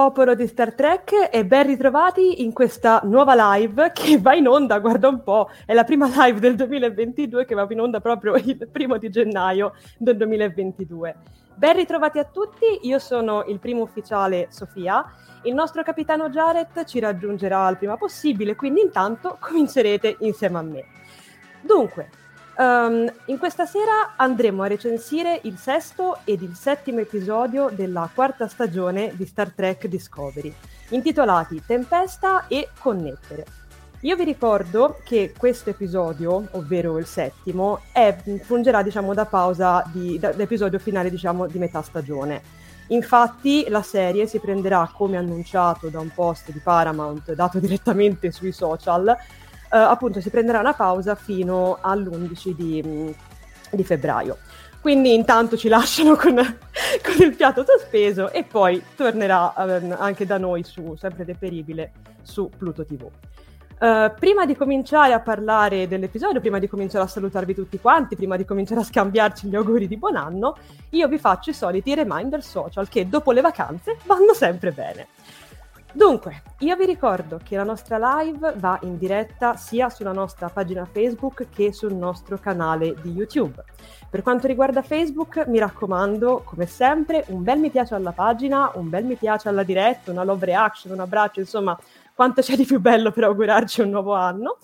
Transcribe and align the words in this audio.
Popolo 0.00 0.34
di 0.34 0.46
Star 0.46 0.72
Trek, 0.72 1.28
e 1.30 1.44
ben 1.44 1.66
ritrovati 1.66 2.42
in 2.42 2.54
questa 2.54 3.02
nuova 3.04 3.54
live 3.54 3.92
che 3.92 4.18
va 4.18 4.34
in 4.34 4.48
onda, 4.48 4.78
guarda 4.78 5.08
un 5.08 5.22
po', 5.22 5.50
è 5.66 5.74
la 5.74 5.84
prima 5.84 6.06
live 6.06 6.40
del 6.40 6.56
2022 6.56 7.44
che 7.44 7.54
va 7.54 7.66
in 7.68 7.80
onda 7.80 8.00
proprio 8.00 8.34
il 8.36 8.66
primo 8.72 8.96
di 8.96 9.10
gennaio 9.10 9.74
del 9.98 10.16
2022. 10.16 11.16
Ben 11.54 11.76
ritrovati 11.76 12.18
a 12.18 12.24
tutti, 12.24 12.64
io 12.88 12.98
sono 12.98 13.44
il 13.46 13.58
primo 13.58 13.82
ufficiale 13.82 14.46
Sofia, 14.48 15.04
il 15.42 15.52
nostro 15.52 15.82
capitano 15.82 16.30
Jared 16.30 16.86
ci 16.86 16.98
raggiungerà 16.98 17.68
il 17.68 17.76
prima 17.76 17.98
possibile, 17.98 18.56
quindi 18.56 18.80
intanto 18.80 19.36
comincerete 19.38 20.16
insieme 20.20 20.58
a 20.58 20.62
me. 20.62 20.84
Dunque, 21.60 22.08
Um, 22.60 23.10
in 23.26 23.38
questa 23.38 23.64
sera 23.64 24.16
andremo 24.16 24.62
a 24.62 24.66
recensire 24.66 25.40
il 25.44 25.56
sesto 25.56 26.18
ed 26.24 26.42
il 26.42 26.54
settimo 26.54 27.00
episodio 27.00 27.70
della 27.72 28.06
quarta 28.12 28.48
stagione 28.48 29.12
di 29.16 29.24
Star 29.24 29.50
Trek 29.50 29.86
Discovery, 29.86 30.52
intitolati 30.90 31.62
Tempesta 31.66 32.48
e 32.48 32.68
Connettere. 32.78 33.46
Io 34.00 34.14
vi 34.14 34.24
ricordo 34.24 34.98
che 35.04 35.32
questo 35.34 35.70
episodio, 35.70 36.48
ovvero 36.50 36.98
il 36.98 37.06
settimo, 37.06 37.80
è, 37.92 38.14
fungerà 38.42 38.82
diciamo, 38.82 39.14
da 39.14 39.24
pausa 39.24 39.82
di, 39.90 40.18
da, 40.18 40.32
da 40.34 40.42
episodio 40.42 40.78
finale 40.78 41.08
diciamo, 41.08 41.46
di 41.46 41.58
metà 41.58 41.80
stagione. 41.80 42.42
Infatti 42.88 43.66
la 43.68 43.82
serie 43.82 44.26
si 44.26 44.38
prenderà, 44.38 44.90
come 44.94 45.16
annunciato 45.16 45.88
da 45.88 46.00
un 46.00 46.10
post 46.12 46.50
di 46.50 46.58
Paramount 46.58 47.32
dato 47.32 47.58
direttamente 47.58 48.30
sui 48.32 48.52
social, 48.52 49.16
eh, 49.72 49.78
appunto 49.78 50.20
si 50.20 50.30
prenderà 50.30 50.58
una 50.58 50.74
pausa 50.74 51.14
fino 51.14 51.78
all'11 51.80 52.54
di, 52.54 52.82
mm, 52.84 53.10
di 53.70 53.84
febbraio. 53.84 54.38
Quindi 54.80 55.12
intanto 55.12 55.56
ci 55.56 55.68
lasciano 55.68 56.16
con, 56.16 56.34
con, 57.04 57.26
il 57.26 57.34
fiato 57.34 57.64
sospeso 57.64 58.30
e 58.32 58.44
poi 58.44 58.82
tornerà 58.96 59.52
um, 59.56 59.94
anche 59.98 60.24
da 60.24 60.38
noi 60.38 60.64
su, 60.64 60.96
sempre 60.96 61.24
deperibile, 61.24 61.92
su 62.22 62.50
Pluto 62.56 62.84
TV. 62.84 63.02
Uh, 63.02 63.84
eh, 63.84 64.14
prima 64.18 64.46
di 64.46 64.56
cominciare 64.56 65.12
a 65.12 65.20
parlare 65.20 65.86
dell'episodio, 65.86 66.40
prima 66.40 66.58
di 66.58 66.66
cominciare 66.66 67.04
a 67.04 67.08
salutarvi 67.08 67.54
tutti 67.54 67.78
quanti, 67.78 68.16
prima 68.16 68.36
di 68.36 68.46
cominciare 68.46 68.80
a 68.80 68.84
scambiarci 68.84 69.48
gli 69.48 69.54
auguri 69.54 69.86
di 69.86 69.98
buon 69.98 70.16
anno, 70.16 70.56
io 70.90 71.08
vi 71.08 71.18
faccio 71.18 71.50
i 71.50 71.54
soliti 71.54 71.94
reminder 71.94 72.42
social 72.42 72.88
che 72.88 73.06
dopo 73.06 73.32
le 73.32 73.42
vacanze 73.42 73.98
vanno 74.04 74.32
sempre 74.32 74.72
bene. 74.72 75.08
Dunque, 75.92 76.42
io 76.60 76.76
vi 76.76 76.86
ricordo 76.86 77.40
che 77.42 77.56
la 77.56 77.64
nostra 77.64 78.20
live 78.20 78.54
va 78.58 78.78
in 78.82 78.96
diretta 78.96 79.56
sia 79.56 79.88
sulla 79.88 80.12
nostra 80.12 80.48
pagina 80.48 80.84
Facebook 80.84 81.48
che 81.52 81.72
sul 81.72 81.94
nostro 81.94 82.38
canale 82.38 82.94
di 83.02 83.10
YouTube. 83.10 83.64
Per 84.08 84.22
quanto 84.22 84.46
riguarda 84.46 84.82
Facebook, 84.82 85.46
mi 85.48 85.58
raccomando, 85.58 86.42
come 86.44 86.66
sempre, 86.66 87.24
un 87.28 87.42
bel 87.42 87.58
mi 87.58 87.70
piace 87.70 87.96
alla 87.96 88.12
pagina, 88.12 88.70
un 88.74 88.88
bel 88.88 89.04
mi 89.04 89.16
piace 89.16 89.48
alla 89.48 89.64
diretta, 89.64 90.12
una 90.12 90.22
love 90.22 90.46
reaction, 90.46 90.92
un 90.92 91.00
abbraccio, 91.00 91.40
insomma, 91.40 91.76
quanto 92.14 92.40
c'è 92.40 92.54
di 92.54 92.64
più 92.64 92.80
bello 92.80 93.10
per 93.10 93.24
augurarci 93.24 93.80
un 93.80 93.90
nuovo 93.90 94.14
anno. 94.14 94.58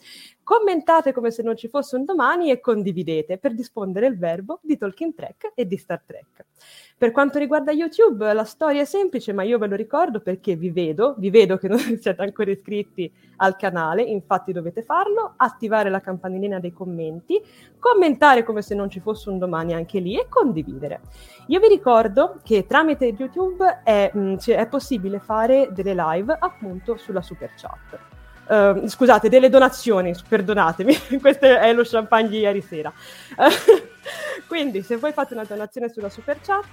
Commentate 0.46 1.12
come 1.12 1.32
se 1.32 1.42
non 1.42 1.56
ci 1.56 1.66
fosse 1.66 1.96
un 1.96 2.04
domani 2.04 2.52
e 2.52 2.60
condividete 2.60 3.36
per 3.36 3.52
diffondere 3.52 4.06
il 4.06 4.16
verbo 4.16 4.60
di 4.62 4.78
Talking 4.78 5.12
Track 5.12 5.50
e 5.56 5.66
di 5.66 5.76
Star 5.76 6.00
Trek. 6.06 6.44
Per 6.96 7.10
quanto 7.10 7.40
riguarda 7.40 7.72
YouTube, 7.72 8.32
la 8.32 8.44
storia 8.44 8.82
è 8.82 8.84
semplice, 8.84 9.32
ma 9.32 9.42
io 9.42 9.58
ve 9.58 9.66
lo 9.66 9.74
ricordo 9.74 10.20
perché 10.20 10.54
vi 10.54 10.70
vedo, 10.70 11.16
vi 11.18 11.30
vedo 11.30 11.56
che 11.56 11.66
non 11.66 11.80
siete 11.98 12.22
ancora 12.22 12.52
iscritti 12.52 13.12
al 13.38 13.56
canale, 13.56 14.02
infatti 14.02 14.52
dovete 14.52 14.84
farlo, 14.84 15.34
attivare 15.36 15.90
la 15.90 16.00
campanellina 16.00 16.60
dei 16.60 16.72
commenti, 16.72 17.42
commentare 17.80 18.44
come 18.44 18.62
se 18.62 18.76
non 18.76 18.88
ci 18.88 19.00
fosse 19.00 19.28
un 19.28 19.38
domani 19.38 19.74
anche 19.74 19.98
lì 19.98 20.16
e 20.16 20.28
condividere. 20.28 21.00
Io 21.48 21.58
vi 21.58 21.66
ricordo 21.66 22.38
che 22.44 22.66
tramite 22.66 23.06
YouTube 23.06 23.80
è, 23.82 24.12
mh, 24.14 24.20
mm, 24.20 24.36
è 24.36 24.68
possibile 24.68 25.18
fare 25.18 25.70
delle 25.72 25.92
live 25.92 26.36
appunto 26.38 26.96
sulla 26.96 27.20
super 27.20 27.52
chat. 27.56 28.14
Uh, 28.48 28.86
scusate, 28.86 29.28
delle 29.28 29.48
donazioni, 29.48 30.14
perdonatemi, 30.28 30.96
questo 31.20 31.46
è 31.46 31.72
lo 31.72 31.82
champagne 31.84 32.28
di 32.28 32.38
ieri 32.38 32.62
sera. 32.62 32.92
quindi, 34.46 34.82
se 34.82 34.96
voi 34.96 35.12
fate 35.12 35.34
una 35.34 35.44
donazione 35.44 35.88
sulla 35.88 36.08
super 36.08 36.40
chat, 36.40 36.64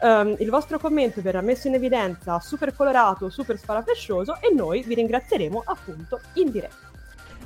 um, 0.00 0.34
il 0.40 0.50
vostro 0.50 0.78
commento 0.80 1.22
verrà 1.22 1.40
messo 1.40 1.68
in 1.68 1.74
evidenza 1.74 2.40
super 2.40 2.74
colorato, 2.74 3.30
super 3.30 3.56
sparafrescioso 3.56 4.40
e 4.40 4.52
noi 4.52 4.82
vi 4.82 4.94
ringrazieremo 4.94 5.62
appunto 5.64 6.20
in 6.34 6.50
diretta. 6.50 6.90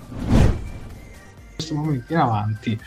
In 0.08 1.54
questo 1.54 1.74
momento 1.74 2.12
in 2.12 2.18
avanti 2.18 2.80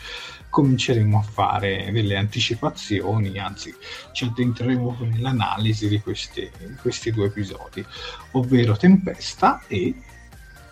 cominceremo 0.48 1.18
a 1.18 1.22
fare 1.22 1.88
delle 1.92 2.16
anticipazioni, 2.16 3.38
anzi 3.38 3.72
ci 4.12 4.24
addentreremo 4.24 4.96
nell'analisi 5.00 5.88
di 5.88 6.00
questi, 6.00 6.50
questi 6.80 7.12
due 7.12 7.26
episodi, 7.26 7.84
ovvero 8.32 8.76
Tempesta 8.76 9.62
e 9.68 9.94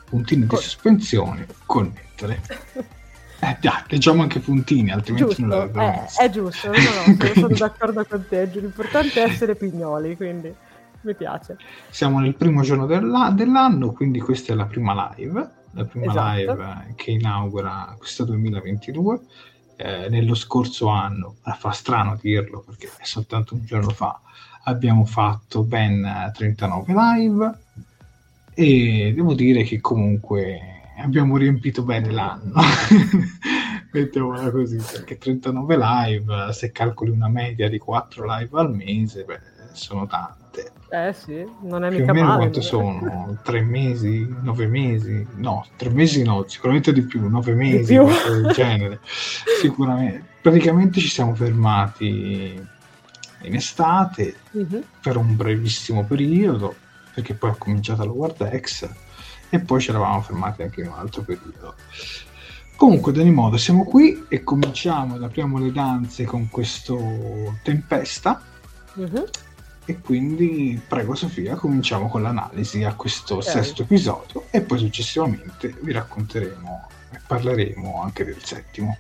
puntini 0.09 0.47
di 0.47 0.57
sospensione, 0.57 1.47
connettere. 1.67 2.41
Eh, 3.41 3.57
dai, 3.61 3.85
leggiamo 3.87 4.23
anche 4.23 4.41
puntini, 4.41 4.91
altrimenti 4.91 5.29
giusto, 5.29 5.47
non 5.47 5.71
lo 5.73 5.81
eh, 5.81 6.07
È 6.19 6.29
giusto, 6.29 6.67
no, 6.67 6.75
no, 6.75 7.35
sono 7.35 7.55
d'accordo 7.55 8.05
con 8.05 8.25
te. 8.29 8.47
L'importante 8.47 9.23
è 9.23 9.29
essere 9.29 9.55
pignoli, 9.55 10.17
quindi 10.17 10.53
mi 11.03 11.15
piace. 11.15 11.57
Siamo 11.89 12.19
nel 12.19 12.35
primo 12.35 12.63
giorno 12.63 12.87
dell'anno, 12.87 13.35
dell'anno 13.37 13.93
quindi 13.93 14.19
questa 14.19 14.53
è 14.53 14.57
la 14.57 14.67
prima 14.67 15.15
live, 15.17 15.51
la 15.71 15.85
prima 15.85 16.07
esatto. 16.07 16.35
live 16.35 16.95
che 16.97 17.13
inaugura 17.13 17.95
questo 17.97 18.25
2022. 18.25 19.21
Eh, 19.77 20.09
nello 20.11 20.35
scorso 20.35 20.89
anno, 20.89 21.37
eh, 21.47 21.55
fa 21.57 21.71
strano 21.71 22.19
dirlo 22.21 22.65
perché 22.67 22.91
è 22.99 23.05
soltanto 23.05 23.55
un 23.55 23.65
giorno 23.65 23.91
fa, 23.91 24.21
abbiamo 24.65 25.05
fatto 25.05 25.63
ben 25.63 26.33
39 26.35 26.93
live 26.93 27.59
e 28.61 29.13
devo 29.15 29.35
dire 29.35 29.63
che 29.63 29.81
comunque 29.81 30.59
abbiamo 30.97 31.37
riempito 31.37 31.85
bene 31.85 32.11
l'anno 32.11 32.55
mettiamola 33.93 34.51
così 34.51 34.79
perché 34.79 35.17
39 35.17 35.77
live 35.77 36.53
se 36.53 36.73
calcoli 36.73 37.11
una 37.11 37.29
media 37.29 37.69
di 37.69 37.79
4 37.79 38.25
live 38.27 38.59
al 38.59 38.75
mese 38.75 39.23
beh, 39.23 39.41
sono 39.71 40.09
tante 40.09 40.73
eh 40.91 41.13
sì 41.13 41.47
non 41.63 41.85
è 41.85 41.91
Più 41.91 42.01
mica 42.01 42.13
male 42.13 42.37
quanto 42.37 42.61
sono? 42.61 43.39
3 43.45 43.61
mesi? 43.61 44.27
9 44.43 44.67
mesi? 44.67 45.25
no 45.37 45.65
3 45.77 45.91
mesi 45.91 46.25
no 46.25 46.45
sicuramente 46.49 46.93
di 46.93 47.03
più 47.03 47.29
9 47.29 47.55
mesi 47.55 47.95
del 47.95 48.51
genere 48.53 48.99
sicuramente 49.61 50.25
praticamente 50.43 50.99
ci 50.99 51.09
siamo 51.09 51.33
fermati 51.37 52.61
in 53.43 53.55
estate 53.55 54.35
uh-huh. 54.51 54.83
per 55.01 55.17
un 55.17 55.37
brevissimo 55.37 56.03
periodo 56.03 56.75
perché 57.19 57.35
poi 57.35 57.51
ha 57.51 57.57
cominciato 57.59 58.05
la 58.05 58.13
World 58.13 58.61
X 58.61 58.89
e 59.51 59.59
poi 59.59 59.81
ci 59.81 59.91
eravamo 59.91 60.21
fermati 60.23 60.63
anche 60.63 60.83
in 60.83 60.87
un 60.87 60.99
altro 60.99 61.23
periodo. 61.23 61.75
Comunque, 62.77 63.11
ad 63.11 63.19
ogni 63.19 63.33
modo, 63.33 63.57
siamo 63.57 63.85
qui 63.85 64.27
e 64.29 64.45
cominciamo 64.45 65.17
ed 65.17 65.23
apriamo 65.25 65.59
le 65.59 65.73
danze 65.73 66.25
con 66.25 66.49
questo 66.49 67.59
Tempesta. 67.65 68.41
Uh-huh. 68.95 69.25
E 69.85 69.99
quindi, 69.99 70.81
prego 70.87 71.17
Sofia, 71.17 71.57
cominciamo 71.57 72.09
con 72.09 72.23
l'analisi 72.23 72.85
a 72.85 72.95
questo 72.95 73.39
okay. 73.39 73.51
sesto 73.51 73.83
episodio 73.83 74.45
e 74.51 74.61
poi 74.61 74.79
successivamente 74.79 75.75
vi 75.81 75.91
racconteremo 75.91 76.87
e 77.11 77.21
parleremo 77.27 78.01
anche 78.01 78.25
del 78.25 78.45
settimo. 78.45 78.97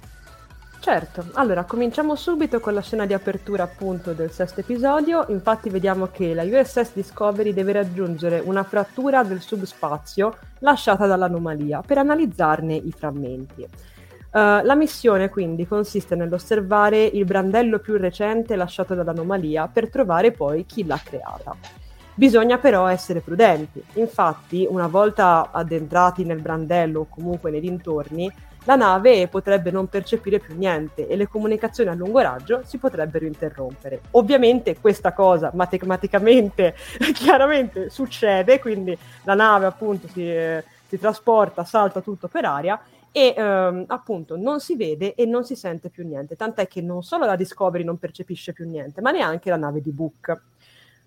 Certo, 0.80 1.26
allora 1.34 1.64
cominciamo 1.64 2.14
subito 2.14 2.60
con 2.60 2.72
la 2.72 2.80
scena 2.80 3.04
di 3.04 3.12
apertura 3.12 3.64
appunto 3.64 4.12
del 4.12 4.30
sesto 4.30 4.60
episodio, 4.60 5.26
infatti 5.28 5.68
vediamo 5.70 6.06
che 6.06 6.32
la 6.34 6.44
USS 6.44 6.92
Discovery 6.94 7.52
deve 7.52 7.72
raggiungere 7.72 8.40
una 8.44 8.62
frattura 8.62 9.24
del 9.24 9.40
subspazio 9.40 10.36
lasciata 10.60 11.06
dall'anomalia 11.06 11.82
per 11.84 11.98
analizzarne 11.98 12.74
i 12.74 12.92
frammenti. 12.92 13.62
Uh, 13.62 14.62
la 14.62 14.74
missione 14.76 15.30
quindi 15.30 15.66
consiste 15.66 16.14
nell'osservare 16.14 17.02
il 17.02 17.24
brandello 17.24 17.80
più 17.80 17.96
recente 17.96 18.56
lasciato 18.56 18.94
dall'anomalia 18.94 19.68
per 19.68 19.90
trovare 19.90 20.30
poi 20.30 20.64
chi 20.64 20.86
l'ha 20.86 21.00
creata. 21.02 21.56
Bisogna 22.14 22.58
però 22.58 22.86
essere 22.86 23.20
prudenti, 23.20 23.82
infatti 23.94 24.66
una 24.68 24.86
volta 24.86 25.50
addentrati 25.52 26.24
nel 26.24 26.40
brandello 26.40 27.00
o 27.00 27.06
comunque 27.08 27.50
nei 27.50 27.60
dintorni, 27.60 28.30
la 28.68 28.76
nave 28.76 29.28
potrebbe 29.28 29.70
non 29.70 29.86
percepire 29.86 30.38
più 30.38 30.54
niente 30.54 31.08
e 31.08 31.16
le 31.16 31.26
comunicazioni 31.26 31.88
a 31.88 31.94
lungo 31.94 32.18
raggio 32.18 32.60
si 32.64 32.76
potrebbero 32.76 33.24
interrompere. 33.24 34.02
Ovviamente 34.10 34.78
questa 34.78 35.14
cosa 35.14 35.50
matematicamente 35.54 36.74
chiaramente 37.14 37.88
succede, 37.88 38.60
quindi 38.60 38.96
la 39.24 39.32
nave 39.32 39.64
appunto 39.64 40.06
si, 40.08 40.30
eh, 40.30 40.62
si 40.86 40.98
trasporta, 40.98 41.64
salta 41.64 42.02
tutto 42.02 42.28
per 42.28 42.44
aria 42.44 42.78
e 43.10 43.32
ehm, 43.34 43.84
appunto 43.86 44.36
non 44.36 44.60
si 44.60 44.76
vede 44.76 45.14
e 45.14 45.24
non 45.24 45.46
si 45.46 45.56
sente 45.56 45.88
più 45.88 46.06
niente, 46.06 46.36
tant'è 46.36 46.68
che 46.68 46.82
non 46.82 47.02
solo 47.02 47.24
la 47.24 47.36
Discovery 47.36 47.84
non 47.84 47.96
percepisce 47.96 48.52
più 48.52 48.68
niente, 48.68 49.00
ma 49.00 49.12
neanche 49.12 49.48
la 49.48 49.56
nave 49.56 49.80
di 49.80 49.92
Book. 49.92 50.42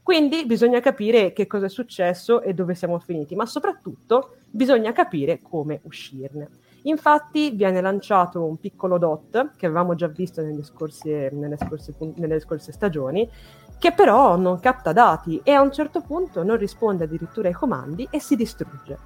Quindi 0.01 0.47
bisogna 0.47 0.79
capire 0.79 1.31
che 1.31 1.45
cosa 1.45 1.67
è 1.67 1.69
successo 1.69 2.41
e 2.41 2.55
dove 2.55 2.73
siamo 2.73 2.97
finiti, 2.97 3.35
ma 3.35 3.45
soprattutto 3.45 4.37
bisogna 4.49 4.91
capire 4.93 5.39
come 5.43 5.79
uscirne. 5.83 6.60
Infatti 6.83 7.51
viene 7.51 7.79
lanciato 7.81 8.43
un 8.43 8.57
piccolo 8.57 8.97
dot 8.97 9.53
che 9.55 9.65
avevamo 9.67 9.93
già 9.93 10.07
visto 10.07 10.41
nelle 10.41 10.63
scorse, 10.63 11.29
nelle 11.31 11.57
scorse, 11.57 11.93
nelle 12.15 12.39
scorse 12.39 12.71
stagioni, 12.71 13.29
che 13.77 13.91
però 13.91 14.35
non 14.35 14.59
capta 14.59 14.91
dati 14.91 15.41
e 15.43 15.51
a 15.51 15.61
un 15.61 15.71
certo 15.71 16.01
punto 16.01 16.43
non 16.43 16.57
risponde 16.57 17.03
addirittura 17.03 17.47
ai 17.47 17.53
comandi 17.53 18.07
e 18.09 18.19
si 18.19 18.35
distrugge. 18.35 18.97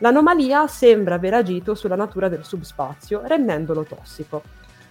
L'anomalia 0.00 0.66
sembra 0.68 1.16
aver 1.16 1.34
agito 1.34 1.74
sulla 1.74 1.96
natura 1.96 2.28
del 2.28 2.44
subspazio, 2.44 3.22
rendendolo 3.24 3.82
tossico. 3.82 4.42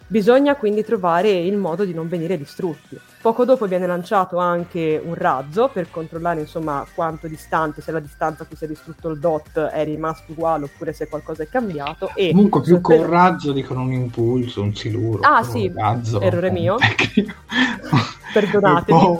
Bisogna 0.09 0.55
quindi 0.55 0.85
trovare 0.85 1.29
il 1.29 1.57
modo 1.57 1.83
di 1.83 1.93
non 1.93 2.07
venire 2.07 2.37
distrutti. 2.37 2.97
Poco 3.21 3.43
dopo 3.43 3.65
viene 3.65 3.85
lanciato 3.85 4.37
anche 4.37 5.01
un 5.03 5.13
razzo 5.15 5.69
per 5.71 5.89
controllare 5.91 6.39
insomma 6.39 6.85
quanto 6.95 7.27
distante, 7.27 7.81
se 7.81 7.91
la 7.91 7.99
distanza 7.99 8.43
a 8.43 8.45
cui 8.45 8.55
si 8.55 8.63
è 8.63 8.67
distrutto 8.67 9.09
il 9.09 9.19
dot 9.19 9.59
è 9.59 9.83
rimasto 9.83 10.31
uguale 10.31 10.63
oppure 10.63 10.93
se 10.93 11.09
qualcosa 11.09 11.43
è 11.43 11.49
cambiato. 11.49 12.11
E 12.15 12.31
Comunque 12.31 12.61
più 12.61 12.79
con 12.79 12.99
un 12.99 13.09
razzo 13.09 13.51
dicono 13.51 13.81
un 13.81 13.91
impulso, 13.91 14.61
un 14.61 14.73
siluro. 14.73 15.19
Ah 15.23 15.43
sì, 15.43 15.69
razzo, 15.75 16.21
errore 16.21 16.51
mio. 16.51 16.77
Perdonatemi. 18.31 18.99
Un 18.99 19.19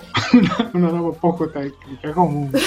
una 0.72 0.90
roba 0.90 1.18
poco 1.18 1.50
tecnica, 1.50 2.12
comunque. 2.12 2.62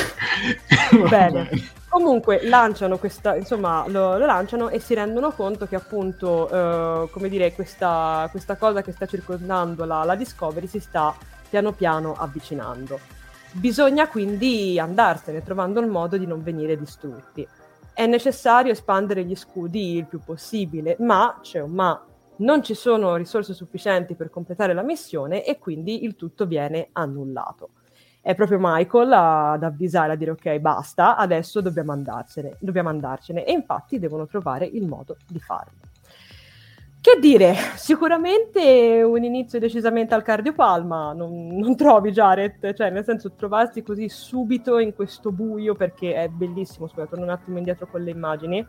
bene. 1.09 1.49
Comunque 1.91 2.47
lanciano 2.47 2.99
questa, 2.99 3.35
insomma, 3.35 3.85
lo, 3.89 4.17
lo, 4.17 4.25
lanciano 4.25 4.69
e 4.69 4.79
si 4.79 4.95
rendono 4.95 5.33
conto 5.33 5.67
che 5.67 5.75
appunto, 5.75 6.49
eh, 6.49 7.11
come 7.11 7.29
dire, 7.29 7.53
questa, 7.53 8.29
questa, 8.31 8.55
cosa 8.55 8.81
che 8.81 8.93
sta 8.93 9.07
circondando 9.07 9.85
la, 9.85 10.05
la 10.05 10.15
Discovery 10.15 10.69
si 10.69 10.79
sta 10.79 11.13
piano 11.49 11.73
piano 11.73 12.15
avvicinando. 12.17 13.01
Bisogna 13.51 14.07
quindi 14.07 14.79
andarsene 14.79 15.43
trovando 15.43 15.81
il 15.81 15.89
modo 15.89 16.17
di 16.17 16.27
non 16.27 16.45
venire 16.45 16.79
distrutti. 16.79 17.45
È 17.93 18.07
necessario 18.07 18.71
espandere 18.71 19.25
gli 19.25 19.35
scudi 19.35 19.97
il 19.97 20.07
più 20.07 20.21
possibile, 20.25 20.95
ma 21.01 21.41
c'è 21.43 21.59
un 21.59 21.73
ma. 21.73 22.05
Non 22.37 22.63
ci 22.63 22.75
sono 22.75 23.17
risorse 23.17 23.53
sufficienti 23.53 24.15
per 24.15 24.31
completare 24.31 24.75
la 24.75 24.83
missione 24.83 25.45
e 25.45 25.59
quindi 25.59 26.05
il 26.05 26.15
tutto 26.15 26.47
viene 26.47 26.91
annullato 26.93 27.71
è 28.23 28.35
proprio 28.35 28.59
Michael 28.61 29.13
ad 29.13 29.63
avvisare, 29.63 30.13
a 30.13 30.17
dire 30.17 30.33
ok, 30.33 30.59
basta, 30.59 31.17
adesso 31.17 31.61
dobbiamo 31.61 31.93
andarcene, 31.93 32.57
dobbiamo 32.59 32.91
andarcene. 32.91 33.45
E 33.45 33.53
infatti 33.53 33.99
devono 33.99 34.27
trovare 34.27 34.67
il 34.67 34.87
modo 34.87 35.17
di 35.27 35.41
farlo. 35.41 35.89
Che 37.03 37.19
dire, 37.19 37.55
sicuramente 37.77 39.03
un 39.03 39.25
inizio 39.25 39.59
decisamente 39.59 40.13
al 40.13 40.23
cardiopalma, 40.23 41.15
non, 41.15 41.47
non 41.57 41.75
trovi 41.75 42.11
Jared, 42.11 42.75
cioè 42.75 42.91
nel 42.91 43.05
senso 43.05 43.33
trovarsi 43.33 43.83
così 43.83 44.11
subito 44.11 44.79
in 44.79 44.95
questo 44.95 45.33
buio 45.33 45.75
perché 45.75 46.13
è 46.13 46.29
bellissimo, 46.29 46.89
scusa, 46.89 47.07
torno 47.07 47.25
un 47.25 47.31
attimo 47.31 47.57
indietro 47.57 47.87
con 47.87 48.03
le 48.03 48.11
immagini, 48.11 48.67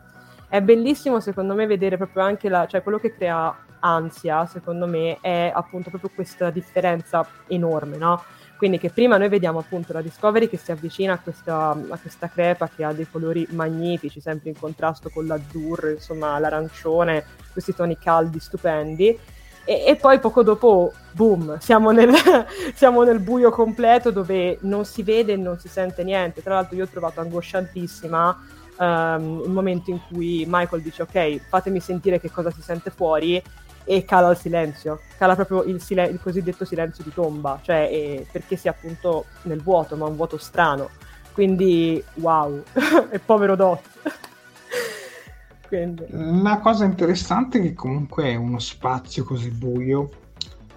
è 0.48 0.62
bellissimo 0.62 1.20
secondo 1.20 1.54
me 1.54 1.66
vedere 1.66 1.98
proprio 1.98 2.22
anche 2.22 2.48
la, 2.48 2.66
cioè 2.66 2.82
quello 2.82 2.98
che 2.98 3.14
crea 3.14 3.54
ansia, 3.80 4.46
secondo 4.46 4.86
me, 4.86 5.18
è 5.20 5.52
appunto 5.54 5.90
proprio 5.90 6.10
questa 6.14 6.48
differenza 6.48 7.26
enorme, 7.48 7.98
no? 7.98 8.22
Quindi 8.62 8.78
che 8.78 8.90
prima 8.90 9.16
noi 9.16 9.28
vediamo 9.28 9.58
appunto 9.58 9.92
la 9.92 10.00
Discovery 10.00 10.48
che 10.48 10.56
si 10.56 10.70
avvicina 10.70 11.14
a 11.14 11.18
questa, 11.18 11.70
a 11.70 11.98
questa 11.98 12.28
crepa 12.28 12.68
che 12.68 12.84
ha 12.84 12.92
dei 12.92 13.08
colori 13.10 13.44
magnifici, 13.50 14.20
sempre 14.20 14.50
in 14.50 14.56
contrasto 14.56 15.10
con 15.12 15.26
l'azzurro, 15.26 15.90
insomma 15.90 16.38
l'arancione, 16.38 17.24
questi 17.50 17.74
toni 17.74 17.98
caldi 17.98 18.38
stupendi. 18.38 19.18
E, 19.64 19.84
e, 19.84 19.96
poi 19.96 20.20
poco 20.20 20.44
dopo, 20.44 20.92
boom, 21.10 21.58
siamo 21.58 21.90
nel, 21.90 22.12
siamo 22.72 23.02
nel, 23.02 23.18
buio 23.18 23.50
completo 23.50 24.12
dove 24.12 24.58
non 24.60 24.84
si 24.84 25.02
vede 25.02 25.32
e 25.32 25.36
non 25.36 25.58
si 25.58 25.66
sente 25.66 26.04
niente. 26.04 26.40
Tra 26.40 26.54
l'altro 26.54 26.76
io 26.76 26.84
ho 26.84 26.88
trovato 26.88 27.18
angosciantissima 27.18 28.46
um, 28.78 29.42
il 29.44 29.50
momento 29.50 29.90
in 29.90 29.98
cui 30.06 30.44
Michael 30.46 30.82
dice 30.82 31.02
ok, 31.02 31.48
fatemi 31.48 31.80
sentire 31.80 32.20
che 32.20 32.30
cosa 32.30 32.52
si 32.52 32.62
sente 32.62 32.90
fuori 32.90 33.42
e 33.84 34.04
cala 34.04 34.30
il 34.30 34.36
silenzio, 34.36 35.00
cala 35.18 35.34
proprio 35.34 35.62
il, 35.64 35.80
silen- 35.80 36.12
il 36.12 36.20
cosiddetto 36.20 36.64
silenzio 36.64 37.04
di 37.04 37.12
tomba, 37.12 37.60
cioè 37.62 37.88
eh, 37.90 38.26
perché 38.30 38.56
si 38.56 38.66
è 38.68 38.70
appunto 38.70 39.26
nel 39.42 39.62
vuoto, 39.62 39.96
ma 39.96 40.06
un 40.06 40.16
vuoto 40.16 40.38
strano. 40.38 40.90
Quindi, 41.32 42.02
wow, 42.14 42.62
e 43.10 43.18
povero 43.18 43.56
Dot. 43.56 43.82
Quindi. 45.66 46.04
La 46.10 46.58
cosa 46.58 46.84
interessante 46.84 47.58
è 47.58 47.62
che 47.62 47.72
comunque 47.72 48.24
è 48.24 48.34
uno 48.34 48.58
spazio 48.58 49.24
così 49.24 49.50
buio 49.50 50.10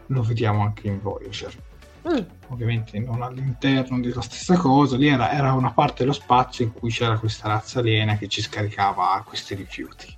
lo 0.07 0.21
vediamo 0.21 0.63
anche 0.63 0.88
in 0.88 1.01
Voyager. 1.01 1.53
Mm. 2.07 2.24
Ovviamente 2.50 3.00
non 3.00 3.24
all'interno 3.24 4.00
della 4.00 4.21
stessa 4.21 4.55
cosa, 4.57 4.95
lì 4.95 5.07
era, 5.07 5.31
era, 5.31 5.53
una 5.53 5.71
parte 5.71 6.03
dello 6.03 6.13
spazio 6.13 6.63
in 6.63 6.71
cui 6.71 6.91
c'era 6.91 7.17
questa 7.17 7.47
razza 7.47 7.79
aliena 7.79 8.15
che 8.15 8.27
ci 8.27 8.41
scaricava 8.41 9.24
questi 9.25 9.55
rifiuti 9.55 10.14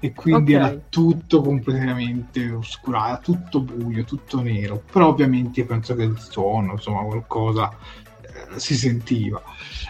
e 0.00 0.12
quindi 0.12 0.54
okay. 0.54 0.68
era 0.68 0.80
tutto 0.88 1.40
completamente 1.40 2.50
oscurato, 2.50 3.32
tutto 3.32 3.60
buio, 3.60 4.04
tutto 4.04 4.40
nero, 4.40 4.82
però 4.90 5.08
ovviamente 5.08 5.64
penso 5.64 5.94
che 5.94 6.04
il 6.04 6.18
suono, 6.18 6.72
insomma 6.72 7.02
qualcosa 7.02 7.70
eh, 8.22 8.58
si 8.58 8.76
sentiva. 8.76 9.42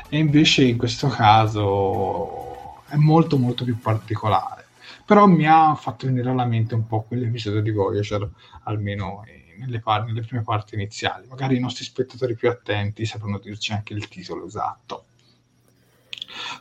E 0.09 0.19
invece 0.19 0.65
in 0.65 0.79
questo 0.79 1.09
caso 1.09 2.83
è 2.87 2.97
molto 2.97 3.37
molto 3.37 3.65
più 3.65 3.79
particolare. 3.79 4.67
Però 5.05 5.27
mi 5.27 5.47
ha 5.47 5.75
fatto 5.75 6.07
venire 6.07 6.29
alla 6.29 6.45
mente 6.45 6.75
un 6.75 6.87
po' 6.87 7.03
quell'episodio 7.03 7.63
di 7.63 7.71
Voyager 7.71 8.29
almeno 8.65 9.25
nelle, 9.59 9.81
par- 9.81 10.05
nelle 10.05 10.21
prime 10.21 10.43
parti 10.43 10.75
iniziali. 10.75 11.27
Magari 11.29 11.57
i 11.57 11.61
nostri 11.61 11.85
spettatori 11.85 12.35
più 12.35 12.49
attenti 12.49 13.07
sapranno 13.07 13.39
dirci 13.39 13.73
anche 13.73 13.95
il 13.95 14.07
titolo 14.09 14.47
esatto 14.47 15.05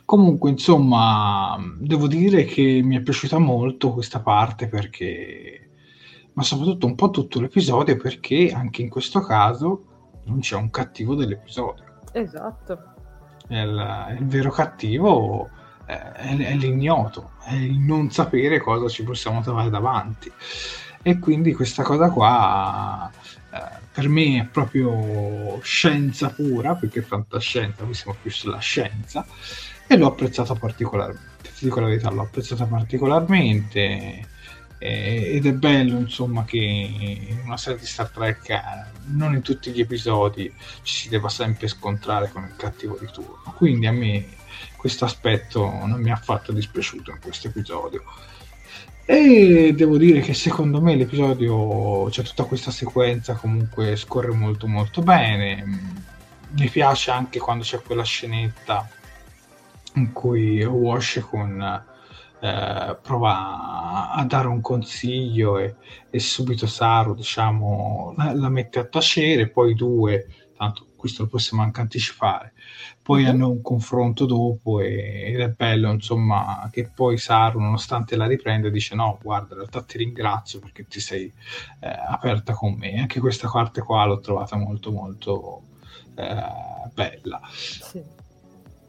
Comunque, 0.04 0.50
insomma, 0.50 1.56
devo 1.78 2.06
dire 2.06 2.44
che 2.44 2.80
mi 2.82 2.96
è 2.96 3.02
piaciuta 3.02 3.38
molto 3.38 3.92
questa 3.92 4.20
parte 4.20 4.68
perché, 4.68 5.70
ma 6.32 6.42
soprattutto 6.42 6.86
un 6.86 6.94
po' 6.94 7.10
tutto 7.10 7.40
l'episodio 7.40 7.96
perché 7.96 8.50
anche 8.52 8.82
in 8.82 8.88
questo 8.88 9.20
caso 9.20 9.84
non 10.24 10.40
c'è 10.40 10.56
un 10.56 10.70
cattivo 10.70 11.14
dell'episodio. 11.14 11.84
Esatto. 12.12 12.94
Il, 13.48 14.16
il 14.18 14.26
vero 14.26 14.50
cattivo 14.50 15.48
è, 15.84 15.94
è, 15.94 16.54
l'ignoto, 16.54 17.32
è 17.44 17.54
il 17.54 17.78
non 17.78 18.10
sapere 18.10 18.60
cosa 18.60 18.88
ci 18.88 19.02
possiamo 19.04 19.40
trovare 19.40 19.70
davanti. 19.70 20.30
E 21.02 21.18
quindi 21.18 21.54
questa 21.54 21.82
cosa 21.82 22.10
qua 22.10 23.10
eh, 23.10 23.37
per 23.98 24.08
me 24.08 24.38
è 24.38 24.44
proprio 24.44 25.58
scienza 25.60 26.28
pura, 26.30 26.76
perché 26.76 27.02
fantascienza, 27.02 27.82
noi 27.82 27.94
siamo 27.94 28.16
più 28.22 28.30
sulla 28.30 28.60
scienza 28.60 29.26
e 29.88 29.96
l'ho 29.96 30.06
apprezzata 30.06 30.54
particolarmente. 30.54 31.50
Ti 31.58 31.64
dico 31.64 31.80
la 31.80 31.88
verità, 31.88 32.08
l'ho 32.08 32.22
apprezzata 32.22 32.64
particolarmente 32.66 34.24
eh, 34.78 35.30
ed 35.34 35.46
è 35.46 35.52
bello 35.52 35.98
insomma 35.98 36.44
che 36.44 36.58
in 36.58 37.40
una 37.42 37.56
serie 37.56 37.80
di 37.80 37.86
Star 37.86 38.08
Trek 38.10 38.60
non 39.06 39.34
in 39.34 39.42
tutti 39.42 39.72
gli 39.72 39.80
episodi 39.80 40.48
ci 40.82 40.94
si 40.94 41.08
debba 41.08 41.28
sempre 41.28 41.66
scontrare 41.66 42.30
con 42.30 42.44
il 42.44 42.54
cattivo 42.54 42.96
di 43.00 43.08
turno. 43.12 43.52
Quindi 43.56 43.88
a 43.88 43.92
me 43.92 44.28
questo 44.76 45.06
aspetto 45.06 45.68
non 45.84 46.00
mi 46.00 46.12
ha 46.12 46.14
affatto 46.14 46.52
dispiaciuto 46.52 47.10
in 47.10 47.18
questo 47.20 47.48
episodio. 47.48 48.04
E 49.10 49.72
devo 49.74 49.96
dire 49.96 50.20
che 50.20 50.34
secondo 50.34 50.82
me 50.82 50.94
l'episodio, 50.94 52.10
cioè 52.10 52.22
tutta 52.26 52.44
questa 52.44 52.70
sequenza 52.70 53.36
comunque 53.36 53.96
scorre 53.96 54.34
molto 54.34 54.66
molto 54.66 55.00
bene. 55.00 55.64
Mi 56.50 56.68
piace 56.68 57.10
anche 57.10 57.38
quando 57.38 57.64
c'è 57.64 57.80
quella 57.80 58.02
scenetta 58.02 58.86
in 59.94 60.12
cui 60.12 60.62
Wash 60.62 61.24
con, 61.26 61.58
eh, 62.38 62.98
prova 63.00 64.10
a 64.10 64.22
dare 64.26 64.46
un 64.46 64.60
consiglio 64.60 65.56
e, 65.56 65.76
e 66.10 66.18
subito 66.18 66.66
Saru 66.66 67.14
diciamo, 67.14 68.12
la, 68.14 68.34
la, 68.34 68.50
mette 68.50 68.78
a 68.78 68.84
tacere, 68.84 69.48
poi 69.48 69.72
due, 69.72 70.26
tanto 70.54 70.87
questo 70.98 71.22
lo 71.22 71.28
possiamo 71.28 71.62
anche 71.62 71.80
anticipare, 71.80 72.52
poi 73.00 73.22
mm-hmm. 73.22 73.30
hanno 73.30 73.50
un 73.50 73.62
confronto 73.62 74.26
dopo 74.26 74.80
e, 74.80 75.32
ed 75.32 75.40
è 75.40 75.48
bello 75.50 75.92
insomma 75.92 76.68
che 76.72 76.90
poi 76.92 77.16
Saru 77.16 77.60
nonostante 77.60 78.16
la 78.16 78.26
riprende 78.26 78.70
dice 78.70 78.94
no 78.94 79.18
guarda 79.22 79.54
in 79.54 79.60
realtà 79.60 79.82
ti 79.82 79.98
ringrazio 79.98 80.58
perché 80.58 80.86
ti 80.86 81.00
sei 81.00 81.32
eh, 81.80 81.88
aperta 81.88 82.52
con 82.52 82.74
me, 82.74 82.98
anche 82.98 83.20
questa 83.20 83.48
parte 83.48 83.80
qua 83.80 84.04
l'ho 84.04 84.18
trovata 84.18 84.56
molto 84.56 84.90
molto 84.90 85.62
eh, 86.16 86.90
bella. 86.92 87.40
Sì. 87.52 88.16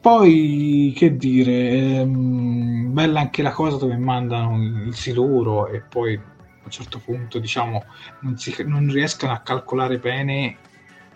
Poi, 0.00 0.94
che 0.96 1.14
dire, 1.14 1.98
ehm, 2.00 2.92
bella 2.92 3.20
anche 3.20 3.42
la 3.42 3.52
cosa 3.52 3.76
dove 3.76 3.98
mandano 3.98 4.56
il 4.86 4.94
siluro 4.94 5.68
e 5.68 5.82
poi 5.82 6.14
a 6.14 6.64
un 6.64 6.70
certo 6.70 7.00
punto, 7.04 7.38
diciamo, 7.38 7.84
non, 8.20 8.38
si, 8.38 8.54
non 8.64 8.90
riescono 8.90 9.32
a 9.32 9.40
calcolare 9.40 9.98
bene 9.98 10.56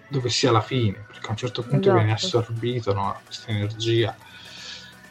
dove 0.08 0.28
sia 0.28 0.50
la 0.50 0.60
fine, 0.60 1.04
perché 1.06 1.26
a 1.26 1.30
un 1.30 1.36
certo 1.36 1.62
punto 1.62 1.88
esatto. 1.88 1.96
viene 1.96 2.12
assorbito 2.12 2.92
no, 2.92 3.18
questa 3.24 3.50
energia. 3.50 4.16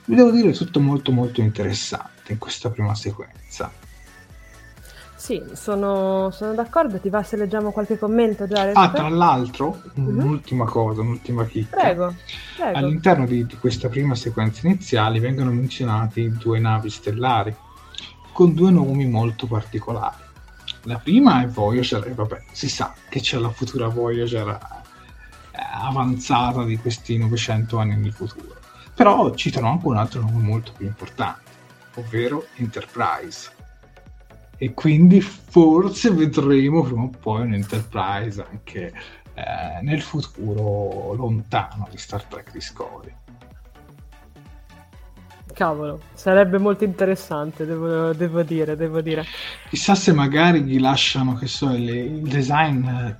Vi 0.05 0.15
devo 0.15 0.31
dire 0.31 0.51
tutto 0.51 0.79
molto 0.79 1.11
molto 1.11 1.41
interessante 1.41 2.33
in 2.33 2.37
questa 2.37 2.69
prima 2.69 2.93
sequenza. 2.93 3.71
Sì, 5.23 5.41
sono, 5.53 6.31
sono, 6.31 6.53
d'accordo. 6.53 6.99
Ti 6.99 7.07
va 7.07 7.23
se 7.23 7.37
leggiamo 7.37 7.71
qualche 7.71 7.97
commento, 7.97 8.45
Jared? 8.45 8.75
Ah, 8.75 8.91
tra 8.91 9.07
l'altro, 9.07 9.81
mm-hmm. 9.97 10.17
un'ultima 10.19 10.65
cosa, 10.65 10.99
un'ultima 10.99 11.45
chicca. 11.45 11.77
Prego, 11.79 12.13
prego. 12.57 12.77
All'interno 12.77 13.25
di, 13.25 13.45
di, 13.45 13.55
questa 13.55 13.87
prima 13.87 14.15
sequenza 14.15 14.67
iniziale 14.67 15.21
vengono 15.21 15.51
menzionati 15.51 16.29
due 16.29 16.59
navi 16.59 16.89
stellari 16.89 17.55
con 18.33 18.53
due 18.53 18.71
nomi 18.71 19.07
molto 19.07 19.47
particolari. 19.47 20.21
La 20.83 20.97
prima 20.97 21.41
è 21.41 21.47
Voyager, 21.47 22.05
e 22.05 22.13
vabbè, 22.13 22.43
si 22.51 22.67
sa 22.67 22.93
che 23.07 23.21
c'è 23.21 23.37
la 23.37 23.49
futura 23.49 23.87
Voyager 23.87 24.81
avanzata 25.81 26.63
di 26.63 26.77
questi 26.77 27.17
900 27.17 27.77
anni 27.77 27.95
nel 27.95 28.13
futuro. 28.13 28.55
Però 28.95 29.33
citano 29.33 29.69
anche 29.69 29.87
un 29.87 29.97
altro 29.97 30.21
nome 30.21 30.41
molto 30.43 30.71
più 30.77 30.85
importante, 30.85 31.51
ovvero 31.95 32.45
Enterprise 32.55 33.61
e 34.57 34.73
quindi 34.73 35.19
forse 35.19 36.11
vedremo 36.11 36.83
prima 36.83 37.03
o 37.03 37.09
poi 37.09 37.41
un 37.41 37.53
Enterprise 37.53 38.45
anche 38.49 38.93
eh, 39.33 39.81
nel 39.81 40.01
futuro 40.01 41.13
lontano 41.15 41.87
di 41.89 41.97
Star 41.97 42.23
Trek 42.23 42.51
Discovery. 42.51 43.13
Cavolo, 45.53 45.99
sarebbe 46.13 46.57
molto 46.57 46.83
interessante, 46.83 47.65
devo, 47.65 48.13
devo, 48.13 48.41
dire, 48.41 48.75
devo 48.75 49.01
dire. 49.01 49.25
Chissà 49.69 49.93
se 49.93 50.13
magari 50.13 50.61
gli 50.63 50.79
lasciano, 50.79 51.33
che 51.35 51.47
so, 51.47 51.71
il, 51.71 51.87
il 51.89 52.21
design 52.21 52.87
eh, 52.87 53.15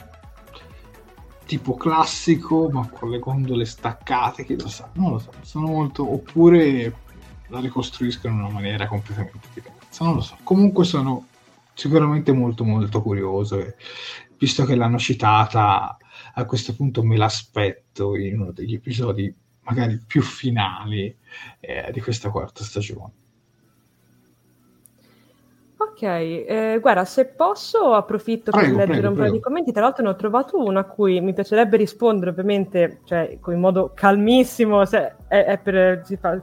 tipo 1.54 1.76
classico, 1.76 2.68
ma 2.72 2.90
con 2.90 3.12
le 3.12 3.20
gondole 3.20 3.66
staccate, 3.66 4.44
chi 4.44 4.60
lo 4.60 4.68
sa, 4.68 4.90
non 4.94 5.12
lo 5.12 5.20
so, 5.20 5.32
sono 5.42 5.68
molto... 5.68 6.12
oppure 6.12 7.02
la 7.50 7.60
ricostruiscono 7.60 8.34
in 8.34 8.40
una 8.40 8.50
maniera 8.50 8.88
completamente 8.88 9.48
diversa, 9.54 10.04
non 10.04 10.16
lo 10.16 10.22
so. 10.22 10.36
Comunque 10.42 10.84
sono 10.84 11.28
sicuramente 11.76 12.32
molto 12.32 12.64
molto 12.64 13.04
curioso 13.04 13.60
e 13.60 13.76
visto 14.36 14.66
che 14.66 14.74
l'hanno 14.74 14.98
citata 14.98 15.96
a 16.34 16.46
questo 16.46 16.74
punto 16.74 17.04
me 17.04 17.18
l'aspetto 17.18 18.16
in 18.16 18.40
uno 18.40 18.52
degli 18.52 18.74
episodi 18.74 19.32
magari 19.62 20.02
più 20.06 20.24
finali 20.24 21.16
eh, 21.60 21.92
di 21.92 22.02
questa 22.02 22.32
quarta 22.32 22.64
stagione. 22.64 23.23
Ok, 25.90 26.02
eh, 26.02 26.78
guarda, 26.82 27.04
se 27.06 27.26
posso 27.26 27.94
approfitto 27.94 28.52
prego, 28.52 28.78
per 28.78 28.88
leggere 28.88 29.00
prego, 29.00 29.14
un 29.14 29.20
paio 29.20 29.32
di 29.32 29.40
commenti, 29.40 29.72
tra 29.72 29.82
l'altro 29.82 30.04
ne 30.04 30.10
ho 30.10 30.16
trovato 30.16 30.58
uno 30.58 30.80
a 30.80 30.84
cui 30.84 31.20
mi 31.20 31.34
piacerebbe 31.34 31.78
rispondere 31.78 32.32
ovviamente, 32.32 33.00
cioè 33.06 33.38
in 33.48 33.60
modo 33.60 33.92
calmissimo, 33.94 34.86
se 34.86 35.16
è, 35.28 35.44
è 35.46 35.58
per... 35.58 36.02
Si 36.06 36.16
fa, 36.18 36.40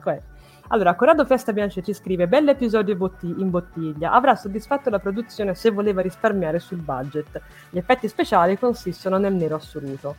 allora, 0.73 0.95
Corrado 0.95 1.25
Festa 1.25 1.53
Bianchi 1.53 1.83
ci 1.83 1.93
scrive: 1.93 2.29
Bell'episodio 2.29 2.95
botti- 2.95 3.35
in 3.39 3.51
bottiglia. 3.51 4.13
Avrà 4.13 4.37
soddisfatto 4.37 4.89
la 4.89 5.01
produzione 5.01 5.55
se 5.57 5.71
voleva 5.71 6.01
risparmiare 6.01 6.61
sul 6.61 6.79
budget. 6.79 7.41
Gli 7.71 7.79
effetti 7.79 8.07
speciali 8.07 8.57
consistono 8.57 9.19
nel 9.19 9.35
nero 9.35 9.57
assoluto. 9.57 10.15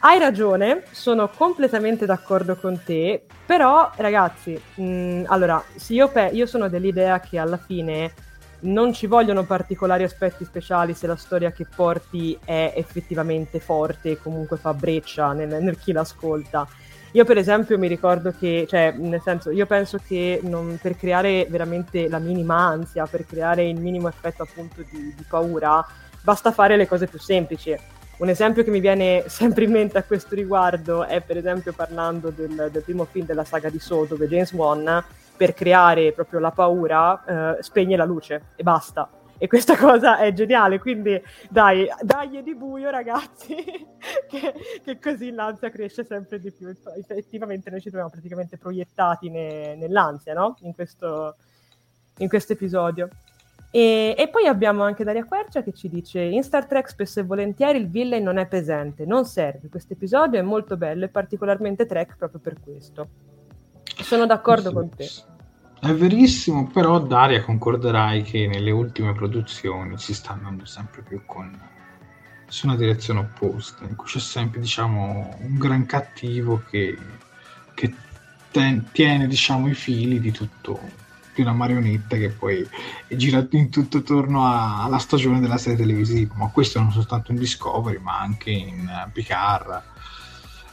Hai 0.00 0.18
ragione, 0.18 0.82
sono 0.90 1.30
completamente 1.34 2.04
d'accordo 2.04 2.56
con 2.56 2.82
te, 2.84 3.24
però 3.46 3.90
ragazzi, 3.96 4.60
mh, 4.74 5.24
allora, 5.26 5.62
io, 5.88 6.08
pe- 6.08 6.30
io 6.32 6.46
sono 6.46 6.68
dell'idea 6.68 7.20
che 7.20 7.38
alla 7.38 7.58
fine 7.58 8.12
non 8.60 8.92
ci 8.92 9.06
vogliono 9.06 9.44
particolari 9.44 10.02
aspetti 10.02 10.44
speciali 10.44 10.94
se 10.94 11.06
la 11.06 11.16
storia 11.16 11.50
che 11.50 11.66
porti 11.74 12.38
è 12.44 12.72
effettivamente 12.76 13.60
forte 13.60 14.10
e 14.10 14.18
comunque 14.18 14.56
fa 14.56 14.74
breccia 14.74 15.32
nel, 15.32 15.62
nel 15.62 15.78
chi 15.78 15.92
l'ascolta. 15.92 16.66
Io 17.12 17.24
per 17.24 17.38
esempio 17.38 17.76
mi 17.76 17.88
ricordo 17.88 18.32
che, 18.38 18.66
cioè, 18.68 18.94
nel 18.96 19.20
senso, 19.20 19.50
io 19.50 19.66
penso 19.66 19.98
che 19.98 20.40
non, 20.44 20.78
per 20.80 20.96
creare 20.96 21.44
veramente 21.48 22.08
la 22.08 22.18
minima 22.18 22.56
ansia, 22.56 23.06
per 23.06 23.26
creare 23.26 23.68
il 23.68 23.80
minimo 23.80 24.06
effetto 24.06 24.44
appunto 24.44 24.82
di, 24.88 25.14
di 25.16 25.24
paura, 25.28 25.84
basta 26.22 26.52
fare 26.52 26.76
le 26.76 26.86
cose 26.86 27.08
più 27.08 27.18
semplici. 27.18 27.76
Un 28.18 28.28
esempio 28.28 28.62
che 28.62 28.70
mi 28.70 28.78
viene 28.78 29.24
sempre 29.28 29.64
in 29.64 29.72
mente 29.72 29.98
a 29.98 30.04
questo 30.04 30.36
riguardo 30.36 31.04
è 31.04 31.20
per 31.20 31.36
esempio 31.36 31.72
parlando 31.72 32.30
del, 32.30 32.68
del 32.70 32.82
primo 32.82 33.04
film 33.04 33.26
della 33.26 33.44
saga 33.44 33.70
di 33.70 33.80
Saw, 33.80 34.06
dove 34.06 34.28
James 34.28 34.52
Wan, 34.52 35.02
per 35.40 35.54
creare 35.54 36.12
proprio 36.12 36.38
la 36.38 36.50
paura, 36.50 37.56
eh, 37.56 37.62
spegne 37.62 37.96
la 37.96 38.04
luce 38.04 38.48
e 38.56 38.62
basta 38.62 39.08
e 39.38 39.46
questa 39.46 39.74
cosa 39.80 40.18
è 40.18 40.34
geniale, 40.34 40.78
quindi 40.78 41.18
dai, 41.48 41.88
dai 42.02 42.42
di 42.42 42.54
buio 42.54 42.90
ragazzi, 42.90 43.56
che, 44.28 44.54
che, 44.84 44.98
così 44.98 45.30
l'ansia 45.30 45.70
cresce 45.70 46.04
sempre 46.04 46.38
di 46.38 46.52
più. 46.52 46.68
Effettivamente 46.68 47.70
noi 47.70 47.80
ci 47.80 47.88
troviamo 47.88 48.10
praticamente 48.10 48.58
proiettati 48.58 49.30
ne, 49.30 49.76
nell'ansia, 49.76 50.34
no? 50.34 50.56
In 50.60 50.74
questo, 50.74 51.36
in 52.18 52.28
questo 52.28 52.52
episodio. 52.52 53.08
E, 53.70 54.14
e, 54.18 54.28
poi 54.28 54.46
abbiamo 54.46 54.82
anche 54.82 55.04
Daria 55.04 55.24
Quercia 55.24 55.62
che 55.62 55.72
ci 55.72 55.88
dice 55.88 56.20
in 56.20 56.42
Star 56.42 56.66
Trek 56.66 56.90
spesso 56.90 57.20
e 57.20 57.22
volentieri 57.22 57.78
il 57.78 57.88
villain 57.88 58.22
non 58.22 58.36
è 58.36 58.46
presente, 58.46 59.06
non 59.06 59.24
serve, 59.24 59.70
questo 59.70 59.94
episodio 59.94 60.38
è 60.38 60.42
molto 60.42 60.76
bello 60.76 61.06
e 61.06 61.08
particolarmente 61.08 61.86
Trek 61.86 62.16
proprio 62.18 62.40
per 62.40 62.60
questo. 62.60 63.08
Sono 64.10 64.26
d'accordo 64.26 64.72
con 64.72 64.88
te. 64.88 65.08
È 65.78 65.94
verissimo, 65.94 66.66
però 66.66 66.98
Daria 66.98 67.44
concorderai 67.44 68.22
che 68.22 68.48
nelle 68.48 68.72
ultime 68.72 69.12
produzioni 69.12 69.96
si 69.98 70.14
sta 70.14 70.32
andando 70.32 70.64
sempre 70.64 71.02
più 71.02 71.22
con, 71.24 71.56
su 72.48 72.66
una 72.66 72.74
direzione 72.74 73.20
opposta, 73.20 73.84
in 73.84 73.94
cui 73.94 74.08
c'è 74.08 74.18
sempre 74.18 74.58
diciamo, 74.58 75.36
un 75.42 75.56
gran 75.56 75.86
cattivo 75.86 76.60
che, 76.68 76.98
che 77.72 77.94
ten, 78.50 78.88
tiene 78.90 79.28
diciamo, 79.28 79.68
i 79.68 79.74
fili 79.74 80.18
di 80.18 80.32
tutto, 80.32 80.80
di 81.32 81.42
una 81.42 81.52
marionetta 81.52 82.16
che 82.16 82.30
poi 82.30 82.68
è 83.06 83.14
girata 83.14 83.56
in 83.56 83.70
tutto 83.70 83.98
attorno 83.98 84.44
a, 84.44 84.82
alla 84.82 84.98
stagione 84.98 85.38
della 85.38 85.56
serie 85.56 85.78
televisiva, 85.78 86.34
ma 86.34 86.48
questo 86.48 86.80
non 86.80 86.90
soltanto 86.90 87.30
in 87.30 87.38
Discovery, 87.38 88.00
ma 88.00 88.18
anche 88.18 88.50
in 88.50 89.08
Picard 89.12 89.82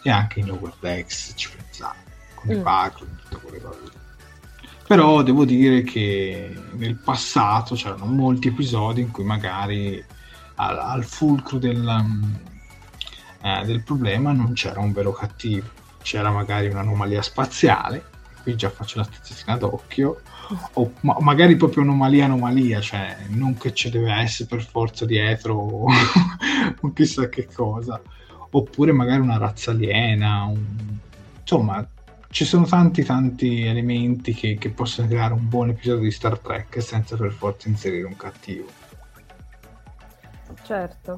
e 0.02 0.10
anche 0.10 0.40
in 0.40 0.48
Lower 0.48 0.74
Decks, 0.80 1.34
ci 1.36 1.52
pensate, 1.56 2.07
mm. 2.48 2.60
i 2.60 2.62
Pac, 2.62 2.98
tutte 2.98 3.38
quelle 3.42 3.62
cose. 3.62 3.96
Però 4.88 5.22
devo 5.22 5.44
dire 5.44 5.84
che 5.84 6.56
nel 6.74 6.96
passato 6.96 7.76
c'erano 7.76 8.06
molti 8.06 8.48
episodi 8.48 9.02
in 9.02 9.12
cui 9.12 9.26
magari 9.26 10.02
al, 10.56 10.80
al 10.80 11.04
fulcro 11.04 11.58
del, 11.58 11.84
um, 11.86 12.40
eh, 13.42 13.66
del, 13.66 13.84
problema 13.84 14.32
non 14.32 14.54
c'era 14.54 14.80
un 14.80 14.94
vero 14.94 15.12
cattivo, 15.12 15.68
c'era 16.02 16.32
magari 16.32 16.68
un'anomalia 16.68 17.22
spaziale, 17.22 18.06
qui 18.42 18.56
già 18.56 18.70
faccio 18.70 19.00
la 19.00 19.04
stazzatina 19.04 19.58
d'occhio, 19.58 20.22
o 20.74 20.94
ma- 21.02 21.18
magari 21.20 21.58
proprio 21.58 21.84
anomalia 21.84 22.24
anomalia, 22.24 22.80
cioè 22.80 23.18
non 23.28 23.58
che 23.58 23.74
ci 23.74 23.90
deve 23.90 24.14
essere 24.14 24.48
per 24.48 24.64
forza 24.64 25.04
dietro 25.04 25.54
o 26.80 26.94
chissà 26.94 27.28
che 27.28 27.46
cosa, 27.54 28.02
oppure 28.52 28.94
magari 28.94 29.20
una 29.20 29.38
razza 29.38 29.72
aliena, 29.72 30.44
un... 30.46 30.64
insomma 31.42 31.86
ci 32.38 32.46
sono 32.46 32.68
tanti 32.68 33.04
tanti 33.04 33.66
elementi 33.66 34.32
che, 34.32 34.58
che, 34.60 34.70
possono 34.70 35.08
creare 35.08 35.34
un 35.34 35.50
buon 35.50 35.70
episodio 35.70 36.04
di 36.04 36.12
Star 36.12 36.38
Trek 36.38 36.84
senza 36.84 37.18
per 37.18 37.32
forza 37.32 37.68
inserire 37.68 38.06
un 38.06 38.16
cattivo. 38.16 38.68
Certo. 40.62 41.18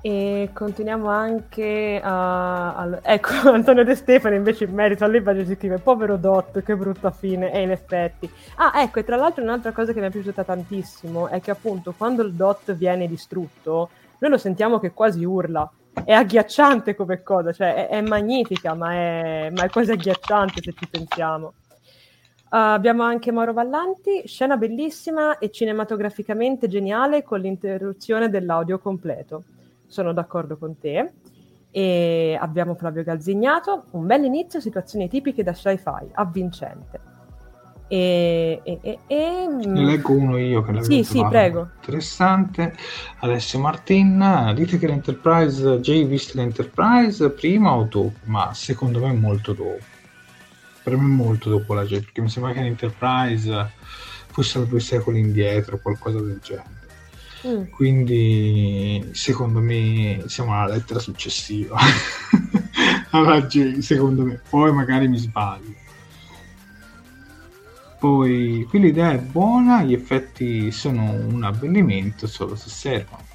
E 0.00 0.50
continuiamo 0.52 1.08
anche 1.08 2.00
a... 2.02 2.74
a... 2.74 2.98
Ecco, 3.02 3.34
Antonio 3.54 3.84
De 3.84 3.94
Stefano 3.94 4.34
invece 4.34 4.64
in 4.64 4.74
merito 4.74 5.04
all'immagine 5.04 5.46
si 5.46 5.54
scrive 5.54 5.78
povero 5.78 6.16
Dot, 6.16 6.60
che 6.64 6.74
brutta 6.74 7.12
fine, 7.12 7.52
e 7.52 7.62
in 7.62 7.70
effetti. 7.70 8.28
Ah, 8.56 8.82
ecco, 8.82 8.98
e 8.98 9.04
tra 9.04 9.14
l'altro 9.14 9.44
un'altra 9.44 9.70
cosa 9.70 9.92
che 9.92 10.00
mi 10.00 10.08
è 10.08 10.10
piaciuta 10.10 10.42
tantissimo 10.42 11.28
è 11.28 11.40
che 11.40 11.52
appunto 11.52 11.94
quando 11.96 12.24
il 12.24 12.32
Dot 12.32 12.74
viene 12.74 13.06
distrutto, 13.06 13.90
noi 14.18 14.30
lo 14.32 14.38
sentiamo 14.38 14.80
che 14.80 14.90
quasi 14.90 15.22
urla, 15.22 15.70
è 16.04 16.12
agghiacciante 16.12 16.94
come 16.94 17.22
cosa, 17.22 17.52
cioè 17.52 17.74
è, 17.74 17.88
è 17.88 18.00
magnifica, 18.00 18.74
ma 18.74 18.92
è, 18.92 19.50
ma 19.54 19.64
è, 19.64 19.68
quasi 19.68 19.92
agghiacciante 19.92 20.62
se 20.62 20.72
ci 20.72 20.88
pensiamo. 20.88 21.54
Uh, 22.50 22.72
abbiamo 22.72 23.02
anche 23.02 23.30
Mauro 23.30 23.52
Vallanti, 23.52 24.22
scena 24.26 24.56
bellissima 24.56 25.38
e 25.38 25.50
cinematograficamente 25.50 26.66
geniale 26.66 27.22
con 27.22 27.40
l'interruzione 27.40 28.30
dell'audio 28.30 28.78
completo. 28.78 29.44
Sono 29.86 30.12
d'accordo 30.12 30.56
con 30.56 30.78
te. 30.78 31.12
E 31.70 32.36
abbiamo 32.40 32.74
Flavio 32.74 33.02
Galzignato, 33.02 33.84
un 33.90 34.06
bel 34.06 34.24
inizio, 34.24 34.60
situazioni 34.60 35.08
tipiche 35.08 35.42
da 35.42 35.52
sci-fi, 35.52 36.08
avvincente. 36.12 37.17
E, 37.88 38.60
e, 38.62 38.78
e, 38.82 38.98
e... 39.06 39.46
Ne 39.64 39.84
leggo 39.84 40.12
uno 40.12 40.36
io 40.36 40.62
che 40.62 40.72
l'avevo 40.72 40.92
Sì, 40.92 41.02
sì, 41.02 41.24
prego. 41.26 41.70
Interessante. 41.76 42.74
Alessio 43.20 43.58
Martin, 43.58 44.52
dite 44.54 44.78
che 44.78 44.86
l'Enterprise, 44.86 45.80
Jay 45.80 46.04
visto 46.04 46.36
l'Enterprise 46.36 47.30
prima 47.30 47.72
o 47.72 47.84
dopo? 47.84 48.12
Ma 48.24 48.52
secondo 48.52 49.00
me 49.00 49.12
molto 49.12 49.54
dopo. 49.54 49.78
Per 50.82 50.96
me 50.96 51.06
molto 51.06 51.48
dopo 51.48 51.74
la 51.74 51.84
J, 51.84 52.00
perché 52.00 52.20
mi 52.20 52.28
sembra 52.28 52.52
che 52.52 52.60
l'Enterprise 52.60 53.70
fosse 54.30 54.66
due 54.66 54.80
secoli 54.80 55.18
indietro, 55.18 55.80
qualcosa 55.80 56.20
del 56.20 56.38
genere. 56.42 56.76
Mm. 57.46 57.70
Quindi 57.70 59.10
secondo 59.12 59.60
me 59.60 60.24
siamo 60.26 60.54
alla 60.54 60.74
lettera 60.74 60.98
successiva 60.98 61.78
alla 63.10 63.42
J, 63.46 63.78
secondo 63.78 64.24
me. 64.24 64.40
Poi 64.48 64.72
magari 64.72 65.08
mi 65.08 65.18
sbaglio. 65.18 65.77
Poi 67.98 68.64
qui 68.68 68.78
l'idea 68.78 69.12
è 69.12 69.18
buona, 69.18 69.82
gli 69.82 69.92
effetti 69.92 70.70
sono 70.70 71.10
un 71.10 71.42
abbellimento 71.42 72.28
solo 72.28 72.54
se 72.54 72.68
servono. 72.68 73.26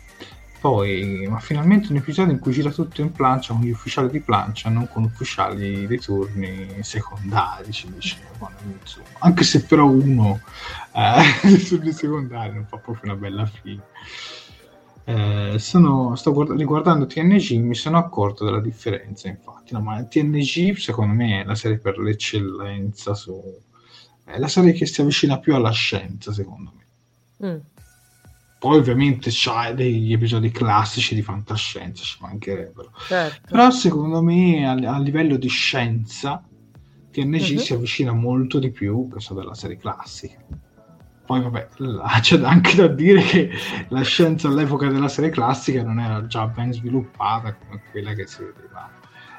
Poi, 0.62 1.28
ma 1.28 1.40
finalmente 1.40 1.92
un 1.92 1.98
episodio 1.98 2.32
in 2.32 2.40
cui 2.40 2.54
gira 2.54 2.72
tutto 2.72 3.02
in 3.02 3.12
plancia 3.12 3.54
con 3.54 3.64
gli 3.64 3.70
ufficiali 3.72 4.10
di 4.10 4.22
plancia, 4.22 4.70
non 4.70 4.88
con 4.88 5.04
ufficiali 5.04 5.86
di 5.86 6.00
turni 6.00 6.82
secondari, 6.82 7.70
ci 7.74 7.92
dicevano. 7.92 8.56
Insomma. 8.80 9.06
Anche 9.20 9.44
se 9.44 9.66
però 9.66 9.86
uno 9.86 10.40
eh, 10.94 11.60
turni 11.68 11.92
secondari 11.92 12.54
non 12.54 12.66
fa 12.66 12.78
proprio 12.78 13.12
una 13.12 13.20
bella 13.20 13.46
fine. 13.46 13.84
Eh, 15.04 15.60
sono, 15.60 16.16
sto 16.16 16.32
guard- 16.32 16.58
riguardando 16.58 17.08
TNG 17.08 17.58
mi 17.58 17.76
sono 17.76 17.98
accorto 17.98 18.46
della 18.46 18.62
differenza 18.62 19.28
infatti 19.28 19.74
no, 19.74 19.82
ma 19.82 20.02
TNG 20.02 20.78
secondo 20.78 21.14
me 21.14 21.42
è 21.42 21.44
la 21.44 21.56
serie 21.56 21.78
per 21.78 21.98
l'eccellenza 21.98 23.14
su, 23.14 23.38
è 24.26 24.38
la 24.38 24.48
serie 24.48 24.72
che 24.74 24.86
si 24.86 25.02
avvicina 25.02 25.40
più 25.40 25.56
alla 25.56 25.72
scienza, 25.72 26.32
secondo 26.32 26.74
me. 26.76 27.48
Mm. 27.48 27.60
Poi 28.58 28.78
ovviamente 28.78 29.30
c'ha 29.30 29.74
degli 29.74 30.14
episodi 30.14 30.50
classici 30.50 31.16
di 31.16 31.22
fantascienza, 31.22 32.02
ci 32.02 32.18
mancherebbero. 32.22 32.92
Certo. 33.08 33.42
Però 33.50 33.70
secondo 33.72 34.22
me 34.22 34.66
a, 34.66 34.72
a, 34.72 35.00
livello 35.00 35.36
di 35.36 35.50
scienza 35.50 36.42
TNG 37.12 37.26
mm-hmm. 37.26 37.58
si 37.58 37.74
avvicina 37.74 38.14
molto 38.14 38.60
di 38.60 38.72
più 38.72 39.10
che 39.12 39.20
so 39.20 39.34
della 39.34 39.54
serie 39.54 39.76
classica. 39.76 40.38
Poi 41.26 41.42
vabbè, 41.42 41.68
là, 41.78 42.18
c'è 42.22 42.42
anche 42.42 42.76
da 42.76 42.88
dire 42.88 43.22
che 43.24 43.50
la 43.90 44.02
scienza 44.02 44.48
all'epoca 44.48 44.88
della 44.88 45.10
serie 45.10 45.30
classica 45.30 45.84
non 45.84 46.00
era 46.00 46.26
già 46.26 46.48
ben 46.48 46.72
sviluppata 46.72 47.54
come 47.56 47.82
quella 47.92 48.14
che 48.14 48.28
si 48.28 48.44
vedeva 48.44 48.90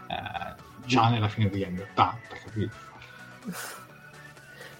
eh, 0.07 0.62
già 0.85 1.09
nella 1.09 1.29
fine 1.29 1.49
degli 1.49 1.64
anni 1.64 1.81
Ottanta, 1.81 2.37
capito? 2.44 2.77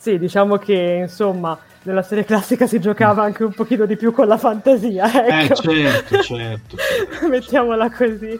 Sì, 0.05 0.19
diciamo 0.19 0.59
che 0.59 0.99
insomma 1.01 1.59
nella 1.85 2.03
serie 2.03 2.27
classica 2.27 2.67
si 2.67 2.79
giocava 2.79 3.23
anche 3.23 3.43
un 3.43 3.55
pochino 3.55 3.87
di 3.87 3.97
più 3.97 4.13
con 4.13 4.27
la 4.27 4.37
fantasia. 4.37 5.11
Eh, 5.25 5.45
ecco. 5.45 5.71
Eh, 5.71 5.77
certo, 5.77 6.23
certo. 6.23 6.77
certo. 6.77 7.25
Mettiamola 7.27 7.91
così, 7.91 8.39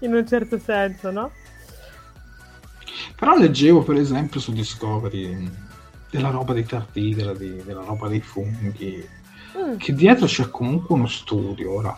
in 0.00 0.12
un 0.12 0.26
certo 0.26 0.58
senso, 0.58 1.12
no? 1.12 1.30
Però 3.14 3.38
leggevo 3.38 3.82
per 3.82 3.94
esempio 3.94 4.40
su 4.40 4.50
Discovery 4.50 5.48
della 6.10 6.30
roba 6.30 6.52
dei 6.52 6.64
tardi, 6.64 7.14
della, 7.14 7.32
della 7.32 7.84
roba 7.86 8.08
dei 8.08 8.20
funghi, 8.20 9.08
mm. 9.56 9.76
che 9.76 9.94
dietro 9.94 10.26
c'è 10.26 10.50
comunque 10.50 10.96
uno 10.96 11.06
studio 11.06 11.74
ora 11.74 11.96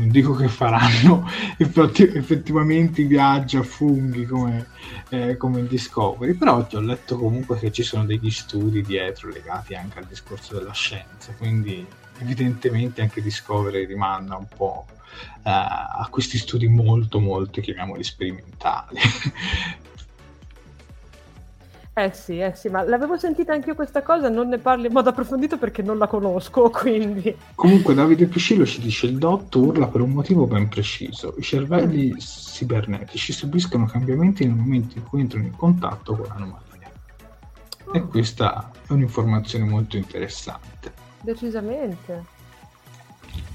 non 0.00 0.08
dico 0.08 0.34
che 0.34 0.48
faranno 0.48 1.28
effettivamente 1.58 3.02
i 3.02 3.04
viaggi 3.04 3.58
a 3.58 3.62
funghi 3.62 4.24
come, 4.24 4.68
eh, 5.10 5.36
come 5.36 5.60
in 5.60 5.66
Discovery, 5.66 6.34
però 6.34 6.66
ho 6.70 6.80
letto 6.80 7.18
comunque 7.18 7.58
che 7.58 7.70
ci 7.70 7.82
sono 7.82 8.06
degli 8.06 8.30
studi 8.30 8.82
dietro 8.82 9.28
legati 9.28 9.74
anche 9.74 9.98
al 9.98 10.06
discorso 10.06 10.54
della 10.54 10.72
scienza, 10.72 11.32
quindi 11.36 11.86
evidentemente 12.18 13.02
anche 13.02 13.22
Discovery 13.22 13.84
rimanda 13.86 14.36
un 14.36 14.46
po' 14.54 14.86
eh, 15.42 15.50
a 15.50 16.06
questi 16.10 16.38
studi 16.38 16.66
molto 16.66 17.20
molto, 17.20 17.60
chiamiamoli 17.60 18.02
sperimentali. 18.02 18.98
Eh 21.92 22.12
sì, 22.14 22.38
eh 22.38 22.54
sì, 22.54 22.68
ma 22.68 22.82
l'avevo 22.84 23.18
sentita 23.18 23.52
anche 23.52 23.70
io 23.70 23.74
questa 23.74 24.02
cosa, 24.02 24.28
non 24.28 24.48
ne 24.48 24.58
parli 24.58 24.86
in 24.86 24.92
modo 24.92 25.10
approfondito 25.10 25.58
perché 25.58 25.82
non 25.82 25.98
la 25.98 26.06
conosco, 26.06 26.70
quindi... 26.74 27.36
Comunque 27.54 27.94
Davide 27.94 28.26
Piscillo 28.26 28.64
ci 28.64 28.80
dice 28.80 29.06
il 29.06 29.18
DOT 29.18 29.54
urla 29.56 29.88
per 29.88 30.00
un 30.00 30.10
motivo 30.10 30.46
ben 30.46 30.68
preciso. 30.68 31.34
I 31.36 31.42
cervelli 31.42 32.16
cibernetici 32.18 33.32
subiscono 33.32 33.86
cambiamenti 33.86 34.46
nel 34.46 34.54
momento 34.54 34.96
in 34.98 35.04
cui 35.04 35.20
entrano 35.20 35.46
in 35.46 35.56
contatto 35.56 36.14
con 36.14 36.26
l'anomalia. 36.28 36.90
E 37.92 37.98
oh. 37.98 38.06
questa 38.06 38.70
è 38.86 38.92
un'informazione 38.92 39.64
molto 39.64 39.96
interessante. 39.96 40.92
Decisamente. 41.20 42.38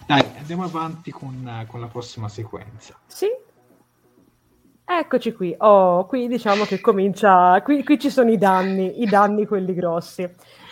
Dai, 0.05 0.23
andiamo 0.37 0.65
avanti 0.65 1.09
con, 1.09 1.65
con 1.67 1.79
la 1.79 1.87
prossima 1.87 2.27
sequenza. 2.27 2.95
Sì, 3.07 3.27
Eccoci 4.87 5.33
qui. 5.33 5.53
Oh, 5.57 6.05
qui 6.05 6.27
diciamo 6.27 6.63
che 6.63 6.79
comincia. 6.79 7.59
Qui, 7.63 7.83
qui, 7.83 7.97
ci 7.99 8.11
sono 8.11 8.29
i 8.29 8.37
danni, 8.37 9.01
i 9.01 9.07
danni 9.07 9.47
quelli 9.47 9.73
grossi. 9.73 10.29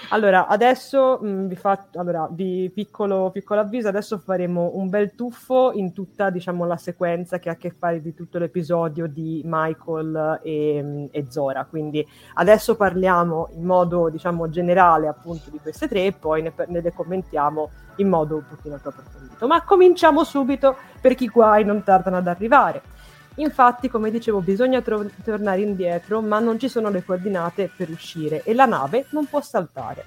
Allora, 0.10 0.46
adesso 0.46 1.18
mh, 1.20 1.28
mm, 1.28 1.48
vi 1.48 1.56
faccio. 1.56 2.00
Allora, 2.00 2.30
vi 2.32 2.70
piccolo, 2.72 3.32
piccolo 3.32 3.62
avviso: 3.62 3.88
adesso 3.88 4.20
faremo 4.20 4.74
un 4.76 4.88
bel 4.88 5.16
tuffo 5.16 5.72
in 5.74 5.94
tutta, 5.94 6.30
diciamo, 6.30 6.68
la 6.68 6.78
sequenza 6.78 7.40
che 7.40 7.50
ha 7.50 7.54
a 7.54 7.56
che 7.56 7.72
fare 7.72 8.02
di 8.02 8.14
tutto 8.14 8.38
l'episodio 8.38 9.08
di 9.08 9.42
Michael 9.46 10.42
e, 10.44 11.10
e 11.12 11.26
Zora. 11.30 11.66
Quindi 11.66 12.08
adesso 12.36 12.76
parliamo 12.76 13.50
in 13.56 13.64
modo, 13.64 14.10
diciamo, 14.10 14.48
generale 14.48 15.08
appunto 15.08 15.50
di 15.50 15.58
queste 15.60 15.88
tre, 15.88 16.06
e 16.06 16.12
poi 16.12 16.44
ne, 16.44 16.54
ne 16.68 16.82
le 16.82 16.94
commentiamo 16.94 17.72
in 17.96 18.10
modo 18.10 18.36
un 18.36 18.46
pochino 18.48 18.78
più 18.78 18.90
approfondito. 18.92 19.48
Ma 19.48 19.64
cominciamo 19.64 20.24
subito 20.24 20.78
perché 21.02 21.24
i 21.24 21.30
guai 21.30 21.66
non 21.66 21.82
tardano 21.82 22.18
ad 22.18 22.28
arrivare. 22.28 22.94
Infatti, 23.36 23.90
come 23.90 24.12
dicevo, 24.12 24.42
bisogna 24.42 24.82
tro- 24.82 25.10
tornare 25.24 25.62
indietro, 25.62 26.22
ma 26.22 26.40
non 26.40 26.60
ci 26.60 26.70
sono 26.70 26.90
le 26.90 27.04
coordinate 27.04 27.70
per 27.76 27.90
uscire 27.90 28.44
e 28.44 28.54
la 28.54 28.66
nave 28.66 29.06
non 29.10 29.26
può 29.26 29.42
saltare. 29.42 30.06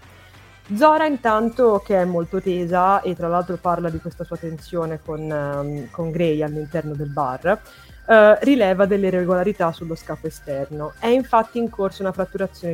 Zora 0.75 1.07
intanto, 1.07 1.83
che 1.85 2.01
è 2.01 2.05
molto 2.05 2.41
tesa 2.41 3.01
e 3.01 3.15
tra 3.15 3.29
l'altro 3.29 3.57
parla 3.57 3.89
di 3.89 3.99
questa 3.99 4.25
sua 4.25 4.37
tensione 4.37 5.01
con, 5.05 5.21
um, 5.21 5.91
con 5.91 6.11
Gray 6.11 6.43
all'interno 6.43 6.95
del 6.95 7.09
bar, 7.09 7.61
uh, 8.07 8.15
rileva 8.41 8.85
delle 8.85 9.07
irregolarità 9.07 9.71
sullo 9.71 9.95
scafo 9.95 10.27
esterno. 10.27 10.95
È 10.99 11.07
infatti 11.07 11.59
in 11.59 11.71
corso 11.71 12.03
una, 12.03 12.13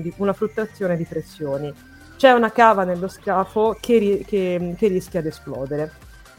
di, 0.00 0.12
una 0.16 0.32
fluttuazione 0.32 0.96
di 0.96 1.04
pressioni. 1.04 1.72
C'è 2.16 2.32
una 2.32 2.50
cava 2.50 2.84
nello 2.84 3.08
scafo 3.08 3.76
che, 3.78 3.98
ri- 3.98 4.24
che, 4.24 4.74
che 4.78 4.88
rischia 4.88 5.20
di 5.20 5.28
esplodere. 5.28 5.92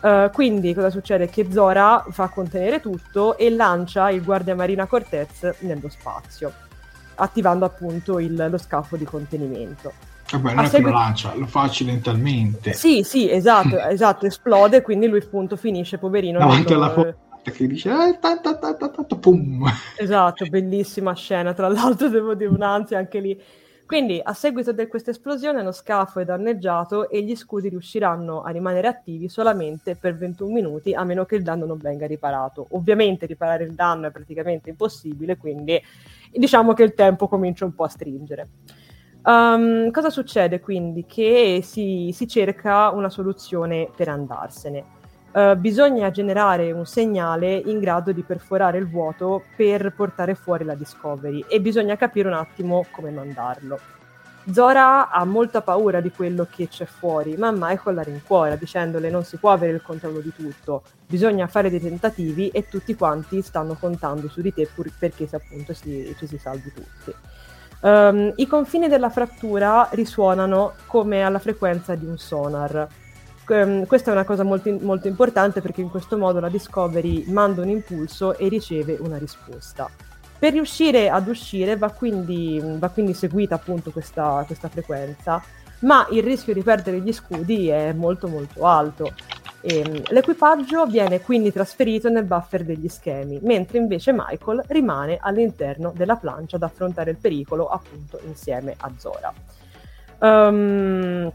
Uh, 0.04 0.30
quindi 0.34 0.74
cosa 0.74 0.90
succede? 0.90 1.30
Che 1.30 1.48
Zora 1.50 2.06
fa 2.10 2.28
contenere 2.28 2.82
tutto 2.82 3.38
e 3.38 3.50
lancia 3.50 4.10
il 4.10 4.22
guardia 4.22 4.54
marina 4.54 4.86
Cortez 4.86 5.60
nello 5.60 5.88
spazio, 5.88 6.52
attivando 7.16 7.64
appunto 7.64 8.20
il, 8.20 8.48
lo 8.50 8.58
scafo 8.58 8.98
di 8.98 9.06
contenimento. 9.06 9.94
Vabbè, 10.30 10.56
non 10.56 10.66
è 10.66 10.68
segui... 10.68 10.88
che 10.88 10.92
lo 10.92 10.98
lancia, 10.98 11.34
lo 11.36 11.46
fa 11.46 11.62
accidentalmente. 11.62 12.74
Sì, 12.74 13.04
sì, 13.04 13.32
esatto, 13.32 13.80
esatto, 13.88 14.26
esplode, 14.26 14.82
quindi 14.82 15.08
lui 15.08 15.20
appunto 15.20 15.56
finisce, 15.56 15.98
poverino. 15.98 16.38
Davanti 16.38 16.74
alla 16.74 16.90
porta 16.90 17.52
che 17.52 17.66
dice 17.66 17.90
eh, 17.90 18.20
ta, 18.20 18.40
ta, 18.40 18.58
ta, 18.58 19.16
pum. 19.20 19.72
Esatto, 19.96 20.46
bellissima 20.48 21.14
scena, 21.14 21.54
tra 21.54 21.70
l'altro 21.70 22.10
devo 22.10 22.34
dire 22.34 22.50
un'ansia 22.50 22.98
anche 22.98 23.20
lì 23.22 23.42
quindi, 23.86 24.20
a 24.24 24.34
seguito 24.34 24.72
di 24.72 24.88
questa 24.88 25.12
esplosione, 25.12 25.62
lo 25.62 25.72
scafo 25.72 26.20
è 26.20 26.26
danneggiato 26.26 27.10
e 27.10 27.22
gli 27.22 27.36
scudi 27.36 27.70
riusciranno 27.70 28.42
a 28.42 28.50
rimanere 28.50 28.88
attivi 28.88 29.28
solamente 29.28 29.96
per 29.96 30.18
21 30.18 30.52
minuti, 30.52 30.94
a 30.94 31.04
meno 31.04 31.26
che 31.26 31.36
il 31.36 31.44
danno 31.44 31.66
non 31.66 31.78
venga 31.78 32.08
riparato. 32.08 32.68
Ovviamente 32.72 33.26
riparare 33.26 33.66
il 33.66 33.74
danno 33.74 34.08
è 34.08 34.12
praticamente 34.12 34.70
impossibile, 34.70 35.38
quindi 35.38 35.82
diciamo 36.32 36.74
che 36.74 36.84
il 36.84 36.94
tempo 36.94 37.28
comincia 37.28 37.66
un 37.66 37.76
po' 37.76 37.84
a 37.84 37.90
stringere. 37.90 38.48
Um, 39.24 39.92
cosa 39.92 40.10
succede 40.10 40.60
quindi? 40.60 41.06
Che 41.06 41.60
si, 41.62 42.10
si 42.14 42.28
cerca 42.28 42.90
una 42.90 43.10
soluzione 43.10 43.90
per 43.96 44.08
andarsene. 44.08 45.02
Uh, 45.34 45.56
bisogna 45.56 46.12
generare 46.12 46.72
un 46.72 46.86
segnale 46.86 47.56
in 47.56 47.80
grado 47.80 48.12
di 48.12 48.22
perforare 48.22 48.78
il 48.78 48.88
vuoto 48.88 49.46
per 49.56 49.92
portare 49.96 50.36
fuori 50.36 50.64
la 50.64 50.76
Discovery 50.76 51.44
e 51.48 51.60
bisogna 51.60 51.96
capire 51.96 52.28
un 52.28 52.36
attimo 52.36 52.86
come 52.92 53.10
mandarlo. 53.10 53.80
Zora 54.52 55.10
ha 55.10 55.26
molta 55.26 55.62
paura 55.62 56.02
di 56.02 56.12
quello 56.12 56.46
che 56.48 56.68
c'è 56.68 56.86
fuori, 56.86 57.36
ma 57.36 57.50
Michael 57.52 57.96
la 57.96 58.04
rincuora 58.04 58.56
dicendole 58.56 59.10
non 59.10 59.24
si 59.24 59.38
può 59.38 59.52
avere 59.52 59.74
il 59.74 59.82
controllo 59.82 60.20
di 60.20 60.34
tutto, 60.36 60.84
bisogna 61.08 61.48
fare 61.48 61.72
dei 61.72 61.80
tentativi 61.80 62.50
e 62.50 62.68
tutti 62.68 62.94
quanti 62.94 63.42
stanno 63.42 63.76
contando 63.80 64.30
su 64.30 64.42
di 64.42 64.54
te 64.54 64.70
pur 64.72 64.92
perché 65.00 65.28
appunto 65.32 65.74
si, 65.74 66.14
ci 66.18 66.28
si 66.28 66.38
salvi 66.38 66.72
tutti. 66.74 67.16
Um, 67.82 68.34
I 68.36 68.46
confini 68.46 68.88
della 68.88 69.10
frattura 69.10 69.88
risuonano 69.92 70.74
come 70.86 71.24
alla 71.24 71.40
frequenza 71.40 71.96
di 71.96 72.06
un 72.06 72.18
sonar, 72.18 72.88
Um, 73.54 73.86
questa 73.86 74.10
è 74.10 74.14
una 74.14 74.24
cosa 74.24 74.42
molto, 74.42 74.76
molto, 74.82 75.08
importante 75.08 75.62
perché 75.62 75.82
in 75.82 75.92
questo 75.92 76.18
modo 76.18 76.40
la 76.40 76.50
Discovery 76.50 77.26
manda 77.28 77.62
un 77.62 77.70
impulso 77.70 78.36
e 78.36 78.48
riceve 78.48 78.98
una 79.00 79.20
risposta. 79.20 79.88
Per 80.40 80.54
riuscire 80.54 81.08
ad 81.10 81.28
uscire 81.28 81.78
va 81.78 81.92
quindi, 81.92 82.60
va 82.64 82.90
quindi 82.90 83.14
seguita 83.14 83.54
appunto 83.54 83.92
questa, 83.92 84.44
questa, 84.48 84.70
frequenza, 84.70 85.40
ma 85.82 86.08
il 86.10 86.24
rischio 86.24 86.56
di 86.56 86.64
perdere 86.64 87.00
gli 87.00 87.14
scudi 87.14 87.68
è 87.68 87.94
molto 87.94 88.28
molto 88.28 88.66
alto. 88.66 89.14
E, 89.62 89.84
um, 89.86 90.02
l'equipaggio 90.08 90.88
viene 90.88 91.22
quindi 91.22 91.52
trasferito 91.54 92.10
nel 92.10 92.26
buffer 92.26 92.64
degli 92.64 92.88
schemi, 92.88 93.38
mentre 93.44 93.78
invece 93.78 94.14
Michael 94.14 94.64
rimane 94.68 95.20
all'interno 95.22 95.94
della 95.96 96.16
plancia 96.16 96.56
ad 96.56 96.64
affrontare 96.64 97.12
il 97.12 97.18
pericolo 97.18 97.68
appunto 97.68 98.20
insieme 98.26 98.74
a 98.80 98.92
Zora. 98.98 99.32
Um, 100.24 101.32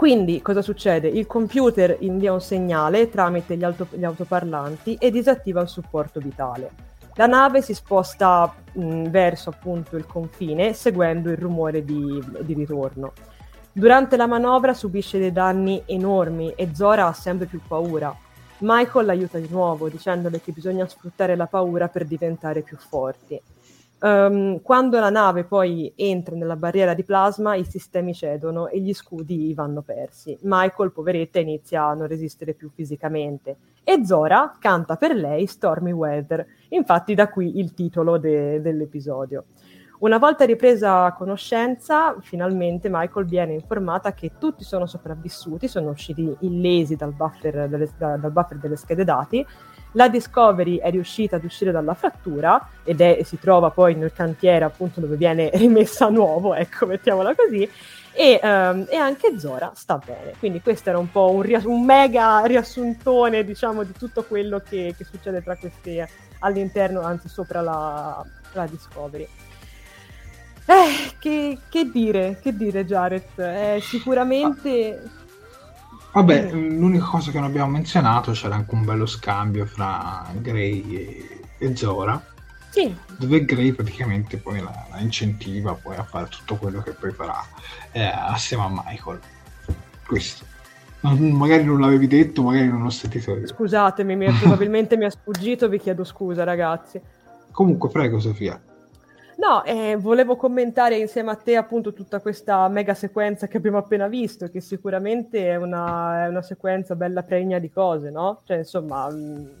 quindi 0.00 0.40
cosa 0.40 0.62
succede? 0.62 1.08
Il 1.08 1.26
computer 1.26 1.94
invia 2.00 2.32
un 2.32 2.40
segnale 2.40 3.10
tramite 3.10 3.54
gli, 3.54 3.64
auto- 3.64 3.86
gli 3.90 4.02
autoparlanti 4.02 4.96
e 4.98 5.10
disattiva 5.10 5.60
il 5.60 5.68
supporto 5.68 6.20
vitale. 6.20 6.70
La 7.16 7.26
nave 7.26 7.60
si 7.60 7.74
sposta 7.74 8.50
mh, 8.72 9.10
verso 9.10 9.50
appunto 9.50 9.98
il 9.98 10.06
confine 10.06 10.72
seguendo 10.72 11.30
il 11.30 11.36
rumore 11.36 11.84
di, 11.84 12.18
di 12.40 12.54
ritorno. 12.54 13.12
Durante 13.70 14.16
la 14.16 14.26
manovra 14.26 14.72
subisce 14.72 15.18
dei 15.18 15.32
danni 15.32 15.82
enormi 15.84 16.54
e 16.56 16.70
Zora 16.72 17.06
ha 17.06 17.12
sempre 17.12 17.44
più 17.44 17.60
paura. 17.68 18.16
Michael 18.60 19.04
l'aiuta 19.04 19.36
di 19.36 19.48
nuovo 19.50 19.90
dicendole 19.90 20.40
che 20.40 20.52
bisogna 20.52 20.88
sfruttare 20.88 21.36
la 21.36 21.46
paura 21.46 21.88
per 21.88 22.06
diventare 22.06 22.62
più 22.62 22.78
forti. 22.78 23.38
Um, 24.02 24.62
quando 24.62 24.98
la 24.98 25.10
nave 25.10 25.44
poi 25.44 25.92
entra 25.94 26.34
nella 26.34 26.56
barriera 26.56 26.94
di 26.94 27.04
plasma, 27.04 27.54
i 27.54 27.64
sistemi 27.64 28.14
cedono 28.14 28.68
e 28.68 28.80
gli 28.80 28.94
scudi 28.94 29.52
vanno 29.52 29.82
persi. 29.82 30.38
Michael, 30.42 30.90
poveretta, 30.90 31.38
inizia 31.38 31.84
a 31.84 31.94
non 31.94 32.06
resistere 32.06 32.54
più 32.54 32.70
fisicamente 32.70 33.56
e 33.84 34.04
Zora 34.06 34.56
canta 34.58 34.96
per 34.96 35.14
lei 35.14 35.46
Stormy 35.46 35.92
Weather, 35.92 36.46
infatti 36.68 37.14
da 37.14 37.28
qui 37.28 37.58
il 37.58 37.74
titolo 37.74 38.16
de- 38.16 38.62
dell'episodio. 38.62 39.44
Una 39.98 40.16
volta 40.16 40.46
ripresa 40.46 41.12
conoscenza, 41.12 42.16
finalmente 42.20 42.88
Michael 42.90 43.26
viene 43.26 43.52
informata 43.52 44.14
che 44.14 44.32
tutti 44.38 44.64
sono 44.64 44.86
sopravvissuti, 44.86 45.68
sono 45.68 45.90
usciti 45.90 46.34
illesi 46.40 46.96
dal 46.96 47.12
buffer 47.12 47.68
delle, 47.68 47.86
dal 47.98 48.32
buffer 48.32 48.56
delle 48.56 48.76
schede 48.76 49.04
dati 49.04 49.46
la 49.92 50.08
Discovery 50.08 50.78
è 50.78 50.90
riuscita 50.90 51.36
ad 51.36 51.44
uscire 51.44 51.72
dalla 51.72 51.94
frattura 51.94 52.68
ed 52.84 53.00
è, 53.00 53.20
si 53.24 53.38
trova 53.38 53.70
poi 53.70 53.94
nel 53.94 54.12
cantiere 54.12 54.64
appunto 54.64 55.00
dove 55.00 55.16
viene 55.16 55.50
rimessa 55.54 56.06
a 56.06 56.10
nuovo, 56.10 56.54
ecco, 56.54 56.86
mettiamola 56.86 57.34
così, 57.34 57.68
e, 58.12 58.40
um, 58.42 58.86
e, 58.88 58.96
anche 58.96 59.38
Zora 59.38 59.72
sta 59.74 59.98
bene. 59.98 60.34
Quindi 60.38 60.60
questo 60.60 60.88
era 60.88 60.98
un 60.98 61.10
po' 61.10 61.30
un, 61.30 61.42
riass- 61.42 61.64
un 61.64 61.84
mega 61.84 62.44
riassuntone, 62.44 63.44
diciamo, 63.44 63.82
di 63.82 63.92
tutto 63.92 64.24
quello 64.24 64.60
che, 64.60 64.94
che, 64.96 65.04
succede 65.04 65.42
tra 65.42 65.56
queste 65.56 66.08
all'interno, 66.40 67.00
anzi 67.02 67.28
sopra 67.28 67.60
la, 67.60 68.24
la 68.52 68.66
Discovery. 68.66 69.28
Eh, 70.66 71.12
che, 71.18 71.58
che, 71.68 71.90
dire, 71.90 72.38
che 72.40 72.54
dire 72.54 72.84
Jared? 72.84 73.38
Eh, 73.38 73.80
sicuramente... 73.80 75.18
Vabbè, 76.12 76.50
l'unica 76.52 77.04
cosa 77.04 77.30
che 77.30 77.38
non 77.38 77.48
abbiamo 77.48 77.70
menzionato 77.70 78.32
c'era 78.32 78.56
anche 78.56 78.74
un 78.74 78.84
bello 78.84 79.06
scambio 79.06 79.64
fra 79.64 80.26
Gray 80.34 80.94
e, 80.94 81.40
e 81.58 81.76
Zora. 81.76 82.20
Sì. 82.70 82.94
Dove 83.16 83.44
Gray 83.44 83.72
praticamente 83.72 84.36
poi 84.36 84.60
la, 84.60 84.86
la, 84.90 84.98
incentiva 84.98 85.74
poi 85.74 85.96
a 85.96 86.04
fare 86.04 86.28
tutto 86.28 86.56
quello 86.56 86.80
che 86.82 86.92
poi 86.92 87.12
farà 87.12 87.44
eh, 87.92 88.04
assieme 88.04 88.64
a 88.64 88.82
Michael. 88.84 89.20
Questo. 90.06 90.44
Non, 91.00 91.30
magari 91.32 91.64
non 91.64 91.80
l'avevi 91.80 92.06
detto, 92.06 92.42
magari 92.42 92.68
non 92.68 92.82
l'ho 92.82 92.90
sentito 92.90 93.36
io. 93.36 93.46
Scusatemi, 93.46 94.16
mi, 94.16 94.30
probabilmente 94.38 94.96
mi 94.96 95.04
ha 95.04 95.10
sfuggito, 95.10 95.68
vi 95.68 95.78
chiedo 95.78 96.04
scusa 96.04 96.44
ragazzi. 96.44 97.00
Comunque, 97.52 97.88
prego 97.88 98.18
Sofia. 98.18 98.60
No, 99.40 99.64
eh, 99.64 99.96
volevo 99.96 100.36
commentare 100.36 100.98
insieme 100.98 101.30
a 101.30 101.34
te 101.34 101.56
appunto 101.56 101.94
tutta 101.94 102.20
questa 102.20 102.68
mega 102.68 102.92
sequenza 102.92 103.46
che 103.46 103.56
abbiamo 103.56 103.78
appena 103.78 104.06
visto, 104.06 104.50
che 104.50 104.60
sicuramente 104.60 105.48
è 105.48 105.56
una, 105.56 106.24
è 106.26 106.28
una 106.28 106.42
sequenza 106.42 106.94
bella 106.94 107.22
pregna 107.22 107.58
di 107.58 107.70
cose, 107.70 108.10
no? 108.10 108.42
Cioè, 108.44 108.58
insomma, 108.58 109.08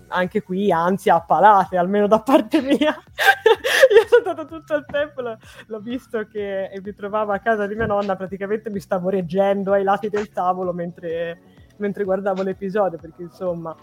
anche 0.08 0.42
qui 0.42 0.70
ansia 0.70 1.14
a 1.14 1.22
palate, 1.22 1.78
almeno 1.78 2.06
da 2.06 2.20
parte 2.20 2.60
mia. 2.60 2.76
Io 3.96 4.06
sono 4.06 4.20
stato 4.20 4.44
tutto 4.44 4.74
il 4.74 4.84
tempo, 4.84 5.22
l'ho, 5.22 5.38
l'ho 5.68 5.80
visto 5.80 6.26
che 6.30 6.70
mi 6.84 6.92
trovavo 6.92 7.32
a 7.32 7.38
casa 7.38 7.66
di 7.66 7.74
mia 7.74 7.86
nonna, 7.86 8.16
praticamente 8.16 8.68
mi 8.68 8.80
stavo 8.80 9.08
reggendo 9.08 9.72
ai 9.72 9.82
lati 9.82 10.10
del 10.10 10.28
tavolo 10.30 10.74
mentre, 10.74 11.40
mentre 11.78 12.04
guardavo 12.04 12.42
l'episodio, 12.42 12.98
perché 12.98 13.22
insomma... 13.22 13.74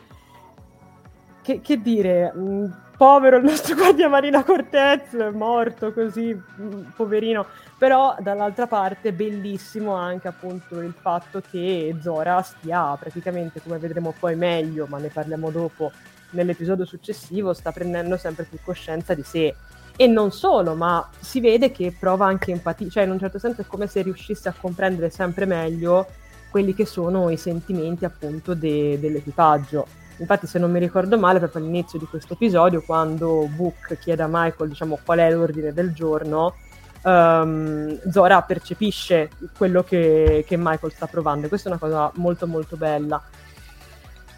Che, 1.48 1.62
che 1.62 1.82
dire, 1.82 2.34
mh, 2.34 2.88
povero 2.98 3.38
il 3.38 3.46
nostro 3.46 3.74
guardia 3.80 4.10
Marina 4.10 4.44
Cortez, 4.44 5.14
morto 5.32 5.94
così, 5.94 6.34
mm, 6.34 6.90
poverino. 6.94 7.46
Però 7.78 8.18
dall'altra 8.20 8.68
parte 8.68 9.14
bellissimo 9.14 9.94
anche 9.94 10.28
appunto 10.28 10.82
il 10.82 10.94
fatto 11.00 11.42
che 11.50 11.96
Zora 12.02 12.42
stia 12.42 12.98
praticamente, 13.00 13.62
come 13.62 13.78
vedremo 13.78 14.14
poi 14.20 14.36
meglio, 14.36 14.88
ma 14.90 14.98
ne 14.98 15.08
parliamo 15.08 15.50
dopo 15.50 15.94
nell'episodio 16.32 16.84
successivo, 16.84 17.54
sta 17.54 17.72
prendendo 17.72 18.18
sempre 18.18 18.44
più 18.44 18.58
coscienza 18.62 19.14
di 19.14 19.24
sé. 19.24 19.56
E 19.96 20.06
non 20.06 20.34
solo, 20.34 20.76
ma 20.76 21.10
si 21.18 21.40
vede 21.40 21.72
che 21.72 21.96
prova 21.98 22.26
anche 22.26 22.52
empatia, 22.52 22.90
cioè 22.90 23.04
in 23.04 23.12
un 23.12 23.20
certo 23.20 23.40
senso 23.40 23.62
è 23.62 23.66
come 23.66 23.88
se 23.88 24.02
riuscisse 24.02 24.50
a 24.50 24.54
comprendere 24.60 25.10
sempre 25.12 25.46
meglio 25.46 26.08
quelli 26.52 26.74
che 26.74 26.86
sono 26.86 27.30
i 27.30 27.38
sentimenti 27.38 28.04
appunto 28.04 28.54
de- 28.54 29.00
dell'equipaggio 29.00 30.07
Infatti, 30.18 30.48
se 30.48 30.60
non 30.60 30.72
mi 30.72 30.80
ricordo 30.80 31.18
male, 31.18 31.40
proprio 31.40 31.62
all'inizio 31.62 32.00
di 32.00 32.06
questo 32.06 32.34
episodio, 32.34 32.82
quando 32.82 33.48
Book 33.56 33.98
chiede 34.00 34.24
a 34.24 34.28
Michael 34.30 34.70
diciamo, 34.70 35.00
qual 35.04 35.20
è 35.20 35.32
l'ordine 35.32 35.74
del 35.74 35.94
giorno, 35.94 36.56
um, 37.04 38.00
Zora 38.10 38.42
percepisce 38.42 39.30
quello 39.56 39.84
che, 39.84 40.44
che 40.48 40.58
Michael 40.58 40.92
sta 40.92 41.08
provando. 41.08 41.46
E 41.46 41.50
questa 41.50 41.70
è 41.70 41.72
una 41.72 41.80
cosa 41.80 42.12
molto 42.16 42.48
molto 42.48 42.76
bella. 42.78 43.22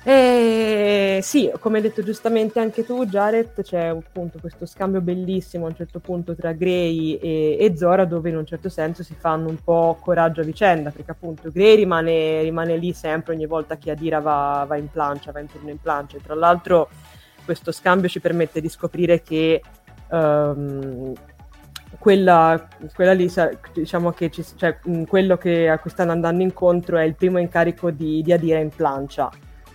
E 0.01 1.19
sì, 1.21 1.51
come 1.59 1.77
hai 1.77 1.83
detto 1.83 2.01
giustamente 2.03 2.59
anche 2.59 2.85
tu, 2.85 3.05
Jared, 3.05 3.62
c'è 3.62 3.88
appunto 3.88 4.39
questo 4.39 4.65
scambio 4.65 5.01
bellissimo 5.01 5.65
a 5.65 5.69
un 5.69 5.75
certo 5.75 5.99
punto 5.99 6.35
tra 6.35 6.53
Gray 6.53 7.15
e, 7.15 7.57
e, 7.59 7.77
Zora, 7.77 8.05
dove 8.05 8.29
in 8.29 8.38
un 8.38 8.45
certo 8.45 8.69
senso 8.69 9.03
si 9.03 9.13
fanno 9.13 9.49
un 9.49 9.57
po' 9.62 9.97
coraggio 9.99 10.39
a 10.39 10.45
vicenda, 10.45 10.89
perché 10.91 11.12
appunto 11.12 11.51
Gray 11.51 11.75
rimane, 11.75 12.41
rimane 12.43 12.77
lì 12.77 12.93
sempre 12.93 13.33
ogni 13.33 13.45
volta 13.45 13.77
che 13.77 13.91
Adira 13.91 14.21
va, 14.21 14.63
va, 14.65 14.77
in 14.77 14.89
plancia, 14.89 15.33
va 15.33 15.41
in 15.41 15.47
turno 15.47 15.69
in 15.69 15.81
plancia. 15.81 16.15
E 16.15 16.21
tra 16.21 16.35
l'altro 16.35 16.88
questo 17.43 17.73
scambio 17.73 18.07
ci 18.07 18.21
permette 18.21 18.62
di 18.62 18.69
scoprire 18.69 19.21
che 19.21 19.62
um, 20.12 21.13
quella, 21.97 22.69
quella, 22.95 23.12
lì, 23.12 23.29
diciamo 23.73 24.12
che 24.12 24.29
ci, 24.31 24.45
cioè, 24.55 24.79
quello 25.07 25.38
che, 25.38 25.67
a 25.67 25.77
cui 25.77 25.89
stanno 25.89 26.12
andando 26.12 26.41
incontro 26.41 26.97
è 26.97 27.03
il 27.03 27.15
primo 27.15 27.38
incarico 27.38 27.91
di, 27.91 28.21
di 28.21 28.31
Adira 28.31 28.59
in 28.59 28.69
plancia 28.69 29.29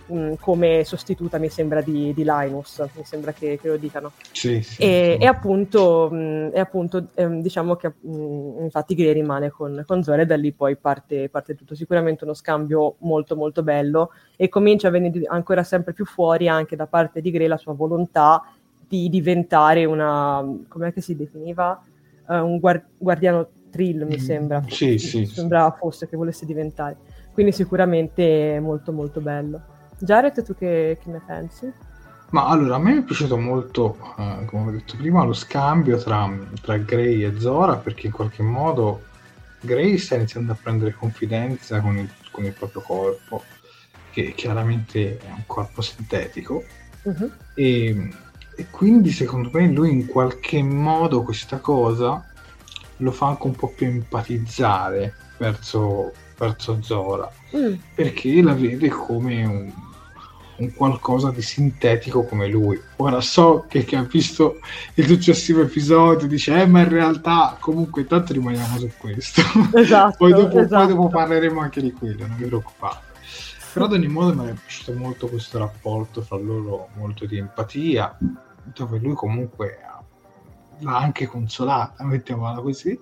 mh, 0.07 0.17
mm, 0.17 0.33
come 0.39 0.83
sostituta, 0.83 1.37
mi 1.37 1.49
sembra, 1.49 1.81
di, 1.81 2.13
di, 2.13 2.23
Linus, 2.23 2.83
mi 2.95 3.03
sembra 3.03 3.31
che, 3.33 3.57
che 3.59 3.67
lo 3.67 3.77
dicano. 3.77 4.11
Sì, 4.31 4.61
sì, 4.61 4.81
e, 4.81 5.17
sì. 5.17 5.23
e, 5.23 5.25
appunto, 5.25 6.09
mh, 6.11 6.15
mm, 6.15 6.49
e 6.53 6.59
appunto 6.59 7.07
ehm, 7.13 7.41
diciamo 7.41 7.75
che 7.75 7.93
mh, 7.99 8.15
mm, 8.15 8.63
infatti 8.63 8.95
Gray 8.95 9.13
rimane 9.13 9.49
con, 9.49 9.83
con 9.85 10.03
Zora 10.03 10.21
e 10.21 10.25
da 10.25 10.35
lì 10.35 10.51
poi 10.51 10.75
parte, 10.75 11.29
parte, 11.29 11.55
tutto. 11.55 11.75
Sicuramente 11.75 12.23
uno 12.23 12.33
scambio 12.33 12.95
molto 12.99 13.35
molto 13.35 13.63
bello 13.63 14.11
e 14.35 14.49
comincia 14.49 14.87
a 14.87 14.91
venire 14.91 15.25
ancora 15.27 15.63
sempre 15.63 15.93
più 15.93 16.05
fuori 16.05 16.47
anche 16.47 16.75
da 16.75 16.87
parte 16.87 17.21
di 17.21 17.31
Gray 17.31 17.47
la 17.47 17.57
sua 17.57 17.73
volontà 17.73 18.43
di 18.87 19.09
diventare 19.09 19.85
una, 19.85 20.43
com'è 20.67 20.93
che 20.93 21.01
si 21.01 21.15
definiva? 21.15 21.81
Uh, 22.27 22.33
un 22.43 22.59
guard- 22.59 22.85
guardiano 22.97 23.47
Trill, 23.75 24.07
mi 24.07 24.17
sembra. 24.19 24.63
Sì, 24.69 24.97
sì. 24.97 25.25
Sembrava 25.25 25.71
fosse 25.71 26.07
che 26.07 26.15
volesse 26.15 26.45
diventare. 26.45 26.95
Quindi 27.33 27.51
sicuramente 27.51 28.57
molto 28.61 28.93
molto 28.93 29.19
bello. 29.19 29.61
Jared, 29.99 30.43
tu 30.43 30.55
che, 30.55 30.97
che 31.01 31.09
ne 31.09 31.21
pensi? 31.25 31.71
Ma 32.31 32.47
allora, 32.47 32.75
a 32.75 32.79
me 32.79 32.97
è 32.97 33.03
piaciuto 33.03 33.37
molto, 33.37 33.97
eh, 34.17 34.45
come 34.45 34.69
ho 34.69 34.71
detto 34.71 34.97
prima, 34.97 35.23
lo 35.23 35.33
scambio 35.33 35.97
tra, 35.97 36.29
tra 36.61 36.77
Gray 36.77 37.23
e 37.23 37.39
Zora, 37.39 37.77
perché 37.77 38.07
in 38.07 38.13
qualche 38.13 38.43
modo 38.43 39.03
Gray 39.61 39.97
sta 39.97 40.15
iniziando 40.15 40.51
a 40.51 40.57
prendere 40.61 40.93
confidenza 40.93 41.79
con 41.79 41.97
il, 41.97 42.09
con 42.31 42.43
il 42.43 42.51
proprio 42.53 42.81
corpo, 42.81 43.43
che 44.11 44.33
chiaramente 44.35 45.17
è 45.17 45.29
un 45.29 45.43
corpo 45.45 45.81
sintetico, 45.81 46.63
uh-huh. 47.03 47.31
e, 47.53 48.09
e, 48.55 48.67
quindi 48.69 49.11
secondo 49.11 49.49
me 49.53 49.67
lui 49.71 49.91
in 49.91 50.05
qualche 50.07 50.61
modo 50.63 51.23
questa 51.23 51.59
cosa 51.59 52.25
lo 52.97 53.11
fa 53.11 53.27
anche 53.27 53.47
un 53.47 53.55
po' 53.55 53.69
più 53.69 53.87
empatizzare 53.87 55.13
verso, 55.37 56.11
verso 56.37 56.81
Zora, 56.81 57.31
mm. 57.55 57.73
perché 57.93 58.41
la 58.41 58.53
vede 58.53 58.89
come 58.89 59.45
un, 59.45 59.71
un, 60.57 60.73
qualcosa 60.73 61.31
di 61.31 61.41
sintetico 61.41 62.25
come 62.25 62.47
lui. 62.47 62.79
Ora 62.97 63.21
so 63.21 63.65
che 63.67 63.83
chi 63.83 63.95
ha 63.95 64.03
visto 64.03 64.59
il 64.95 65.07
successivo 65.07 65.61
episodio 65.61 66.27
dice, 66.27 66.61
eh, 66.61 66.65
ma 66.65 66.81
in 66.81 66.89
realtà 66.89 67.57
comunque 67.59 68.01
intanto 68.01 68.33
rimaniamo 68.33 68.77
su 68.77 68.91
questo. 68.97 69.41
Esatto, 69.75 70.15
poi, 70.17 70.31
dopo, 70.31 70.59
esatto. 70.59 70.85
poi 70.85 70.95
dopo 70.95 71.07
parleremo 71.09 71.59
anche 71.59 71.81
di 71.81 71.91
quello, 71.91 72.25
non 72.25 72.37
vi 72.37 72.45
preoccupate. 72.45 73.13
Però 73.73 73.85
ad 73.85 73.93
ogni 73.93 74.07
modo 74.07 74.33
mi 74.41 74.49
è 74.49 74.53
piaciuto 74.53 74.97
molto 74.97 75.27
questo 75.27 75.57
rapporto 75.57 76.21
fra 76.21 76.37
loro, 76.37 76.89
molto 76.95 77.25
di 77.25 77.37
empatia, 77.37 78.17
dove 78.73 78.99
lui 78.99 79.13
comunque 79.13 79.79
l'ha 80.79 80.97
anche 80.97 81.25
consolata, 81.25 82.03
mettiamola 82.03 82.61
così, 82.61 82.97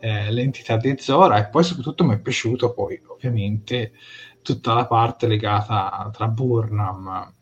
eh, 0.00 0.30
l'entità 0.30 0.76
di 0.76 0.94
Zora 0.98 1.38
e 1.38 1.48
poi 1.48 1.64
soprattutto 1.64 2.04
mi 2.04 2.14
è 2.14 2.18
piaciuto 2.18 2.72
poi 2.72 3.00
ovviamente 3.06 3.92
tutta 4.54 4.72
la 4.72 4.86
parte 4.86 5.26
legata 5.26 6.08
tra 6.12 6.26
Burnham 6.28 7.32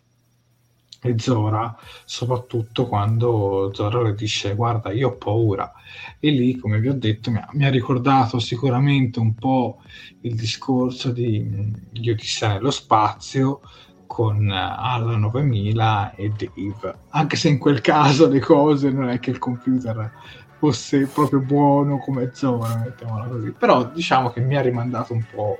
e 1.01 1.15
Zora, 1.19 1.77
soprattutto 2.05 2.89
quando 2.89 3.71
Zora 3.73 4.03
le 4.03 4.15
dice 4.15 4.55
guarda 4.55 4.91
io 4.91 5.11
ho 5.11 5.17
paura 5.17 5.73
e 6.19 6.31
lì 6.31 6.57
come 6.57 6.81
vi 6.81 6.89
ho 6.89 6.95
detto 6.95 7.31
mi 7.31 7.39
ha, 7.39 7.49
mi 7.53 7.65
ha 7.65 7.71
ricordato 7.71 8.41
sicuramente 8.41 9.21
un 9.21 9.35
po' 9.35 9.83
il 10.23 10.35
discorso 10.35 11.13
di, 11.13 11.73
di 11.91 12.11
Odissea 12.11 12.55
nello 12.55 12.73
spazio 12.73 13.61
con 14.09 14.51
Alla 14.51 15.17
9000 15.17 16.15
e 16.15 16.31
Dave 16.31 16.99
anche 17.11 17.37
se 17.37 17.49
in 17.49 17.59
quel 17.59 17.81
caso 17.81 18.29
le 18.29 18.41
cose 18.41 18.91
non 18.91 19.11
è 19.11 19.21
che 19.21 19.31
il 19.31 19.39
computer 19.39 20.13
fosse 20.59 21.07
proprio 21.07 21.41
buono 21.41 21.99
come 21.99 22.31
Zora, 22.33 22.77
mettiamola 22.77 23.27
così. 23.27 23.53
Però 23.53 23.85
diciamo 23.91 24.31
che 24.31 24.41
mi 24.41 24.57
ha 24.57 24.63
rimandato 24.63 25.13
un 25.13 25.25
po' 25.31 25.59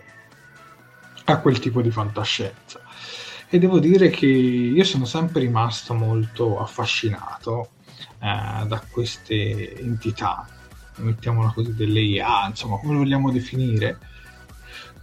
a 1.33 1.39
quel 1.41 1.59
tipo 1.59 1.81
di 1.81 1.91
fantascienza. 1.91 2.81
E 3.49 3.59
devo 3.59 3.79
dire 3.79 4.11
che 4.11 4.27
io 4.27 4.85
sono 4.85 5.05
sempre 5.05 5.41
rimasto 5.41 5.95
molto 5.95 6.59
affascinato 6.61 7.71
eh, 8.19 8.67
da 8.67 8.83
queste 8.91 9.79
entità, 9.79 10.49
mettiamola 10.97 11.53
così, 11.55 11.75
delle 11.75 12.01
IA, 12.01 12.49
insomma, 12.49 12.79
come 12.79 12.95
lo 12.95 12.99
vogliamo 13.01 13.31
definire. 13.31 13.99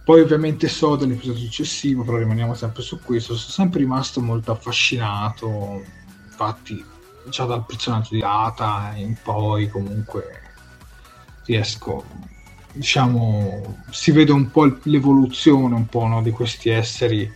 Poi 0.04 0.20
ovviamente 0.20 0.68
so 0.68 0.96
dell'episodio 0.96 1.40
successivo, 1.40 2.04
però 2.04 2.18
rimaniamo 2.18 2.54
sempre 2.54 2.82
su 2.82 3.00
questo, 3.00 3.34
sono 3.36 3.50
sempre 3.50 3.80
rimasto 3.80 4.20
molto 4.20 4.52
affascinato, 4.52 5.82
infatti 6.26 6.84
già 7.30 7.46
dal 7.46 7.64
personaggio 7.64 8.14
di 8.14 8.20
Data 8.20 8.92
in 8.96 9.16
poi 9.22 9.70
comunque 9.70 10.42
riesco 11.46 12.04
diciamo 12.74 13.84
si 13.90 14.10
vede 14.10 14.32
un 14.32 14.50
po' 14.50 14.78
l'evoluzione 14.82 15.74
un 15.74 15.86
po' 15.86 16.06
no, 16.06 16.22
di 16.22 16.30
questi 16.30 16.70
esseri 16.70 17.32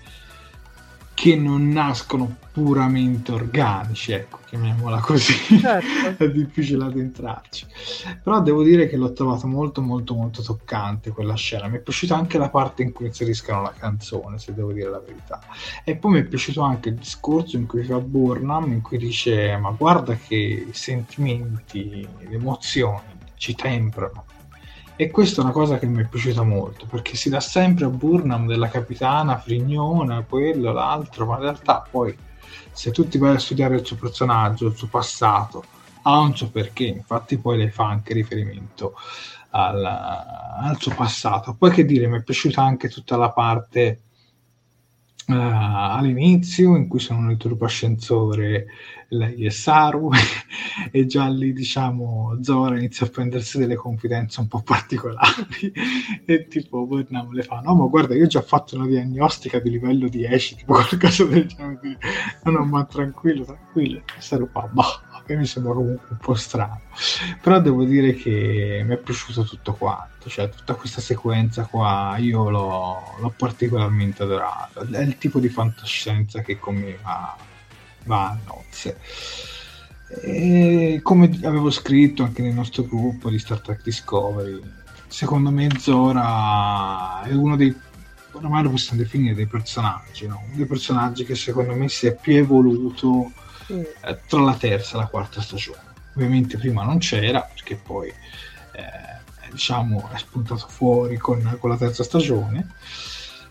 che 1.18 1.34
non 1.34 1.70
nascono 1.70 2.36
puramente 2.52 3.32
organici, 3.32 4.12
ecco, 4.12 4.38
chiamiamola 4.46 5.00
così, 5.00 5.58
certo. 5.58 6.14
è 6.24 6.30
difficile 6.30 6.84
ad 6.84 6.96
entrarci. 6.96 7.66
Però 8.22 8.40
devo 8.40 8.62
dire 8.62 8.88
che 8.88 8.96
l'ho 8.96 9.12
trovato 9.12 9.48
molto 9.48 9.80
molto 9.80 10.14
molto 10.14 10.42
toccante 10.42 11.10
quella 11.10 11.34
scena, 11.34 11.66
mi 11.66 11.78
è 11.78 11.80
piaciuta 11.80 12.14
anche 12.14 12.38
la 12.38 12.50
parte 12.50 12.84
in 12.84 12.92
cui 12.92 13.06
inseriscono 13.06 13.62
la 13.62 13.74
canzone, 13.76 14.38
se 14.38 14.54
devo 14.54 14.72
dire 14.72 14.90
la 14.90 15.00
verità. 15.00 15.40
E 15.82 15.96
poi 15.96 16.12
mi 16.12 16.20
è 16.20 16.24
piaciuto 16.24 16.60
anche 16.60 16.90
il 16.90 16.94
discorso 16.94 17.56
in 17.56 17.66
cui 17.66 17.82
fa 17.82 17.98
Burnham, 17.98 18.70
in 18.70 18.80
cui 18.80 18.98
dice 18.98 19.56
ma 19.56 19.70
guarda 19.70 20.14
che 20.14 20.36
i 20.36 20.72
sentimenti, 20.72 22.08
le 22.20 22.30
emozioni 22.30 23.16
ci 23.34 23.56
temprano 23.56 24.24
e 25.00 25.12
questa 25.12 25.40
è 25.40 25.44
una 25.44 25.52
cosa 25.52 25.78
che 25.78 25.86
mi 25.86 26.02
è 26.02 26.08
piaciuta 26.08 26.42
molto, 26.42 26.84
perché 26.86 27.14
si 27.14 27.28
dà 27.28 27.38
sempre 27.38 27.84
a 27.84 27.88
Burnham 27.88 28.48
della 28.48 28.68
capitana 28.68 29.38
frignona, 29.38 30.24
quello, 30.28 30.72
l'altro, 30.72 31.24
ma 31.24 31.36
in 31.36 31.42
realtà 31.42 31.86
poi 31.88 32.18
se 32.72 32.90
tu 32.90 33.06
ti 33.06 33.16
vai 33.16 33.36
a 33.36 33.38
studiare 33.38 33.76
il 33.76 33.86
suo 33.86 33.94
personaggio, 33.94 34.66
il 34.66 34.74
suo 34.74 34.88
passato, 34.88 35.62
ha 36.02 36.18
un 36.18 36.36
suo 36.36 36.50
perché, 36.50 36.86
infatti 36.86 37.38
poi 37.38 37.58
lei 37.58 37.70
fa 37.70 37.86
anche 37.86 38.12
riferimento 38.12 38.94
al, 39.50 39.84
al 39.84 40.80
suo 40.80 40.92
passato. 40.96 41.54
Poi 41.54 41.70
che 41.70 41.84
dire, 41.84 42.08
mi 42.08 42.18
è 42.18 42.22
piaciuta 42.24 42.60
anche 42.60 42.88
tutta 42.88 43.16
la 43.16 43.30
parte 43.30 44.00
uh, 45.28 45.32
all'inizio 45.32 46.74
in 46.74 46.88
cui 46.88 46.98
sono 46.98 47.20
nel 47.20 47.36
turbo 47.36 47.66
ascensore 47.66 48.66
lei 49.08 49.46
è 49.46 49.50
Saru 49.50 50.10
e 50.90 51.06
già 51.06 51.28
lì 51.28 51.52
diciamo 51.52 52.38
Zora 52.42 52.76
inizia 52.76 53.06
a 53.06 53.10
prendersi 53.10 53.58
delle 53.58 53.74
confidenze 53.74 54.40
un 54.40 54.48
po' 54.48 54.62
particolari 54.62 55.72
e 56.24 56.46
tipo 56.48 56.86
Burnham 56.86 57.32
le 57.32 57.42
fa 57.42 57.60
no 57.60 57.74
ma 57.74 57.86
guarda 57.86 58.14
io 58.14 58.24
ho 58.24 58.28
già 58.28 58.42
fatto 58.42 58.76
una 58.76 58.86
diagnostica 58.86 59.58
di 59.60 59.70
livello 59.70 60.08
10 60.08 60.56
tipo 60.56 60.74
qualcosa 60.88 61.24
del 61.24 61.46
genere 61.46 61.98
no 62.44 62.64
ma 62.64 62.84
tranquillo 62.84 63.44
tranquillo 63.44 64.02
Saru 64.18 64.48
fa 64.52 64.68
che 65.28 65.36
mi 65.36 65.44
sembra 65.44 65.74
comunque 65.74 66.06
un 66.08 66.16
po' 66.16 66.34
strano. 66.34 66.80
Però 67.42 67.60
devo 67.60 67.84
dire 67.84 68.14
che 68.14 68.82
mi 68.84 68.94
è 68.94 68.96
piaciuto 68.96 69.44
tutto 69.44 69.74
quanto, 69.74 70.30
cioè 70.30 70.48
tutta 70.48 70.72
questa 70.72 71.02
sequenza 71.02 71.66
qua 71.66 72.16
io 72.18 72.48
l'ho, 72.48 73.14
l'ho 73.20 73.34
particolarmente 73.36 74.22
adorato. 74.22 74.86
È 74.90 75.00
il 75.02 75.18
tipo 75.18 75.38
di 75.38 75.50
fantascienza 75.50 76.40
che 76.40 76.58
con 76.58 76.76
me 76.76 76.96
va, 77.02 77.36
va 78.08 78.30
a 78.30 78.38
nozze. 78.46 78.98
E 80.22 81.00
come 81.02 81.38
avevo 81.44 81.70
scritto 81.70 82.22
anche 82.24 82.42
nel 82.42 82.54
nostro 82.54 82.82
gruppo 82.82 83.28
di 83.28 83.38
Star 83.38 83.60
Trek 83.60 83.82
Discovery, 83.82 84.60
secondo 85.06 85.50
me 85.50 85.68
Zora 85.78 87.22
è 87.22 87.32
uno 87.32 87.56
dei 87.56 87.86
ormai 88.32 88.62
lo 88.62 88.70
possiamo 88.70 89.02
definire 89.02 89.34
dei 89.34 89.46
personaggi, 89.46 90.26
no? 90.26 90.44
dei 90.52 90.66
personaggi 90.66 91.24
che 91.24 91.34
secondo 91.34 91.74
me 91.74 91.88
si 91.88 92.06
è 92.06 92.14
più 92.14 92.36
evoluto 92.36 93.32
eh, 93.66 94.20
tra 94.26 94.40
la 94.40 94.54
terza 94.54 94.94
e 94.96 95.00
la 95.00 95.06
quarta 95.06 95.40
stagione. 95.40 95.86
Ovviamente 96.14 96.56
prima 96.56 96.84
non 96.84 96.98
c'era 96.98 97.42
perché 97.42 97.76
poi 97.76 98.08
eh, 98.08 99.50
diciamo 99.50 100.08
è 100.12 100.18
spuntato 100.18 100.66
fuori 100.68 101.16
con, 101.16 101.56
con, 101.58 101.70
la 101.70 101.76
terza 101.76 102.02
stagione 102.02 102.74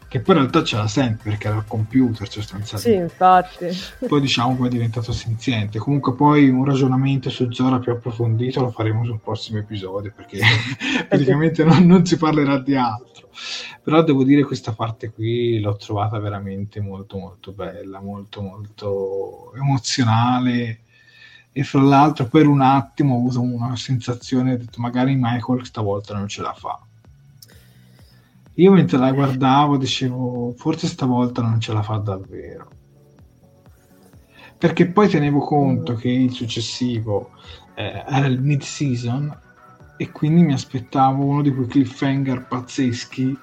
che 0.07 0.21
poi 0.21 0.35
in 0.35 0.41
realtà 0.41 0.63
ce 0.63 0.77
l'ha 0.77 0.87
sempre 0.87 1.31
perché 1.31 1.47
era 1.47 1.57
il 1.57 1.65
computer 1.67 2.29
sostanzialmente. 2.29 2.91
Sì, 2.91 2.95
infatti. 2.95 4.07
Poi 4.07 4.21
diciamo 4.21 4.57
che 4.57 4.67
è 4.67 4.69
diventato 4.69 5.11
senziente. 5.11 5.79
Comunque 5.79 6.15
poi 6.15 6.47
un 6.49 6.63
ragionamento 6.63 7.29
su 7.29 7.51
Zora 7.51 7.79
più 7.79 7.91
approfondito 7.91 8.61
lo 8.61 8.71
faremo 8.71 9.03
sul 9.03 9.19
prossimo 9.19 9.59
episodio 9.59 10.13
perché 10.15 10.39
praticamente 11.07 11.65
non, 11.65 11.85
non 11.85 12.05
si 12.05 12.17
parlerà 12.17 12.59
di 12.59 12.75
altro. 12.75 13.29
Però 13.83 14.01
devo 14.01 14.23
dire 14.23 14.43
questa 14.43 14.73
parte 14.73 15.11
qui 15.11 15.59
l'ho 15.59 15.75
trovata 15.75 16.19
veramente 16.19 16.79
molto 16.79 17.17
molto 17.17 17.51
bella, 17.51 17.99
molto 17.99 18.41
molto 18.41 19.53
emozionale 19.55 20.81
e 21.51 21.63
fra 21.63 21.81
l'altro 21.81 22.27
per 22.27 22.47
un 22.47 22.61
attimo 22.61 23.15
ho 23.15 23.17
avuto 23.17 23.41
una 23.41 23.75
sensazione, 23.75 24.53
ho 24.53 24.57
detto 24.57 24.79
magari 24.79 25.15
Michael 25.19 25.65
stavolta 25.65 26.13
non 26.13 26.27
ce 26.27 26.41
la 26.41 26.53
fa 26.53 26.79
io 28.59 28.71
mentre 28.71 28.97
la 28.97 29.11
guardavo 29.11 29.77
dicevo, 29.77 30.53
forse 30.57 30.87
stavolta 30.87 31.41
non 31.41 31.59
ce 31.59 31.73
la 31.73 31.83
fa 31.83 31.97
davvero. 31.97 32.71
Perché 34.57 34.87
poi 34.87 35.07
tenevo 35.07 35.39
conto 35.39 35.93
che 35.93 36.09
il 36.09 36.31
successivo 36.31 37.31
eh, 37.75 38.03
era 38.07 38.25
il 38.25 38.41
mid-season 38.41 39.41
e 39.95 40.09
quindi 40.11 40.41
mi 40.41 40.53
aspettavo 40.53 41.23
uno 41.23 41.43
di 41.43 41.53
quei 41.53 41.67
cliffhanger 41.67 42.47
pazzeschi. 42.47 43.37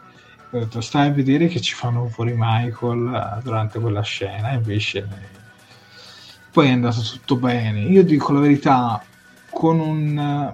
Ho 0.50 0.58
detto, 0.58 0.80
stai 0.80 1.08
a 1.08 1.12
vedere 1.12 1.46
che 1.46 1.60
ci 1.60 1.74
fanno 1.74 2.08
fuori 2.08 2.34
Michael 2.36 3.14
eh, 3.14 3.42
durante 3.42 3.78
quella 3.78 4.02
scena, 4.02 4.52
invece 4.52 5.06
poi 6.50 6.68
è 6.68 6.72
andato 6.72 7.00
tutto 7.02 7.36
bene. 7.36 7.82
Io 7.82 8.02
dico 8.02 8.32
la 8.32 8.40
verità, 8.40 9.00
con 9.50 9.78
un 9.78 10.52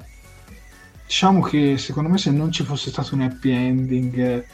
diciamo 1.10 1.40
che 1.40 1.76
secondo 1.76 2.08
me 2.08 2.18
se 2.18 2.30
non 2.30 2.52
ci 2.52 2.62
fosse 2.62 2.90
stato 2.90 3.16
un 3.16 3.22
happy 3.22 3.50
ending 3.50 4.44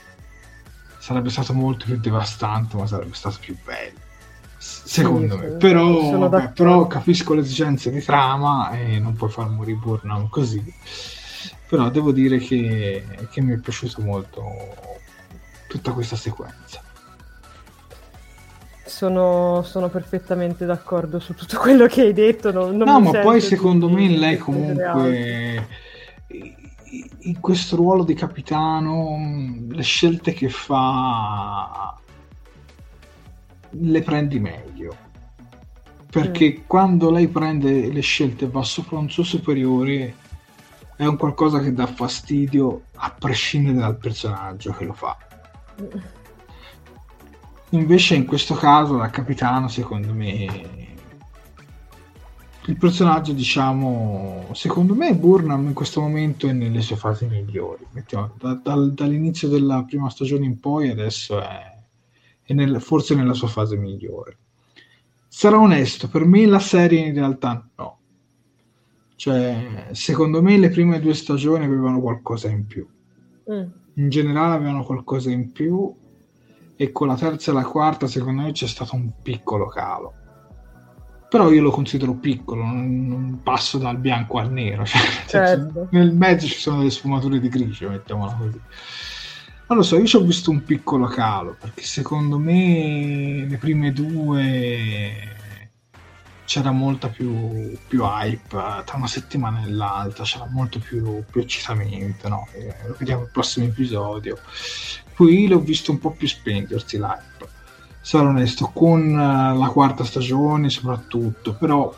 sarebbe 0.99 1.29
stato 1.29 1.53
molto 1.53 1.85
più 1.85 2.01
devastante 2.01 2.79
ma 2.79 2.87
sarebbe 2.87 3.15
stato 3.15 3.37
più 3.39 3.55
bello 3.63 3.99
secondo 4.57 5.35
sì, 5.35 5.41
me 5.43 5.51
sì. 5.51 5.57
Però, 5.59 6.29
beh, 6.31 6.49
però, 6.55 6.87
capisco 6.87 7.35
le 7.35 7.43
esigenze 7.43 7.91
di 7.91 8.03
trama 8.03 8.71
e 8.71 8.99
non 8.99 9.13
puoi 9.13 9.29
far 9.29 9.51
morire 9.51 9.77
Burnham 9.77 10.31
così 10.31 10.65
però 11.69 11.91
devo 11.91 12.11
dire 12.11 12.39
che, 12.39 13.05
che 13.31 13.41
mi 13.43 13.53
è 13.53 13.59
piaciuto 13.59 14.01
molto 14.01 14.43
tutta 15.69 15.93
questa 15.93 16.17
sequenza 16.17 16.81
sono, 18.87 19.63
sono, 19.63 19.91
perfettamente 19.91 20.65
d'accordo 20.65 21.19
su 21.19 21.35
tutto 21.35 21.59
quello 21.59 21.87
che 21.87 22.03
hai 22.03 22.13
detto. 22.15 22.51
Non, 22.51 22.77
non 22.77 22.87
no, 22.89 23.01
ma 23.01 23.19
poi 23.19 23.43
secondo 23.43 23.91
me 23.91 24.09
lei 24.09 24.39
comunque 24.39 25.85
in 26.29 27.41
questo 27.41 27.77
ruolo 27.77 28.05
di 28.05 28.15
capitano 28.15 29.65
le 29.69 29.83
scelte 29.83 30.33
che 30.33 30.49
fa 30.49 31.99
le 33.71 34.03
prendi 34.03 34.39
meglio. 34.39 35.05
Perché 36.11 36.59
mm. 36.59 36.63
quando 36.67 37.11
lei 37.11 37.29
prende 37.29 37.93
le 37.93 38.01
scelte 38.01 38.47
e 38.47 38.49
va 38.49 38.63
sopra 38.63 38.99
un 38.99 39.11
suo 39.11 39.23
superiore 39.23 40.15
è 40.97 41.05
un 41.05 41.17
qualcosa 41.17 41.61
che 41.61 41.75
dà 41.75 41.87
fastidio 41.87 42.85
a 42.95 43.11
prescindere 43.11 43.79
dal 43.79 43.99
personaggio 43.99 44.73
che 44.73 44.85
lo 44.85 44.95
fa. 44.95 45.17
Invece 47.71 48.15
in 48.15 48.25
questo 48.25 48.55
caso 48.55 48.97
da 48.97 49.11
capitano 49.11 49.69
secondo 49.69 50.15
me 50.15 50.76
il 52.69 52.77
personaggio, 52.77 53.33
diciamo, 53.33 54.49
secondo 54.53 54.95
me 54.95 55.15
Burnham 55.15 55.67
in 55.67 55.73
questo 55.73 56.01
momento 56.01 56.49
è 56.49 56.53
nelle 56.53 56.81
sue 56.81 56.97
fasi 56.97 57.27
migliori. 57.27 57.87
Mettiamo, 57.93 58.35
da, 58.39 58.55
dal, 58.55 58.93
dall'inizio 58.93 59.49
della 59.49 59.85
prima 59.85 60.11
stagione 60.11 60.47
in 60.47 60.59
poi 60.59 60.91
adesso 60.91 61.41
è, 61.41 61.79
è 62.43 62.53
nel, 62.55 62.81
forse 62.81 63.15
nella 63.15 63.35
sua 63.35 63.47
fase 63.47 63.77
migliore. 63.77 64.39
Sarò 65.29 65.61
onesto, 65.61 66.09
per 66.09 66.25
me 66.25 66.45
la 66.45 66.59
serie 66.59 67.07
in 67.07 67.15
realtà 67.15 67.69
no. 67.77 67.99
Cioè, 69.15 69.89
secondo 69.93 70.43
me 70.43 70.59
le 70.59 70.69
prime 70.69 70.99
due 70.99 71.15
stagioni 71.15 71.65
avevano 71.65 72.01
qualcosa 72.01 72.49
in 72.49 72.67
più. 72.67 72.87
Mm. 73.51 73.65
In 73.95 74.09
generale 74.09 74.55
avevano 74.55 74.83
qualcosa 74.83 75.31
in 75.31 75.53
più 75.53 75.95
e 76.75 76.93
con 76.93 77.07
la 77.07 77.17
terza 77.17 77.53
e 77.53 77.55
la 77.55 77.65
quarta 77.65 78.09
secondo 78.09 78.43
me 78.43 78.53
c'è 78.53 78.67
stato 78.67 78.97
un 78.97 79.11
piccolo 79.23 79.67
calo 79.69 80.25
però 81.29 81.51
io 81.51 81.63
lo 81.63 81.71
considero 81.71 82.15
piccolo, 82.15 82.63
non, 82.63 83.41
passo 83.43 83.79
dal 83.79 83.99
bianco 83.99 84.39
al 84.39 84.53
nero, 84.53 84.85
cioè, 84.85 85.01
certo. 85.27 85.89
nel 85.91 86.13
mezzo 86.13 86.47
ci 86.47 86.59
sono 86.59 86.79
delle 86.79 86.91
sfumature 86.91 87.41
di 87.41 87.49
grigio, 87.49 87.91
mettiamola 87.91 88.33
così. 88.33 88.61
Non 89.69 89.79
lo 89.79 89.83
so, 89.83 89.99
io 89.99 90.07
ci 90.07 90.17
ho 90.17 90.21
visto 90.21 90.51
un 90.51 90.63
piccolo 90.63 91.07
calo, 91.07 91.57
perché 91.59 91.83
secondo 91.83 92.39
me 92.39 93.45
le 93.49 93.57
prime 93.57 93.93
due 93.93 95.35
c'era 96.45 96.71
molta 96.71 97.09
più, 97.09 97.77
più 97.89 98.05
hype, 98.05 98.49
tra 98.85 98.97
una 98.97 99.09
settimana 99.09 99.65
e 99.65 99.71
l'altra 99.71 100.23
c'era 100.23 100.47
molto 100.49 100.79
più, 100.79 101.25
più 101.29 101.41
eccitamento, 101.41 102.29
no? 102.29 102.47
lo 102.87 102.95
vediamo 102.97 103.23
nel 103.23 103.31
prossimo 103.33 103.67
episodio. 103.67 104.39
Qui 105.17 105.49
l'ho 105.49 105.59
visto 105.59 105.91
un 105.91 105.99
po' 105.99 106.13
più 106.13 106.29
spendersi 106.29 106.99
l'hype 106.99 107.56
sarò 108.07 108.29
onesto, 108.29 108.71
con 108.73 109.03
uh, 109.03 109.59
la 109.59 109.69
quarta 109.73 110.05
stagione 110.05 110.71
soprattutto, 110.71 111.55
però 111.55 111.93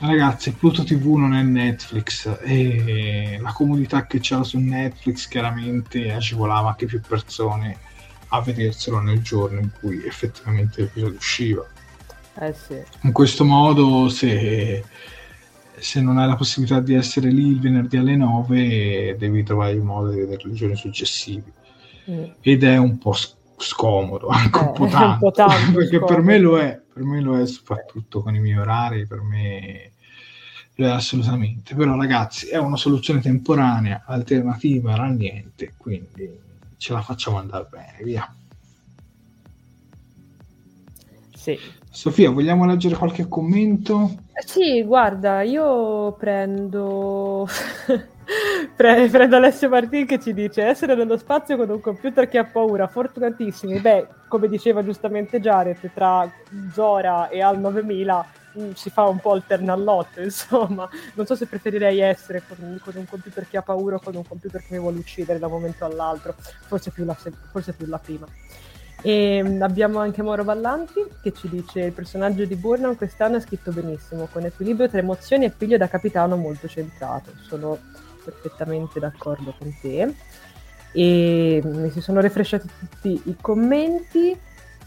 ragazzi 0.00 0.50
Pluto 0.54 0.82
TV 0.82 1.14
non 1.14 1.34
è 1.34 1.42
Netflix 1.42 2.40
e 2.42 3.38
la 3.40 3.52
comodità 3.52 4.04
che 4.06 4.18
c'era 4.18 4.42
su 4.42 4.58
Netflix 4.58 5.28
chiaramente 5.28 6.10
agevolava 6.10 6.70
anche 6.70 6.86
più 6.86 7.00
persone 7.00 7.78
a 8.30 8.40
vederselo 8.40 8.98
nel 8.98 9.22
giorno 9.22 9.60
in 9.60 9.70
cui 9.78 10.04
effettivamente 10.04 10.80
l'episodio 10.80 11.14
usciva. 11.16 11.64
Eh 12.40 12.52
sì. 12.54 12.82
In 13.02 13.12
questo 13.12 13.44
modo 13.44 14.08
se, 14.08 14.82
se 15.78 16.00
non 16.00 16.18
hai 16.18 16.26
la 16.26 16.34
possibilità 16.34 16.80
di 16.80 16.94
essere 16.94 17.30
lì 17.30 17.46
il 17.46 17.60
venerdì 17.60 17.98
alle 17.98 18.16
9 18.16 19.14
devi 19.16 19.44
trovare 19.44 19.74
il 19.74 19.82
modo 19.82 20.10
di 20.10 20.18
vederlo 20.18 20.50
i 20.50 20.54
giorni 20.56 20.74
successivi. 20.74 21.52
Mm. 22.10 22.24
Ed 22.40 22.64
è 22.64 22.76
un 22.78 22.98
po' 22.98 23.12
sc- 23.12 23.36
scomodo, 23.62 24.28
anche 24.28 24.58
eh, 24.58 24.62
un 24.66 24.72
po' 24.72 24.86
tanto, 24.86 25.12
un 25.12 25.18
po 25.18 25.30
tanto 25.30 25.72
perché 25.72 25.96
scomodo. 25.96 26.14
per 26.14 26.22
me 26.22 26.38
lo 26.38 26.58
è, 26.58 26.80
per 26.92 27.02
me 27.04 27.20
lo 27.20 27.38
è 27.38 27.46
soprattutto 27.46 28.22
con 28.22 28.34
i 28.34 28.40
miei 28.40 28.58
orari, 28.58 29.06
per 29.06 29.22
me 29.22 29.92
lo 30.74 30.86
è 30.86 30.90
assolutamente, 30.90 31.74
però 31.74 31.96
ragazzi 31.96 32.48
è 32.48 32.58
una 32.58 32.76
soluzione 32.76 33.20
temporanea, 33.20 34.04
alternativa 34.06 34.92
era 34.92 35.06
niente, 35.06 35.74
quindi 35.76 36.38
ce 36.76 36.92
la 36.92 37.00
facciamo 37.00 37.38
andare 37.38 37.66
bene, 37.70 37.98
via. 38.02 38.34
Sì. 41.34 41.58
Sofia, 41.90 42.30
vogliamo 42.30 42.64
leggere 42.64 42.96
qualche 42.96 43.28
commento? 43.28 44.14
Sì, 44.44 44.82
guarda, 44.82 45.42
io 45.42 46.12
prendo 46.12 47.46
Pre- 48.76 49.08
prendo 49.08 49.36
Alessio 49.36 49.68
Martin 49.68 50.06
che 50.06 50.20
ci 50.20 50.32
dice 50.32 50.62
essere 50.62 50.94
nello 50.94 51.16
spazio 51.16 51.56
con 51.56 51.68
un 51.70 51.80
computer 51.80 52.28
che 52.28 52.38
ha 52.38 52.44
paura, 52.44 52.86
fortunatissimi. 52.86 53.80
Beh, 53.80 54.06
come 54.28 54.48
diceva 54.48 54.84
giustamente 54.84 55.40
Jared, 55.40 55.90
tra 55.92 56.30
Zora 56.72 57.28
e 57.28 57.42
Al 57.42 57.58
9000 57.58 58.26
mh, 58.52 58.62
mm, 58.62 58.70
si 58.72 58.90
fa 58.90 59.08
un 59.08 59.18
po' 59.18 59.34
il 59.34 59.44
ternallotto, 59.46 60.20
insomma. 60.22 60.88
Non 61.14 61.26
so 61.26 61.34
se 61.34 61.46
preferirei 61.46 62.00
essere 62.00 62.42
con, 62.46 62.80
con, 62.82 62.94
un 62.96 63.06
computer 63.06 63.46
che 63.48 63.56
ha 63.56 63.62
paura 63.62 63.96
o 63.96 64.00
con 64.00 64.14
un 64.14 64.26
computer 64.26 64.60
che 64.60 64.74
mi 64.74 64.78
vuole 64.78 64.98
uccidere 64.98 65.38
da 65.38 65.46
un 65.46 65.52
momento 65.52 65.84
all'altro. 65.84 66.34
Forse 66.66 66.90
più 66.90 67.04
la, 67.04 67.14
forse 67.14 67.72
più 67.72 67.86
la 67.86 67.98
prima. 67.98 68.26
E 69.04 69.42
mm, 69.42 69.62
abbiamo 69.62 69.98
anche 69.98 70.22
Moro 70.22 70.44
Ballanti 70.44 71.04
che 71.20 71.32
ci 71.32 71.48
dice 71.48 71.80
il 71.80 71.92
personaggio 71.92 72.44
di 72.44 72.54
Burnham 72.54 72.96
quest'anno 72.96 73.36
è 73.36 73.40
scritto 73.40 73.72
benissimo, 73.72 74.28
con 74.30 74.44
equilibrio 74.44 74.88
tra 74.88 75.00
emozioni 75.00 75.44
e 75.44 75.50
figlio 75.50 75.76
da 75.76 75.88
capitano 75.88 76.36
molto 76.36 76.68
centrato. 76.68 77.32
Sono 77.40 77.78
perfettamente 78.24 79.00
d'accordo 79.00 79.54
con 79.58 79.74
te. 79.80 80.14
E 80.92 81.62
mi 81.64 81.90
si 81.90 82.00
sono 82.00 82.20
refresciati 82.20 82.68
tutti 82.78 83.22
i 83.24 83.36
commenti. 83.40 84.38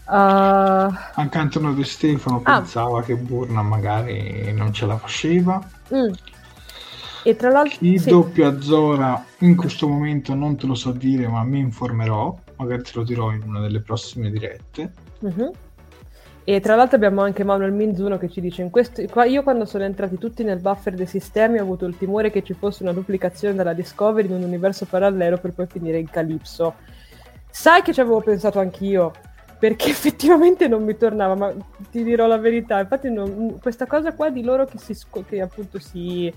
Uh... 0.06 0.10
Anche 0.10 1.38
Antonio 1.38 1.72
De 1.72 1.84
Stefano 1.84 2.40
ah. 2.44 2.60
pensava 2.60 3.02
che 3.02 3.16
Burnham 3.16 3.66
magari 3.66 4.52
non 4.52 4.72
ce 4.72 4.86
la 4.86 4.96
faceva. 4.96 5.60
Mm. 5.92 6.12
E 7.24 7.34
tra 7.34 7.50
l'altro... 7.50 7.78
Chi 7.78 7.98
sì. 7.98 8.10
doppia 8.10 8.60
Zora 8.60 9.24
in 9.38 9.56
questo 9.56 9.88
momento 9.88 10.34
non 10.34 10.56
te 10.56 10.66
lo 10.66 10.74
so 10.74 10.92
dire, 10.92 11.26
ma 11.26 11.42
mi 11.42 11.58
informerò. 11.58 12.38
Magari 12.56 12.82
te 12.82 12.92
lo 12.94 13.02
dirò 13.02 13.32
in 13.32 13.42
una 13.42 13.60
delle 13.60 13.80
prossime 13.80 14.30
dirette. 14.30 14.92
Uh-huh. 15.18 15.52
E 16.48 16.60
tra 16.60 16.76
l'altro 16.76 16.94
abbiamo 16.94 17.22
anche 17.22 17.42
Manuel 17.42 17.72
Minzuno 17.72 18.18
che 18.18 18.28
ci 18.28 18.40
dice: 18.40 18.62
in 18.62 18.70
questo, 18.70 19.02
Io 19.24 19.42
quando 19.42 19.64
sono 19.64 19.82
entrati 19.82 20.16
tutti 20.16 20.44
nel 20.44 20.60
buffer 20.60 20.94
dei 20.94 21.06
sistemi 21.06 21.58
ho 21.58 21.62
avuto 21.62 21.86
il 21.86 21.98
timore 21.98 22.30
che 22.30 22.44
ci 22.44 22.54
fosse 22.54 22.84
una 22.84 22.92
duplicazione 22.92 23.56
della 23.56 23.72
Discovery 23.72 24.28
in 24.28 24.34
un 24.34 24.44
universo 24.44 24.84
parallelo 24.84 25.38
per 25.38 25.54
poi 25.54 25.66
finire 25.66 25.98
in 25.98 26.08
Calypso. 26.08 26.74
Sai 27.50 27.82
che 27.82 27.92
ci 27.92 28.00
avevo 28.00 28.20
pensato 28.20 28.60
anch'io, 28.60 29.10
perché 29.58 29.90
effettivamente 29.90 30.68
non 30.68 30.84
mi 30.84 30.96
tornava, 30.96 31.34
ma 31.34 31.52
ti 31.90 32.04
dirò 32.04 32.28
la 32.28 32.38
verità. 32.38 32.78
Infatti, 32.78 33.10
non, 33.10 33.58
questa 33.60 33.86
cosa 33.86 34.12
qua 34.12 34.30
di 34.30 34.44
loro 34.44 34.66
che, 34.66 34.78
si, 34.78 34.96
che 35.26 35.40
appunto 35.40 35.80
si 35.80 36.32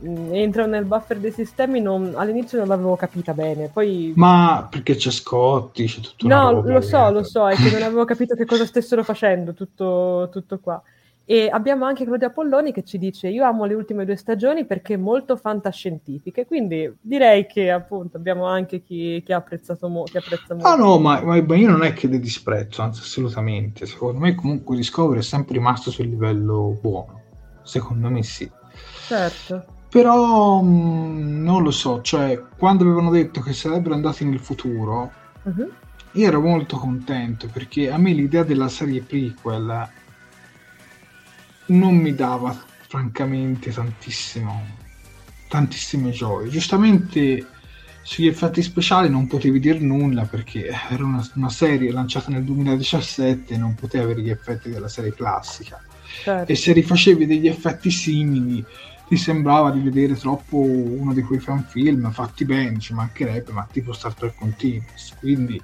entrano 0.00 0.70
nel 0.70 0.84
buffer 0.84 1.18
dei 1.18 1.32
sistemi 1.32 1.80
non, 1.80 2.14
all'inizio 2.16 2.58
non 2.58 2.68
l'avevo 2.68 2.94
capita 2.94 3.34
bene 3.34 3.68
poi... 3.72 4.12
ma 4.14 4.68
perché 4.70 4.94
c'è 4.94 5.10
Scotti 5.10 5.86
c'è 5.86 6.00
tutto 6.00 6.28
no 6.28 6.62
lo 6.62 6.80
so 6.80 7.10
lo 7.10 7.24
so 7.24 7.48
è 7.48 7.56
che 7.56 7.70
non 7.72 7.82
avevo 7.82 8.04
capito 8.04 8.34
che 8.34 8.44
cosa 8.44 8.64
stessero 8.64 9.02
facendo 9.02 9.54
tutto, 9.54 10.28
tutto 10.30 10.58
qua. 10.58 10.82
E 11.30 11.50
abbiamo 11.52 11.84
anche 11.84 12.06
Claudia 12.06 12.30
Polloni 12.30 12.72
che 12.72 12.84
ci 12.84 12.96
dice 12.96 13.28
io 13.28 13.44
amo 13.44 13.66
le 13.66 13.74
ultime 13.74 14.06
due 14.06 14.16
stagioni 14.16 14.64
perché 14.64 14.96
molto 14.96 15.36
fantascientifiche 15.36 16.46
quindi 16.46 16.90
direi 16.98 17.46
che 17.46 17.70
appunto 17.70 18.16
abbiamo 18.16 18.46
anche 18.46 18.82
chi, 18.82 19.22
chi 19.22 19.32
ha 19.34 19.36
apprezzato 19.36 19.88
mo- 19.88 20.04
chi 20.04 20.16
apprezza 20.16 20.54
molto. 20.54 20.66
ah 20.66 20.76
no 20.76 20.98
ma, 20.98 21.20
ma, 21.20 21.36
io 21.36 21.68
non 21.68 21.82
è 21.82 21.92
che 21.92 22.06
le 22.06 22.18
disprezzo 22.18 22.80
anzi 22.80 23.00
assolutamente. 23.00 23.84
Secondo 23.84 24.20
me 24.20 24.34
comunque 24.34 24.76
Discovery 24.76 25.18
è 25.20 25.22
sempre 25.22 25.54
rimasto 25.54 25.90
sul 25.90 26.06
livello 26.06 26.78
buono. 26.80 27.20
Secondo 27.62 28.08
me 28.08 28.22
sì. 28.22 28.50
Certo 29.06 29.76
però 29.88 30.60
mh, 30.60 30.68
mm, 30.68 31.44
non 31.44 31.62
lo 31.62 31.70
so, 31.70 32.02
cioè 32.02 32.42
quando 32.56 32.84
avevano 32.84 33.10
detto 33.10 33.40
che 33.40 33.52
sarebbero 33.52 33.94
andati 33.94 34.24
nel 34.24 34.40
futuro, 34.40 35.10
uh-huh. 35.42 35.70
io 36.12 36.26
ero 36.26 36.40
molto 36.40 36.76
contento 36.76 37.48
perché 37.52 37.90
a 37.90 37.98
me 37.98 38.12
l'idea 38.12 38.42
della 38.42 38.68
serie 38.68 39.02
prequel 39.02 39.88
non 41.66 41.96
mi 41.96 42.14
dava 42.14 42.56
francamente 42.88 43.72
tantissimo, 43.72 44.66
tantissime 45.48 46.10
gioie. 46.10 46.48
Giustamente 46.48 47.46
sugli 48.02 48.26
effetti 48.26 48.62
speciali 48.62 49.10
non 49.10 49.26
potevi 49.26 49.60
dire 49.60 49.78
nulla 49.78 50.24
perché 50.24 50.70
era 50.88 51.04
una, 51.04 51.26
una 51.34 51.50
serie 51.50 51.92
lanciata 51.92 52.30
nel 52.30 52.42
2017 52.42 53.52
e 53.52 53.58
non 53.58 53.74
poteva 53.74 54.04
avere 54.04 54.22
gli 54.22 54.30
effetti 54.30 54.70
della 54.70 54.88
serie 54.88 55.12
classica. 55.12 55.82
Certo. 56.22 56.50
E 56.50 56.54
se 56.56 56.72
rifacevi 56.72 57.26
degli 57.26 57.48
effetti 57.48 57.90
simili 57.90 58.64
ti 59.08 59.16
sembrava 59.16 59.70
di 59.70 59.80
vedere 59.80 60.14
troppo 60.14 60.58
uno 60.58 61.14
di 61.14 61.22
quei 61.22 61.38
fan 61.38 61.64
film 61.64 62.10
fatti 62.10 62.44
bene, 62.44 62.78
ci 62.78 62.92
mancherebbe, 62.92 63.52
ma 63.52 63.66
tipo 63.70 63.92
Star 63.92 64.14
Trek 64.14 64.34
Continuous, 64.36 65.14
quindi 65.18 65.60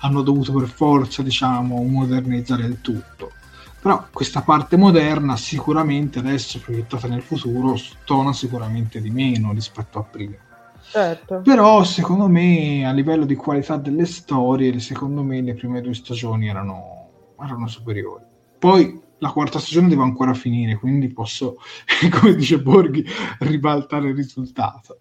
hanno 0.00 0.22
dovuto 0.22 0.52
per 0.52 0.68
forza, 0.68 1.22
diciamo, 1.22 1.82
modernizzare 1.84 2.64
il 2.64 2.80
tutto. 2.80 3.32
Però 3.80 4.06
questa 4.12 4.42
parte 4.42 4.76
moderna 4.76 5.36
sicuramente 5.36 6.18
adesso 6.18 6.58
proiettata 6.58 7.06
nel 7.06 7.22
futuro 7.22 7.76
stona 7.76 8.32
sicuramente 8.32 9.00
di 9.00 9.10
meno 9.10 9.52
rispetto 9.52 9.98
a 9.98 10.02
prima. 10.02 10.36
Certo. 10.82 11.40
Però 11.42 11.84
secondo 11.84 12.28
me 12.28 12.84
a 12.84 12.92
livello 12.92 13.24
di 13.24 13.36
qualità 13.36 13.76
delle 13.76 14.04
storie, 14.04 14.78
secondo 14.80 15.22
me 15.22 15.40
le 15.40 15.54
prime 15.54 15.80
due 15.80 15.94
stagioni 15.94 16.48
erano, 16.48 17.34
erano 17.40 17.68
superiori. 17.68 18.24
Poi 18.58 19.00
la 19.20 19.30
quarta 19.30 19.58
stagione 19.58 19.88
deve 19.88 20.02
ancora 20.02 20.34
finire, 20.34 20.76
quindi 20.76 21.08
posso, 21.12 21.56
come 22.10 22.34
dice 22.34 22.60
Borghi, 22.60 23.04
ribaltare 23.40 24.08
il 24.08 24.16
risultato. 24.16 24.98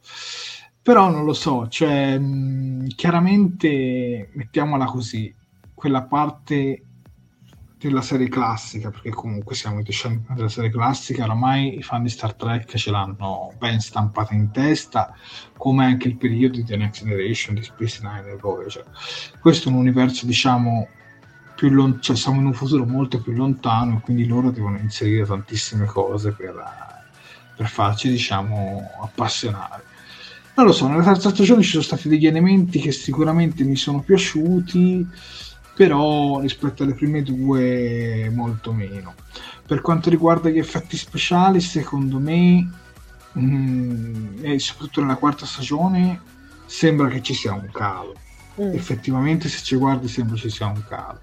Però 0.81 1.09
non 1.09 1.25
lo 1.25 1.33
so, 1.33 1.67
cioè, 1.67 2.17
mh, 2.17 2.87
chiaramente, 2.95 4.29
mettiamola 4.33 4.85
così, 4.85 5.33
quella 5.73 6.03
parte 6.03 6.83
della 7.77 8.01
serie 8.01 8.27
classica, 8.27 8.89
perché 8.89 9.09
comunque 9.09 9.55
siamo 9.55 9.81
discendenti 9.81 10.33
della 10.33 10.49
serie 10.49 10.69
classica, 10.69 11.23
oramai 11.23 11.77
i 11.77 11.81
fan 11.81 12.03
di 12.03 12.09
Star 12.09 12.33
Trek 12.33 12.75
ce 12.75 12.91
l'hanno 12.91 13.53
ben 13.57 13.79
stampata 13.79 14.33
in 14.33 14.51
testa, 14.51 15.13
come 15.55 15.85
anche 15.85 16.09
il 16.09 16.17
periodo 16.17 16.57
di 16.57 16.65
The 16.65 16.75
Next 16.75 17.03
Generation, 17.03 17.55
di 17.55 17.63
Space 17.63 18.01
Nine 18.01 18.31
e 18.31 18.35
Voyager. 18.35 18.85
Questo 19.39 19.69
è 19.69 19.71
un 19.71 19.77
universo, 19.77 20.25
diciamo, 20.25 20.89
più 21.59 21.69
lon- 21.71 22.01
cioè 22.01 22.15
siamo 22.15 22.39
in 22.39 22.45
un 22.45 22.53
futuro 22.53 22.85
molto 22.85 23.19
più 23.19 23.33
lontano 23.33 23.97
e 23.97 23.99
quindi 23.99 24.25
loro 24.25 24.49
devono 24.49 24.77
inserire 24.77 25.25
tantissime 25.25 25.85
cose 25.87 26.31
per, 26.31 26.55
per 27.53 27.67
farci 27.67 28.09
diciamo 28.09 28.89
appassionare. 29.01 29.83
Non 30.55 30.67
lo 30.67 30.71
so 30.71 30.87
nella 30.87 31.03
terza 31.03 31.31
stagione 31.31 31.61
ci 31.61 31.71
sono 31.71 31.83
stati 31.83 32.07
degli 32.07 32.25
elementi 32.25 32.79
che 32.79 32.93
sicuramente 32.93 33.65
mi 33.65 33.75
sono 33.75 33.99
piaciuti 33.99 35.05
però 35.75 36.39
rispetto 36.39 36.83
alle 36.83 36.93
prime 36.93 37.23
due 37.23 38.31
molto 38.33 38.71
meno. 38.71 39.15
Per 39.65 39.81
quanto 39.81 40.09
riguarda 40.09 40.47
gli 40.47 40.59
effetti 40.59 40.95
speciali 40.95 41.59
secondo 41.59 42.19
me 42.19 42.69
mh, 43.33 43.41
mm, 43.41 44.45
e 44.45 44.59
soprattutto 44.59 45.01
nella 45.01 45.15
quarta 45.15 45.45
stagione 45.45 46.21
sembra 46.65 47.09
che 47.09 47.21
ci 47.21 47.33
sia 47.33 47.51
un 47.51 47.69
calo. 47.69 48.15
Mm. 48.61 48.73
effettivamente 48.73 49.47
se 49.47 49.61
ci 49.63 49.75
guardi 49.75 50.09
sembra 50.09 50.35
ci 50.35 50.49
sia 50.49 50.67
un 50.67 50.83
calo 50.87 51.19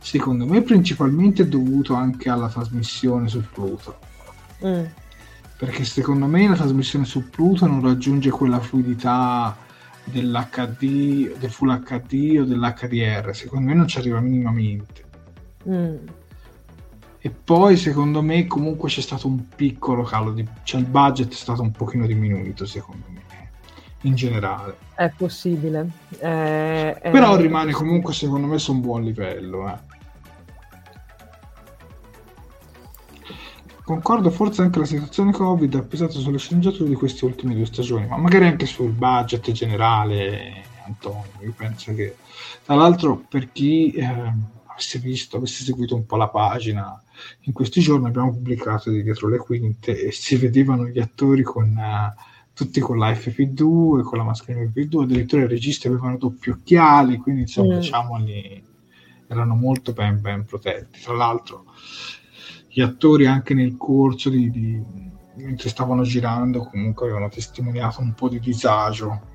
secondo 0.00 0.46
me 0.46 0.62
principalmente 0.62 1.42
è 1.42 1.46
dovuto 1.46 1.94
anche 1.94 2.28
alla 2.28 2.48
trasmissione 2.48 3.28
su 3.28 3.42
Pluto. 3.52 3.98
Mm. 4.64 4.84
Perché 5.56 5.84
secondo 5.84 6.26
me 6.26 6.48
la 6.48 6.56
trasmissione 6.56 7.04
su 7.04 7.28
Pluto 7.28 7.66
non 7.66 7.82
raggiunge 7.82 8.30
quella 8.30 8.60
fluidità 8.60 9.56
dell'HD, 10.04 11.36
del 11.38 11.50
Full 11.50 11.82
HD 11.82 12.38
o 12.40 12.44
dell'HDR, 12.44 13.34
secondo 13.34 13.68
me 13.68 13.74
non 13.74 13.86
ci 13.86 13.98
arriva 13.98 14.20
minimamente. 14.20 15.04
Mm. 15.68 15.96
E 17.22 17.28
poi 17.30 17.76
secondo 17.76 18.22
me 18.22 18.46
comunque 18.46 18.88
c'è 18.88 19.02
stato 19.02 19.26
un 19.26 19.48
piccolo 19.54 20.02
calo, 20.04 20.32
di, 20.32 20.46
cioè 20.62 20.80
il 20.80 20.86
budget 20.86 21.30
è 21.30 21.36
stato 21.36 21.60
un 21.60 21.70
pochino 21.70 22.06
diminuito 22.06 22.64
secondo 22.64 23.04
me, 23.10 23.50
in 24.02 24.14
generale. 24.14 24.76
È 24.94 25.12
possibile. 25.14 25.86
È, 26.16 26.98
è... 27.02 27.10
Però 27.10 27.36
rimane 27.36 27.72
comunque 27.72 28.14
secondo 28.14 28.46
me 28.46 28.56
su 28.56 28.72
un 28.72 28.80
buon 28.80 29.02
livello. 29.02 29.68
Eh. 29.68 29.89
Concordo, 33.84 34.30
forse 34.30 34.62
anche 34.62 34.78
la 34.78 34.84
situazione 34.84 35.32
Covid 35.32 35.74
ha 35.74 35.82
pesato 35.82 36.18
sulle 36.18 36.38
sceneggiature 36.38 36.88
di 36.88 36.94
queste 36.94 37.24
ultime 37.24 37.54
due 37.54 37.66
stagioni, 37.66 38.06
ma 38.06 38.16
magari 38.16 38.46
anche 38.46 38.66
sul 38.66 38.92
budget 38.92 39.50
generale, 39.52 40.64
Antonio. 40.86 41.24
Io 41.40 41.54
penso 41.56 41.94
che, 41.94 42.16
tra 42.64 42.74
l'altro, 42.74 43.24
per 43.28 43.50
chi 43.52 43.90
eh, 43.92 44.04
avesse 44.66 44.98
visto, 44.98 45.38
avesse 45.38 45.64
seguito 45.64 45.94
un 45.94 46.06
po' 46.06 46.16
la 46.16 46.28
pagina, 46.28 47.02
in 47.42 47.52
questi 47.52 47.80
giorni 47.80 48.06
abbiamo 48.06 48.32
pubblicato 48.32 48.90
di 48.90 49.02
dietro 49.02 49.28
le 49.28 49.38
quinte 49.38 49.98
e 50.00 50.12
si 50.12 50.36
vedevano 50.36 50.86
gli 50.86 50.98
attori 50.98 51.42
con. 51.42 51.76
Uh, 51.76 52.28
tutti 52.52 52.80
con 52.80 52.98
la 52.98 53.10
FP2 53.10 54.02
con 54.02 54.18
la 54.18 54.24
mascherina 54.24 54.70
FP2 54.70 55.02
addirittura 55.02 55.44
i 55.44 55.48
registi 55.48 55.86
avevano 55.86 56.18
doppi 56.18 56.50
occhiali 56.50 57.16
quindi 57.16 57.42
insomma 57.42 57.76
mm. 57.76 57.78
diciamoli 57.78 58.64
erano 59.28 59.54
molto 59.54 59.92
ben, 59.92 60.20
ben 60.20 60.44
protetti 60.44 61.00
tra 61.00 61.14
l'altro 61.14 61.64
gli 62.70 62.80
attori 62.80 63.26
anche 63.26 63.52
nel 63.52 63.76
corso 63.76 64.30
di, 64.30 64.50
di, 64.50 64.82
mentre 65.34 65.68
stavano 65.68 66.02
girando 66.02 66.64
comunque 66.64 67.06
avevano 67.06 67.28
testimoniato 67.28 68.00
un 68.00 68.14
po' 68.14 68.28
di 68.28 68.38
disagio 68.38 69.28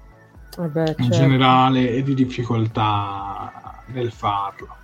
Vabbè, 0.56 0.86
certo. 0.86 1.02
in 1.02 1.12
generale 1.12 1.92
e 1.92 2.02
di 2.02 2.14
difficoltà 2.14 3.84
nel 3.88 4.12
farlo. 4.12 4.78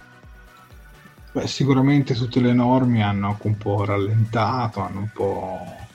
Beh, 1.32 1.47
sicuramente 1.47 2.14
tutte 2.14 2.41
le 2.41 2.52
norme 2.52 3.04
hanno 3.04 3.38
un 3.41 3.58
po' 3.58 3.86
rallentato, 3.86 4.82
hanno 4.82 4.99
un 4.99 5.10
po' 5.14 5.89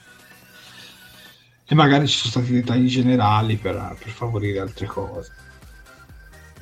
e 1.69 1.75
magari 1.75 2.07
ci 2.07 2.17
sono 2.17 2.45
stati 2.45 2.53
dettagli 2.53 2.87
generali 2.87 3.57
per, 3.57 3.97
per 3.99 4.09
favorire 4.09 4.61
altre 4.61 4.87
cose. 4.87 5.33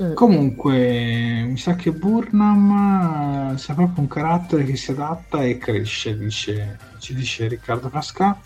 Mm. 0.03 0.15
Comunque, 0.15 1.45
mi 1.47 1.57
sa 1.57 1.77
che 1.77 1.93
Burnham 1.93 3.53
eh, 3.55 3.59
sia 3.59 3.75
proprio 3.75 4.01
un 4.01 4.09
carattere 4.09 4.65
che 4.65 4.75
si 4.75 4.91
adatta 4.91 5.43
e 5.45 5.57
cresce, 5.57 6.19
dice, 6.19 6.79
ci 6.99 7.15
dice 7.15 7.47
Riccardo 7.47 7.89
Frasca. 7.89 8.37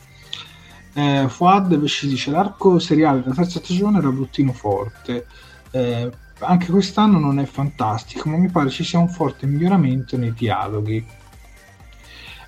Eh, 0.93 1.27
Fuad 1.29 1.73
invece 1.73 2.07
dice 2.07 2.31
l'arco 2.31 2.79
seriale 2.79 3.23
della 3.23 3.35
terza 3.35 3.61
stagione 3.61 3.99
era 3.99 4.11
bruttino 4.11 4.53
forte. 4.53 5.27
Eh, 5.71 6.11
anche 6.41 6.71
quest'anno 6.71 7.19
non 7.19 7.39
è 7.39 7.47
fantastico, 7.47 8.29
ma 8.29 8.37
mi 8.37 8.51
pare 8.51 8.69
ci 8.69 8.85
sia 8.85 8.99
un 8.99 9.09
forte 9.09 9.47
miglioramento 9.47 10.19
nei 10.19 10.35
dialoghi. 10.35 11.05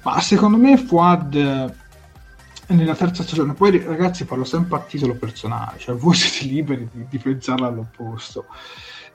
Ma 0.03 0.21
secondo 0.21 0.59
me 0.59 0.77
Fuad 0.77 1.79
nella 2.67 2.95
terza 2.95 3.23
stagione, 3.23 3.55
poi 3.55 3.83
ragazzi 3.83 4.25
parlo 4.25 4.45
sempre 4.45 4.77
a 4.77 4.81
titolo 4.81 5.15
personale, 5.15 5.79
cioè 5.79 5.97
voi 5.97 6.15
siete 6.15 6.47
liberi 6.53 6.89
di, 6.93 7.07
di 7.09 7.19
pensarla 7.19 7.67
all'opposto. 7.67 8.47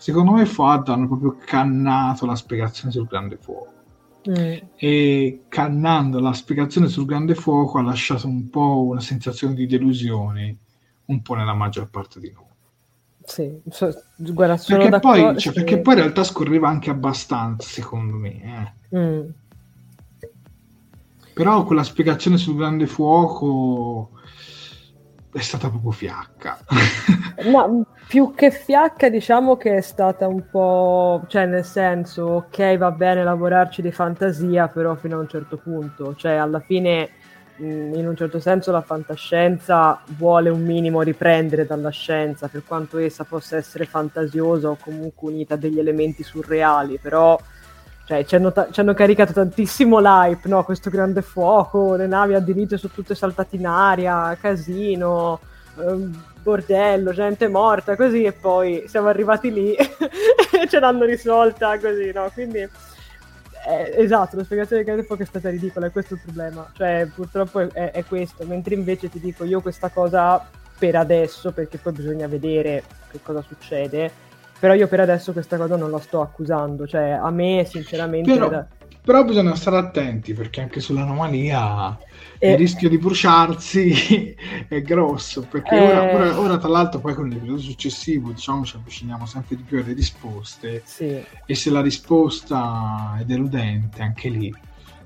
Secondo 0.06 0.34
me 0.34 0.46
Fuad 0.46 0.88
hanno 0.90 1.08
proprio 1.08 1.36
cannato 1.44 2.28
la 2.28 2.36
spiegazione 2.36 2.92
sul 2.92 3.08
grande 3.08 3.38
fuoco. 3.38 3.74
Mm. 4.30 4.58
E 4.76 5.46
cannando 5.48 6.20
la 6.20 6.32
spiegazione 6.32 6.90
sul 6.90 7.06
grande 7.06 7.34
fuoco 7.34 7.80
ha 7.80 7.82
lasciato 7.82 8.28
un 8.28 8.48
po' 8.52 8.84
una 8.84 9.00
sensazione 9.00 9.56
di 9.56 9.66
delusione 9.66 10.58
un 11.06 11.24
po' 11.24 11.34
nella 11.34 11.56
maggior 11.56 11.90
parte 11.90 12.20
di 12.20 12.32
noi. 12.32 12.46
Sì, 13.24 13.60
so, 13.72 14.00
guarda, 14.16 14.62
perché, 14.64 15.00
poi, 15.00 15.40
cioè, 15.40 15.54
perché 15.54 15.80
poi 15.80 15.96
in 15.96 16.00
realtà 16.02 16.24
scorreva 16.24 16.70
anche 16.70 16.92
abbastanza, 16.92 17.68
secondo 17.68 18.16
me. 18.16 18.76
Eh. 18.92 19.00
Mm. 19.00 19.30
Però 21.34 21.64
quella 21.64 21.84
spiegazione 21.84 22.38
sul 22.38 22.58
grande 22.58 22.86
fuoco 22.86 24.12
è 25.36 25.42
stata 25.42 25.70
proprio 25.70 25.92
fiacca. 25.92 26.58
no, 27.44 27.86
più 28.08 28.34
che 28.34 28.52
fiacca, 28.52 29.10
diciamo 29.10 29.58
che 29.58 29.76
è 29.76 29.82
stata 29.82 30.30
un 30.30 30.50
po', 30.50 31.26
cioè 31.28 31.46
nel 31.46 31.66
senso, 31.66 32.24
ok, 32.24 32.78
va 32.78 32.92
bene 32.92 33.22
lavorarci 33.22 33.82
di 33.82 33.92
fantasia, 33.92 34.70
però 34.70 34.96
fino 34.96 35.18
a 35.18 35.20
un 35.20 35.28
certo 35.28 35.58
punto, 35.58 36.16
cioè 36.16 36.36
alla 36.36 36.62
fine 36.62 37.10
in 37.58 38.06
un 38.06 38.16
certo 38.16 38.40
senso 38.40 38.72
la 38.72 38.82
fantascienza 38.82 40.02
vuole 40.18 40.50
un 40.50 40.62
minimo 40.64 41.02
riprendere 41.02 41.66
dalla 41.66 41.90
scienza, 41.90 42.48
per 42.48 42.64
quanto 42.66 42.98
essa 42.98 43.26
possa 43.26 43.58
essere 43.58 43.86
fantasiosa 43.86 44.70
o 44.70 44.78
comunque 44.80 45.32
unita 45.32 45.56
a 45.56 45.58
degli 45.58 45.80
elementi 45.80 46.24
surreali, 46.24 46.98
però 47.02 47.38
cioè, 48.06 48.24
ci, 48.24 48.36
hanno 48.36 48.52
ta- 48.52 48.70
ci 48.72 48.80
hanno 48.80 48.94
caricato 48.94 49.34
tantissimo 49.34 50.00
l'hype, 50.00 50.48
no? 50.48 50.64
questo 50.64 50.90
grande 50.90 51.22
fuoco, 51.22 51.96
le 51.96 52.08
navi 52.08 52.36
all'inizio 52.36 52.78
sono 52.78 52.94
tutte 52.94 53.16
saltate 53.16 53.56
in 53.56 53.66
aria, 53.66 54.38
casino, 54.40 55.40
ehm, 55.80 56.24
bordello, 56.44 57.12
gente 57.12 57.48
morta, 57.48 57.96
così, 57.96 58.24
e 58.24 58.32
poi 58.32 58.86
siamo 58.88 59.08
arrivati 59.08 59.52
lì 59.52 59.74
e 59.76 60.68
ce 60.70 60.80
l'hanno 60.80 61.06
risolta 61.06 61.80
così, 61.80 62.12
no? 62.14 62.30
Quindi 62.32 62.70
eh, 63.68 63.94
esatto, 63.96 64.36
la 64.36 64.44
spiegazione 64.44 64.84
del 64.84 64.92
grande 64.92 65.08
fuoco 65.08 65.24
è 65.24 65.26
stata 65.26 65.50
ridicola, 65.50 65.88
è 65.88 65.92
questo 65.92 66.14
il 66.14 66.20
problema. 66.24 66.70
Cioè, 66.74 67.10
purtroppo 67.14 67.60
è, 67.60 67.92
è, 67.92 68.06
questo. 68.06 68.46
Mentre 68.46 68.76
invece 68.76 69.10
ti 69.10 69.20
dico 69.20 69.44
io 69.44 69.60
questa 69.62 69.90
cosa 69.90 70.48
per 70.78 70.96
adesso, 70.96 71.52
perché 71.52 71.80
poi 71.80 71.94
bisogna 71.94 72.28
vedere 72.28 72.84
che 73.10 73.20
cosa 73.24 73.42
succede. 73.42 74.24
Però 74.66 74.74
io 74.76 74.88
per 74.88 75.00
adesso 75.00 75.32
questa 75.32 75.58
cosa 75.58 75.76
non 75.76 75.92
la 75.92 76.00
sto 76.00 76.22
accusando. 76.22 76.88
Cioè, 76.88 77.20
a 77.22 77.30
me, 77.30 77.68
sinceramente. 77.70 78.34
Però, 78.34 78.50
da... 78.50 78.66
però 79.00 79.24
bisogna 79.24 79.54
stare 79.54 79.78
attenti 79.78 80.34
perché 80.34 80.60
anche 80.60 80.80
sull'anomalia 80.80 81.96
e... 82.40 82.54
il 82.54 82.58
rischio 82.58 82.90
di 82.90 82.98
bruciarsi 82.98 84.34
è 84.68 84.82
grosso 84.82 85.46
perché 85.48 85.76
eh... 85.76 85.88
ora, 85.88 86.16
ora, 86.16 86.40
ora, 86.40 86.58
tra 86.58 86.70
l'altro 86.70 87.00
poi 87.00 87.14
con 87.14 87.30
l'episodio 87.30 87.62
successivo 87.62 88.32
diciamo 88.32 88.66
ci 88.66 88.76
avviciniamo 88.76 89.28
sempre 89.28 89.56
di 89.56 89.62
più 89.62 89.80
alle 89.80 89.94
risposte 89.94 90.82
sì. 90.84 91.24
e 91.46 91.54
se 91.54 91.70
la 91.70 91.82
risposta 91.82 93.18
è 93.20 93.24
deludente 93.24 94.02
anche 94.02 94.30
lì 94.30 94.52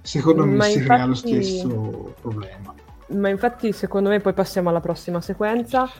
secondo 0.01 0.45
me 0.45 0.55
Ma 0.55 0.63
si 0.63 0.77
infatti... 0.77 0.87
crea 0.87 1.05
lo 1.05 1.13
stesso 1.15 2.15
problema 2.21 2.73
ma 3.07 3.27
infatti 3.27 3.73
secondo 3.73 4.07
me 4.07 4.21
poi 4.21 4.31
passiamo 4.31 4.69
alla 4.69 4.79
prossima 4.79 5.19
sequenza 5.19 5.91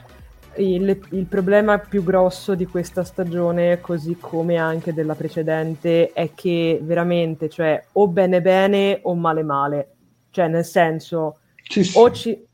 il, 0.60 0.99
il, 1.12 1.26
problema 1.26 1.80
più 1.80 2.03
grosso 2.03 2.55
di 2.55 2.66
questa 2.66 3.03
stagione, 3.03 3.80
così 3.82 4.18
come 4.20 4.57
anche 4.57 4.93
della 4.93 5.16
precedente, 5.16 6.12
è 6.14 6.32
che 6.36 6.80
veramente, 6.82 7.49
cioè, 7.49 7.84
o 7.93 8.07
bene 8.07 8.41
bene 8.41 8.99
o 9.03 9.16
male 9.16 9.43
male. 9.43 9.88
Cioè, 10.30 10.47
nel 10.47 10.66
senso, 10.66 11.39
sì, 11.64 11.84
sì. 11.84 11.97
O, 11.97 12.12
ci, 12.12 12.45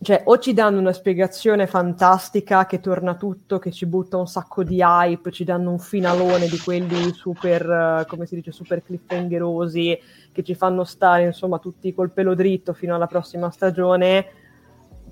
cioè, 0.00 0.22
o 0.24 0.38
ci 0.38 0.52
danno 0.52 0.78
una 0.78 0.92
spiegazione 0.92 1.66
fantastica 1.66 2.66
che 2.66 2.80
torna 2.80 3.14
tutto, 3.14 3.58
che 3.58 3.70
ci 3.70 3.86
butta 3.86 4.16
un 4.16 4.26
sacco 4.26 4.64
di 4.64 4.80
hype, 4.80 5.30
ci 5.30 5.44
danno 5.44 5.70
un 5.70 5.78
finalone 5.78 6.48
di 6.48 6.58
quelli 6.58 7.12
super, 7.12 8.04
come 8.08 8.26
si 8.26 8.34
dice, 8.34 8.52
super 8.52 8.82
cliffhangerosi, 8.82 9.98
che 10.32 10.42
ci 10.42 10.54
fanno 10.54 10.84
stare, 10.84 11.24
insomma, 11.24 11.58
tutti 11.58 11.92
col 11.92 12.10
pelo 12.10 12.34
dritto 12.34 12.72
fino 12.72 12.94
alla 12.94 13.06
prossima 13.06 13.50
stagione, 13.50 14.26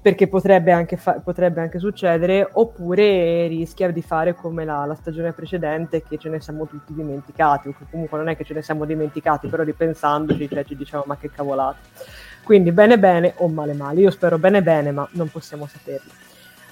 perché 0.02 0.26
potrebbe 0.26 0.72
anche, 0.72 0.96
fa- 0.96 1.20
potrebbe 1.22 1.60
anche 1.60 1.78
succedere, 1.78 2.48
oppure 2.54 3.46
rischia 3.46 3.88
di 3.92 4.02
fare 4.02 4.34
come 4.34 4.64
la, 4.64 4.84
la, 4.84 4.96
stagione 4.96 5.32
precedente, 5.32 6.02
che 6.02 6.18
ce 6.18 6.28
ne 6.28 6.40
siamo 6.40 6.66
tutti 6.66 6.92
dimenticati, 6.92 7.68
o 7.68 7.74
comunque 7.88 8.18
non 8.18 8.28
è 8.28 8.36
che 8.36 8.42
ce 8.42 8.52
ne 8.52 8.62
siamo 8.62 8.84
dimenticati, 8.84 9.46
però 9.46 9.62
ripensandoci 9.62 10.48
cioè, 10.48 10.64
ci 10.64 10.74
diciamo 10.74 11.04
ma 11.06 11.16
che 11.16 11.30
cavolate. 11.30 11.78
Quindi 12.42 12.72
bene 12.72 12.98
bene 12.98 13.34
o 13.36 13.46
male 13.46 13.74
male, 13.74 14.00
io 14.00 14.10
spero 14.10 14.38
bene 14.38 14.60
bene, 14.60 14.90
ma 14.90 15.08
non 15.12 15.28
possiamo 15.28 15.68
saperlo. 15.68 16.10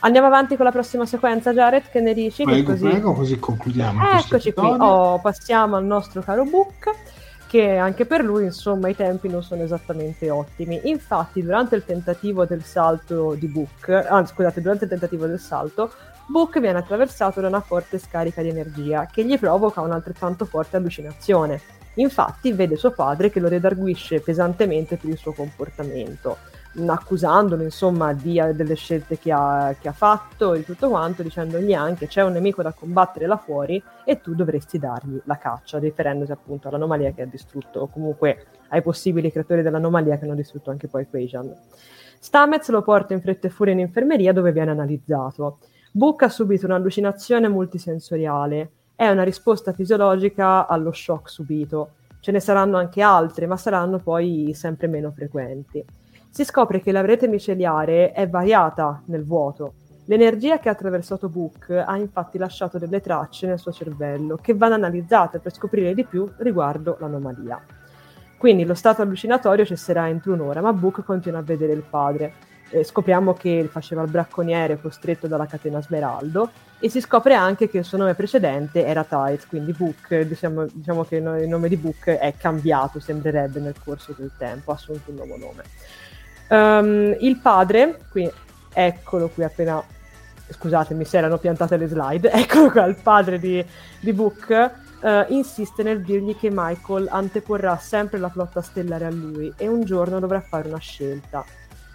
Andiamo 0.00 0.26
avanti 0.26 0.56
con 0.56 0.64
la 0.64 0.72
prossima 0.72 1.06
sequenza, 1.06 1.52
Jared, 1.52 1.88
che 1.88 2.00
ne 2.00 2.14
dici? 2.14 2.42
Prego, 2.42 2.72
così... 2.72 2.88
prego, 2.88 3.12
così 3.12 3.38
concludiamo. 3.38 4.10
Eccoci 4.18 4.52
qui, 4.52 4.74
oh, 4.76 5.20
passiamo 5.20 5.76
al 5.76 5.84
nostro 5.84 6.20
caro 6.22 6.42
book 6.44 6.90
che 7.50 7.78
anche 7.78 8.06
per 8.06 8.22
lui 8.22 8.44
insomma 8.44 8.86
i 8.86 8.94
tempi 8.94 9.28
non 9.28 9.42
sono 9.42 9.64
esattamente 9.64 10.30
ottimi. 10.30 10.82
Infatti 10.84 11.42
durante 11.42 11.74
il 11.74 11.84
tentativo 11.84 12.44
del 12.44 12.62
salto 12.62 13.34
di 13.34 13.48
Book, 13.48 13.88
anzi 13.88 14.34
scusate, 14.34 14.60
durante 14.60 14.84
il 14.84 14.90
tentativo 14.90 15.26
del 15.26 15.40
salto, 15.40 15.90
Book 16.28 16.60
viene 16.60 16.78
attraversato 16.78 17.40
da 17.40 17.48
una 17.48 17.60
forte 17.60 17.98
scarica 17.98 18.40
di 18.40 18.50
energia 18.50 19.08
che 19.10 19.24
gli 19.24 19.36
provoca 19.36 19.80
un'altrettanto 19.80 20.44
forte 20.44 20.76
allucinazione. 20.76 21.60
Infatti 21.94 22.52
vede 22.52 22.76
suo 22.76 22.92
padre 22.92 23.30
che 23.30 23.40
lo 23.40 23.48
redarguisce 23.48 24.20
pesantemente 24.20 24.96
per 24.96 25.10
il 25.10 25.16
suo 25.16 25.32
comportamento 25.32 26.36
accusandolo 26.86 27.62
insomma 27.62 28.12
di, 28.12 28.38
eh, 28.38 28.54
delle 28.54 28.74
scelte 28.74 29.18
che 29.18 29.32
ha, 29.32 29.74
che 29.78 29.88
ha 29.88 29.92
fatto 29.92 30.54
e 30.54 30.64
tutto 30.64 30.88
quanto, 30.88 31.22
dicendogli 31.22 31.72
anche 31.72 32.06
c'è 32.06 32.22
un 32.22 32.32
nemico 32.32 32.62
da 32.62 32.72
combattere 32.72 33.26
là 33.26 33.36
fuori 33.36 33.82
e 34.04 34.20
tu 34.20 34.34
dovresti 34.34 34.78
dargli 34.78 35.20
la 35.24 35.36
caccia, 35.36 35.78
riferendosi 35.78 36.30
appunto 36.30 36.68
all'anomalia 36.68 37.12
che 37.12 37.22
ha 37.22 37.26
distrutto, 37.26 37.80
o 37.80 37.88
comunque 37.88 38.46
ai 38.68 38.82
possibili 38.82 39.32
creatori 39.32 39.62
dell'anomalia 39.62 40.16
che 40.16 40.24
hanno 40.24 40.34
distrutto 40.34 40.70
anche 40.70 40.86
poi 40.86 41.08
Quajan. 41.08 41.52
Stamez 42.20 42.68
lo 42.68 42.82
porta 42.82 43.14
in 43.14 43.20
fretta 43.20 43.48
e 43.48 43.50
furia 43.50 43.72
in 43.72 43.80
infermeria 43.80 44.32
dove 44.32 44.52
viene 44.52 44.70
analizzato. 44.70 45.58
Book 45.90 46.22
ha 46.22 46.28
subito 46.28 46.66
un'allucinazione 46.66 47.48
multisensoriale, 47.48 48.70
è 48.94 49.08
una 49.08 49.24
risposta 49.24 49.72
fisiologica 49.72 50.68
allo 50.68 50.92
shock 50.92 51.28
subito. 51.28 51.94
Ce 52.20 52.30
ne 52.30 52.38
saranno 52.38 52.76
anche 52.76 53.00
altre, 53.00 53.46
ma 53.46 53.56
saranno 53.56 53.98
poi 53.98 54.52
sempre 54.54 54.86
meno 54.86 55.10
frequenti 55.10 55.84
si 56.30 56.44
scopre 56.44 56.80
che 56.80 56.92
la 56.92 57.00
rete 57.00 57.26
miceliare 57.26 58.12
è 58.12 58.28
variata 58.28 59.02
nel 59.06 59.24
vuoto. 59.24 59.74
L'energia 60.04 60.58
che 60.58 60.68
ha 60.68 60.72
attraversato 60.72 61.28
Book 61.28 61.70
ha 61.70 61.96
infatti 61.96 62.38
lasciato 62.38 62.78
delle 62.78 63.00
tracce 63.00 63.46
nel 63.46 63.58
suo 63.58 63.72
cervello 63.72 64.36
che 64.36 64.54
vanno 64.54 64.74
analizzate 64.74 65.40
per 65.40 65.52
scoprire 65.52 65.94
di 65.94 66.04
più 66.04 66.28
riguardo 66.38 66.96
l'anomalia. 67.00 67.60
Quindi 68.36 68.64
lo 68.64 68.74
stato 68.74 69.02
allucinatorio 69.02 69.64
cesserà 69.64 70.08
entro 70.08 70.32
un'ora, 70.32 70.60
ma 70.60 70.72
Book 70.72 71.04
continua 71.04 71.40
a 71.40 71.42
vedere 71.42 71.72
il 71.72 71.84
padre. 71.88 72.32
Eh, 72.70 72.84
scopriamo 72.84 73.34
che 73.34 73.68
faceva 73.70 74.02
il 74.02 74.10
bracconiere 74.10 74.80
costretto 74.80 75.26
dalla 75.26 75.46
catena 75.46 75.82
Smeraldo 75.82 76.50
e 76.78 76.88
si 76.88 77.00
scopre 77.00 77.34
anche 77.34 77.68
che 77.68 77.78
il 77.78 77.84
suo 77.84 77.98
nome 77.98 78.14
precedente 78.14 78.86
era 78.86 79.04
Tight, 79.04 79.48
quindi 79.48 79.72
Book, 79.72 80.20
diciamo, 80.20 80.66
diciamo 80.72 81.04
che 81.04 81.16
il 81.16 81.48
nome 81.48 81.68
di 81.68 81.76
Book 81.76 82.08
è 82.08 82.34
cambiato, 82.38 83.00
sembrerebbe 83.00 83.58
nel 83.60 83.74
corso 83.84 84.14
del 84.16 84.30
tempo, 84.38 84.70
ha 84.70 84.74
assunto 84.74 85.10
un 85.10 85.16
nuovo 85.16 85.36
nome. 85.36 85.62
Um, 86.50 87.16
il 87.20 87.38
padre, 87.38 88.00
qui, 88.10 88.28
eccolo 88.72 89.28
qui 89.28 89.44
appena, 89.44 89.80
scusatemi 90.48 91.04
se 91.04 91.18
erano 91.18 91.38
piantate 91.38 91.76
le 91.76 91.86
slide, 91.86 92.30
eccolo 92.32 92.70
qua, 92.70 92.86
il 92.86 92.96
padre 93.00 93.38
di, 93.38 93.64
di 94.00 94.12
Book, 94.12 94.72
uh, 95.00 95.32
insiste 95.32 95.84
nel 95.84 96.02
dirgli 96.02 96.36
che 96.36 96.50
Michael 96.52 97.06
anteporrà 97.08 97.76
sempre 97.76 98.18
la 98.18 98.28
flotta 98.30 98.62
stellare 98.62 99.04
a 99.04 99.10
lui 99.10 99.52
e 99.56 99.68
un 99.68 99.84
giorno 99.84 100.18
dovrà 100.18 100.40
fare 100.40 100.66
una 100.66 100.78
scelta. 100.78 101.44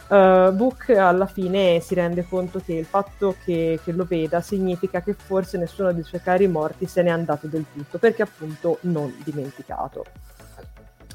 Uh, 0.07 0.53
Book 0.53 0.89
alla 0.89 1.25
fine 1.25 1.81
si 1.81 1.93
rende 1.93 2.25
conto 2.25 2.61
che 2.63 2.75
il 2.75 2.85
fatto 2.85 3.35
che, 3.43 3.79
che, 3.83 3.91
lo 3.91 4.05
veda 4.07 4.39
significa 4.39 5.01
che 5.01 5.15
forse 5.15 5.57
nessuno 5.57 5.91
dei 5.91 6.03
suoi 6.03 6.21
cari 6.21 6.47
morti 6.47 6.85
se 6.85 7.01
n'è 7.01 7.09
andato 7.09 7.47
del 7.47 7.65
tutto, 7.73 7.97
perché 7.97 8.21
appunto 8.21 8.77
non 8.81 9.13
dimenticato. 9.21 10.05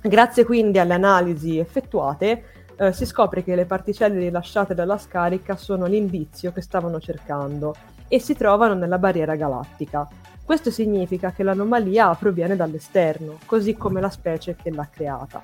Grazie 0.03 0.45
quindi 0.45 0.78
alle 0.78 0.95
analisi 0.95 1.59
effettuate, 1.59 2.59
eh, 2.81 2.93
si 2.93 3.05
scopre 3.05 3.45
che 3.45 3.55
le 3.55 3.66
particelle 3.66 4.18
rilasciate 4.18 4.74
dalla 4.74 4.97
scarica 4.97 5.55
sono 5.55 5.85
l'indizio 5.85 6.51
che 6.51 6.62
stavano 6.62 6.99
cercando 6.99 7.74
e 8.09 8.18
si 8.18 8.35
trovano 8.35 8.72
nella 8.72 8.97
barriera 8.97 9.37
galattica. 9.37 10.09
Questo 10.43 10.70
significa 10.70 11.31
che 11.31 11.43
l'anomalia 11.43 12.12
proviene 12.14 12.57
dall'esterno, 12.57 13.39
così 13.45 13.76
come 13.76 14.01
la 14.01 14.09
specie 14.09 14.57
che 14.57 14.70
l'ha 14.70 14.89
creata. 14.91 15.43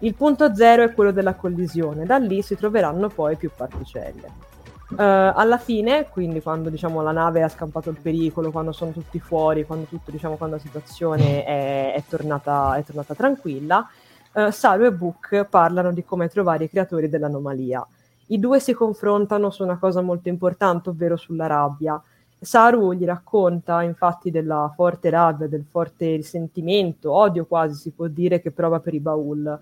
Il 0.00 0.14
punto 0.14 0.52
zero 0.56 0.82
è 0.82 0.92
quello 0.92 1.12
della 1.12 1.34
collisione, 1.34 2.04
da 2.04 2.18
lì 2.18 2.42
si 2.42 2.56
troveranno 2.56 3.08
poi 3.08 3.36
più 3.36 3.50
particelle. 3.56 4.50
Uh, 4.90 5.32
alla 5.34 5.56
fine, 5.56 6.08
quindi 6.10 6.42
quando 6.42 6.68
diciamo, 6.68 7.00
la 7.00 7.12
nave 7.12 7.42
ha 7.42 7.48
scampato 7.48 7.88
il 7.88 7.98
pericolo, 8.02 8.50
quando 8.50 8.72
sono 8.72 8.90
tutti 8.90 9.20
fuori, 9.20 9.64
quando, 9.64 9.86
tutto, 9.86 10.10
diciamo, 10.10 10.36
quando 10.36 10.56
la 10.56 10.60
situazione 10.60 11.44
è, 11.44 11.94
è, 11.94 12.02
tornata, 12.06 12.74
è 12.74 12.82
tornata, 12.82 13.14
tranquilla, 13.14 13.88
uh, 14.34 14.50
Saru 14.50 14.84
e 14.84 14.92
Book 14.92 15.44
parlano 15.44 15.92
di 15.92 16.04
come 16.04 16.28
trovare 16.28 16.64
i 16.64 16.68
creatori 16.68 17.08
dell'anomalia. 17.08 17.86
I 18.26 18.38
due 18.38 18.60
si 18.60 18.72
confrontano 18.72 19.50
su 19.50 19.62
una 19.62 19.78
cosa 19.78 20.00
molto 20.00 20.28
importante, 20.28 20.90
ovvero 20.90 21.16
sulla 21.16 21.46
rabbia. 21.46 22.00
Saru 22.38 22.92
gli 22.92 23.04
racconta 23.04 23.82
infatti 23.82 24.30
della 24.30 24.72
forte 24.74 25.10
rabbia, 25.10 25.46
del 25.46 25.64
forte 25.68 26.16
risentimento, 26.16 27.12
odio 27.12 27.46
quasi 27.46 27.74
si 27.74 27.90
può 27.90 28.06
dire, 28.06 28.40
che 28.40 28.50
prova 28.50 28.80
per 28.80 28.94
i 28.94 29.00
Baul 29.00 29.60